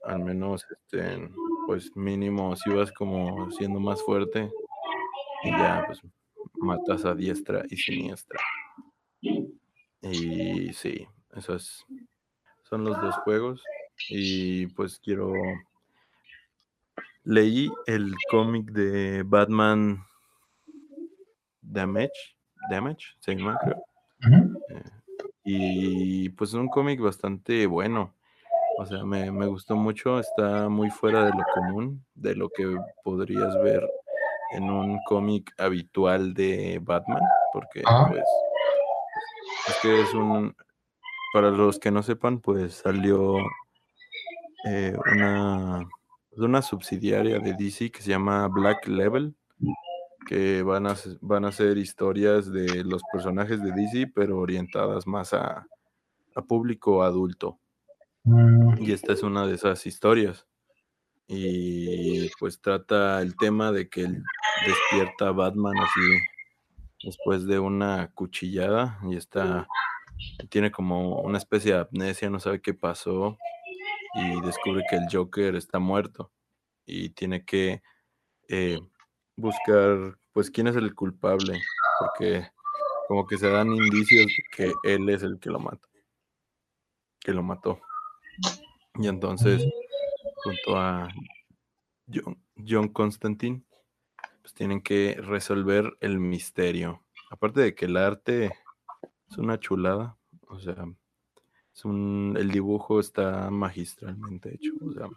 al 0.05 0.20
menos, 0.20 0.66
este, 0.70 1.30
pues 1.66 1.94
mínimo 1.94 2.57
si 2.57 2.70
vas 2.70 2.90
como 2.92 3.51
siendo 3.51 3.78
más 3.78 4.03
fuerte 4.03 4.51
y 5.44 5.51
ya 5.51 5.84
pues 5.86 6.01
matas 6.55 7.05
a 7.05 7.14
diestra 7.14 7.62
y 7.68 7.76
siniestra. 7.76 8.40
Y 10.01 10.72
sí, 10.72 11.07
esos 11.36 11.84
son 12.62 12.84
los 12.84 13.01
dos 13.01 13.14
juegos. 13.24 13.62
Y 14.09 14.66
pues 14.68 14.99
quiero... 14.99 15.32
Leí 17.24 17.70
el 17.86 18.14
cómic 18.30 18.70
de 18.70 19.22
Batman 19.22 20.03
Damage, 21.61 22.38
Damage, 22.71 23.07
se 23.21 23.35
llama, 23.35 23.59
creo. 23.63 23.83
Eh, 24.71 24.83
y 25.45 26.29
pues 26.31 26.51
es 26.51 26.55
un 26.55 26.69
cómic 26.69 27.01
bastante 27.01 27.67
bueno. 27.67 28.15
O 28.79 28.87
sea, 28.87 29.05
me, 29.05 29.31
me 29.33 29.47
gustó 29.47 29.75
mucho, 29.77 30.21
está 30.21 30.69
muy 30.69 30.91
fuera 30.91 31.25
de 31.25 31.31
lo 31.33 31.45
común, 31.55 32.05
de 32.15 32.35
lo 32.37 32.49
que 32.49 32.77
podrías 33.03 33.55
ver 33.63 33.83
en 34.53 34.71
un 34.71 34.99
cómic 35.07 35.53
habitual 35.59 36.33
de 36.35 36.79
Batman, 36.83 37.23
porque 37.53 37.83
Ah. 37.87 38.07
pues 38.09 38.25
es 39.69 39.79
que 39.83 40.01
es 40.03 40.15
un, 40.15 40.55
para 41.33 41.51
los 41.51 41.79
que 41.79 41.91
no 41.91 42.03
sepan, 42.03 42.41
pues 42.41 42.75
salió 42.75 43.37
eh, 44.67 44.97
una, 45.13 45.87
una 46.37 46.63
subsidiaria 46.63 47.39
de 47.41 47.55
DC 47.55 47.91
que 47.91 48.01
se 48.03 48.11
llama 48.11 48.47
Black 48.49 48.87
Level, 48.87 49.35
que 50.29 50.62
van 50.62 50.87
a, 50.87 50.95
van 51.22 51.47
a 51.47 51.53
ser 51.53 51.79
historias 51.79 52.53
de 52.53 52.85
los 52.85 53.01
personajes 53.11 53.62
de 53.62 53.72
DC, 53.72 54.12
pero 54.14 54.37
orientadas 54.37 55.07
más 55.07 55.33
a, 55.33 55.66
a 56.35 56.43
público 56.43 57.03
adulto. 57.03 57.59
Y 58.79 58.93
esta 58.93 59.14
es 59.14 59.22
una 59.22 59.47
de 59.47 59.55
esas 59.55 59.87
historias. 59.87 60.47
Y 61.26 62.29
pues 62.39 62.61
trata 62.61 63.22
el 63.22 63.37
tema 63.37 63.72
de 63.72 63.89
que 63.89 64.03
él 64.03 64.22
despierta 64.66 65.29
a 65.29 65.33
Batman 65.33 65.79
así 65.79 66.18
después 67.03 67.47
de 67.47 67.59
una 67.59 68.11
cuchillada 68.12 68.99
y 69.11 69.16
está 69.16 69.66
tiene 70.51 70.70
como 70.70 71.22
una 71.22 71.39
especie 71.39 71.72
de 71.72 71.81
amnesia, 71.81 72.29
no 72.29 72.41
sabe 72.41 72.61
qué 72.61 72.74
pasó 72.74 73.39
y 74.14 74.41
descubre 74.43 74.83
que 74.91 74.97
el 74.97 75.07
Joker 75.11 75.55
está 75.55 75.79
muerto 75.79 76.33
y 76.85 77.11
tiene 77.11 77.45
que 77.47 77.83
eh, 78.49 78.79
buscar 79.39 80.18
pues 80.32 80.51
quién 80.51 80.66
es 80.66 80.76
el 80.76 80.95
culpable 80.95 81.61
porque 82.01 82.47
como 83.07 83.26
que 83.26 83.39
se 83.39 83.49
dan 83.49 83.68
indicios 83.68 84.26
de 84.26 84.43
que 84.55 84.72
él 84.82 85.09
es 85.09 85.22
el 85.22 85.39
que 85.39 85.49
lo 85.49 85.61
mata 85.61 85.89
que 87.20 87.32
lo 87.32 87.43
mató. 87.43 87.80
Y 88.95 89.07
entonces 89.07 89.64
junto 90.36 90.76
a 90.76 91.09
John, 92.12 92.39
John 92.66 92.89
Constantine 92.89 93.62
pues 94.41 94.55
tienen 94.55 94.80
que 94.80 95.16
resolver 95.20 95.97
el 96.01 96.18
misterio. 96.18 97.03
Aparte 97.30 97.61
de 97.61 97.74
que 97.74 97.84
el 97.84 97.97
arte 97.97 98.53
es 99.30 99.39
una 99.39 99.61
chulada 99.61 100.16
o 100.49 100.59
sea 100.59 100.86
es 101.74 101.84
un, 101.84 102.34
el 102.39 102.51
dibujo 102.51 102.99
está 102.99 103.51
magistralmente 103.51 104.55
hecho 104.55 104.72
o 104.80 104.93
sea 104.93 105.09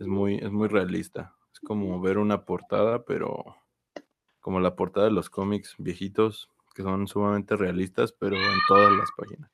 es 0.00 0.06
muy 0.06 0.36
es 0.36 0.50
muy 0.50 0.68
realista 0.68 1.34
es 1.60 1.66
como 1.66 2.00
ver 2.00 2.18
una 2.18 2.44
portada 2.44 3.04
pero 3.04 3.56
como 4.40 4.60
la 4.60 4.74
portada 4.76 5.06
de 5.06 5.12
los 5.12 5.30
cómics 5.30 5.74
viejitos 5.78 6.50
que 6.74 6.82
son 6.82 7.06
sumamente 7.06 7.56
realistas 7.56 8.12
pero 8.12 8.36
en 8.36 8.58
todas 8.68 8.92
las 8.92 9.10
páginas. 9.16 9.50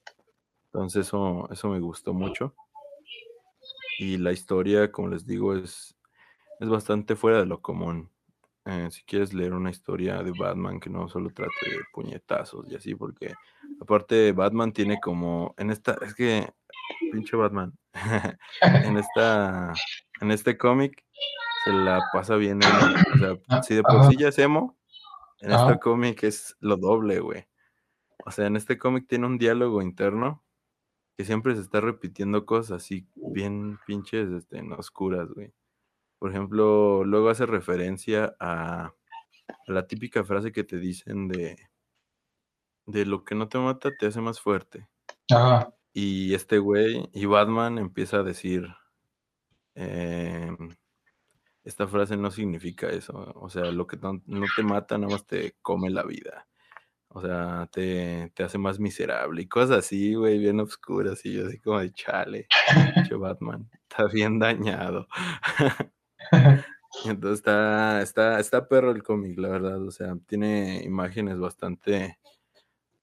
Entonces 0.67 1.07
eso 1.07 1.49
eso 1.51 1.69
me 1.69 1.81
gustó 1.81 2.13
mucho. 2.13 2.55
Y 3.99 4.19
la 4.19 4.33
historia 4.33 4.93
como 4.93 5.09
les 5.09 5.27
digo 5.27 5.55
es 5.55 5.97
es 6.61 6.69
bastante 6.69 7.17
fuera 7.17 7.39
de 7.39 7.47
lo 7.47 7.61
común. 7.61 8.11
Eh, 8.65 8.89
si 8.91 9.05
quieres 9.05 9.33
leer 9.33 9.53
una 9.53 9.71
historia 9.71 10.23
de 10.23 10.33
Batman 10.33 10.81
que 10.81 10.91
no 10.91 11.09
solo 11.09 11.31
trate 11.31 11.71
de 11.71 11.79
puñetazos 11.93 12.67
y 12.69 12.75
así, 12.75 12.97
porque 12.97 13.33
aparte 13.81 14.33
Batman 14.33 14.73
tiene 14.73 14.99
como, 15.01 15.55
en 15.57 15.71
esta, 15.71 15.97
es 16.03 16.15
que, 16.15 16.53
pinche 17.13 17.37
Batman, 17.37 17.79
en 18.61 18.97
esta, 18.97 19.73
en 20.21 20.33
este 20.33 20.59
cómic 20.59 21.05
se 21.67 21.73
la 21.73 22.01
pasa 22.13 22.37
bien 22.37 22.61
emo, 22.63 22.95
o 23.15 23.19
sea, 23.19 23.39
si 23.63 23.75
de 23.75 23.83
por 23.83 24.09
sí 24.09 24.17
ya 24.17 24.29
es 24.29 24.39
emo, 24.39 24.79
en 25.41 25.53
Ajá. 25.53 25.67
este 25.67 25.81
cómic 25.81 26.23
es 26.23 26.57
lo 26.61 26.77
doble, 26.77 27.19
güey. 27.19 27.45
O 28.25 28.31
sea, 28.31 28.47
en 28.47 28.55
este 28.55 28.79
cómic 28.79 29.09
tiene 29.09 29.27
un 29.27 29.37
diálogo 29.37 29.83
interno 29.83 30.45
que 31.19 31.25
siempre 31.25 31.57
se 31.57 31.63
está 31.63 31.81
repitiendo 31.81 32.47
cosas 32.47 32.83
así 32.83 33.09
bien 33.17 33.79
pinches, 33.85 34.31
este, 34.31 34.59
en 34.59 34.73
oscuras, 34.73 35.29
güey. 35.35 35.53
Por 36.21 36.31
ejemplo, 36.31 37.05
luego 37.05 37.31
hace 37.31 37.47
referencia 37.47 38.37
a, 38.39 38.85
a 38.87 38.93
la 39.67 39.89
típica 39.89 40.23
frase 40.23 40.53
que 40.53 40.63
te 40.63 40.79
dicen 40.79 41.27
de, 41.27 41.59
de 42.87 43.07
lo 43.07 43.25
que 43.25 43.35
no 43.35 43.49
te 43.49 43.59
mata 43.59 43.91
te 43.99 44.07
hace 44.07 44.21
más 44.21 44.41
fuerte. 44.41 44.89
Ajá. 45.31 45.75
Y 45.93 46.33
este 46.35 46.59
güey, 46.59 47.09
y 47.13 47.27
Batman 47.27 47.79
empieza 47.79 48.19
a 48.19 48.23
decir, 48.23 48.69
em, 49.75 50.77
esta 51.67 51.89
frase 51.89 52.17
no 52.17 52.31
significa 52.31 52.89
eso. 52.89 53.33
O 53.35 53.51
sea, 53.51 53.65
lo 53.73 53.87
que 53.89 53.97
no, 53.97 54.23
no 54.27 54.47
te 54.55 54.63
mata 54.63 54.97
nada 54.97 55.13
más 55.13 55.27
te 55.27 55.57
come 55.63 55.91
la 55.91 56.05
vida. 56.05 56.47
O 57.09 57.21
sea, 57.21 57.69
te, 57.73 58.31
te 58.35 58.45
hace 58.45 58.57
más 58.57 58.79
miserable 58.79 59.43
y 59.43 59.49
cosas 59.49 59.79
así, 59.79 60.15
güey, 60.15 60.39
bien 60.39 60.61
oscuras. 60.61 61.25
Y 61.27 61.35
yo 61.35 61.47
así 61.47 61.59
como 61.59 61.81
de 61.81 61.93
chale, 61.93 62.47
che 63.09 63.15
Batman, 63.19 63.69
está 63.83 64.07
bien 64.07 64.39
dañado. 64.39 65.09
Entonces 67.05 67.41
está, 67.41 68.01
está, 68.01 68.39
está 68.39 68.69
perro 68.69 68.93
el 68.93 69.03
cómic, 69.03 69.37
la 69.39 69.49
verdad. 69.49 69.83
O 69.83 69.91
sea, 69.91 70.17
tiene 70.27 70.83
imágenes 70.85 71.39
bastante, 71.39 72.19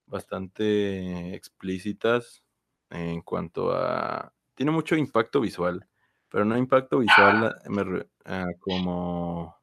bastante 0.05 1.35
explícitas 1.35 2.45
en 2.89 3.21
cuanto 3.21 3.73
a. 3.73 4.33
Tiene 4.55 4.71
mucho 4.71 4.95
impacto 4.95 5.41
visual, 5.41 5.85
pero 6.33 6.45
no 6.45 6.57
impacto 6.57 6.97
visual 6.97 7.55
me 7.69 7.83
re- 7.83 8.07
ah, 8.25 8.47
como, 8.59 9.55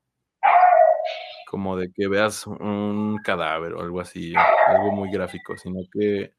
como 1.48 1.76
de 1.76 1.90
que 1.92 2.06
veas 2.06 2.46
un 2.46 3.18
cadáver 3.24 3.74
o 3.74 3.80
algo 3.80 4.00
así, 4.00 4.32
algo 4.68 4.92
muy 4.92 5.10
gráfico, 5.10 5.56
sino 5.56 5.80
que, 5.92 6.32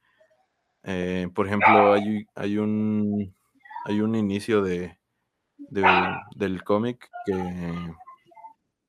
eh, 0.83 1.27
por 1.35 1.47
ejemplo, 1.47 1.91
hay, 1.93 2.25
hay 2.33 2.57
un 2.57 3.35
hay 3.83 3.99
un 3.99 4.15
inicio 4.15 4.61
de, 4.61 4.97
del 6.35 6.63
cómic 6.63 7.09
que 7.25 7.33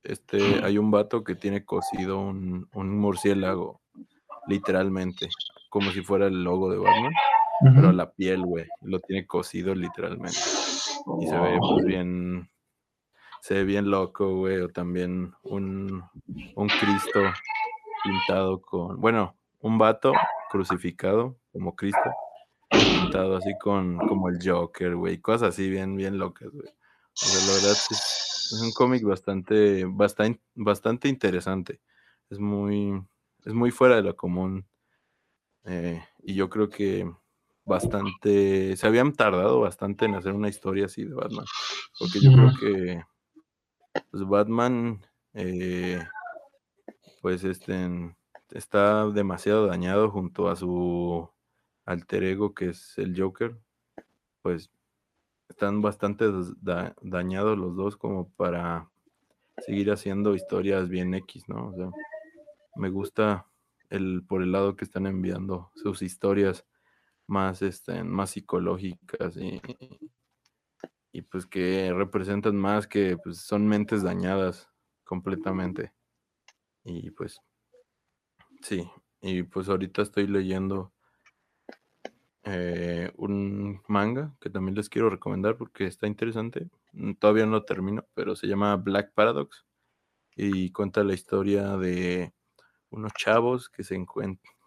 este, 0.05 0.65
hay 0.65 0.79
un 0.79 0.91
vato 0.93 1.25
que 1.25 1.35
tiene 1.35 1.65
cosido 1.65 2.21
un, 2.21 2.69
un 2.73 2.99
murciélago, 2.99 3.81
literalmente, 4.47 5.29
como 5.71 5.91
si 5.91 6.03
fuera 6.03 6.27
el 6.27 6.45
logo 6.45 6.71
de 6.71 6.79
Batman, 6.79 7.13
pero 7.75 7.93
la 7.93 8.13
piel, 8.13 8.43
güey, 8.45 8.67
lo 8.83 9.01
tiene 9.01 9.27
cosido 9.27 9.75
literalmente. 9.75 10.39
Y 11.21 11.27
se 11.27 11.39
ve 11.39 11.59
pues 11.59 11.85
bien, 11.85 12.51
se 13.41 13.55
ve 13.55 13.65
bien 13.65 13.91
loco, 13.91 14.37
güey, 14.37 14.61
o 14.61 14.69
también 14.69 15.33
un, 15.43 16.03
un 16.55 16.69
Cristo 16.69 17.21
pintado 18.03 18.61
con, 18.61 19.01
bueno, 19.01 19.37
un 19.61 19.79
vato 19.79 20.13
crucificado 20.51 21.37
como 21.53 21.75
Cristo, 21.75 22.11
pintado 22.71 23.37
así 23.37 23.53
con 23.61 23.99
como 23.99 24.29
el 24.29 24.39
Joker, 24.45 24.97
güey, 24.97 25.19
cosas 25.19 25.51
así 25.51 25.69
bien, 25.71 25.97
bien 25.97 26.19
locas, 26.19 26.51
güey. 26.51 26.69
O 26.69 27.15
sea, 27.15 27.47
la 27.47 27.53
verdad 27.55 27.73
es, 27.73 28.61
un 28.63 28.73
cómic 28.73 29.03
bastante, 29.03 29.85
bastante, 29.87 30.41
bastante 30.55 31.09
interesante. 31.09 31.81
Es 32.29 32.39
muy, 32.39 33.03
es 33.45 33.55
muy 33.55 33.71
fuera 33.71 33.97
de 33.97 34.03
lo 34.03 34.17
común. 34.17 34.67
Eh, 35.65 36.03
y 36.23 36.35
yo 36.35 36.51
creo 36.51 36.69
que 36.69 37.11
bastante, 37.73 38.77
se 38.77 38.87
habían 38.87 39.13
tardado 39.13 39.61
bastante 39.61 40.05
en 40.05 40.15
hacer 40.15 40.33
una 40.33 40.49
historia 40.49 40.87
así 40.87 41.05
de 41.05 41.15
Batman. 41.15 41.47
Porque 41.99 42.21
yo 42.21 42.33
creo 42.33 42.53
que 42.61 43.03
pues 44.11 44.25
Batman, 44.25 45.01
eh, 45.35 46.03
pues 47.21 47.45
este, 47.45 48.15
está 48.51 49.07
demasiado 49.09 49.67
dañado 49.67 50.11
junto 50.11 50.49
a 50.49 50.57
su 50.57 51.29
alter 51.87 52.25
ego 52.25 52.55
que 52.55 52.71
es 52.71 52.99
el 52.99 53.19
Joker. 53.19 53.59
Pues 54.43 54.71
están 55.49 55.83
bastante 55.83 56.27
dañados 57.03 57.59
los 57.59 57.77
dos 57.77 57.97
como 57.97 58.29
para 58.31 58.91
seguir 59.59 59.91
haciendo 59.93 60.35
historias 60.35 60.89
bien 60.89 61.15
X, 61.15 61.49
¿no? 61.49 61.69
O 61.69 61.75
sea, 61.75 61.91
me 62.77 62.89
gusta 62.91 63.47
el 63.91 64.25
por 64.27 64.43
el 64.43 64.53
lado 64.53 64.77
que 64.77 64.85
están 64.85 65.07
enviando 65.07 65.71
sus 65.75 66.03
historias 66.03 66.65
más, 67.27 67.63
este, 67.63 68.05
más 68.05 68.31
psicológicas 68.31 69.37
y, 69.37 69.61
y 71.13 71.23
pues 71.23 71.47
que 71.47 71.93
representan 71.95 72.57
más 72.57 72.87
que 72.87 73.17
pues, 73.17 73.39
son 73.39 73.67
mentes 73.67 74.03
dañadas 74.03 74.69
completamente. 75.05 75.93
Y 76.85 77.11
pues 77.11 77.41
sí, 78.63 78.91
y 79.21 79.43
pues 79.45 79.69
ahorita 79.69 80.03
estoy 80.03 80.27
leyendo 80.27 80.93
eh, 82.45 83.13
un 83.17 83.83
manga 83.87 84.35
que 84.41 84.51
también 84.51 84.75
les 84.75 84.89
quiero 84.89 85.11
recomendar 85.11 85.57
porque 85.57 85.87
está 85.87 86.07
interesante. 86.07 86.69
Mm, 86.93 87.13
todavía 87.15 87.47
no 87.47 87.63
termino, 87.65 88.05
pero 88.15 88.35
se 88.35 88.49
llama 88.49 88.77
Black 88.77 89.13
Paradox 89.15 89.65
y 90.35 90.71
cuenta 90.73 91.05
la 91.05 91.15
historia 91.15 91.77
de 91.77 92.33
unos 92.91 93.13
chavos 93.15 93.69
que 93.71 93.85
se 93.85 93.95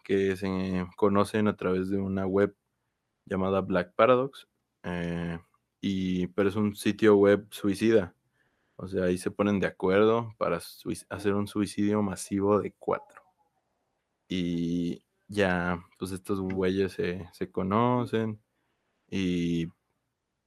que 0.06 0.38
se 0.38 0.88
conocen 0.96 1.48
a 1.48 1.58
través 1.58 1.90
de 1.90 1.98
una 1.98 2.28
web 2.28 2.56
llamada 3.26 3.62
Black 3.62 3.94
Paradox, 3.96 4.48
eh, 4.84 5.40
y, 5.82 6.28
pero 6.28 6.48
es 6.50 6.56
un 6.56 6.76
sitio 6.76 7.18
web 7.18 7.48
suicida. 7.50 8.16
O 8.78 8.88
sea, 8.88 9.06
ahí 9.06 9.18
se 9.18 9.32
ponen 9.32 9.60
de 9.60 9.68
acuerdo 9.68 10.34
para 10.38 10.60
hacer 11.10 11.34
un 11.34 11.48
suicidio 11.48 12.02
masivo 12.04 12.60
de 12.60 12.74
cuatro. 12.78 13.24
Y 14.28 15.04
ya, 15.28 15.84
pues 15.98 16.12
estos 16.12 16.40
güeyes 16.42 16.94
se, 16.94 17.52
conocen 17.52 18.42
y, 19.10 19.68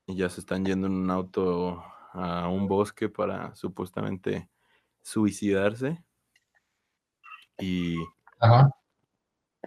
y, 0.06 0.16
ya 0.16 0.28
se 0.28 0.40
están 0.40 0.64
yendo 0.64 0.86
en 0.86 0.94
un 0.94 1.10
auto 1.10 1.82
a 2.12 2.48
un 2.48 2.68
bosque 2.68 3.08
para 3.08 3.54
supuestamente 3.56 4.48
suicidarse. 5.02 6.04
Y, 7.58 7.96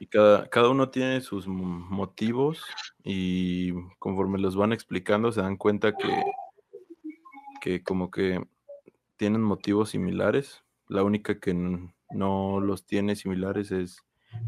y 0.02 0.08
cada, 0.08 0.50
cada 0.50 0.70
uno 0.70 0.90
tiene 0.90 1.22
sus 1.22 1.46
motivos 1.46 2.66
y 3.04 3.72
conforme 4.00 4.40
los 4.40 4.56
van 4.56 4.74
explicando 4.74 5.32
se 5.32 5.42
dan 5.42 5.58
cuenta 5.58 5.96
que, 5.96 6.24
que 7.62 7.84
como 7.84 8.10
que 8.10 8.44
tienen 9.16 9.44
motivos 9.44 9.92
similares. 9.92 10.64
La 10.88 11.04
única 11.04 11.40
que 11.40 11.54
no 11.54 12.60
los 12.60 12.88
tiene 12.88 13.16
similares 13.16 13.70
es 13.70 14.04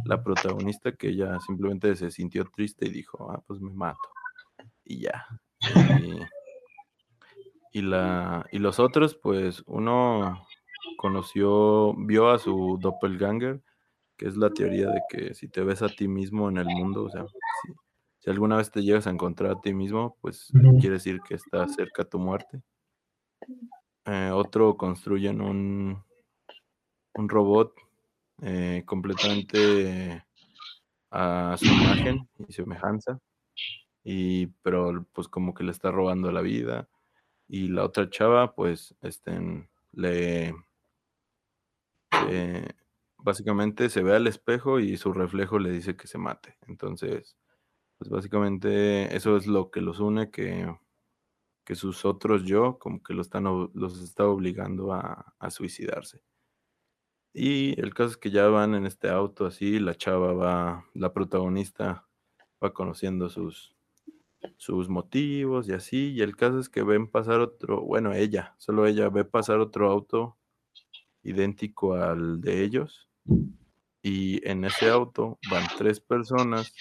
la 0.06 0.24
protagonista 0.24 0.94
que 0.94 1.10
ella 1.10 1.40
simplemente 1.40 1.96
se 1.98 2.10
sintió 2.10 2.46
triste 2.46 2.88
y 2.88 2.92
dijo, 2.92 3.30
ah, 3.32 3.44
pues 3.46 3.62
me 3.62 3.70
mato. 3.74 4.10
Y 4.84 5.02
ya. 5.02 5.28
Y, 7.72 7.84
la, 7.84 8.48
y 8.52 8.58
los 8.58 8.80
otros, 8.80 9.14
pues 9.14 9.62
uno 9.68 10.48
conoció, 10.98 11.94
vio 11.94 12.32
a 12.32 12.40
su 12.40 12.80
doppelganger, 12.82 13.62
que 14.24 14.30
es 14.30 14.38
la 14.38 14.50
teoría 14.52 14.90
de 14.90 15.02
que 15.10 15.34
si 15.34 15.50
te 15.50 15.62
ves 15.66 15.82
a 15.82 15.90
ti 15.90 16.08
mismo 16.08 16.48
en 16.48 16.58
el 16.58 16.66
mundo, 16.66 17.04
o 17.04 17.10
sea, 17.10 17.26
si, 18.22 18.30
alguna 18.30 18.56
vez 18.56 18.72
te 18.72 18.82
llegas 18.82 19.06
a 19.06 19.10
encontrar 19.10 19.52
a 19.52 19.60
ti 19.60 19.74
mismo, 19.74 20.16
pues 20.22 20.50
quiere 20.80 20.92
decir 20.92 21.20
que 21.28 21.36
está 21.36 21.68
cerca 21.68 22.06
tu 22.06 22.20
muerte. 22.20 22.62
Eh, 24.06 24.32
otro 24.34 24.78
construyen 24.78 25.42
un, 25.42 26.02
un 27.16 27.28
robot 27.28 27.74
eh, 28.42 28.84
completamente 28.86 30.24
a 31.12 31.58
su 31.60 31.66
imagen 31.66 32.26
y 32.48 32.54
semejanza, 32.54 33.20
y, 34.06 34.48
pero 34.62 35.06
pues 35.12 35.28
como 35.28 35.54
que 35.54 35.66
le 35.66 35.72
está 35.72 35.92
robando 35.92 36.32
la 36.32 36.40
vida. 36.40 36.88
Y 37.50 37.68
la 37.68 37.84
otra 37.84 38.10
chava, 38.10 38.56
pues, 38.56 38.96
este, 39.02 39.68
le... 39.92 40.56
básicamente 43.24 43.90
se 43.90 44.04
ve 44.04 44.16
al 44.16 44.28
espejo 44.28 44.80
y 44.80 44.98
su 44.98 45.14
reflejo 45.14 45.60
le 45.60 45.72
dice 45.72 45.96
que 45.96 46.08
se 46.08 46.18
mate. 46.18 46.58
Entonces, 46.68 47.38
pues 47.98 48.10
básicamente 48.10 49.16
eso 49.16 49.38
es 49.38 49.48
lo 49.48 49.72
que 49.72 49.82
los 49.82 50.00
une, 50.00 50.32
que, 50.32 50.68
que 51.66 51.76
sus 51.76 52.06
otros 52.06 52.44
yo 52.46 52.80
como 52.80 53.02
que 53.04 53.14
lo 53.14 53.22
están, 53.22 53.46
los 53.46 54.02
está 54.02 54.28
obligando 54.28 54.94
a, 54.94 55.36
a 55.40 55.50
suicidarse. 55.52 56.22
Y 57.34 57.80
el 57.82 57.94
caso 57.94 58.12
es 58.12 58.18
que 58.18 58.30
ya 58.32 58.48
van 58.48 58.76
en 58.76 58.86
este 58.86 59.10
auto 59.10 59.46
así, 59.48 59.80
la 59.80 59.96
chava 59.96 60.34
va, 60.34 60.86
la 60.94 61.14
protagonista 61.14 62.08
va 62.64 62.74
conociendo 62.74 63.30
sus, 63.30 63.76
sus 64.58 64.90
motivos 64.90 65.68
y 65.68 65.74
así, 65.74 66.12
y 66.14 66.22
el 66.22 66.36
caso 66.36 66.60
es 66.60 66.70
que 66.70 66.84
ven 66.84 67.08
pasar 67.08 67.40
otro, 67.40 67.82
bueno, 67.82 68.14
ella, 68.14 68.56
solo 68.60 68.86
ella 68.86 69.10
ve 69.10 69.26
pasar 69.26 69.60
otro 69.60 69.90
auto 69.90 70.38
idéntico 71.24 71.96
al 71.96 72.42
de 72.42 72.64
ellos, 72.64 73.10
y 74.02 74.48
en 74.48 74.66
ese 74.66 74.90
auto 74.90 75.40
van 75.50 75.66
tres 75.78 76.00
personas 76.00 76.74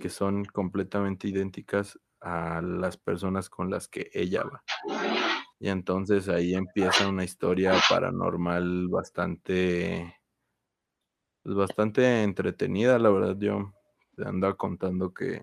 que 0.00 0.08
son 0.08 0.44
completamente 0.44 1.28
idénticas 1.28 1.98
a 2.20 2.62
las 2.62 2.96
personas 2.96 3.50
con 3.50 3.68
las 3.68 3.88
que 3.88 4.10
ella 4.14 4.44
va. 4.44 4.62
Y 5.58 5.68
entonces 5.68 6.28
ahí 6.28 6.54
empieza 6.54 7.08
una 7.08 7.24
historia 7.24 7.74
paranormal 7.88 8.88
bastante, 8.88 10.16
pues 11.42 11.54
bastante 11.54 12.22
entretenida, 12.22 12.98
la 12.98 13.10
verdad. 13.10 13.36
Yo 13.38 13.72
andaba 14.24 14.56
contando 14.56 15.12
que 15.12 15.42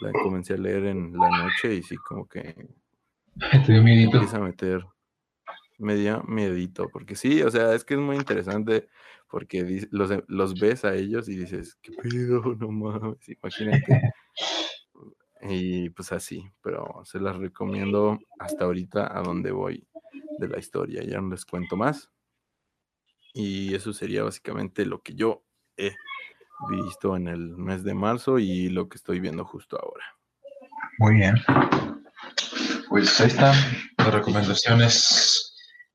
la 0.00 0.12
comencé 0.12 0.54
a 0.54 0.58
leer 0.58 0.86
en 0.86 1.12
la 1.12 1.28
noche 1.30 1.74
y 1.74 1.82
sí, 1.82 1.96
como 1.96 2.26
que 2.26 2.54
empieza 3.68 4.36
a 4.36 4.40
meter 4.40 4.84
medio 5.78 6.22
miedito, 6.24 6.88
porque 6.90 7.16
sí, 7.16 7.42
o 7.42 7.50
sea, 7.50 7.74
es 7.74 7.84
que 7.84 7.94
es 7.94 8.00
muy 8.00 8.16
interesante 8.16 8.88
porque 9.28 9.86
los, 9.90 10.10
los 10.28 10.60
ves 10.60 10.84
a 10.84 10.94
ellos 10.94 11.28
y 11.28 11.36
dices, 11.36 11.76
qué 11.82 11.92
pedo, 11.92 12.42
no 12.58 12.70
mames, 12.70 13.28
imagínate 13.28 14.14
y 15.46 15.90
pues 15.90 16.10
así, 16.12 16.50
pero 16.62 17.02
se 17.04 17.20
las 17.20 17.36
recomiendo 17.36 18.18
hasta 18.38 18.64
ahorita 18.64 19.16
a 19.16 19.22
donde 19.22 19.52
voy 19.52 19.86
de 20.38 20.48
la 20.48 20.58
historia, 20.58 21.02
ya 21.02 21.20
no 21.20 21.30
les 21.30 21.44
cuento 21.44 21.76
más. 21.76 22.10
Y 23.34 23.74
eso 23.74 23.92
sería 23.92 24.22
básicamente 24.22 24.86
lo 24.86 25.02
que 25.02 25.14
yo 25.14 25.44
he 25.76 25.92
visto 26.70 27.16
en 27.16 27.28
el 27.28 27.56
mes 27.56 27.84
de 27.84 27.94
marzo 27.94 28.38
y 28.38 28.68
lo 28.68 28.88
que 28.88 28.96
estoy 28.96 29.20
viendo 29.20 29.44
justo 29.44 29.78
ahora. 29.78 30.04
Muy 30.98 31.16
bien. 31.16 31.34
Pues 32.88 33.20
ahí 33.20 33.26
están 33.26 33.54
las 33.98 34.14
recomendaciones 34.14 35.53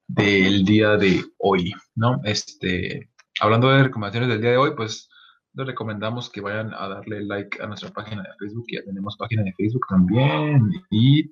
del 0.10 0.66
día 0.66 0.98
de 0.98 1.24
hoy, 1.38 1.72
¿no? 1.96 2.20
Este, 2.24 3.10
hablando 3.40 3.70
de 3.70 3.84
recomendaciones 3.84 4.28
del 4.30 4.42
día 4.42 4.52
de 4.52 4.58
hoy, 4.58 4.72
pues 4.76 5.08
les 5.54 5.68
recomendamos 5.68 6.32
que 6.32 6.42
vayan 6.42 6.74
a 6.74 6.88
darle 6.88 7.24
like 7.26 7.62
a 7.62 7.68
nuestra 7.68 7.92
página 7.92 8.24
de 8.24 8.30
Facebook, 8.40 8.66
ya 8.72 8.84
tenemos 8.84 9.16
página 9.18 9.44
de 9.44 9.54
Facebook 9.54 9.86
también, 9.88 10.72
y 10.90 11.32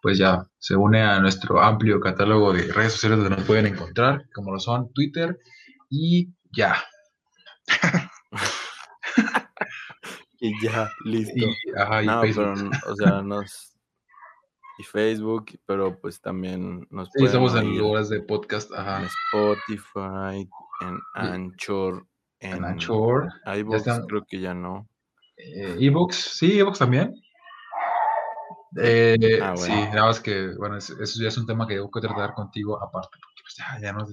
pues 0.00 0.16
ya 0.16 0.46
se 0.58 0.74
une 0.76 1.02
a 1.02 1.20
nuestro 1.20 1.60
amplio 1.60 2.00
catálogo 2.00 2.54
de 2.54 2.72
redes 2.72 2.94
sociales 2.94 3.18
donde 3.18 3.36
nos 3.36 3.44
pueden 3.44 3.66
encontrar, 3.66 4.24
como 4.34 4.52
lo 4.52 4.58
son 4.58 4.90
Twitter, 4.94 5.38
y 5.90 6.30
ya. 6.52 6.82
y 10.40 10.52
ya, 10.62 10.88
listo. 11.04 11.46
no, 12.04 12.20
pero, 12.22 12.54
o 12.86 12.96
sea, 12.96 13.20
nos, 13.20 13.69
y 14.80 14.82
Facebook, 14.82 15.46
pero 15.66 16.00
pues 16.00 16.20
también 16.20 16.86
nos 16.90 17.08
Sí, 17.14 17.24
estamos 17.24 17.54
en 17.54 17.76
lugares 17.76 18.08
de 18.08 18.20
podcast, 18.22 18.72
ajá. 18.72 19.00
En 19.00 19.08
Spotify, 19.30 20.48
en 20.80 20.98
Anchor, 21.14 22.06
en, 22.40 22.56
En 22.58 22.64
Anchor. 22.64 23.28
iVoox, 23.46 23.84
creo 24.08 24.24
que 24.26 24.40
ya 24.40 24.54
no. 24.54 24.88
Eh, 25.36 25.76
ebooks, 25.80 26.16
sí, 26.16 26.58
ebooks 26.58 26.78
también. 26.78 27.14
Eh, 28.76 29.38
Ah, 29.42 29.56
Sí, 29.56 29.70
bueno. 29.70 29.86
nada 29.94 30.06
más 30.06 30.20
que, 30.20 30.54
bueno, 30.56 30.76
es- 30.76 30.90
eso 30.90 31.20
ya 31.22 31.28
es 31.28 31.38
un 31.38 31.46
tema 31.46 31.66
que 31.66 31.74
tengo 31.74 31.90
que 31.90 32.00
tratar 32.00 32.34
contigo 32.34 32.80
aparte, 32.82 33.18
porque 33.20 33.42
pues 33.42 33.56
ya, 33.56 33.78
ya 33.80 33.92
no, 33.92 34.06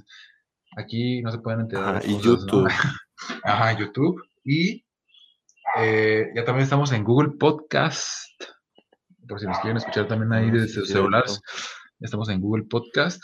aquí 0.78 1.22
no 1.22 1.32
se 1.32 1.40
pueden 1.40 1.62
enterar. 1.62 2.02
De 2.02 2.10
y 2.12 2.16
cosas, 2.16 2.26
¿no? 2.26 2.38
YouTube. 2.40 2.68
Ajá, 3.44 3.78
YouTube. 3.78 4.22
Y 4.44 4.84
eh, 5.78 6.32
ya 6.36 6.44
también 6.44 6.64
estamos 6.64 6.92
en 6.92 7.04
Google 7.04 7.34
Podcast. 7.38 8.32
Por 9.28 9.40
si 9.40 9.46
nos 9.46 9.60
quieren 9.60 9.78
escuchar 9.78 10.08
también 10.08 10.32
ahí 10.34 10.50
Ah, 10.50 10.54
desde 10.54 10.68
sí, 10.68 10.74
sus 10.74 10.90
celulares. 10.90 11.42
Estamos 12.00 12.30
en 12.30 12.42
Google 12.42 12.66
Podcast. 12.70 13.22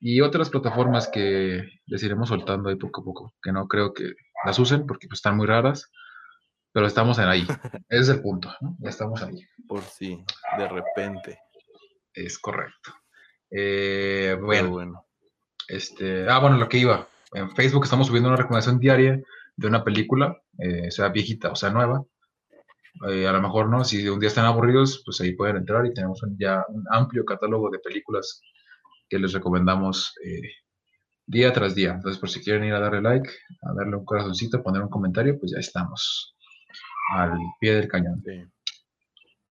Y 0.00 0.20
otras 0.20 0.50
plataformas 0.50 1.08
que 1.08 1.68
les 1.86 2.02
iremos 2.02 2.28
soltando 2.28 2.68
ahí 2.68 2.76
poco 2.76 3.00
a 3.00 3.04
poco. 3.04 3.34
Que 3.42 3.52
no 3.52 3.68
creo 3.68 3.94
que 3.94 4.14
las 4.44 4.58
usen 4.58 4.86
porque 4.86 5.06
pues, 5.08 5.18
están 5.18 5.36
muy 5.36 5.46
raras. 5.46 5.90
Pero 6.72 6.86
estamos 6.86 7.18
en 7.18 7.28
ahí. 7.28 7.46
Ese 7.88 8.02
es 8.02 8.08
el 8.08 8.20
punto. 8.20 8.52
¿no? 8.60 8.76
Ya 8.80 8.90
estamos 8.90 9.22
ahí. 9.22 9.38
Por 9.68 9.82
si 9.82 10.22
de 10.58 10.68
repente. 10.68 11.38
Es 12.12 12.38
correcto. 12.38 12.92
Eh, 13.50 14.36
bueno, 14.40 14.70
bueno. 14.70 15.06
Este, 15.68 16.28
ah, 16.28 16.38
bueno, 16.38 16.56
lo 16.58 16.68
que 16.68 16.78
iba. 16.78 17.08
En 17.32 17.50
Facebook 17.54 17.84
estamos 17.84 18.06
subiendo 18.06 18.28
una 18.28 18.36
recomendación 18.36 18.78
diaria 18.78 19.20
de 19.56 19.66
una 19.66 19.84
película, 19.84 20.40
eh, 20.58 20.90
sea 20.90 21.08
viejita 21.08 21.50
o 21.50 21.56
sea 21.56 21.70
nueva. 21.70 22.04
Eh, 23.08 23.26
a 23.26 23.32
lo 23.32 23.42
mejor, 23.42 23.68
¿no? 23.68 23.84
Si 23.84 24.06
un 24.08 24.20
día 24.20 24.28
están 24.28 24.44
aburridos, 24.46 25.02
pues 25.04 25.20
ahí 25.20 25.32
pueden 25.34 25.56
entrar 25.56 25.84
y 25.84 25.92
tenemos 25.92 26.22
un- 26.22 26.36
ya 26.38 26.64
un 26.68 26.84
amplio 26.90 27.24
catálogo 27.24 27.68
de 27.70 27.80
películas 27.80 28.40
que 29.08 29.18
les 29.18 29.32
recomendamos 29.32 30.14
eh, 30.24 30.40
día 31.26 31.52
tras 31.52 31.74
día. 31.74 31.92
Entonces, 31.94 32.20
por 32.20 32.30
si 32.30 32.40
quieren 32.42 32.64
ir 32.64 32.72
a 32.74 32.80
darle 32.80 33.02
like, 33.02 33.28
a 33.62 33.74
darle 33.74 33.96
un 33.96 34.04
corazoncito, 34.04 34.62
poner 34.62 34.82
un 34.82 34.88
comentario, 34.90 35.38
pues 35.38 35.52
ya 35.52 35.58
estamos 35.58 36.36
al 37.14 37.32
pie 37.60 37.74
del 37.74 37.88
cañón. 37.88 38.22
Sí. 38.24 38.44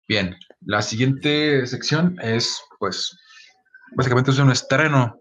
Bien, 0.08 0.36
la 0.62 0.82
siguiente 0.82 1.66
sección 1.68 2.18
es, 2.22 2.62
pues, 2.80 3.18
básicamente 3.96 4.32
es 4.32 4.40
un 4.40 4.52
estreno. 4.52 5.20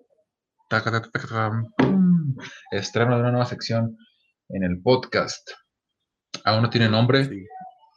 Estreno 2.71 3.15
de 3.15 3.21
una 3.21 3.31
nueva 3.31 3.47
sección 3.47 3.97
en 4.49 4.63
el 4.65 4.81
podcast. 4.83 5.51
Aún 6.45 6.63
no 6.63 6.71
tiene 6.71 6.89
nombre, 6.89 7.25
Sí. 7.25 7.45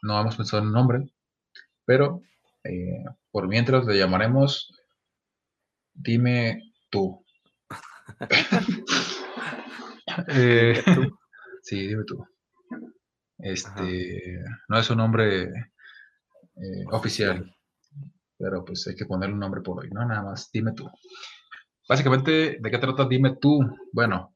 No 0.01 0.19
hemos 0.19 0.35
pensado 0.35 0.61
en 0.61 0.67
un 0.67 0.73
nombre, 0.73 1.09
pero 1.85 2.21
eh, 2.63 3.03
por 3.31 3.47
mientras 3.47 3.85
le 3.85 3.97
llamaremos 3.97 4.71
Dime 5.95 6.73
tú. 6.89 7.23
Eh, 10.29 10.81
tú. 10.85 11.17
sí, 11.61 11.87
dime 11.87 12.03
tú. 12.05 12.25
Este, 13.37 14.39
no 14.69 14.77
es 14.79 14.89
un 14.89 14.97
nombre 14.99 15.49
eh, 16.55 16.85
oficial, 16.91 17.53
pero 18.37 18.63
pues 18.63 18.87
hay 18.87 18.95
que 18.95 19.05
ponerle 19.05 19.33
un 19.33 19.41
nombre 19.41 19.61
por 19.61 19.81
hoy, 19.81 19.89
¿no? 19.89 20.05
Nada 20.05 20.23
más, 20.23 20.49
dime 20.53 20.71
tú. 20.71 20.89
Básicamente, 21.89 22.59
¿de 22.61 22.71
qué 22.71 22.77
trata 22.77 23.05
Dime 23.07 23.35
tú? 23.41 23.59
Bueno, 23.91 24.34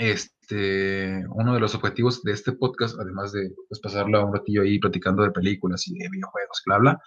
este, 0.00 1.26
uno 1.28 1.54
de 1.54 1.60
los 1.60 1.74
objetivos 1.74 2.22
de 2.22 2.32
este 2.32 2.52
podcast, 2.52 2.98
además 2.98 3.32
de 3.32 3.52
pues, 3.68 3.80
pasarla 3.80 4.24
un 4.24 4.34
ratillo 4.34 4.62
ahí 4.62 4.78
platicando 4.78 5.22
de 5.22 5.30
películas 5.30 5.86
y 5.86 5.98
de 5.98 6.08
videojuegos, 6.08 6.62
bla, 6.64 6.78
bla, 6.78 7.02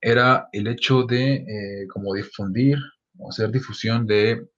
era 0.00 0.48
el 0.52 0.66
hecho 0.66 1.04
de 1.04 1.34
eh, 1.34 1.86
como 1.92 2.14
difundir 2.14 2.78
o 3.16 3.30
hacer 3.30 3.50
difusión 3.52 4.06
de 4.06 4.48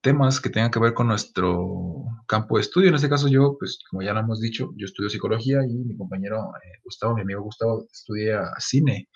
temas 0.00 0.40
que 0.40 0.50
tengan 0.50 0.70
que 0.70 0.78
ver 0.78 0.94
con 0.94 1.08
nuestro 1.08 2.04
campo 2.28 2.56
de 2.56 2.62
estudio. 2.62 2.90
En 2.90 2.94
este 2.94 3.08
caso 3.08 3.26
yo, 3.26 3.56
pues 3.58 3.80
como 3.90 4.02
ya 4.02 4.12
lo 4.12 4.20
hemos 4.20 4.40
dicho, 4.40 4.72
yo 4.76 4.86
estudio 4.86 5.10
psicología 5.10 5.64
y 5.66 5.74
mi 5.74 5.96
compañero 5.96 6.52
eh, 6.62 6.80
Gustavo, 6.84 7.16
mi 7.16 7.22
amigo 7.22 7.42
Gustavo, 7.42 7.84
estudia 7.90 8.44
cine. 8.58 9.08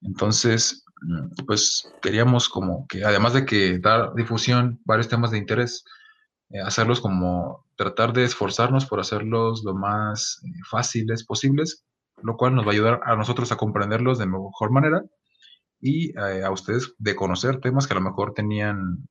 Entonces, 0.00 0.84
mm, 1.02 1.44
pues 1.46 1.92
queríamos 2.00 2.48
como 2.48 2.86
que, 2.86 3.04
además 3.04 3.34
de 3.34 3.44
que 3.44 3.78
dar 3.78 4.14
difusión, 4.14 4.80
varios 4.86 5.08
temas 5.08 5.32
de 5.32 5.38
interés, 5.38 5.84
eh, 6.50 6.60
hacerlos 6.60 7.00
como 7.00 7.66
tratar 7.76 8.12
de 8.12 8.24
esforzarnos 8.24 8.86
por 8.86 9.00
hacerlos 9.00 9.62
lo 9.64 9.74
más 9.74 10.40
eh, 10.44 10.48
fáciles 10.70 11.24
posibles, 11.24 11.84
lo 12.22 12.36
cual 12.36 12.54
nos 12.54 12.64
va 12.64 12.70
a 12.70 12.74
ayudar 12.74 13.00
a 13.04 13.16
nosotros 13.16 13.52
a 13.52 13.56
comprenderlos 13.56 14.18
de 14.18 14.26
mejor 14.26 14.70
manera 14.70 15.02
y 15.80 16.18
eh, 16.18 16.44
a 16.44 16.50
ustedes 16.50 16.94
de 16.98 17.14
conocer 17.14 17.60
temas 17.60 17.86
que 17.86 17.94
a 17.94 17.96
lo 17.96 18.02
mejor 18.02 18.32
tenían 18.34 19.08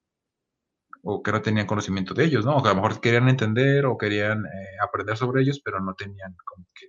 o 1.04 1.22
que 1.22 1.32
no 1.32 1.42
tenían 1.42 1.68
conocimiento 1.68 2.16
de 2.16 2.26
ellos, 2.26 2.46
¿no? 2.46 2.58
O 2.58 2.64
que 2.64 2.70
a 2.70 2.74
lo 2.74 2.82
mejor 2.82 3.00
querían 3.00 3.30
entender 3.30 3.86
o 3.86 3.98
querían 3.98 4.44
eh, 4.46 4.78
aprender 4.82 5.16
sobre 5.16 5.44
ellos, 5.44 5.62
pero 5.64 5.80
no 5.80 5.94
tenían 5.94 6.36
como 6.44 6.66
que 6.74 6.88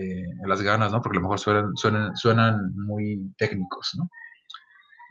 eh, 0.00 0.26
las 0.44 0.60
ganas, 0.60 0.90
¿no? 0.90 1.00
Porque 1.00 1.18
a 1.18 1.20
lo 1.20 1.28
mejor 1.28 1.38
suenan, 1.38 1.76
suenan, 1.76 2.16
suenan 2.16 2.74
muy 2.74 3.32
técnicos, 3.38 3.92
¿no? 3.96 4.08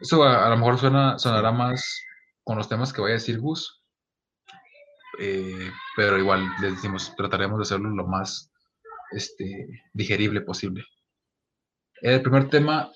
Eso 0.02 0.24
a, 0.24 0.46
a 0.46 0.50
lo 0.50 0.58
mejor 0.58 0.78
suena, 0.78 1.18
sonará 1.20 1.54
más 1.54 2.04
con 2.44 2.58
los 2.58 2.68
temas 2.68 2.92
que 2.92 3.00
vaya 3.00 3.14
a 3.14 3.20
decir 3.20 3.40
Gus, 3.40 3.81
eh, 5.20 5.72
pero 5.96 6.18
igual 6.18 6.50
les 6.62 6.76
decimos, 6.76 7.14
trataremos 7.16 7.58
de 7.58 7.64
hacerlo 7.64 7.90
lo 7.90 8.08
más 8.08 8.52
este, 9.12 9.84
digerible 9.94 10.42
posible. 10.42 10.84
El 12.02 12.22
primer 12.22 12.50
tema, 12.50 12.92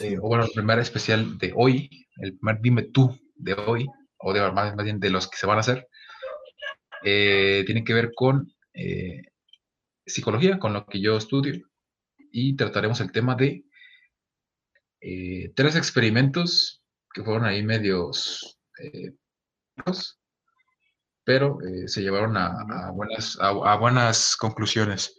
eh, 0.00 0.18
o 0.18 0.28
bueno, 0.28 0.44
el 0.44 0.50
primer 0.52 0.78
especial 0.78 1.38
de 1.38 1.52
hoy, 1.54 2.06
el 2.16 2.36
primer 2.38 2.60
dime 2.60 2.82
tú 2.84 3.18
de 3.34 3.54
hoy, 3.54 3.86
o 4.18 4.32
de 4.32 4.40
más, 4.52 4.74
más 4.74 4.84
bien 4.84 4.98
de 4.98 5.10
los 5.10 5.28
que 5.28 5.36
se 5.36 5.46
van 5.46 5.58
a 5.58 5.60
hacer, 5.60 5.86
eh, 7.04 7.62
tiene 7.66 7.84
que 7.84 7.94
ver 7.94 8.12
con 8.14 8.52
eh, 8.72 9.22
psicología, 10.06 10.58
con 10.58 10.72
lo 10.72 10.86
que 10.86 11.00
yo 11.00 11.16
estudio, 11.16 11.68
y 12.30 12.56
trataremos 12.56 13.00
el 13.00 13.12
tema 13.12 13.34
de 13.34 13.64
eh, 15.00 15.52
tres 15.54 15.76
experimentos 15.76 16.82
que 17.12 17.22
fueron 17.22 17.44
ahí 17.44 17.62
medios, 17.62 18.58
eh, 18.82 19.12
pero 21.26 21.58
eh, 21.62 21.88
se 21.88 22.00
llevaron 22.02 22.36
a, 22.38 22.46
a 22.86 22.90
buenas, 22.92 23.36
a, 23.40 23.48
a 23.48 23.76
buenas 23.76 24.36
conclusiones. 24.36 25.18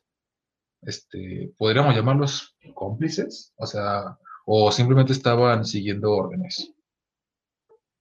Este, 0.82 1.52
¿Podríamos 1.58 1.96
llamarlos 1.96 2.58
cómplices? 2.74 3.54
O 3.58 3.66
sea, 3.66 4.18
o 4.46 4.72
simplemente 4.72 5.14
estaban 5.14 5.64
siguiendo 5.64 6.12
órdenes. 6.12 6.74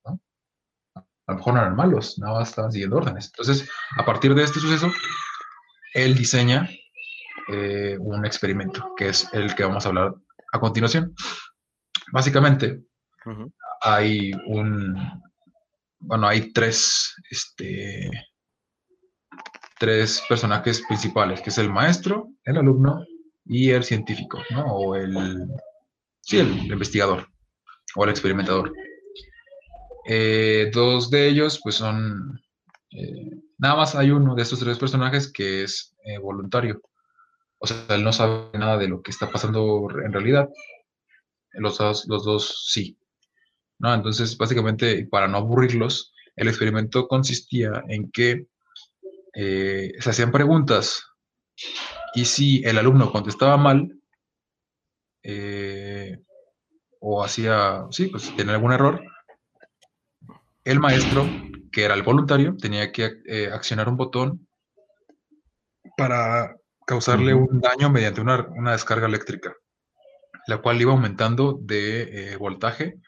a 0.05 1.33
lo 1.33 1.37
mejor 1.37 1.55
no 1.55 1.61
eran 1.61 1.77
malos, 1.77 2.19
nada 2.19 2.39
más 2.39 2.49
estaban 2.49 2.73
siguiendo 2.73 2.97
órdenes. 2.97 3.27
Entonces, 3.27 3.69
a 3.99 4.05
partir 4.05 4.35
de 4.35 4.45
este 4.45 4.61
suceso, 4.61 4.91
él 5.93 6.15
diseña 6.15 6.71
eh, 7.49 7.99
un 8.01 8.25
experimento, 8.25 8.95
que 8.97 9.11
es 9.11 9.29
el 9.35 9.55
que 9.55 9.65
vamos 9.65 9.85
a 9.85 9.91
hablar 9.91 10.15
a 10.53 10.61
continuación. 10.61 11.15
Básicamente, 12.13 12.81
hay 13.83 14.33
un, 14.47 15.23
bueno, 16.01 16.27
hay 16.29 16.53
tres, 16.53 17.15
este, 17.31 18.11
tres 19.79 20.23
personajes 20.29 20.83
principales, 20.87 21.41
que 21.41 21.51
es 21.51 21.59
el 21.59 21.71
maestro, 21.71 22.29
el 22.45 22.59
alumno 22.59 23.05
y 23.45 23.71
el 23.71 23.85
científico, 23.85 24.39
¿no? 24.51 24.65
O 24.67 24.95
el, 24.95 25.47
sí, 26.21 26.39
el 26.39 26.71
investigador 26.71 27.29
o 27.97 28.05
el 28.05 28.11
experimentador. 28.11 28.73
Eh, 30.07 30.71
dos 30.73 31.11
de 31.11 31.29
ellos, 31.29 31.61
pues 31.63 31.77
son, 31.77 32.41
eh, 32.91 33.31
nada 33.59 33.77
más 33.77 33.95
hay 33.95 34.11
uno 34.11 34.35
de 34.35 34.43
estos 34.43 34.61
tres 34.61 34.79
personajes 34.79 35.33
que 35.33 35.65
es 35.65 35.95
eh, 36.05 36.19
voluntario. 36.19 36.81
O 37.59 37.67
sea, 37.67 37.85
él 37.91 38.05
no 38.05 38.13
sabe 38.13 38.57
nada 38.59 38.79
de 38.79 38.89
lo 38.89 39.03
que 39.03 39.11
está 39.11 39.31
pasando 39.31 39.89
en 40.05 40.13
realidad. 40.13 40.49
Los 41.53 41.79
dos, 41.79 42.07
los 42.09 42.25
dos 42.25 42.67
sí. 42.69 42.97
¿No? 43.79 43.95
Entonces, 43.95 44.37
básicamente, 44.37 45.07
para 45.07 45.29
no 45.29 45.39
aburrirlos, 45.39 46.13
el 46.37 46.49
experimento 46.49 47.09
consistía 47.09 47.83
en 47.89 48.11
que 48.11 48.47
se 49.35 50.11
hacían 50.11 50.33
preguntas 50.33 51.05
y 52.13 52.25
si 52.25 52.61
el 52.65 52.77
alumno 52.77 53.13
contestaba 53.13 53.57
mal, 53.57 53.93
o 57.01 57.23
hacía, 57.23 57.87
sí, 57.91 58.09
pues 58.09 58.35
tenía 58.37 58.55
algún 58.55 58.73
error, 58.73 59.01
el 60.65 60.81
maestro, 60.81 61.27
que 61.73 61.85
era 61.85 61.95
el 61.95 62.03
voluntario, 62.03 62.57
tenía 62.57 62.93
que 62.93 63.23
eh, 63.27 63.51
accionar 63.53 63.89
un 63.89 63.97
botón 63.97 64.47
para 65.97 66.55
causarle 66.87 67.35
un 67.35 67.61
daño 67.61 67.91
mediante 67.91 68.21
una, 68.21 68.73
descarga 68.73 69.07
eléctrica, 69.07 69.55
la 70.47 70.59
cual 70.59 70.81
iba 70.81 70.93
aumentando 70.93 71.59
de 71.61 72.33
eh, 72.33 72.37
voltaje 72.37 73.01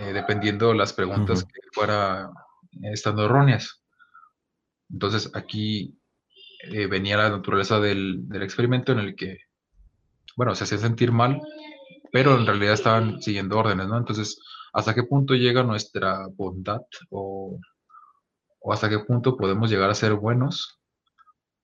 eh, 0.00 0.12
dependiendo 0.12 0.74
las 0.74 0.92
preguntas 0.92 1.44
que 1.44 1.60
fuera 1.72 2.30
estando 2.92 3.24
erróneas. 3.24 3.82
Entonces 4.90 5.30
aquí 5.34 5.98
venía 6.90 7.16
la 7.16 7.30
naturaleza 7.30 7.80
del, 7.80 8.28
del, 8.28 8.42
experimento 8.42 8.92
en 8.92 8.98
el 8.98 9.14
que, 9.14 9.38
bueno, 10.36 10.54
se 10.54 10.64
hacía 10.64 10.78
sentir 10.78 11.12
mal 11.12 11.40
pero 12.16 12.38
en 12.38 12.46
realidad 12.46 12.72
estaban 12.72 13.20
siguiendo 13.20 13.58
órdenes, 13.58 13.88
¿no? 13.88 13.98
Entonces, 13.98 14.40
¿hasta 14.72 14.94
qué 14.94 15.02
punto 15.02 15.34
llega 15.34 15.62
nuestra 15.62 16.26
bondad 16.28 16.80
o, 17.10 17.58
hasta 18.70 18.88
qué 18.88 19.00
punto 19.00 19.36
podemos 19.36 19.70
llegar 19.70 19.90
a 19.90 19.94
ser 19.94 20.14
buenos? 20.14 20.80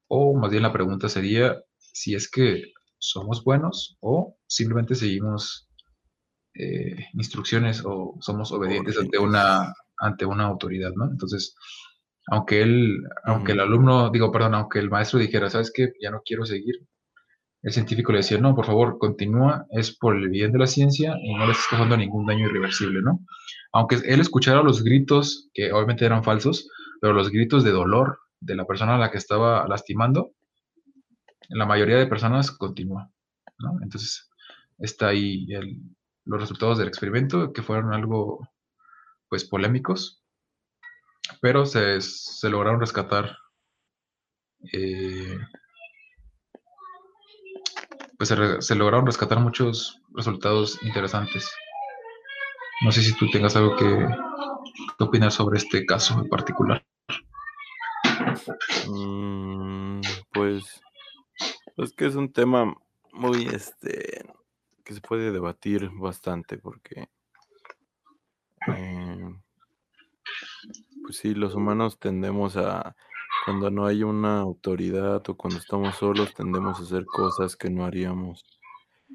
O 0.09 0.37
más 0.37 0.51
bien 0.51 0.63
la 0.63 0.71
pregunta 0.71 1.09
sería 1.09 1.59
si 1.79 2.15
es 2.15 2.31
que 2.31 2.65
somos 2.99 3.43
buenos 3.43 3.97
o 4.01 4.37
simplemente 4.47 4.95
seguimos 4.95 5.71
eh, 6.55 7.07
instrucciones 7.15 7.83
o 7.85 8.17
somos 8.21 8.53
obedientes 8.53 8.99
ante 8.99 9.19
una, 9.19 9.73
ante 9.99 10.25
una 10.27 10.45
autoridad, 10.45 10.93
¿no? 10.95 11.11
Entonces, 11.11 11.55
aunque 12.29 12.63
él, 12.63 13.03
aunque 13.25 13.53
el 13.53 13.61
alumno, 13.61 14.11
digo, 14.11 14.31
perdón, 14.31 14.55
aunque 14.55 14.79
el 14.79 14.91
maestro 14.91 15.19
dijera, 15.19 15.51
¿sabes 15.51 15.73
qué? 15.75 15.93
Ya 16.01 16.11
no 16.11 16.23
quiero 16.25 16.45
seguir, 16.45 16.77
el 17.63 17.73
científico 17.73 18.11
le 18.13 18.19
decía, 18.19 18.39
no, 18.39 18.55
por 18.55 18.67
favor, 18.67 18.99
continúa, 18.99 19.67
es 19.71 19.97
por 19.97 20.17
el 20.17 20.29
bien 20.29 20.53
de 20.53 20.59
la 20.59 20.67
ciencia 20.67 21.17
y 21.23 21.35
no 21.35 21.47
le 21.47 21.53
estás 21.53 21.69
causando 21.69 21.97
ningún 21.97 22.27
daño 22.27 22.47
irreversible, 22.47 23.01
¿no? 23.03 23.21
Aunque 23.73 23.97
él 24.05 24.21
escuchara 24.21 24.63
los 24.63 24.83
gritos, 24.83 25.49
que 25.55 25.73
obviamente 25.73 26.05
eran 26.05 26.25
falsos, 26.25 26.69
pero 27.01 27.13
los 27.13 27.31
gritos 27.31 27.63
de 27.63 27.71
dolor 27.71 28.19
de 28.41 28.57
la 28.57 28.65
persona 28.67 28.97
a 28.97 28.99
la 28.99 29.11
que 29.13 29.19
estaba 29.19 29.67
lastimando, 29.69 30.33
la 31.51 31.67
mayoría 31.67 31.99
de 31.99 32.07
personas 32.07 32.51
continúa, 32.51 33.11
¿no? 33.59 33.79
Entonces, 33.81 34.29
está 34.79 35.09
ahí 35.09 35.47
los 36.25 36.41
resultados 36.41 36.79
del 36.79 36.89
experimento, 36.89 37.53
que 37.53 37.63
fueron 37.63 37.93
algo, 37.93 38.41
pues, 39.29 39.45
polémicos, 39.45 40.23
pero 41.41 41.67
se, 41.67 41.99
lograron 42.49 42.81
rescatar 42.81 43.37
eh, 44.73 45.39
pues 48.23 48.29
se, 48.65 48.77
lograron 48.77 49.05
rescatar 49.05 49.41
muchos 49.41 50.01
resultados 50.15 50.81
interesantes. 50.83 51.53
No 52.85 52.93
sé 52.93 53.03
si 53.03 53.13
tú 53.15 53.29
tengas 53.29 53.57
algo 53.57 53.75
que, 53.75 54.07
opinar 55.01 55.33
sobre 55.33 55.59
este 55.59 55.85
caso 55.85 56.21
en 56.21 56.29
particular. 56.29 56.85
Mm, 58.89 60.03
pues, 60.33 60.81
pues 61.75 61.93
que 61.95 62.07
es 62.07 62.15
un 62.15 62.33
tema 62.33 62.73
muy, 63.13 63.47
este, 63.47 64.22
que 64.83 64.95
se 64.95 65.01
puede 65.01 65.33
debatir 65.33 65.91
bastante 65.95 66.59
porque, 66.59 67.09
eh, 68.69 69.35
pues 71.03 71.17
sí, 71.17 71.35
los 71.35 71.55
humanos 71.55 71.99
tendemos 71.99 72.57
a 72.57 72.95
cuando 73.45 73.71
no 73.71 73.87
hay 73.87 74.03
una 74.05 74.39
autoridad 74.41 75.29
o 75.29 75.37
cuando 75.37 75.59
estamos 75.59 75.97
solos, 75.97 76.35
tendemos 76.35 76.79
a 76.79 76.83
hacer 76.83 77.05
cosas 77.05 77.57
que 77.57 77.71
no 77.71 77.85
haríamos 77.85 78.45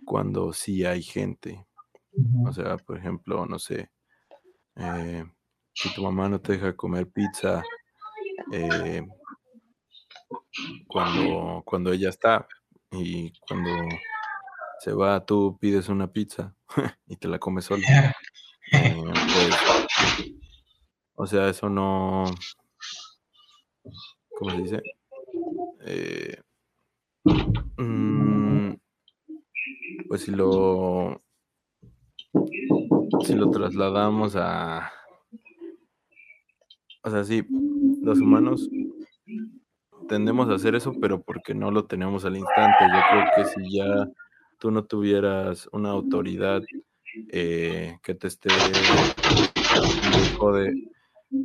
cuando 0.06 0.52
sí 0.54 0.86
hay 0.86 1.02
gente. 1.02 1.66
O 2.46 2.52
sea, 2.52 2.78
por 2.78 2.98
ejemplo, 2.98 3.46
no 3.46 3.60
sé, 3.60 3.92
eh, 4.76 5.24
si 5.74 5.94
tu 5.94 6.04
mamá 6.04 6.28
no 6.28 6.42
te 6.42 6.54
deja 6.54 6.76
comer 6.76 7.08
pizza 7.10 7.64
eh, 8.52 9.06
cuando, 10.88 11.62
cuando 11.64 11.92
ella 11.92 12.10
está 12.10 12.48
y 12.92 13.32
cuando 13.48 13.70
se 14.80 14.94
va, 14.94 15.26
tú 15.26 15.58
pides 15.60 15.90
una 15.90 16.12
pizza 16.12 16.56
y 17.08 17.16
te 17.18 17.28
la 17.28 17.40
comes 17.40 17.66
solo. 17.66 17.84
Eh, 18.74 19.02
pues, 19.02 19.56
o 21.16 21.26
sea, 21.26 21.48
eso 21.48 21.70
no, 21.70 22.26
¿cómo 24.38 24.52
se 24.52 24.58
dice? 24.58 24.82
Eh, 25.86 26.42
mm, 27.78 28.74
pues 30.10 30.22
si 30.24 30.32
lo 30.32 31.22
si 33.26 33.36
lo 33.36 33.50
trasladamos 33.52 34.36
a 34.36 34.92
o 37.04 37.10
sea 37.10 37.24
sí 37.24 37.46
los 38.02 38.20
humanos 38.20 38.70
tendemos 40.08 40.50
a 40.50 40.56
hacer 40.56 40.76
eso 40.76 40.94
pero 41.00 41.22
porque 41.22 41.54
no 41.54 41.72
lo 41.72 41.86
tenemos 41.86 42.26
al 42.26 42.36
instante 42.38 42.78
yo 42.82 43.00
creo 43.10 43.26
que 43.36 43.46
si 43.46 43.78
ya 43.78 44.08
tú 44.58 44.72
no 44.72 44.86
tuvieras 44.86 45.70
una 45.72 45.90
autoridad 45.90 46.64
eh, 47.30 47.98
que 48.04 48.16
te 48.16 48.28
esté 48.28 48.50
de 48.50 48.58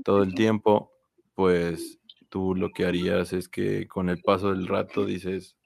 todo 0.04 0.22
el 0.22 0.34
tiempo 0.34 0.92
pues 1.34 1.98
tú 2.28 2.54
lo 2.54 2.70
que 2.70 2.86
harías 2.86 3.32
es 3.32 3.48
que 3.48 3.86
con 3.86 4.08
el 4.08 4.20
paso 4.22 4.52
del 4.52 4.66
rato 4.66 5.04
dices, 5.04 5.56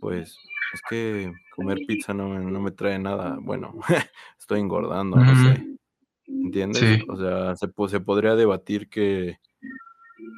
pues 0.00 0.36
es 0.72 0.82
que 0.88 1.32
comer 1.54 1.78
pizza 1.86 2.12
no, 2.12 2.28
me 2.28 2.70
trae 2.72 2.98
nada, 2.98 3.38
bueno, 3.40 3.74
estoy 4.38 4.60
engordando, 4.60 5.16
no 5.16 5.34
sé. 5.44 5.66
¿Entiendes? 6.26 7.02
O 7.08 7.16
sea, 7.16 7.54
se, 7.54 7.68
se 7.88 8.00
podría 8.00 8.34
debatir 8.34 8.88
que 8.88 9.38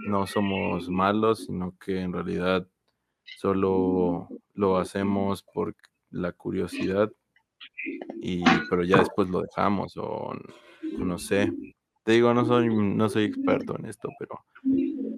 no 0.09 0.27
somos 0.27 0.89
malos, 0.89 1.47
sino 1.47 1.77
que 1.79 2.01
en 2.01 2.13
realidad 2.13 2.67
solo 3.39 4.29
lo 4.55 4.79
hacemos 4.79 5.43
por 5.43 5.75
la 6.11 6.33
curiosidad 6.33 7.11
y 8.21 8.43
pero 8.69 8.85
ya 8.85 8.99
después 8.99 9.29
lo 9.29 9.43
dejamos 9.43 9.97
o 9.97 10.35
no 10.99 11.19
sé. 11.19 11.53
Te 12.05 12.13
digo, 12.13 12.33
no 12.35 12.45
soy 12.45 12.69
no 12.69 13.09
soy 13.09 13.25
experto 13.25 13.77
en 13.79 13.87
esto, 13.87 14.09
pero 14.19 14.45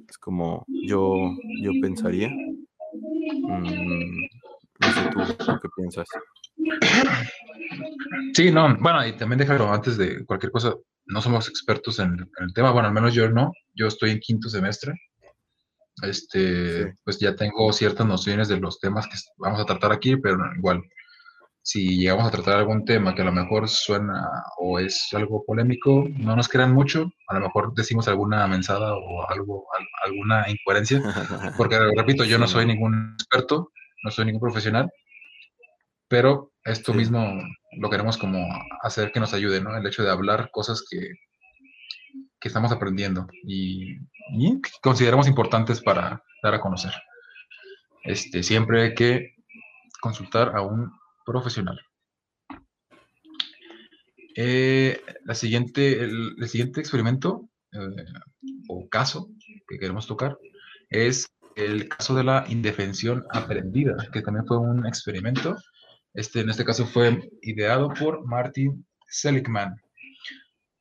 es 0.09 0.19
como 0.19 0.65
yo, 0.69 1.15
yo 1.61 1.73
pensaría. 1.83 2.29
Mm, 2.29 4.27
no 4.81 4.93
sé 4.93 5.11
tú, 5.13 5.21
¿qué 5.61 5.69
piensas? 5.77 6.09
Sí, 8.35 8.51
no, 8.51 8.77
bueno, 8.79 9.07
y 9.07 9.17
también 9.17 9.39
déjalo 9.39 9.73
antes 9.73 9.97
de 9.97 10.25
cualquier 10.25 10.53
cosa, 10.53 10.75
no 11.07 11.21
somos 11.21 11.49
expertos 11.49 11.99
en, 11.99 12.17
el 12.39 12.53
tema, 12.55 12.71
bueno, 12.71 12.89
al 12.89 12.95
menos 12.95 13.15
yo 13.15 13.29
no, 13.31 13.53
yo 13.75 13.87
estoy 13.87 14.11
en 14.11 14.21
quinto 14.21 14.49
semestre, 14.49 14.93
este, 16.03 16.95
pues 17.05 17.19
ya 17.19 17.35
tengo 17.35 17.73
ciertas 17.73 18.07
nociones 18.07 18.49
de 18.49 18.59
los 18.59 18.79
temas 18.81 19.07
que 19.07 19.17
vamos 19.37 19.61
a 19.61 19.65
tratar 19.65 19.93
aquí, 19.93 20.17
pero 20.17 20.39
igual 20.57 20.83
si 21.69 21.99
llegamos 21.99 22.27
a 22.27 22.31
tratar 22.31 22.57
algún 22.57 22.87
tema 22.87 23.15
que 23.15 23.21
a 23.21 23.27
lo 23.27 23.33
mejor 23.33 23.69
suena 23.69 24.27
o 24.59 24.79
es 24.79 25.09
algo 25.13 25.45
polémico, 25.45 26.07
no 26.17 26.35
nos 26.35 26.49
crean 26.49 26.73
mucho, 26.73 27.11
a 27.29 27.35
lo 27.35 27.41
mejor 27.41 27.75
decimos 27.75 28.09
alguna 28.09 28.47
mensada 28.47 28.95
o 28.95 29.29
algo, 29.29 29.67
alguna 30.03 30.49
incoherencia, 30.49 31.03
porque 31.59 31.79
repito, 31.95 32.25
yo 32.25 32.39
no 32.39 32.47
soy 32.47 32.65
ningún 32.65 33.15
experto, 33.21 33.71
no 34.03 34.11
soy 34.11 34.25
ningún 34.25 34.41
profesional, 34.41 34.91
pero 36.09 36.53
esto 36.65 36.95
mismo 36.95 37.35
lo 37.79 37.91
queremos 37.91 38.17
como 38.17 38.49
hacer 38.83 39.13
que 39.13 39.21
nos 39.21 39.35
ayude, 39.35 39.61
¿no? 39.61 39.77
El 39.77 39.87
hecho 39.87 40.03
de 40.03 40.11
hablar 40.11 40.49
cosas 40.51 40.83
que, 40.89 41.11
que 42.41 42.49
estamos 42.49 42.73
aprendiendo 42.73 43.27
y, 43.45 43.97
y 44.33 44.61
consideramos 44.83 45.29
importantes 45.29 45.81
para 45.81 46.23
dar 46.43 46.55
a 46.55 46.61
conocer. 46.61 46.93
Este, 48.05 48.43
siempre 48.43 48.83
hay 48.83 48.95
que 48.95 49.35
consultar 50.01 50.57
a 50.57 50.63
un 50.63 50.93
profesional. 51.25 51.81
Eh, 54.35 55.01
la 55.25 55.35
siguiente, 55.35 56.01
el, 56.01 56.49
siguiente 56.49 56.81
experimento 56.81 57.49
eh, 57.73 58.05
o 58.69 58.89
caso 58.89 59.31
que 59.67 59.79
queremos 59.79 60.07
tocar 60.07 60.39
es 60.89 61.29
el 61.57 61.89
caso 61.89 62.15
de 62.15 62.23
la 62.23 62.45
indefensión 62.49 63.27
aprendida, 63.31 63.97
que 64.13 64.23
también 64.23 64.47
fue 64.47 64.59
un 64.59 64.87
experimento. 64.87 65.57
Este, 66.15 66.41
en 66.41 66.51
este 66.51 66.65
caso 66.65 66.87
fue 66.87 67.31
ideado 67.43 67.93
por 67.95 68.25
Martin 68.25 68.87
Seligman. 69.09 69.75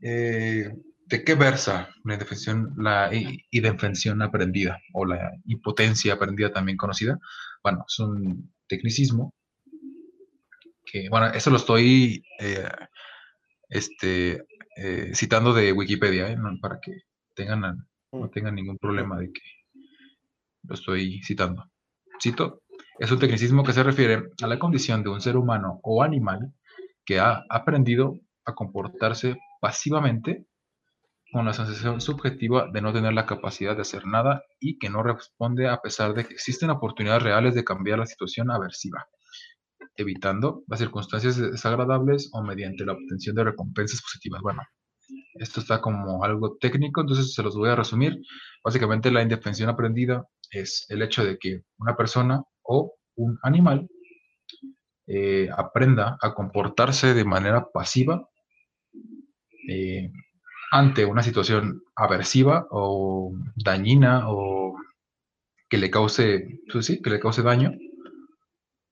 Eh, 0.01 0.71
¿De 1.09 1.23
qué 1.23 1.35
versa 1.35 1.89
la 2.03 2.13
indefensión, 2.15 2.73
la 2.77 3.09
indefensión 3.51 4.21
aprendida 4.21 4.79
o 4.93 5.05
la 5.05 5.31
impotencia 5.45 6.13
aprendida 6.13 6.51
también 6.51 6.77
conocida? 6.77 7.17
Bueno, 7.63 7.85
es 7.87 7.99
un 7.99 8.53
tecnicismo 8.67 9.33
que, 10.85 11.07
bueno, 11.09 11.27
eso 11.27 11.49
lo 11.49 11.57
estoy 11.57 12.23
este, 13.69 14.45
eh, 14.75 15.11
citando 15.13 15.53
de 15.53 15.71
Wikipedia, 15.71 16.29
¿eh? 16.29 16.37
para 16.61 16.79
que 16.81 17.03
tengan, 17.33 17.87
no 18.11 18.25
mm. 18.25 18.31
tengan 18.31 18.55
ningún 18.55 18.77
problema 18.77 19.17
de 19.17 19.31
que 19.31 19.41
lo 20.63 20.75
estoy 20.75 21.21
citando. 21.23 21.71
Cito, 22.21 22.63
es 22.99 23.11
un 23.11 23.19
tecnicismo 23.19 23.63
que 23.63 23.73
se 23.73 23.83
refiere 23.83 24.23
a 24.41 24.47
la 24.47 24.59
condición 24.59 25.03
de 25.03 25.09
un 25.09 25.21
ser 25.21 25.37
humano 25.37 25.79
o 25.83 26.03
animal 26.03 26.53
que 27.05 27.19
ha 27.19 27.45
aprendido 27.49 28.19
a 28.43 28.53
comportarse 28.53 29.37
pasivamente 29.61 30.45
con 31.31 31.45
la 31.45 31.53
sensación 31.53 32.01
subjetiva 32.01 32.69
de 32.71 32.81
no 32.81 32.93
tener 32.93 33.13
la 33.13 33.25
capacidad 33.25 33.75
de 33.75 33.81
hacer 33.81 34.05
nada 34.05 34.43
y 34.59 34.77
que 34.79 34.89
no 34.89 35.03
responde 35.03 35.67
a 35.67 35.81
pesar 35.81 36.13
de 36.13 36.25
que 36.25 36.33
existen 36.33 36.69
oportunidades 36.69 37.23
reales 37.23 37.55
de 37.55 37.63
cambiar 37.63 37.99
la 37.99 38.05
situación 38.05 38.51
aversiva 38.51 39.07
evitando 39.97 40.63
las 40.67 40.79
circunstancias 40.79 41.37
desagradables 41.37 42.29
o 42.33 42.43
mediante 42.43 42.85
la 42.85 42.93
obtención 42.93 43.35
de 43.35 43.43
recompensas 43.45 44.01
positivas. 44.01 44.41
Bueno, 44.41 44.61
esto 45.35 45.59
está 45.59 45.81
como 45.81 46.23
algo 46.23 46.57
técnico, 46.57 47.01
entonces 47.01 47.33
se 47.33 47.43
los 47.43 47.55
voy 47.55 47.69
a 47.69 47.75
resumir. 47.75 48.21
Básicamente 48.63 49.11
la 49.11 49.23
indefensión 49.23 49.69
aprendida 49.69 50.25
es 50.51 50.85
el 50.89 51.01
hecho 51.01 51.25
de 51.25 51.37
que 51.37 51.63
una 51.79 51.95
persona 51.95 52.43
o 52.63 52.93
un 53.15 53.37
animal 53.41 53.87
eh, 55.07 55.49
aprenda 55.55 56.17
a 56.21 56.33
comportarse 56.33 57.13
de 57.13 57.23
manera 57.23 57.67
pasiva 57.71 58.29
eh, 59.69 60.11
ante 60.71 61.05
una 61.05 61.23
situación 61.23 61.83
aversiva 61.95 62.67
o 62.71 63.33
dañina 63.55 64.29
o 64.29 64.75
que 65.69 65.77
le 65.77 65.89
cause, 65.89 66.61
pues 66.71 66.85
sí, 66.85 67.01
que 67.01 67.09
le 67.09 67.19
cause 67.19 67.41
daño 67.41 67.71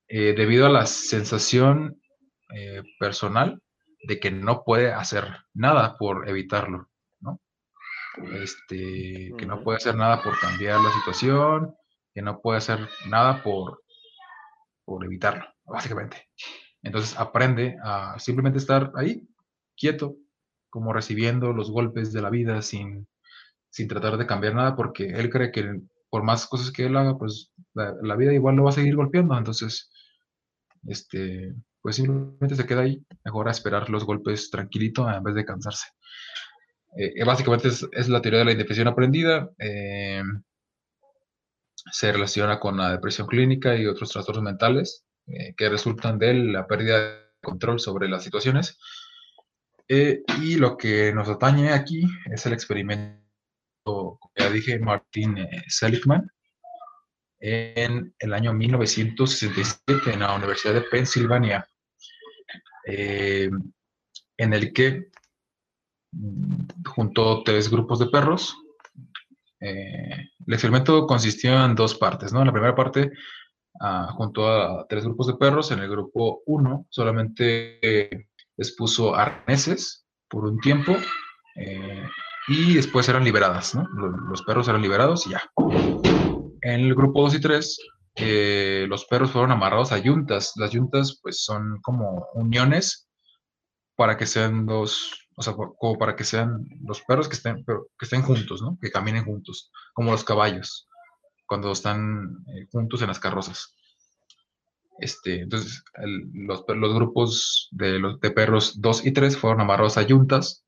eh, 0.07 0.33
debido 0.35 0.65
a 0.65 0.69
la 0.69 0.85
sensación 0.85 2.01
eh, 2.53 2.83
personal 2.99 3.61
de 4.03 4.19
que 4.19 4.31
no 4.31 4.63
puede 4.63 4.93
hacer 4.93 5.25
nada 5.53 5.97
por 5.97 6.29
evitarlo, 6.29 6.89
¿no? 7.21 7.39
Este, 8.33 9.33
que 9.37 9.45
no 9.45 9.63
puede 9.63 9.77
hacer 9.77 9.95
nada 9.95 10.21
por 10.21 10.39
cambiar 10.39 10.79
la 10.79 10.91
situación, 10.91 11.75
que 12.13 12.21
no 12.21 12.39
puede 12.39 12.59
hacer 12.59 12.87
nada 13.09 13.41
por, 13.41 13.83
por 14.85 15.03
evitarlo, 15.03 15.45
básicamente. 15.65 16.29
Entonces 16.83 17.17
aprende 17.17 17.77
a 17.83 18.19
simplemente 18.19 18.59
estar 18.59 18.91
ahí, 18.95 19.27
quieto, 19.75 20.15
como 20.75 20.91
recibiendo 20.91 21.53
los 21.53 21.71
golpes 21.71 22.11
de 22.11 22.21
la 22.21 22.29
vida 22.29 22.61
sin, 22.61 23.07
sin 23.69 23.87
tratar 23.87 24.17
de 24.17 24.27
cambiar 24.27 24.55
nada, 24.55 24.75
porque 24.75 25.05
él 25.05 25.29
cree 25.29 25.53
que 25.53 25.79
por 26.09 26.23
más 26.23 26.47
cosas 26.47 26.69
que 26.69 26.85
él 26.85 26.97
haga, 26.97 27.17
pues 27.17 27.53
la, 27.73 27.95
la 28.01 28.17
vida 28.17 28.33
igual 28.33 28.57
lo 28.57 28.65
va 28.65 28.71
a 28.71 28.73
seguir 28.73 28.97
golpeando. 28.97 29.37
Entonces, 29.37 29.89
este, 30.85 31.55
pues 31.81 31.95
simplemente 31.95 32.55
se 32.55 32.65
queda 32.65 32.81
ahí, 32.81 33.01
mejor 33.23 33.47
a 33.47 33.51
esperar 33.51 33.89
los 33.89 34.03
golpes 34.03 34.49
tranquilito 34.49 35.09
en 35.09 35.23
vez 35.23 35.35
de 35.35 35.45
cansarse. 35.45 35.87
Eh, 36.97 37.13
eh, 37.15 37.23
básicamente 37.23 37.69
es, 37.69 38.09
la 38.09 38.21
teoría 38.21 38.39
de 38.39 38.45
la 38.45 38.51
indefensión 38.51 38.89
aprendida. 38.89 39.49
Eh, 39.57 40.23
se 41.89 42.11
relaciona 42.11 42.59
con 42.59 42.75
la 42.75 42.91
depresión 42.91 43.27
clínica 43.27 43.77
y 43.77 43.85
otros 43.85 44.11
trastornos 44.11 44.43
mentales 44.43 45.05
que 45.57 45.69
resultan 45.69 46.19
de 46.19 46.35
la 46.35 46.67
pérdida 46.67 46.99
de 46.99 47.19
control 47.41 47.79
sobre 47.79 48.07
las 48.07 48.23
situaciones. 48.23 48.77
Y 49.87 50.55
lo 50.55 50.77
que 50.77 51.13
nos 51.13 51.29
atañe 51.29 51.71
aquí 51.71 52.07
es 52.31 52.45
el 52.45 52.53
experimento, 52.53 53.21
como 53.83 54.31
ya 54.35 54.49
dije, 54.49 54.79
Martin 54.79 55.47
Seligman, 55.67 56.27
en 57.39 58.13
el 58.17 58.33
año 58.33 58.53
1967 58.53 60.13
en 60.13 60.19
la 60.19 60.35
Universidad 60.35 60.73
de 60.73 60.81
Pensilvania, 60.81 61.67
eh, 62.87 63.49
en 64.37 64.53
el 64.53 64.73
que 64.73 65.09
mm, 66.11 66.65
juntó 66.85 67.43
tres 67.43 67.69
grupos 67.69 67.99
de 67.99 68.07
perros. 68.07 68.55
Eh, 69.59 70.29
el 70.47 70.53
experimento 70.53 71.05
consistió 71.05 71.63
en 71.63 71.75
dos 71.75 71.95
partes, 71.95 72.33
¿no? 72.33 72.39
En 72.39 72.47
la 72.47 72.53
primera 72.53 72.75
parte 72.75 73.11
ah, 73.79 74.11
juntó 74.15 74.47
a 74.47 74.87
tres 74.87 75.03
grupos 75.05 75.27
de 75.27 75.35
perros. 75.35 75.71
En 75.71 75.79
el 75.79 75.89
grupo 75.89 76.41
1 76.45 76.87
solamente 76.89 78.29
les 78.57 78.75
puso 78.75 79.15
arneses 79.15 80.05
por 80.29 80.45
un 80.45 80.59
tiempo 80.59 80.95
eh, 81.55 82.07
y 82.47 82.75
después 82.75 83.07
eran 83.09 83.23
liberadas, 83.23 83.75
¿no? 83.75 83.87
Los 84.29 84.43
perros 84.43 84.67
eran 84.67 84.81
liberados 84.81 85.25
y 85.27 85.31
ya. 85.31 85.43
En 86.61 86.81
el 86.81 86.95
grupo 86.95 87.21
2 87.21 87.35
y 87.35 87.41
3, 87.41 87.79
eh, 88.15 88.85
los 88.87 89.05
perros 89.05 89.31
fueron 89.31 89.51
amarrados 89.51 89.91
a 89.91 89.97
yuntas. 89.97 90.53
Las 90.55 90.71
yuntas, 90.71 91.19
pues, 91.21 91.43
son 91.43 91.79
como 91.81 92.27
uniones 92.33 93.09
para 93.95 94.17
que 94.17 94.25
sean 94.25 94.65
dos, 94.65 95.27
o 95.35 95.41
sea, 95.41 95.53
como 95.53 95.97
para 95.97 96.15
que 96.15 96.23
sean 96.23 96.65
los 96.83 97.01
perros 97.01 97.27
que 97.27 97.35
estén, 97.35 97.63
que 97.65 98.05
estén 98.05 98.21
juntos, 98.21 98.61
¿no? 98.61 98.77
Que 98.81 98.91
caminen 98.91 99.25
juntos, 99.25 99.71
como 99.93 100.11
los 100.11 100.23
caballos, 100.23 100.87
cuando 101.47 101.71
están 101.71 102.43
eh, 102.47 102.67
juntos 102.71 103.01
en 103.01 103.07
las 103.07 103.19
carrozas. 103.19 103.75
Este, 104.99 105.41
entonces, 105.41 105.83
los, 106.33 106.65
grupos 106.93 107.69
de, 107.71 107.99
los, 107.99 108.19
de 108.19 108.31
perros 108.31 108.79
2 108.81 109.05
y 109.05 109.11
3 109.11 109.37
fueron 109.37 109.61
amarrados 109.61 109.97
a 109.97 110.03
yuntas. 110.03 110.65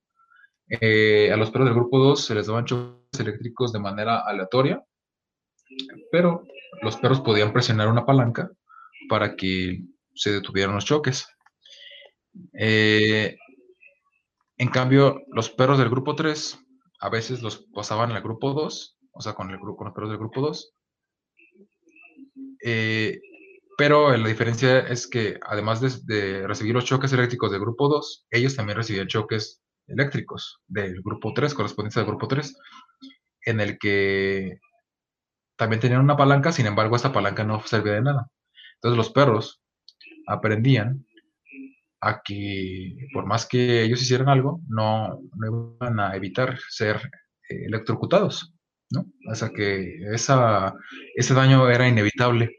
Eh, 0.69 1.31
a 1.31 1.37
los 1.37 1.49
perros 1.51 1.67
del 1.67 1.75
grupo 1.75 1.99
2 1.99 2.25
se 2.25 2.35
les 2.35 2.47
daban 2.47 2.65
choques 2.65 3.19
eléctricos 3.19 3.71
de 3.71 3.79
manera 3.79 4.19
aleatoria 4.19 4.83
pero 6.11 6.43
los 6.81 6.97
perros 6.97 7.21
podían 7.21 7.53
presionar 7.53 7.87
una 7.87 8.05
palanca 8.05 8.51
para 9.09 9.35
que 9.35 9.83
se 10.13 10.31
detuvieran 10.31 10.75
los 10.75 10.85
choques. 10.85 11.27
Eh, 12.53 13.37
en 14.57 14.69
cambio, 14.69 15.21
los 15.29 15.49
perros 15.49 15.77
del 15.77 15.89
grupo 15.89 16.15
3 16.15 16.59
a 16.99 17.09
veces 17.09 17.41
los 17.41 17.67
pasaban 17.73 18.11
al 18.11 18.23
grupo 18.23 18.53
2, 18.53 18.97
o 19.11 19.21
sea, 19.21 19.33
con, 19.33 19.51
el, 19.51 19.59
con 19.59 19.85
los 19.85 19.93
perros 19.93 20.09
del 20.09 20.19
grupo 20.19 20.41
2. 20.41 20.73
Eh, 22.63 23.19
pero 23.77 24.15
la 24.15 24.27
diferencia 24.27 24.79
es 24.79 25.07
que 25.07 25.39
además 25.45 25.79
de, 25.79 25.91
de, 26.03 26.47
recibir 26.47 26.73
los 26.73 26.85
choques 26.85 27.13
eléctricos 27.13 27.51
del 27.51 27.61
grupo 27.61 27.87
2, 27.87 28.27
ellos 28.31 28.55
también 28.55 28.77
recibían 28.77 29.07
choques 29.07 29.61
eléctricos 29.87 30.59
del 30.67 31.01
grupo 31.01 31.33
3, 31.33 31.53
correspondientes 31.53 31.97
al 31.97 32.05
grupo 32.05 32.27
3, 32.27 32.55
en 33.45 33.59
el 33.61 33.77
que 33.77 34.59
también 35.55 35.79
tenían 35.79 36.01
una 36.01 36.17
palanca, 36.17 36.51
sin 36.51 36.65
embargo, 36.65 36.95
esta 36.95 37.13
palanca 37.13 37.43
no 37.43 37.61
servía 37.65 37.93
de 37.93 38.01
nada. 38.01 38.29
Entonces 38.75 38.97
los 38.97 39.09
perros 39.09 39.61
aprendían 40.27 41.05
a 42.01 42.21
que 42.21 42.95
por 43.13 43.25
más 43.25 43.47
que 43.47 43.83
ellos 43.83 44.01
hicieran 44.01 44.29
algo, 44.29 44.61
no, 44.67 45.19
iban 45.79 45.99
a 45.99 46.15
evitar 46.15 46.59
ser 46.69 46.97
eh, 47.49 47.65
electrocutados, 47.65 48.53
¿no? 48.91 49.05
O 49.29 49.35
sea 49.35 49.49
que 49.49 49.97
esa, 50.13 50.73
ese 51.15 51.33
daño 51.33 51.69
era 51.69 51.87
inevitable. 51.87 52.55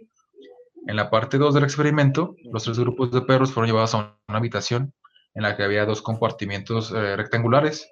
En 0.87 0.97
la 0.97 1.11
parte 1.11 1.39
2 1.39 1.55
del 1.55 1.65
experimento, 1.65 2.37
los 2.53 2.65
tres 2.65 2.79
grupos 2.79 3.11
de 3.11 3.23
perros 3.23 3.53
fueron 3.53 3.69
llevados 3.69 3.95
a 3.95 4.17
una 4.29 4.39
habitación 4.39 4.95
en 5.35 5.43
la 5.43 5.57
que 5.57 5.63
había 5.63 5.85
dos 5.85 6.03
compartimientos 6.03 6.93
eh, 6.93 7.17
rectangulares 7.17 7.89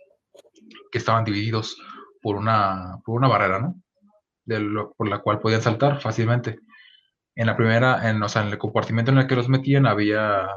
que 0.90 0.98
estaban 0.98 1.24
divididos 1.24 1.76
por 2.22 2.36
una, 2.36 2.98
por 3.04 3.16
una 3.16 3.28
barrera, 3.28 3.60
¿no? 3.60 3.74
por 4.96 5.08
la 5.08 5.18
cual 5.18 5.40
podían 5.40 5.62
saltar 5.62 6.00
fácilmente. 6.00 6.60
En 7.34 7.46
la 7.46 7.56
primera, 7.56 8.08
en, 8.08 8.22
o 8.22 8.28
sea, 8.28 8.42
en 8.42 8.48
el 8.48 8.58
compartimento 8.58 9.10
en 9.10 9.18
el 9.18 9.26
que 9.26 9.36
los 9.36 9.48
metían 9.48 9.86
había, 9.86 10.48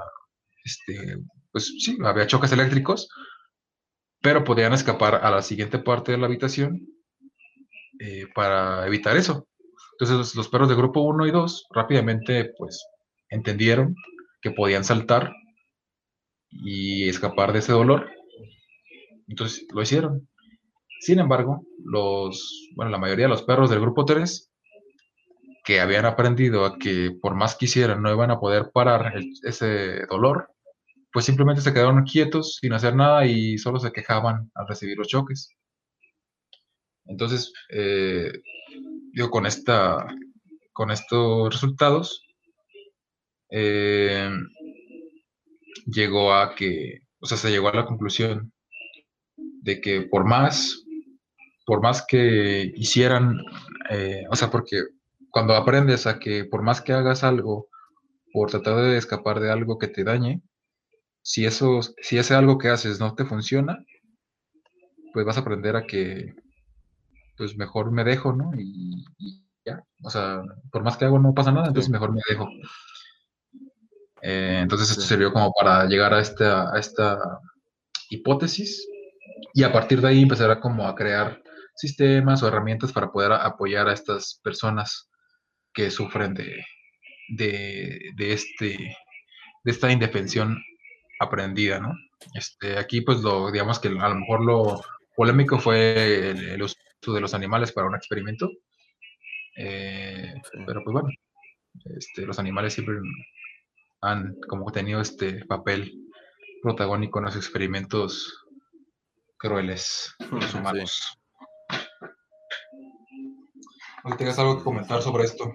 este, 0.64 1.18
pues 1.52 1.74
sí, 1.80 1.98
había 2.04 2.28
choques 2.28 2.52
eléctricos, 2.52 3.10
pero 4.22 4.44
podían 4.44 4.74
escapar 4.74 5.16
a 5.16 5.32
la 5.32 5.42
siguiente 5.42 5.80
parte 5.80 6.12
de 6.12 6.20
la 6.20 6.28
habitación 6.28 6.88
eh, 8.00 8.28
para 8.34 8.88
evitar 8.88 9.18
eso. 9.18 9.49
Entonces 10.00 10.34
los, 10.34 10.48
perros 10.48 10.70
de 10.70 10.76
grupo 10.76 11.02
1 11.02 11.28
y 11.28 11.32
2 11.32 11.68
rápidamente 11.72 12.54
pues 12.58 12.88
entendieron 13.30 13.96
que 14.42 14.52
podían 14.52 14.86
saltar 14.86 15.34
y 16.50 17.10
escapar 17.10 17.52
de 17.52 17.60
ese 17.60 17.74
dolor. 17.74 18.10
Entonces 19.28 19.68
lo 19.74 19.82
hicieron. 19.82 20.30
Sin 21.02 21.20
embargo, 21.20 21.66
los, 21.84 22.70
bueno, 22.76 22.92
la 22.92 22.98
mayoría 22.98 23.26
de 23.26 23.30
los 23.30 23.44
perros 23.44 23.70
del 23.70 23.82
grupo 23.82 24.06
3 24.06 24.50
que 25.66 25.82
habían 25.82 26.06
aprendido 26.06 26.66
a 26.66 26.78
que 26.78 27.12
por 27.22 27.36
más 27.36 27.56
quisieran 27.56 28.02
no 28.02 28.12
iban 28.12 28.32
a 28.32 28.40
poder 28.40 28.72
parar 28.74 29.14
ese 29.44 30.06
dolor, 30.10 30.50
pues 31.12 31.26
simplemente 31.26 31.62
se 31.62 31.74
quedaron 31.74 32.06
quietos 32.06 32.58
sin 32.62 32.72
hacer 32.72 32.96
nada 32.96 33.26
y 33.26 33.58
solo 33.58 33.80
se 33.80 33.92
quejaban 33.92 34.50
al 34.56 34.68
recibir 34.68 34.98
los 34.98 35.10
choques. 35.10 35.50
Entonces, 37.06 37.52
eh, 37.70 38.32
digo, 39.14 39.30
con, 39.30 39.46
esta, 39.46 40.08
con 40.74 40.92
estos 40.92 41.54
resultados, 41.54 42.26
eh, 43.50 44.30
llegó 45.86 46.34
a 46.34 46.56
que, 46.56 47.02
o 47.20 47.26
sea, 47.26 47.38
se 47.38 47.50
llegó 47.50 47.70
a 47.70 47.76
la 47.76 47.86
conclusión 47.86 48.52
de 49.36 49.82
que 49.82 50.02
por 50.02 50.26
más, 50.26 50.84
por 51.66 51.82
más 51.82 52.06
que 52.08 52.72
hicieran, 52.76 53.38
eh, 53.90 54.24
o 54.30 54.36
sea, 54.36 54.50
porque 54.50 54.84
cuando 55.32 55.56
aprendes 55.56 56.08
a 56.08 56.20
que 56.20 56.46
por 56.46 56.64
más 56.64 56.82
que 56.82 56.94
hagas 56.94 57.24
algo 57.24 57.68
por 58.32 58.50
tratar 58.50 58.78
de 58.78 58.98
escapar 58.98 59.40
de 59.40 59.52
algo 59.52 59.78
que 59.78 59.88
te 59.88 60.04
dañe, 60.04 60.42
si 61.22 61.46
eso, 61.46 61.82
si 62.02 62.18
ese 62.18 62.34
algo 62.34 62.58
que 62.58 62.70
haces 62.70 63.00
no 63.00 63.16
te 63.16 63.26
funciona, 63.26 63.84
pues 65.14 65.26
vas 65.26 65.38
a 65.38 65.42
aprender 65.42 65.76
a 65.76 65.86
que, 65.86 66.34
pues 67.40 67.56
mejor 67.56 67.90
me 67.92 68.04
dejo, 68.04 68.34
¿no? 68.34 68.52
Y, 68.58 69.06
ya, 69.66 69.82
o 70.04 70.10
sea, 70.10 70.42
por 70.72 70.84
más 70.84 70.98
que 70.98 71.06
hago 71.06 71.20
no 71.20 71.34
pasa 71.34 71.54
nada, 71.54 71.68
entonces 71.68 71.90
mejor 71.90 72.12
me 72.12 72.22
dejo. 72.30 72.50
Eh, 74.22 74.60
entonces 74.62 74.92
esto 74.92 75.04
sirvió 75.04 75.32
como 75.32 75.54
para 75.54 75.86
llegar 75.86 76.14
a 76.14 76.20
esta, 76.20 76.76
a 76.76 76.78
esta 76.78 77.18
hipótesis 78.10 78.86
y 79.54 79.64
a 79.64 79.72
partir 79.72 80.02
de 80.02 80.10
ahí 80.10 80.24
empezar 80.24 80.52
a 80.52 80.60
como 80.60 80.86
a 80.86 80.96
crear 80.96 81.42
sistemas 81.76 82.44
o 82.44 82.50
herramientas 82.50 82.92
para 82.92 83.10
poder 83.10 83.32
apoyar 83.32 83.88
a 83.88 83.94
estas 83.94 84.42
personas 84.44 85.10
que 85.74 85.92
sufren 85.92 86.34
de, 86.34 86.62
de, 87.30 88.34
este, 88.34 88.98
de 89.64 89.72
esta 89.72 89.90
indefensión 89.90 90.62
aprendida, 91.22 91.80
¿no? 91.80 91.94
Este, 92.34 92.78
aquí, 92.78 93.00
pues, 93.00 93.20
lo, 93.20 93.50
digamos 93.50 93.80
que 93.80 93.88
a 93.88 94.10
lo 94.10 94.16
mejor 94.16 94.44
lo 94.44 94.82
polémico 95.16 95.58
fue 95.58 96.32
el, 96.32 96.62
uso 96.62 96.76
de 97.08 97.22
los 97.22 97.34
animales 97.34 97.72
para 97.72 97.88
un 97.88 97.96
experimento. 97.96 98.50
Eh, 99.56 100.34
pero, 100.66 100.84
pues, 100.84 100.94
bueno, 100.94 101.10
este, 101.98 102.26
los 102.26 102.40
animales 102.40 102.74
siempre 102.74 102.98
han 104.02 104.36
como 104.48 104.72
tenido 104.72 105.02
este 105.02 105.46
papel 105.46 105.92
protagónico 106.62 107.20
en 107.20 107.26
los 107.26 107.36
experimentos 107.36 108.46
crueles 109.38 110.16
los 110.32 110.54
humanos. 110.54 111.18
¿Tienes 114.18 114.40
algo 114.40 114.58
que 114.58 114.64
comentar 114.64 115.02
sobre 115.02 115.26
esto? 115.26 115.54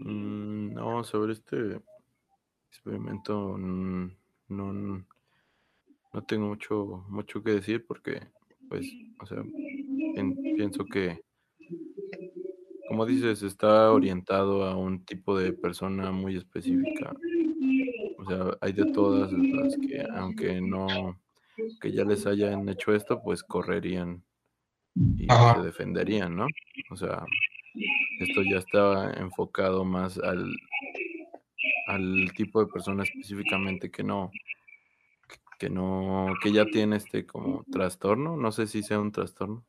Mm, 0.00 0.74
no, 0.74 1.04
sobre 1.04 1.32
este 1.32 1.80
experimento 2.68 3.56
no, 3.56 5.06
no 6.16 6.24
tengo 6.24 6.46
mucho, 6.48 7.04
mucho 7.08 7.42
que 7.42 7.50
decir 7.50 7.86
porque, 7.86 8.20
pues, 8.68 8.86
o 9.20 9.26
sea, 9.26 9.42
pienso 10.56 10.84
que, 10.84 11.20
como 12.88 13.06
dices, 13.06 13.42
está 13.42 13.92
orientado 13.92 14.64
a 14.64 14.76
un 14.76 15.04
tipo 15.04 15.38
de 15.38 15.52
persona 15.52 16.10
muy 16.12 16.36
específica. 16.36 17.14
O 18.18 18.24
sea, 18.28 18.56
hay 18.60 18.72
de 18.72 18.86
todas 18.92 19.32
las 19.32 19.76
que, 19.76 20.02
aunque 20.14 20.60
no, 20.60 20.86
que 21.80 21.92
ya 21.92 22.04
les 22.04 22.26
hayan 22.26 22.68
hecho 22.68 22.94
esto, 22.94 23.22
pues 23.22 23.42
correrían 23.42 24.22
y 24.94 25.26
se 25.26 25.62
defenderían, 25.62 26.36
¿no? 26.36 26.46
O 26.90 26.96
sea, 26.96 27.24
esto 28.20 28.42
ya 28.42 28.58
está 28.58 29.12
enfocado 29.20 29.84
más 29.84 30.18
al, 30.18 30.50
al 31.88 32.32
tipo 32.34 32.64
de 32.64 32.72
persona 32.72 33.02
específicamente 33.02 33.90
que 33.90 34.02
no, 34.02 34.30
que 35.58 35.70
no, 35.70 36.34
que 36.42 36.52
ya 36.52 36.64
tiene 36.66 36.96
este 36.96 37.26
como 37.26 37.64
trastorno, 37.70 38.36
no 38.36 38.52
sé 38.52 38.66
si 38.66 38.82
sea 38.82 38.98
un 38.98 39.12
trastorno. 39.12 39.64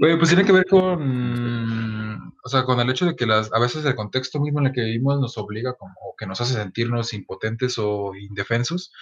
pues 0.00 0.28
tiene 0.28 0.44
que 0.44 0.52
ver 0.52 0.66
con, 0.66 2.32
o 2.44 2.48
sea, 2.48 2.64
con 2.64 2.80
el 2.80 2.90
hecho 2.90 3.06
de 3.06 3.16
que 3.16 3.26
las, 3.26 3.52
a 3.52 3.58
veces 3.58 3.84
el 3.84 3.94
contexto 3.94 4.40
mismo 4.40 4.60
en 4.60 4.66
el 4.66 4.72
que 4.72 4.82
vivimos 4.82 5.20
nos 5.20 5.38
obliga 5.38 5.74
como 5.74 5.94
que 6.18 6.26
nos 6.26 6.40
hace 6.40 6.54
sentirnos 6.54 7.14
impotentes 7.14 7.78
o 7.78 8.14
indefensos 8.14 8.92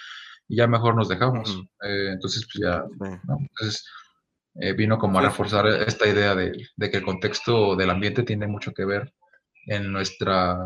y 0.47 0.57
ya 0.57 0.67
mejor 0.67 0.95
nos 0.95 1.09
dejamos. 1.09 1.49
Eh, 1.83 2.09
entonces, 2.13 2.47
pues 2.51 2.63
ya, 2.63 2.83
entonces 2.99 3.85
eh, 4.55 4.73
vino 4.73 4.97
como 4.97 5.19
a 5.19 5.21
reforzar 5.21 5.65
esta 5.67 6.07
idea 6.07 6.35
de, 6.35 6.51
que 6.77 6.97
el 6.97 7.03
contexto 7.05 7.75
del 7.75 7.89
ambiente 7.89 8.23
tiene 8.23 8.47
mucho 8.47 8.73
que 8.73 8.85
ver 8.85 9.13
en 9.67 9.91
nuestra 9.91 10.57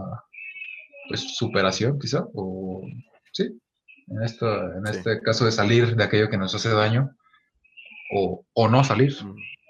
pues, 1.07 1.35
superación, 1.37 1.99
quizá, 1.99 2.25
o 2.33 2.81
sí, 3.31 3.59
en, 4.07 4.23
esto, 4.23 4.73
en 4.73 4.87
este 4.87 5.21
caso 5.21 5.45
de 5.45 5.51
salir 5.51 5.95
de 5.95 6.03
aquello 6.03 6.29
que 6.29 6.37
nos 6.37 6.53
hace 6.53 6.69
daño 6.69 7.09
o, 8.13 8.69
no 8.69 8.83
salir. 8.83 9.15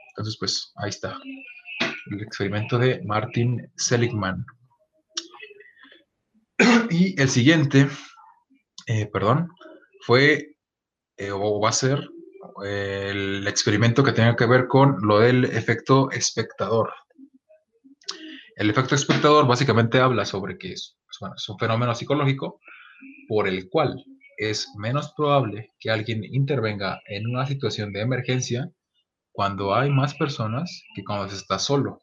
Entonces, 0.10 0.38
pues 0.40 0.72
ahí 0.76 0.90
está, 0.90 1.18
el 2.12 2.22
experimento 2.22 2.78
de 2.78 3.02
Martin 3.04 3.72
Seligman. 3.76 4.46
Y 6.90 7.20
el 7.20 7.30
siguiente, 7.30 7.88
eh, 8.88 9.08
perdón, 9.08 9.50
fue 10.02 10.56
eh, 11.18 11.32
o 11.32 11.60
va 11.60 11.70
a 11.70 11.74
ser 11.74 12.08
el 12.64 13.48
experimento 13.48 14.04
que 14.04 14.12
tenga 14.12 14.36
que 14.36 14.46
ver 14.46 14.68
con 14.68 14.98
lo 15.02 15.20
del 15.20 15.46
efecto 15.46 16.10
espectador. 16.12 16.94
El 18.56 18.70
efecto 18.70 18.96
espectador 18.96 19.48
básicamente 19.48 20.00
habla 20.00 20.26
sobre 20.26 20.58
que 20.58 20.74
es, 20.74 20.98
pues 21.20 21.34
es 21.36 21.50
un 21.50 21.60
fenómeno 21.60 21.94
psicológico 21.94 22.62
por 23.28 23.48
el 23.48 23.68
cual 23.70 24.06
es 24.38 24.70
menos 24.78 25.14
probable 25.16 25.74
que 25.80 25.90
alguien 25.90 26.24
intervenga 26.24 27.02
en 27.08 27.28
una 27.28 27.46
situación 27.46 27.94
de 27.94 28.02
emergencia 28.02 28.72
cuando 29.32 29.76
hay 29.76 29.90
más 29.90 30.16
personas 30.16 30.84
que 30.96 31.04
cuando 31.04 31.28
se 31.30 31.36
está 31.36 31.60
solo. 31.60 32.00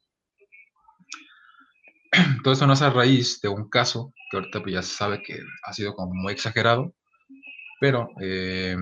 Todo 2.44 2.52
eso 2.54 2.66
nace 2.66 2.84
a 2.84 2.90
raíz 2.90 3.40
de 3.40 3.48
un 3.48 3.68
caso 3.68 4.12
que 4.30 4.36
ahorita 4.36 4.62
pues 4.62 4.74
ya 4.74 4.82
se 4.82 4.94
sabe 4.94 5.22
que 5.22 5.40
ha 5.62 5.72
sido 5.72 5.94
como 5.94 6.14
muy 6.14 6.32
exagerado, 6.32 6.94
pero 7.80 8.08
eh, 8.20 8.76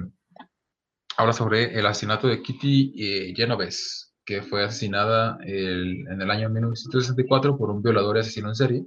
habla 1.16 1.32
sobre 1.32 1.78
el 1.78 1.86
asesinato 1.86 2.28
de 2.28 2.42
Kitty 2.42 2.92
eh, 2.96 3.34
Genovese, 3.36 4.08
que 4.24 4.42
fue 4.42 4.64
asesinada 4.64 5.38
en 5.42 6.20
el 6.20 6.30
año 6.30 6.50
1964 6.50 7.56
por 7.56 7.70
un 7.70 7.82
violador 7.82 8.16
y 8.16 8.20
asesino 8.20 8.48
en 8.48 8.54
serie. 8.54 8.86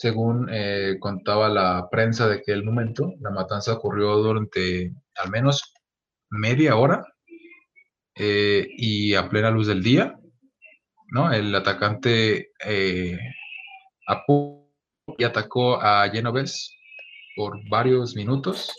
Según 0.00 0.48
eh, 0.50 0.96
contaba 0.98 1.50
la 1.50 1.90
prensa 1.90 2.26
de 2.26 2.36
aquel 2.36 2.64
momento, 2.64 3.12
la 3.20 3.28
matanza 3.28 3.74
ocurrió 3.74 4.16
durante 4.16 4.94
al 5.16 5.30
menos 5.30 5.74
media 6.30 6.76
hora 6.76 7.04
eh, 8.14 8.66
y 8.78 9.14
a 9.14 9.28
plena 9.28 9.50
luz 9.50 9.66
del 9.66 9.82
día. 9.82 10.18
¿no? 11.12 11.30
El 11.30 11.54
atacante 11.54 12.48
y 15.18 15.22
atacó 15.22 15.82
a 15.82 16.08
Genovese 16.08 16.70
por 17.36 17.58
varios 17.68 18.16
minutos, 18.16 18.72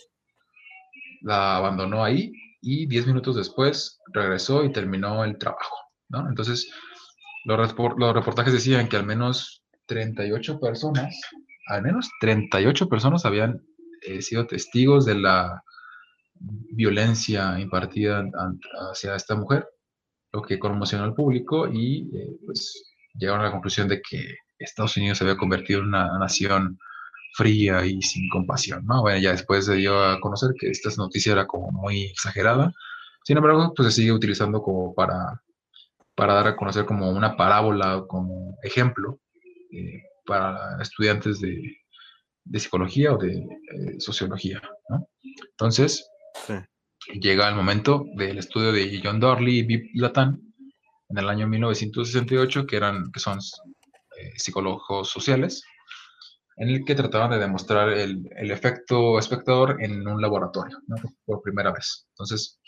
la 1.22 1.58
abandonó 1.58 2.04
ahí 2.04 2.32
y 2.62 2.88
10 2.88 3.06
minutos 3.06 3.36
después 3.36 4.00
regresó 4.12 4.64
y 4.64 4.72
terminó 4.72 5.24
el 5.24 5.38
trabajo, 5.38 5.76
¿no? 6.10 6.28
Entonces, 6.28 6.72
los 7.46 7.60
reportajes 8.16 8.54
decían 8.54 8.90
que 8.90 8.98
al 8.98 9.06
menos 9.06 9.61
38 9.92 10.58
personas, 10.62 11.20
al 11.68 11.82
menos 11.82 12.10
38 12.22 12.88
personas 12.88 13.26
habían 13.26 13.62
eh, 14.04 14.22
sido 14.22 14.48
testigos 14.48 15.06
de 15.06 15.16
la 15.16 15.62
violencia 16.40 17.60
impartida 17.60 18.24
hacia 18.90 19.18
esta 19.18 19.36
mujer, 19.36 19.68
lo 20.32 20.42
que 20.44 20.60
conmocionó 20.60 21.04
al 21.04 21.14
público 21.14 21.68
y 21.68 22.10
eh, 22.16 22.38
pues 22.46 22.94
llegaron 23.16 23.42
a 23.42 23.46
la 23.46 23.52
conclusión 23.52 23.90
de 23.90 24.02
que 24.02 24.38
Estados 24.60 24.96
Unidos 24.96 25.18
se 25.18 25.26
había 25.26 25.36
convertido 25.36 25.82
en 25.82 25.88
una 25.88 26.18
nación 26.18 26.80
fría 27.34 27.86
y 27.86 28.02
sin 28.02 28.30
compasión, 28.30 28.86
¿no? 28.86 29.02
Bueno, 29.02 29.20
ya 29.20 29.34
después 29.34 29.66
se 29.66 29.76
dio 29.76 30.02
a 30.02 30.22
conocer 30.22 30.52
que 30.58 30.70
esta 30.70 30.90
noticia 30.96 31.34
era 31.34 31.48
como 31.48 31.70
muy 31.70 32.04
exagerada, 32.06 32.72
sin 33.26 33.36
embargo, 33.36 33.74
pues 33.76 33.94
se 33.94 34.02
sigue 34.02 34.14
utilizando 34.14 34.62
como 34.62 34.96
para, 34.96 35.42
para 36.16 36.34
dar 36.34 36.48
a 36.48 36.56
conocer 36.56 36.86
como 36.86 37.10
una 37.12 37.36
parábola, 37.36 38.06
como 38.08 38.58
ejemplo 38.64 39.20
eh, 39.72 40.04
para 40.26 40.82
estudiantes 40.82 41.40
de, 41.40 41.78
de, 42.44 42.60
psicología 42.60 43.14
o 43.14 43.18
de 43.18 43.38
eh, 43.38 44.00
sociología, 44.00 44.62
¿no? 44.90 45.08
Entonces, 45.52 46.08
llega 47.20 47.50
el 47.50 47.56
momento 47.56 48.06
del 48.16 48.38
estudio 48.38 48.72
de 48.72 49.02
John 49.04 49.20
Dorley 49.20 49.60
y 49.60 49.64
Bip 49.64 49.92
Latan 49.96 50.40
en 51.10 51.18
el 51.18 51.30
año 51.30 51.48
1968, 51.48 52.66
que, 52.66 52.78
eran, 52.78 53.12
que 53.12 53.20
son 53.20 53.40
eh, 53.40 54.32
psicólogos 54.36 55.10
sociales, 55.10 55.64
en 56.58 56.70
el 56.70 56.86
que 56.86 56.96
trataban 56.96 57.32
de 57.32 57.40
demostrar 57.40 57.90
el, 57.90 58.22
el 58.38 58.52
efecto 58.52 59.20
espectador 59.20 59.84
en 59.84 60.08
un 60.08 60.22
laboratorio, 60.22 60.78
¿no? 60.88 60.96
por 61.26 61.42
primera 61.42 61.72
vez. 61.72 62.08
Entonces, 62.12 62.60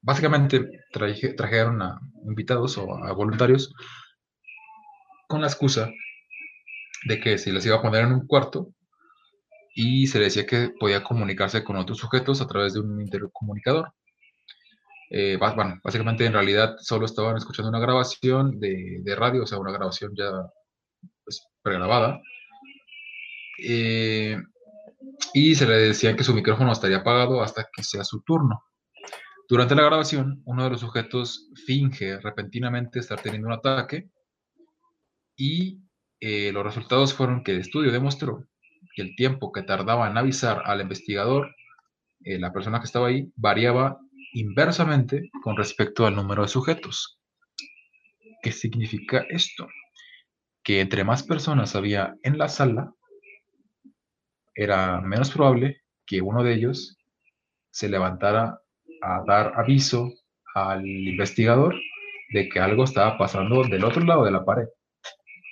básicamente 0.00 0.68
trajeron 0.92 1.82
a 1.82 2.00
invitados 2.24 2.78
o 2.78 2.94
a 3.04 3.12
voluntarios 3.12 3.72
con 5.28 5.42
la 5.42 5.46
excusa 5.46 5.90
de 7.04 7.20
que 7.20 7.38
se 7.38 7.52
les 7.52 7.64
iba 7.66 7.76
a 7.76 7.82
poner 7.82 8.04
en 8.04 8.12
un 8.12 8.26
cuarto 8.26 8.74
y 9.74 10.08
se 10.08 10.18
le 10.18 10.24
decía 10.24 10.46
que 10.46 10.70
podía 10.80 11.04
comunicarse 11.04 11.62
con 11.62 11.76
otros 11.76 11.98
sujetos 11.98 12.40
a 12.40 12.48
través 12.48 12.74
de 12.74 12.80
un 12.80 13.00
intercomunicador. 13.00 13.92
Eh, 15.10 15.38
bueno, 15.38 15.78
básicamente 15.84 16.26
en 16.26 16.32
realidad 16.32 16.76
solo 16.80 17.06
estaban 17.06 17.36
escuchando 17.36 17.68
una 17.68 17.78
grabación 17.78 18.58
de, 18.58 19.14
radio, 19.16 19.44
o 19.44 19.46
sea, 19.46 19.58
una 19.58 19.70
grabación 19.70 20.12
ya 20.16 20.30
pues, 21.24 21.46
pregrabada. 21.62 22.20
Eh, 23.62 24.36
y 25.32 25.54
se 25.54 25.66
le 25.66 25.74
decía 25.74 26.16
que 26.16 26.24
su 26.24 26.34
micrófono 26.34 26.72
estaría 26.72 26.98
apagado 26.98 27.42
hasta 27.42 27.68
que 27.72 27.84
sea 27.84 28.02
su 28.02 28.22
turno. 28.22 28.64
Durante 29.48 29.74
la 29.74 29.84
grabación, 29.84 30.42
uno 30.44 30.64
de 30.64 30.70
los 30.70 30.80
sujetos 30.80 31.50
finge 31.66 32.18
repentinamente 32.18 32.98
estar 32.98 33.20
teniendo 33.20 33.48
un 33.48 33.54
ataque 33.54 34.10
y 35.38 35.78
eh, 36.20 36.52
los 36.52 36.64
resultados 36.64 37.14
fueron 37.14 37.42
que 37.42 37.52
el 37.52 37.60
estudio 37.60 37.92
demostró 37.92 38.44
que 38.94 39.02
el 39.02 39.14
tiempo 39.14 39.52
que 39.52 39.62
tardaba 39.62 40.10
en 40.10 40.18
avisar 40.18 40.62
al 40.66 40.80
investigador, 40.80 41.54
eh, 42.24 42.38
la 42.38 42.52
persona 42.52 42.80
que 42.80 42.86
estaba 42.86 43.06
ahí, 43.06 43.32
variaba 43.36 44.00
inversamente 44.34 45.30
con 45.42 45.56
respecto 45.56 46.04
al 46.04 46.16
número 46.16 46.42
de 46.42 46.48
sujetos. 46.48 47.20
¿Qué 48.42 48.50
significa 48.52 49.24
esto? 49.30 49.68
Que 50.62 50.80
entre 50.80 51.04
más 51.04 51.22
personas 51.22 51.76
había 51.76 52.16
en 52.22 52.36
la 52.36 52.48
sala, 52.48 52.92
era 54.54 55.00
menos 55.00 55.30
probable 55.30 55.82
que 56.04 56.20
uno 56.20 56.42
de 56.42 56.54
ellos 56.54 56.98
se 57.70 57.88
levantara 57.88 58.60
a 59.02 59.22
dar 59.24 59.52
aviso 59.56 60.12
al 60.54 60.84
investigador 60.84 61.76
de 62.30 62.48
que 62.48 62.58
algo 62.58 62.82
estaba 62.82 63.16
pasando 63.16 63.62
del 63.62 63.84
otro 63.84 64.04
lado 64.04 64.24
de 64.24 64.32
la 64.32 64.44
pared, 64.44 64.66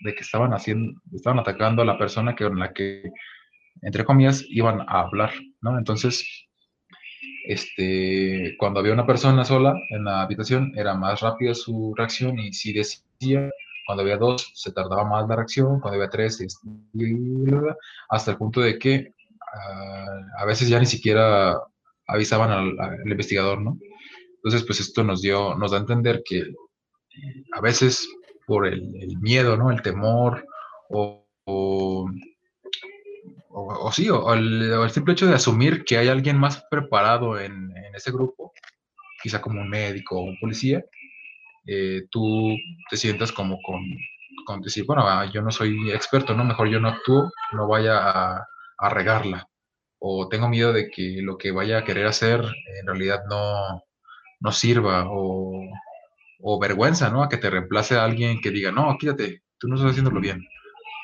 de 0.01 0.14
que 0.14 0.20
estaban 0.20 0.52
haciendo, 0.52 1.01
estaban 1.14 1.39
atacando 1.39 1.82
a 1.82 1.85
la 1.85 1.98
persona 1.98 2.35
que, 2.35 2.44
con 2.44 2.59
la 2.59 2.73
que, 2.73 3.02
entre 3.82 4.05
comillas, 4.05 4.44
iban 4.48 4.81
a 4.81 5.01
hablar, 5.01 5.32
¿no? 5.60 5.78
Entonces, 5.78 6.47
este, 7.47 8.56
cuando 8.59 8.81
había 8.81 8.93
una 8.93 9.06
persona 9.06 9.44
sola 9.44 9.74
en 9.90 10.05
la 10.05 10.23
habitación, 10.23 10.73
era 10.77 10.94
más 10.94 11.20
rápida 11.20 11.55
su 11.55 11.94
reacción 11.97 12.39
y 12.39 12.52
si 12.52 12.73
decía, 12.73 13.51
cuando 13.86 14.02
había 14.02 14.16
dos, 14.16 14.51
se 14.55 14.73
tardaba 14.73 15.05
más 15.05 15.28
la 15.28 15.36
reacción, 15.36 15.81
cuando 15.81 15.97
había 15.97 16.10
tres, 16.10 16.44
hasta 18.09 18.31
el 18.32 18.36
punto 18.36 18.60
de 18.60 18.78
que 18.78 19.12
ah, 19.55 20.20
a 20.39 20.44
veces 20.44 20.68
ya 20.68 20.81
ni 20.81 20.86
siquiera 20.86 21.56
avisaban 22.09 22.51
al, 22.51 23.10
investigador, 23.10 23.60
¿no? 23.60 23.78
Entonces, 24.36 24.64
pues 24.64 24.81
esto 24.81 25.05
nos 25.05 25.23
dio, 25.23 25.55
nos 25.55 25.70
da 25.70 25.78
a 25.78 25.81
entender 25.81 26.23
que 26.24 26.52
a 27.52 27.60
veces 27.60 28.09
por 28.47 28.66
el, 28.66 29.16
miedo, 29.20 29.56
¿no? 29.56 29.70
El 29.70 29.82
temor 29.82 30.47
o, 30.90 31.27
o, 31.44 32.09
sí, 33.93 34.09
o 34.10 34.32
el, 34.35 34.90
simple 34.90 35.14
hecho 35.14 35.27
de 35.27 35.35
asumir 35.35 35.85
que 35.85 35.98
hay 35.98 36.09
alguien 36.09 36.39
más 36.39 36.64
preparado 36.70 37.39
en, 37.40 37.73
ese 37.94 38.12
grupo, 38.12 38.52
quizá 39.23 39.40
como 39.40 39.60
un 39.60 39.70
médico 39.70 40.18
o 40.18 40.24
un 40.24 40.39
policía, 40.39 40.85
eh, 41.66 42.02
tú 42.10 42.55
te 42.90 42.97
sientas 42.97 43.32
como 43.32 43.59
con, 43.62 43.82
con, 44.44 44.60
decir, 44.60 44.85
bueno, 44.86 45.09
ah, 45.09 45.31
yo 45.32 45.40
no 45.43 45.51
soy 45.51 45.90
experto, 45.90 46.35
¿no? 46.35 46.44
Mejor 46.44 46.68
yo 46.68 46.78
no 46.78 46.89
actúo, 46.89 47.31
no 47.52 47.66
vaya 47.68 47.98
a, 47.98 48.47
a 48.78 48.89
regarla 48.90 49.48
o 49.98 50.28
tengo 50.28 50.48
miedo 50.48 50.73
de 50.73 50.89
que 50.90 51.20
lo 51.23 51.39
que 51.39 51.51
vaya 51.51 51.78
a 51.78 51.85
querer 51.85 52.06
hacer 52.06 52.40
en 52.78 52.86
realidad 52.86 53.23
no, 53.28 53.82
no 54.40 54.52
sirva 54.52 55.06
o, 55.09 55.62
o, 56.40 56.60
vergüenza, 56.60 57.10
¿no? 57.10 57.22
A 57.22 57.28
que 57.28 57.36
te 57.36 57.50
reemplace 57.50 57.96
a 57.96 58.04
alguien 58.04 58.40
que 58.40 58.50
diga, 58.50 58.72
no, 58.72 58.96
quítate, 58.98 59.42
tú 59.58 59.68
no 59.68 59.76
estás 59.76 59.92
haciéndolo 59.92 60.20
bien. 60.20 60.44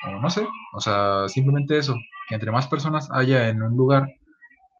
O 0.07 0.19
no 0.19 0.29
sé, 0.29 0.45
o 0.73 0.79
sea, 0.79 1.27
simplemente 1.27 1.77
eso, 1.77 1.95
que 2.27 2.35
entre 2.35 2.51
más 2.51 2.67
personas 2.67 3.09
haya 3.11 3.49
en 3.49 3.61
un 3.61 3.75
lugar, 3.75 4.07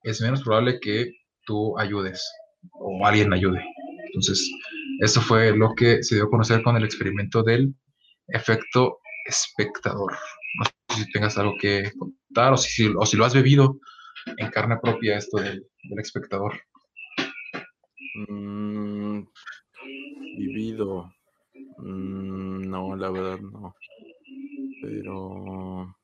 es 0.03 0.21
menos 0.21 0.43
probable 0.43 0.79
que 0.79 1.11
tú 1.45 1.77
ayudes 1.79 2.29
o 2.73 3.05
alguien 3.05 3.33
ayude. 3.33 3.63
Entonces, 4.07 4.51
eso 4.99 5.21
fue 5.21 5.55
lo 5.55 5.73
que 5.75 6.03
se 6.03 6.15
dio 6.15 6.25
a 6.25 6.29
conocer 6.29 6.61
con 6.61 6.75
el 6.75 6.83
experimento 6.83 7.41
del 7.41 7.73
efecto 8.27 8.99
espectador. 9.25 10.13
No 10.59 10.65
sé 10.65 11.05
si 11.05 11.11
tengas 11.11 11.37
algo 11.37 11.55
que 11.59 11.91
contar 11.97 12.53
o 12.53 12.57
si, 12.57 12.87
o 12.87 13.05
si 13.05 13.17
lo 13.17 13.25
has 13.25 13.33
bebido 13.33 13.79
en 14.37 14.49
carne 14.49 14.77
propia 14.81 15.17
esto 15.17 15.37
del, 15.37 15.65
espectador? 15.97 16.59
Mm, 18.27 19.23
vivido. 20.37 21.13
Mm, 21.77 22.69
no, 22.69 22.95
la 22.95 23.09
verdad 23.09 23.39
no. 23.39 23.75
Pero. 24.81 25.95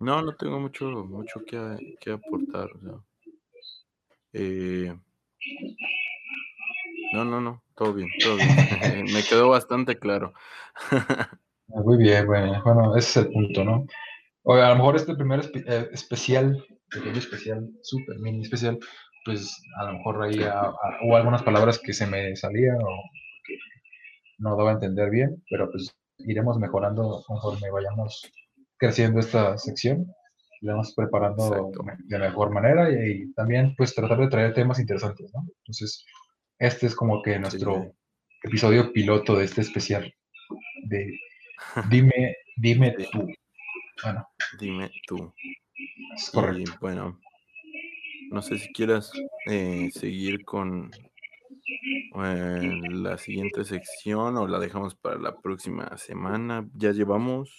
No, 0.00 0.22
no 0.22 0.36
tengo 0.36 0.60
mucho, 0.60 0.86
mucho 0.86 1.44
que, 1.44 1.96
que 2.00 2.12
aportar. 2.12 2.70
Eh, 4.32 4.94
no, 7.12 7.24
no, 7.24 7.40
no, 7.40 7.62
todo 7.74 7.94
bien, 7.94 8.08
todo 8.22 8.36
bien. 8.36 9.04
Me 9.12 9.22
quedó 9.22 9.48
bastante 9.48 9.98
claro. 9.98 10.34
Muy 11.68 11.98
bien, 11.98 12.26
bueno, 12.26 12.62
bueno, 12.64 12.96
ese 12.96 13.20
es 13.20 13.26
el 13.26 13.32
punto, 13.32 13.64
¿no? 13.64 13.86
O 14.42 14.54
a 14.54 14.70
lo 14.70 14.76
mejor 14.76 14.96
este 14.96 15.14
primer 15.14 15.40
eh, 15.54 15.88
especial, 15.92 16.64
pequeño 16.90 17.18
especial, 17.18 17.68
súper 17.82 18.18
mini 18.18 18.42
especial, 18.42 18.78
pues 19.28 19.62
a 19.76 19.84
lo 19.84 19.98
mejor 19.98 20.22
ahí 20.22 20.40
hubo 21.02 21.16
algunas 21.16 21.42
palabras 21.42 21.78
que 21.78 21.92
se 21.92 22.06
me 22.06 22.34
salían 22.34 22.78
o 22.80 23.02
que 23.44 23.58
no 24.38 24.56
daba 24.56 24.70
a 24.70 24.72
entender 24.74 25.10
bien, 25.10 25.44
pero 25.50 25.70
pues 25.70 25.94
iremos 26.16 26.58
mejorando 26.58 27.22
conforme 27.26 27.70
vayamos 27.70 28.22
creciendo 28.78 29.20
esta 29.20 29.58
sección, 29.58 30.10
iremos 30.62 30.94
preparando 30.94 31.70
de 32.06 32.18
mejor 32.18 32.52
manera 32.52 32.90
y, 32.90 33.30
también 33.34 33.74
pues 33.76 33.94
tratar 33.94 34.18
de 34.18 34.28
traer 34.28 34.54
temas 34.54 34.78
interesantes, 34.80 35.30
¿no? 35.34 35.42
Entonces, 35.58 36.06
este 36.58 36.86
es 36.86 36.96
como 36.96 37.20
que 37.20 37.38
nuestro 37.38 37.92
episodio 38.42 38.94
piloto 38.94 39.36
de 39.36 39.44
este 39.44 39.60
especial 39.60 40.10
de 40.84 41.18
Dime, 41.90 42.34
dime 42.56 42.92
tú. 43.12 43.28
Bueno. 44.02 44.26
Dime 44.58 44.90
tú. 45.06 45.34
correcto. 46.32 46.72
bueno, 46.80 47.20
no 48.30 48.42
sé 48.42 48.58
si 48.58 48.72
quieras 48.72 49.10
eh, 49.46 49.90
seguir 49.92 50.44
con 50.44 50.90
eh, 52.24 52.80
la 52.90 53.18
siguiente 53.18 53.64
sección 53.64 54.36
o 54.36 54.46
la 54.46 54.58
dejamos 54.58 54.94
para 54.94 55.18
la 55.18 55.36
próxima 55.36 55.96
semana. 55.96 56.68
Ya 56.74 56.92
llevamos 56.92 57.56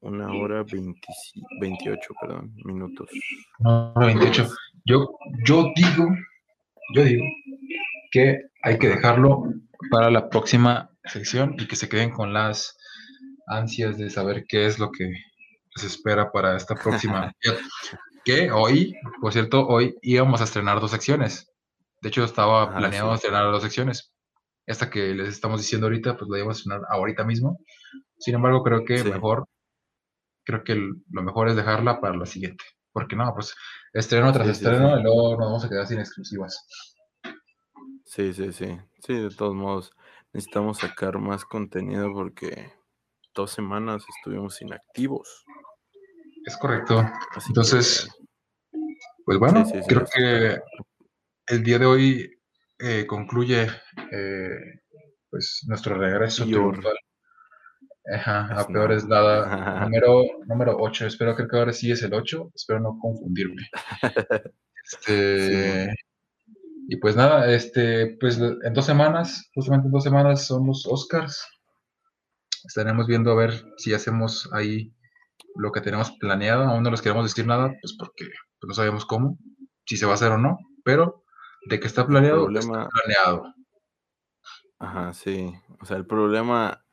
una 0.00 0.32
hora 0.32 0.64
28, 0.64 2.14
perdón, 2.20 2.52
minutos. 2.64 3.10
Una 3.60 3.92
hora 3.92 4.06
28. 4.06 4.48
Yo, 4.84 5.18
yo 5.46 5.72
digo, 5.76 6.08
yo 6.94 7.04
digo 7.04 7.24
que 8.10 8.42
hay 8.62 8.78
que 8.78 8.88
dejarlo 8.88 9.44
para 9.90 10.10
la 10.10 10.28
próxima 10.28 10.90
sección 11.04 11.54
y 11.58 11.66
que 11.66 11.76
se 11.76 11.88
queden 11.88 12.10
con 12.10 12.32
las 12.32 12.76
ansias 13.46 13.96
de 13.98 14.10
saber 14.10 14.44
qué 14.48 14.66
es 14.66 14.78
lo 14.78 14.90
que 14.90 15.12
se 15.74 15.86
espera 15.86 16.30
para 16.30 16.56
esta 16.56 16.74
próxima. 16.74 17.32
que 18.24 18.50
hoy, 18.50 18.94
por 19.20 19.32
cierto, 19.32 19.66
hoy 19.66 19.96
íbamos 20.02 20.40
a 20.40 20.44
estrenar 20.44 20.80
dos 20.80 20.90
secciones. 20.90 21.52
De 22.00 22.08
hecho, 22.08 22.24
estaba 22.24 22.64
ah, 22.64 22.76
planeado 22.76 23.14
estrenar 23.14 23.50
dos 23.50 23.62
secciones. 23.62 24.12
Esta 24.66 24.90
que 24.90 25.14
les 25.14 25.28
estamos 25.28 25.60
diciendo 25.60 25.86
ahorita, 25.86 26.16
pues 26.16 26.30
la 26.30 26.38
íbamos 26.38 26.56
a 26.56 26.58
estrenar 26.58 26.82
ahorita 26.88 27.24
mismo. 27.24 27.58
Sin 28.18 28.34
embargo, 28.34 28.62
creo 28.62 28.84
que 28.84 29.02
mejor, 29.04 29.46
creo 30.44 30.62
que 30.64 30.74
lo 30.74 31.22
mejor 31.22 31.48
es 31.48 31.56
dejarla 31.56 32.00
para 32.00 32.16
la 32.16 32.26
siguiente. 32.26 32.64
Porque 32.92 33.16
no, 33.16 33.32
pues 33.34 33.54
estreno 33.92 34.32
tras 34.32 34.48
estreno 34.48 34.98
y 34.98 35.02
luego 35.02 35.30
nos 35.36 35.46
vamos 35.46 35.64
a 35.64 35.68
quedar 35.68 35.86
sin 35.86 35.98
exclusivas. 35.98 36.66
Sí, 38.04 38.32
sí, 38.34 38.52
sí. 38.52 38.78
Sí, 39.00 39.14
de 39.14 39.30
todos 39.30 39.54
modos, 39.54 39.92
necesitamos 40.32 40.78
sacar 40.78 41.18
más 41.18 41.44
contenido 41.44 42.12
porque 42.12 42.72
dos 43.34 43.50
semanas 43.50 44.04
estuvimos 44.18 44.60
inactivos. 44.60 45.44
Es 46.44 46.56
correcto. 46.56 47.04
Entonces, 47.48 48.08
pues 49.24 49.38
bueno, 49.38 49.64
creo 49.86 50.04
que 50.12 50.60
el 51.46 51.62
día 51.62 51.78
de 51.78 51.86
hoy 51.86 52.30
eh, 52.78 53.06
concluye 53.06 53.68
eh, 54.10 54.80
pues 55.30 55.64
nuestro 55.68 55.96
regreso 55.96 56.44
triunfal. 56.44 56.96
Ajá, 58.12 58.48
a 58.58 58.66
peor 58.66 58.92
es 58.92 59.06
dada. 59.08 59.80
número, 59.84 60.24
número 60.46 60.76
8. 60.78 61.06
Espero 61.06 61.36
que 61.36 61.46
ahora 61.52 61.72
sí 61.72 61.90
es 61.90 62.02
el 62.02 62.14
8. 62.14 62.52
Espero 62.54 62.80
no 62.80 62.98
confundirme. 63.00 63.62
Este, 64.84 65.94
y 66.88 66.96
pues 66.96 67.14
nada, 67.14 67.50
este, 67.52 68.16
pues 68.18 68.36
en 68.38 68.74
dos 68.74 68.84
semanas, 68.84 69.48
justamente 69.54 69.86
en 69.86 69.92
dos 69.92 70.02
semanas 70.02 70.44
son 70.44 70.66
los 70.66 70.84
Oscars 70.86 71.46
estaremos 72.64 73.06
viendo 73.06 73.30
a 73.32 73.34
ver 73.34 73.64
si 73.76 73.92
hacemos 73.94 74.48
ahí 74.52 74.92
lo 75.56 75.72
que 75.72 75.80
tenemos 75.80 76.12
planeado. 76.18 76.64
Aún 76.64 76.82
no 76.82 76.90
les 76.90 77.02
queremos 77.02 77.24
decir 77.24 77.46
nada, 77.46 77.74
pues 77.80 77.94
porque 77.98 78.26
pues 78.60 78.68
no 78.68 78.74
sabemos 78.74 79.04
cómo, 79.06 79.38
si 79.86 79.96
se 79.96 80.06
va 80.06 80.12
a 80.12 80.14
hacer 80.14 80.32
o 80.32 80.38
no, 80.38 80.58
pero 80.84 81.24
De 81.68 81.78
que 81.78 81.86
está 81.86 82.06
planeado, 82.06 82.44
problema- 82.46 82.82
está 82.82 82.88
planeado. 82.88 83.54
Ajá, 84.78 85.12
sí. 85.12 85.52
O 85.80 85.84
sea, 85.86 85.96
el 85.96 86.06
problema 86.06 86.84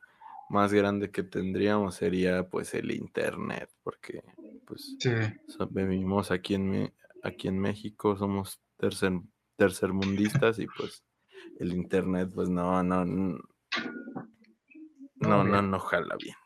más 0.48 0.72
grande 0.72 1.10
que 1.10 1.22
tendríamos 1.24 1.94
sería 1.96 2.48
pues 2.48 2.74
el 2.74 2.90
internet, 2.92 3.68
porque 3.82 4.22
pues 4.66 4.96
Sí. 5.00 5.10
vivimos 5.70 6.30
aquí 6.30 6.54
en, 6.54 6.92
aquí 7.24 7.48
en 7.48 7.58
México, 7.58 8.16
somos 8.16 8.60
tercer, 8.76 9.12
tercermundistas 9.56 10.58
y 10.60 10.66
pues 10.66 11.02
el 11.58 11.72
internet 11.72 12.30
pues 12.34 12.48
no, 12.48 12.82
no, 12.84 13.04
no, 13.04 13.38
no, 15.20 15.44
no, 15.44 15.62
no 15.62 15.78
jala 15.80 16.16
bien. 16.16 16.36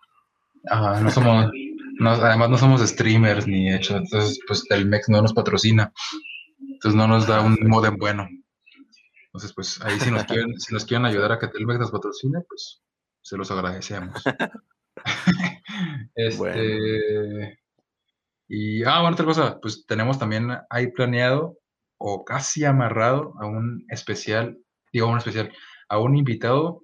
Ajá, 0.71 1.01
no 1.01 1.11
somos, 1.11 1.51
no, 1.99 2.11
además 2.11 2.51
no 2.51 2.59
somos 2.59 2.81
streamers 2.81 3.47
ni 3.47 3.73
hecho, 3.73 3.97
entonces 3.97 4.39
pues 4.47 4.65
Telmex 4.65 5.09
no 5.09 5.23
nos 5.23 5.33
patrocina, 5.33 5.93
entonces 6.61 6.97
no 6.97 7.07
nos 7.07 7.27
da 7.27 7.41
un 7.41 7.59
modem 7.67 7.97
bueno. 7.97 8.29
Entonces 9.27 9.53
pues 9.53 9.81
ahí 9.83 9.99
si 10.01 10.11
nos 10.11 10.25
quieren, 10.27 10.59
si 10.59 10.73
nos 10.73 10.85
quieren 10.85 11.07
ayudar 11.07 11.33
a 11.33 11.39
que 11.39 11.49
Telmex 11.49 11.81
nos 11.81 11.91
patrocine, 11.91 12.41
pues 12.49 12.83
se 13.23 13.37
los 13.37 13.51
agradecemos. 13.51 14.23
este 16.15 17.59
y 18.49 18.85
ah, 18.85 19.01
bueno, 19.01 19.15
otra 19.15 19.25
cosa, 19.25 19.59
pues 19.61 19.87
tenemos 19.87 20.19
también 20.19 20.51
ahí 20.69 20.89
planeado 20.89 21.59
o 21.99 22.25
casi 22.25 22.65
amarrado 22.65 23.35
a 23.41 23.47
un 23.47 23.85
especial, 23.89 24.59
digo 24.93 25.09
un 25.09 25.19
especial, 25.19 25.53
a 25.89 25.99
un 25.99 26.17
invitado, 26.17 26.83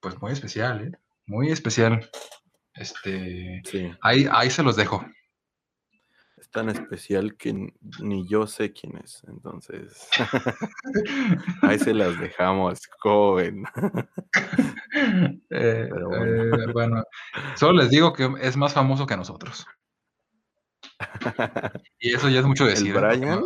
pues 0.00 0.20
muy 0.20 0.32
especial, 0.32 0.88
¿eh? 0.88 0.92
Muy 1.26 1.50
especial. 1.50 2.08
Este, 2.78 3.60
Sí, 3.64 3.90
ahí, 4.02 4.26
ahí 4.30 4.50
se 4.50 4.62
los 4.62 4.76
dejo. 4.76 5.04
es 6.36 6.48
tan 6.50 6.68
especial 6.68 7.36
que 7.36 7.72
ni 8.00 8.28
yo 8.28 8.46
sé 8.46 8.72
quién 8.72 8.96
es, 8.98 9.22
entonces 9.26 10.08
ahí 11.62 11.78
se 11.78 11.92
las 11.94 12.18
dejamos, 12.20 12.80
joven. 13.00 13.64
Eh, 15.50 15.88
Pero 15.90 16.08
bueno. 16.08 16.24
eh, 16.24 16.66
bueno, 16.72 17.04
solo 17.56 17.82
les 17.82 17.90
digo 17.90 18.12
que 18.12 18.28
es 18.40 18.56
más 18.56 18.72
famoso 18.74 19.06
que 19.06 19.16
nosotros. 19.16 19.66
Y 21.98 22.14
eso 22.14 22.28
ya 22.28 22.40
es 22.40 22.46
mucho 22.46 22.64
¿El 22.64 22.70
decir. 22.70 22.94
¿eh? 22.96 22.98
Brian? 22.98 23.42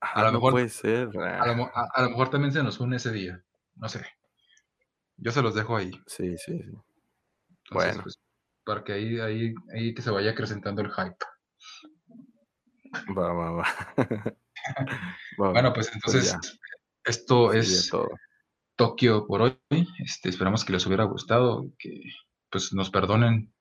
A 0.00 0.20
lo 0.22 0.26
no 0.26 0.32
mejor- 0.34 0.52
puede 0.52 0.68
ser. 0.68 1.08
A 1.18 1.46
lo, 1.46 1.64
a- 1.74 1.88
a 1.94 2.02
lo 2.02 2.10
mejor 2.10 2.30
también 2.30 2.52
se 2.52 2.62
nos 2.62 2.78
une 2.80 2.96
ese 2.96 3.10
día. 3.12 3.42
No 3.76 3.88
sé. 3.88 4.04
Yo 5.16 5.32
se 5.32 5.42
los 5.42 5.54
dejo 5.54 5.76
ahí. 5.76 5.90
Sí, 6.06 6.36
sí, 6.38 6.58
sí. 6.62 6.70
Entonces, 7.70 7.92
Bueno. 7.92 8.02
pues, 8.02 8.18
para 8.64 8.84
que 8.84 8.92
ahí, 8.92 9.20
ahí, 9.20 9.54
ahí 9.74 9.94
que 9.94 10.02
se 10.02 10.10
vaya 10.10 10.30
acrecentando 10.32 10.82
el 10.82 10.90
hype. 10.90 11.16
Va, 13.16 13.32
va, 13.32 13.50
va. 13.52 13.64
Va, 15.40 15.52
Bueno, 15.52 15.68
va, 15.70 15.74
pues 15.74 15.90
entonces, 15.94 16.32
ya, 16.32 16.40
esto 17.04 17.52
es 17.54 17.88
todo. 17.88 18.08
Tokio 18.76 19.26
por 19.26 19.40
hoy. 19.42 19.58
Este, 19.98 20.28
esperamos 20.28 20.64
que 20.64 20.72
les 20.72 20.84
hubiera 20.86 21.04
gustado, 21.04 21.72
que 21.78 22.02
pues 22.50 22.72
nos 22.74 22.90
perdonen 22.90 23.54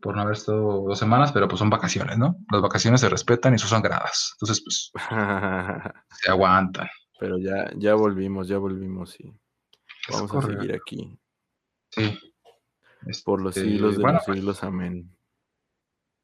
por 0.00 0.14
no 0.14 0.22
haber 0.22 0.34
estado 0.36 0.82
dos 0.82 0.98
semanas, 0.98 1.32
pero 1.32 1.48
pues 1.48 1.58
son 1.58 1.70
vacaciones, 1.70 2.18
¿no? 2.18 2.36
Las 2.52 2.60
vacaciones 2.62 3.00
se 3.00 3.08
respetan 3.08 3.54
y 3.54 3.58
son 3.58 3.70
sagradas. 3.70 4.34
Entonces, 4.34 4.62
pues 4.62 4.92
se 6.22 6.30
aguantan. 6.30 6.88
Pero 7.18 7.38
ya, 7.38 7.70
ya 7.76 7.94
volvimos, 7.94 8.46
ya 8.46 8.58
volvimos 8.58 9.18
y 9.18 9.32
vamos 10.10 10.34
a 10.34 10.42
seguir 10.42 10.74
aquí. 10.74 11.18
Sí. 11.90 12.18
Por 13.24 13.42
los 13.42 13.56
Este, 13.56 13.68
siglos 13.68 13.96
de 13.96 14.02
bueno, 14.02 14.20
los 14.26 14.36
siglos, 14.36 14.64
amén. 14.64 15.10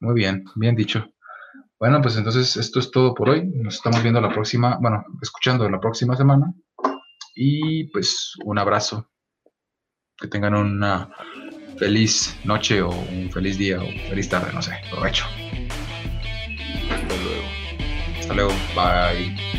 Muy 0.01 0.15
bien, 0.15 0.45
bien 0.57 0.75
dicho. 0.75 1.07
Bueno, 1.79 2.01
pues 2.03 2.17
entonces 2.17 2.57
esto 2.57 2.79
es 2.79 2.91
todo 2.91 3.15
por 3.15 3.31
hoy. 3.31 3.47
Nos 3.47 3.77
estamos 3.77 4.03
viendo 4.03 4.21
la 4.21 4.31
próxima, 4.31 4.79
bueno, 4.81 5.05
escuchando 5.23 5.69
la 5.69 5.81
próxima 5.81 6.17
semana. 6.17 6.53
Y 7.35 7.85
pues 7.91 8.35
un 8.45 8.59
abrazo. 8.59 9.11
Que 10.19 10.29
tengan 10.29 10.55
una 10.55 11.11
feliz 11.79 12.39
noche 12.45 12.83
o 12.83 12.91
un 12.91 13.31
feliz 13.33 13.57
día 13.57 13.81
o 13.83 13.87
feliz 14.09 14.29
tarde, 14.29 14.53
no 14.53 14.61
sé. 14.61 14.73
Provecho. 14.91 15.25
Hasta 16.91 17.17
luego. 17.17 17.45
Hasta 18.19 18.35
luego. 18.35 18.53
Bye. 18.75 19.50